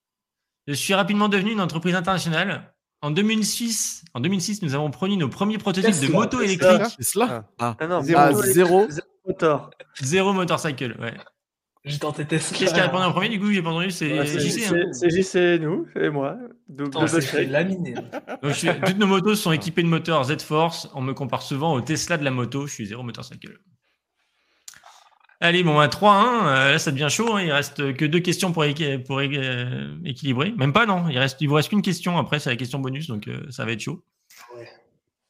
[0.66, 2.72] Je suis rapidement devenu une entreprise internationale.
[3.02, 6.94] En 2006, en 2006, nous avons produit nos premiers prototypes de moto électriques.
[6.98, 7.76] C'est cela ah.
[7.78, 7.86] ah.
[7.86, 8.88] non, zéro, zéro.
[9.26, 9.70] motor.
[10.00, 11.14] Zéro motorcycle, ouais.
[11.84, 12.58] J'ai tenté Tesla.
[12.58, 13.90] Qu'est-ce qui a répondu en premier Du coup, j'ai pas entendu.
[13.90, 14.70] C'est Ouais, JC.
[14.74, 14.92] hein.
[14.92, 16.36] c'est JC, nous et moi.
[16.68, 16.90] Double-.
[18.42, 20.90] Donc, suis- toutes nos motos sont équipées de moteurs Z-Force.
[20.94, 22.66] On me compare souvent au Tesla de la moto.
[22.66, 23.58] Je suis zéro motorcycle.
[25.42, 26.46] Allez, bon, à 3-1.
[26.46, 27.34] euh, là, ça devient chaud.
[27.34, 27.42] hein.
[27.42, 30.52] Il reste que deux questions pour, équi- pour euh, équilibrer.
[30.58, 31.08] Même pas, non.
[31.08, 32.18] Il, reste, il vous reste qu'une question.
[32.18, 33.06] Après, c'est la question bonus.
[33.06, 34.04] Donc, euh, ça va être chaud.
[34.58, 34.68] Ouais.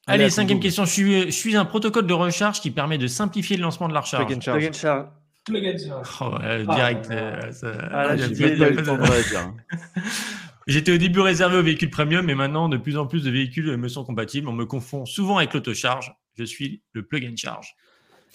[0.09, 0.85] Allez, cinquième question.
[0.85, 3.95] Je suis, je suis un protocole de recharge qui permet de simplifier le lancement de
[3.95, 4.27] la recharge.
[4.27, 5.07] Plug and charge.
[5.49, 7.09] Oh, Ah, direct.
[7.11, 9.55] euh, ça- Ah, le réagir.
[10.67, 13.77] J'étais au début réservé aux véhicules premium, mais maintenant, de plus en plus de véhicules
[13.77, 14.47] me sont compatibles.
[14.49, 16.15] On me confond souvent avec l'autocharge.
[16.39, 17.75] Je suis le plug and charge.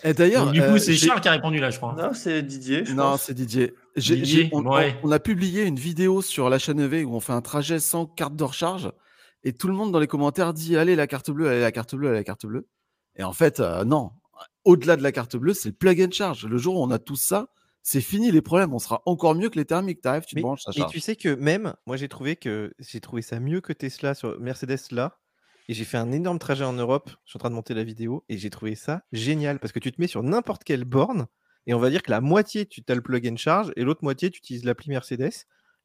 [0.04, 1.96] Et d'ailleurs, Donc, du coup, euh, c'est Charles qui a répondu là, je crois.
[1.98, 2.84] Non, c'est Didier.
[2.84, 3.24] je Non, pense.
[3.24, 3.74] c'est Didier.
[3.96, 4.96] J'ai- Didier, j'ai- on, ouais.
[5.04, 7.80] on- on a publié une vidéo sur la chaîne EV où on fait un trajet
[7.80, 8.92] sans carte de recharge
[9.46, 11.96] et tout le monde dans les commentaires dit allez la carte bleue, allez la carte
[11.96, 12.68] bleue, allez la carte bleue.
[13.16, 14.12] Et en fait, euh, non.
[14.66, 16.46] Au-delà de la carte bleue, c'est le plug and charge.
[16.46, 17.48] Le jour où on a tout ça,
[17.84, 18.74] c'est fini les problèmes.
[18.74, 20.02] On sera encore mieux que les thermiques.
[20.02, 22.74] T'arrives, tu te Mais, branches, ça mais tu sais que même, moi j'ai trouvé que
[22.80, 25.18] j'ai trouvé ça mieux que Tesla sur Mercedes là.
[25.68, 27.10] Et j'ai fait un énorme trajet en Europe.
[27.26, 29.80] Je suis en train de monter la vidéo et j'ai trouvé ça génial parce que
[29.80, 31.28] tu te mets sur n'importe quelle borne
[31.68, 34.04] et on va dire que la moitié tu as le plug and charge et l'autre
[34.04, 35.32] moitié tu utilises l'appli Mercedes.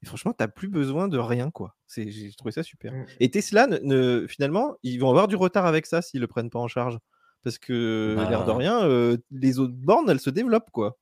[0.02, 1.76] Et franchement, tu n'as plus besoin de rien quoi.
[1.86, 2.92] C'est, j'ai trouvé ça super.
[2.92, 3.06] Mm.
[3.20, 6.48] Et Tesla, ne, ne- finalement, ils vont avoir du retard avec ça s'ils le prennent
[6.48, 6.98] pas en charge.
[7.42, 10.98] Parce que, l'air de rien, euh, les autres bornes, elles se développent quoi.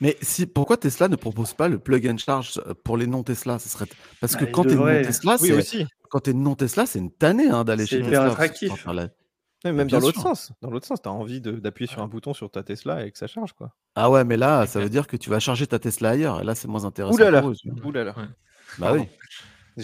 [0.00, 3.22] Mais si, pourquoi Tesla ne propose pas le plug and charge euh, pour les non
[3.22, 3.86] Tesla Ce serait
[4.20, 5.02] parce que Bah, quand tu es non devrait.
[5.02, 5.86] Tesla, Oui, c'est aussi.
[6.10, 8.24] quand tu es non c'est une tannée hein, d'aller chez Tesla.
[8.26, 8.72] attractif.
[8.74, 9.08] faire la-
[9.64, 10.52] Ouais, même dans l'autre sens.
[10.60, 13.10] Dans l'autre sens, tu as envie de- d'appuyer sur un bouton sur ta Tesla et
[13.10, 13.74] que ça charge quoi.
[13.94, 16.40] Ah ouais, mais là, ça veut dire que tu vas charger ta Tesla ailleurs.
[16.42, 17.14] Et là, c'est moins intéressant.
[17.16, 17.40] Ouh là là.
[17.40, 17.86] pour eux, tu vois.
[17.86, 18.14] Ouh là là.
[18.16, 18.24] Ouais.
[18.78, 19.04] Bah oui.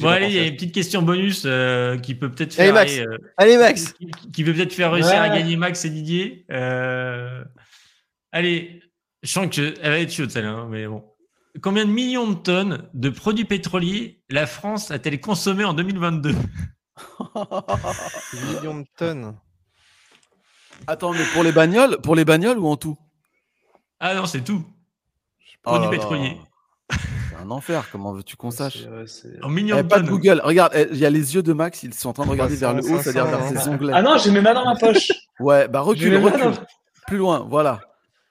[0.01, 2.75] Bon, allez, il y a une petite question bonus euh, qui peut peut-être Allez, faire.
[2.75, 2.99] Max.
[2.99, 6.47] euh, Allez Max qui, qui peut peut-être faire réussir à gagner Max et Didier.
[6.51, 7.45] Euh,
[8.33, 8.83] Allez,
[9.23, 11.05] je sens que elle va être chaude celle-là, hein, mais bon.
[11.61, 16.35] Combien de millions de tonnes de produits pétroliers la France a-t-elle consommé en 2022
[18.55, 19.37] millions de tonnes.
[20.87, 22.97] Attends, mais pour les bagnoles, pour les bagnoles ou en tout?
[24.01, 24.65] Ah non, c'est tout.
[24.67, 25.91] Oh Produits là.
[25.91, 26.37] pétroliers.
[27.43, 27.89] Un enfer.
[27.91, 28.79] Comment veux-tu qu'on sache?
[29.43, 30.09] En millions Eh, Pas de.
[30.09, 30.41] Google.
[30.45, 31.83] Regarde, eh, il y a les yeux de Max.
[31.83, 33.93] Ils sont en train de regarder vers le haut, 300, c'est-à-dire vers 500, ses onglets.
[33.95, 35.11] Ah non, j'ai mes mains dans ma poche.
[35.41, 36.41] Ouais, bah recule, recule.
[36.41, 36.53] dans-
[37.09, 37.81] Plus loin, voilà.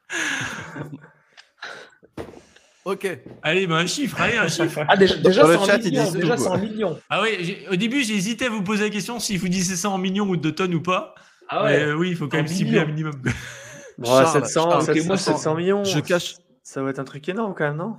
[2.85, 3.19] ok.
[3.43, 4.85] Allez, bah, un chiffre, allez, un chiffre.
[4.87, 6.11] Ah, déjà, déjà c'est en chat, millions.
[6.11, 6.99] Déjà, en millions.
[7.09, 9.89] Ah j'ai- au début, j'ai hésité à vous poser la question si vous disiez ça
[9.89, 11.15] en millions ou de tonnes ou pas.
[11.49, 11.83] Ah Mais, ouais.
[11.83, 13.13] euh, oui, il faut quand En même cibler un minimum.
[13.97, 15.83] Bon, Charles, 700, Charles, 700, ok, moi, c'est- 700 millions.
[15.83, 16.35] Je cache.
[16.63, 17.95] Ça va être un truc énorme quand même, non?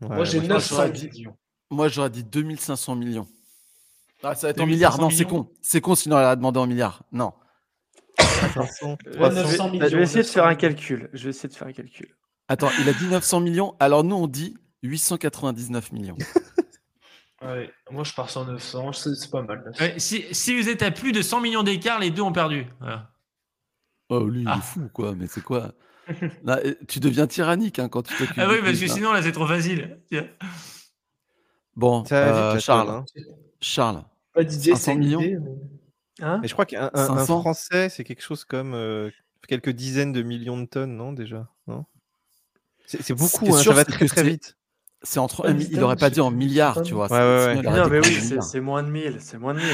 [0.00, 1.36] Moi, j'ai je- 900 j'aurais dit- millions.
[1.70, 3.26] Moi, j'aurais dit 2500 millions.
[4.22, 4.98] Ah, ça va être en 2500 milliards.
[5.00, 5.48] Non, c'est con.
[5.62, 7.02] C'est con, sinon elle a demandé en milliards.
[7.12, 7.32] Non.
[8.18, 9.34] 500, Euh, 300.
[9.34, 11.10] 900 je, vais, millions, je vais essayer de 900 faire un calcul.
[11.12, 12.14] Je vais essayer de faire un calcul.
[12.48, 13.76] Attends, il a dit 900 millions.
[13.80, 16.16] Alors nous, on dit 899 millions.
[17.42, 17.70] Ouais.
[17.90, 18.92] Moi, je pars sur 900.
[18.94, 19.62] C'est c'est pas mal.
[19.66, 19.84] 900.
[19.84, 22.66] Ouais, si, si vous êtes à plus de 100 millions d'écart, les deux ont perdu.
[22.80, 23.10] Voilà.
[24.08, 24.56] Oh, lui, il Ah.
[24.56, 25.14] est fou, quoi.
[25.14, 25.72] Mais c'est quoi?
[26.44, 28.36] Là, euh, Tu deviens tyrannique hein, quand tu t'occupes.
[28.38, 29.98] Ah oui, parce que sinon, là, c'est trop facile.
[30.10, 30.26] Tiens.
[31.74, 32.88] Bon, Ça va vite, euh, Charles.
[32.90, 33.04] hein.
[33.60, 34.02] Charles.
[34.32, 35.20] Pas Didier, 500 c'est une millions.
[35.20, 35.50] idée, mais-
[36.24, 37.40] Hein Mais je crois qu'un un- un 500.
[37.42, 39.10] Français, c'est quelque chose comme euh,
[39.48, 41.84] quelques dizaines de millions de tonnes, non déjà non?
[42.86, 44.56] C'est beaucoup, hein, sûr, ça va c'est très que très vite.
[45.02, 47.04] C'est entre Ouais, un mais mi- il c'est aurait pas dit en milliards, tu vois.
[47.04, 49.16] Ouais, c'est- ouais, Non, mais oui, c'est moins de 1000.
[49.20, 49.68] C'est moins de 1000.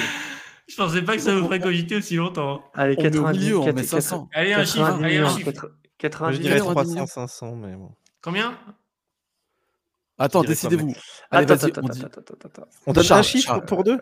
[0.69, 2.65] Je pensais pas que ça vous ferait cogiter aussi longtemps.
[2.75, 4.29] Allez, On est au 90, milieu, on met 4- 500.
[4.33, 4.79] Allez, un chiffre.
[4.87, 5.53] 90 Allez, un chiffre.
[6.03, 6.67] 4- Moi, 90 je dirais millions.
[6.69, 7.91] 90 300, 500, mais bon.
[8.23, 8.59] Combien?
[10.19, 10.95] Attends, décidez-vous.
[11.31, 12.05] Allez, Attends, vas-y, attends, on attends, dit.
[12.05, 12.69] attends, attends, attends.
[12.87, 13.65] On donne Charles, un chiffre Charles.
[13.65, 13.99] pour deux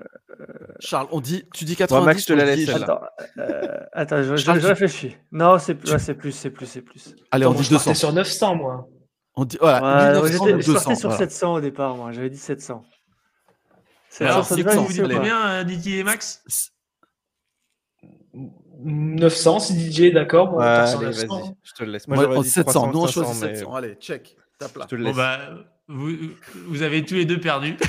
[0.80, 1.44] Charles, on dit.
[1.54, 2.04] Tu dis Bon, 90.
[2.06, 2.68] Max, je te la laisse.
[2.68, 3.00] Attends,
[3.38, 5.16] euh, attends, je, je- Charles, je tu- réfléchis.
[5.32, 7.14] Non, c'est plus, ouais, c'est plus, c'est plus, c'est plus.
[7.30, 7.94] Allez, on dit je partais 200.
[7.94, 8.88] sur 900, moi.
[9.36, 9.56] On dit.
[9.60, 10.94] Voilà, Ouais, 1900 j'étais- ou je partais 200.
[11.00, 11.24] sur voilà.
[11.24, 12.12] 700 au départ, moi.
[12.12, 12.82] J'avais dit 700.
[14.10, 14.74] 700, Alors, ça c'est Vous pas
[15.16, 16.42] combien, euh, Didier et Max?
[18.84, 20.48] 900, si DJ est d'accord.
[20.48, 21.26] Bon, on Ouais, part sur allez, 900.
[21.40, 22.08] vas-y, je te le laisse.
[22.08, 22.70] Moi, Moi, j'aurais on dit 700.
[22.72, 23.74] 300, Nous, on 500, choisit mais 700.
[23.74, 24.36] Allez, check.
[24.58, 24.84] Tape là.
[24.84, 25.16] Je te le Bon, laisse.
[25.16, 25.38] bah,
[25.88, 26.10] vous,
[26.66, 27.76] vous avez tous les deux perdu.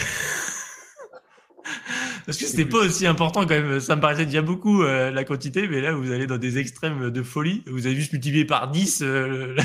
[2.26, 3.80] Parce que c'était pas aussi important quand même.
[3.80, 7.10] Ça me paraissait déjà beaucoup euh, la quantité, mais là vous allez dans des extrêmes
[7.10, 7.64] de folie.
[7.68, 9.64] Vous avez juste multiplié par 10 euh, la,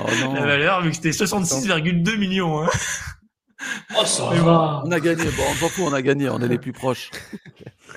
[0.00, 2.62] Oh valeur, vu que c'était 66,2 millions.
[2.64, 2.68] hein.
[3.98, 4.82] Oh, ça Mais va.
[4.84, 5.24] On a gagné.
[5.24, 6.28] Bon, on s'en fout, on a gagné.
[6.28, 7.10] On est les plus proches.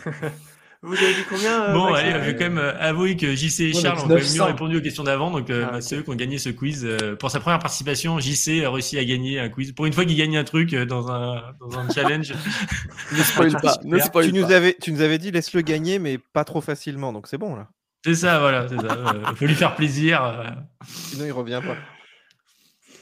[0.88, 3.62] Vous avez dit combien euh, Bon, allez, je vais quand même euh, avouer que JC
[3.62, 4.46] et Charles dit ont quand même mieux 900.
[4.46, 5.32] répondu aux questions d'avant.
[5.32, 6.88] Donc, euh, Ah, bah, c'est eux qui ont gagné ce quiz.
[7.20, 9.74] Pour sa première participation, JC a réussi à gagner un quiz.
[9.74, 12.34] Pour une fois qu'il gagne un truc dans un, dans un challenge.
[13.12, 13.78] Ne spoil pas.
[13.86, 17.28] Ne Tu nous, avais, tu nous avais dit laisse-le gagner, mais pas trop facilement, donc
[17.28, 17.70] c'est bon là.
[18.04, 18.88] C'est ça, voilà, c'est ça.
[18.98, 20.56] Euh, faut lui faire plaisir.
[20.86, 21.76] Sinon, il revient pas.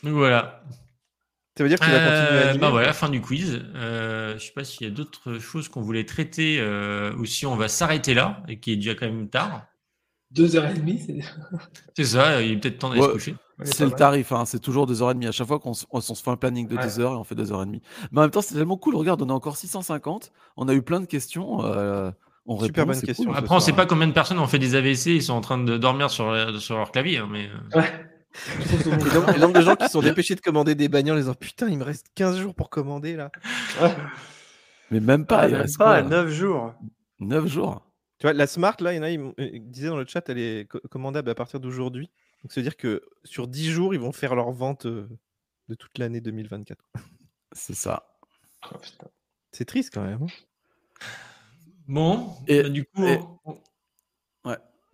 [0.04, 0.62] Donc voilà.
[1.58, 3.62] Ça veut dire que tu vas continuer à euh, Bah voilà, fin du quiz.
[3.76, 7.46] Euh, je sais pas s'il y a d'autres choses qu'on voulait traiter euh, ou si
[7.46, 9.66] on va s'arrêter là et qui est déjà quand même tard.
[10.32, 11.20] Deux heures et demie, c'est
[11.96, 13.36] C'est ça, il est peut-être temps d'aller se coucher.
[13.64, 15.26] C'est le tarif, hein, c'est toujours 2h30.
[15.28, 17.24] À chaque fois qu'on se, on se fait un planning de 2 heures et on
[17.24, 17.80] fait 2h30.
[18.12, 18.96] Mais en même temps, c'est tellement cool.
[18.96, 20.34] Regarde, on a encore 650.
[20.58, 21.64] On a eu plein de questions.
[21.64, 22.12] Euh,
[22.48, 23.26] on Super répond, bonne question.
[23.26, 23.38] cool.
[23.38, 25.58] Après, on sait pas combien de personnes ont fait des AVC, ils sont en train
[25.58, 27.20] de dormir sur, leur- sur leur clavier.
[27.20, 27.50] hein, mais...
[27.74, 27.90] Ouais.
[28.60, 31.34] Et donc, le nombre de gens qui sont dépêchés de commander des bagnoles en disant
[31.36, 33.32] Putain, il me reste 15 jours pour commander là.
[34.92, 35.40] Mais même pas.
[35.42, 36.74] Ah, il même reste pas, quoi 9 jours.
[37.20, 37.82] 9 jours.
[38.20, 40.38] Tu vois, la Smart, là, il y en a, ils, disaient dans le chat, elle
[40.38, 42.10] est co- commandable à partir d'aujourd'hui.
[42.44, 45.10] Donc, ça veut dire que sur 10 jours, ils vont faire leur vente euh,
[45.68, 46.80] de toute l'année 2024.
[47.52, 48.08] C'est ça.
[48.72, 48.78] Oh.
[49.52, 50.22] C'est triste quand même.
[50.24, 50.28] hein.
[51.88, 53.60] Bon, Et- bah, du coup, et- on-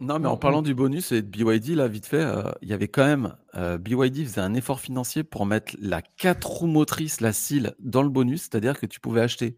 [0.02, 2.70] Non, mais en Mm, parlant du bonus et de BYD, là, vite fait, euh, il
[2.70, 3.36] y avait quand même.
[3.56, 8.02] euh, BYD faisait un effort financier pour mettre la 4 roues motrices, la CIL, dans
[8.02, 8.42] le bonus.
[8.42, 9.58] C'est-à-dire que tu pouvais acheter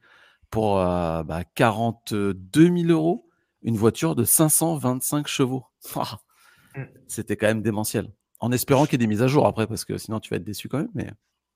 [0.52, 3.30] pour euh, bah, 42 000 euros
[3.62, 5.66] une voiture de 525 chevaux.
[5.96, 6.20] Ah,
[6.76, 6.86] Mm.
[7.08, 8.10] C'était quand même démentiel.
[8.40, 10.38] En espérant qu'il y ait des mises à jour après, parce que sinon tu vas
[10.38, 10.90] être déçu quand même.
[10.96, 11.12] Mais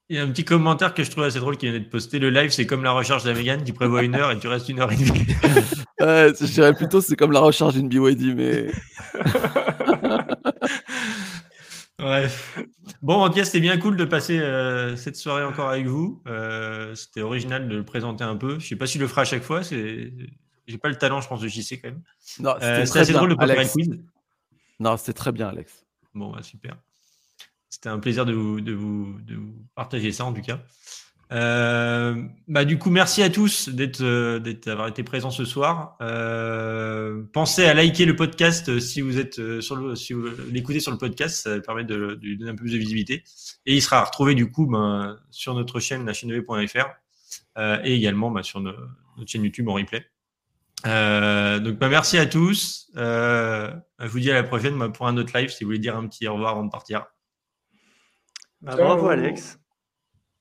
[0.10, 2.20] il y a un petit commentaire que je trouve assez drôle qui vient d'être posté.
[2.20, 4.70] Le live, c'est comme la recharge de la tu prévois une heure et tu restes
[4.70, 5.26] une heure et demie.
[6.00, 8.68] Ouais, je dirais plutôt c'est comme la recharge d'une BYD, mais
[12.00, 12.60] Bref.
[13.02, 16.22] Bon, en tout cas, c'était bien cool de passer euh, cette soirée encore avec vous.
[16.28, 18.60] Euh, c'était original de le présenter un peu.
[18.60, 19.64] Je sais pas si je le ferai à chaque fois.
[19.64, 20.14] C'est...
[20.68, 22.02] J'ai pas le talent, je pense, de JC quand même.
[22.40, 24.04] non, c'était Euh, c'est très assez bien, drôle de préparer le quiz.
[24.80, 25.86] Non, c'était très bien, Alex.
[26.14, 26.78] Bon, bah, super.
[27.70, 30.60] C'était un plaisir de vous, de, vous, de vous partager ça, en tout cas.
[31.32, 33.70] Euh, bah, du coup, merci à tous
[34.02, 35.98] euh, d'avoir été présents ce soir.
[36.02, 39.78] Euh, pensez à liker le podcast si vous êtes sur
[40.52, 43.24] l'écoutez sur le podcast, ça permet de, donner un peu plus de visibilité.
[43.66, 46.32] Et il sera retrouvé du coup ben, sur notre chaîne, la chaîne
[47.58, 48.74] euh, et également ben, sur no-
[49.18, 50.06] notre chaîne YouTube en replay.
[50.86, 52.90] Donc, bah, merci à tous.
[52.96, 56.08] Je vous dis à la prochaine pour un autre live si vous voulez dire un
[56.08, 57.06] petit au revoir avant de partir.
[58.62, 59.60] Bravo Alex.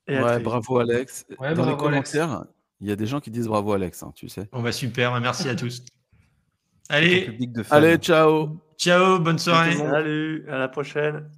[0.08, 0.44] Et à Ouais, très vite.
[0.44, 1.24] bravo, Alex.
[1.30, 2.12] Ouais, Dans les bravo, Alex.
[2.12, 2.44] commentaires,
[2.80, 4.48] il y a des gens qui disent bravo, Alex, hein, tu sais.
[4.52, 5.18] On va super.
[5.20, 5.80] Merci à tous.
[5.84, 7.76] Ton Allez, public de fans.
[7.76, 9.74] Allez, ciao ciao, bonne soirée.
[9.74, 11.28] Salut, à la prochaine.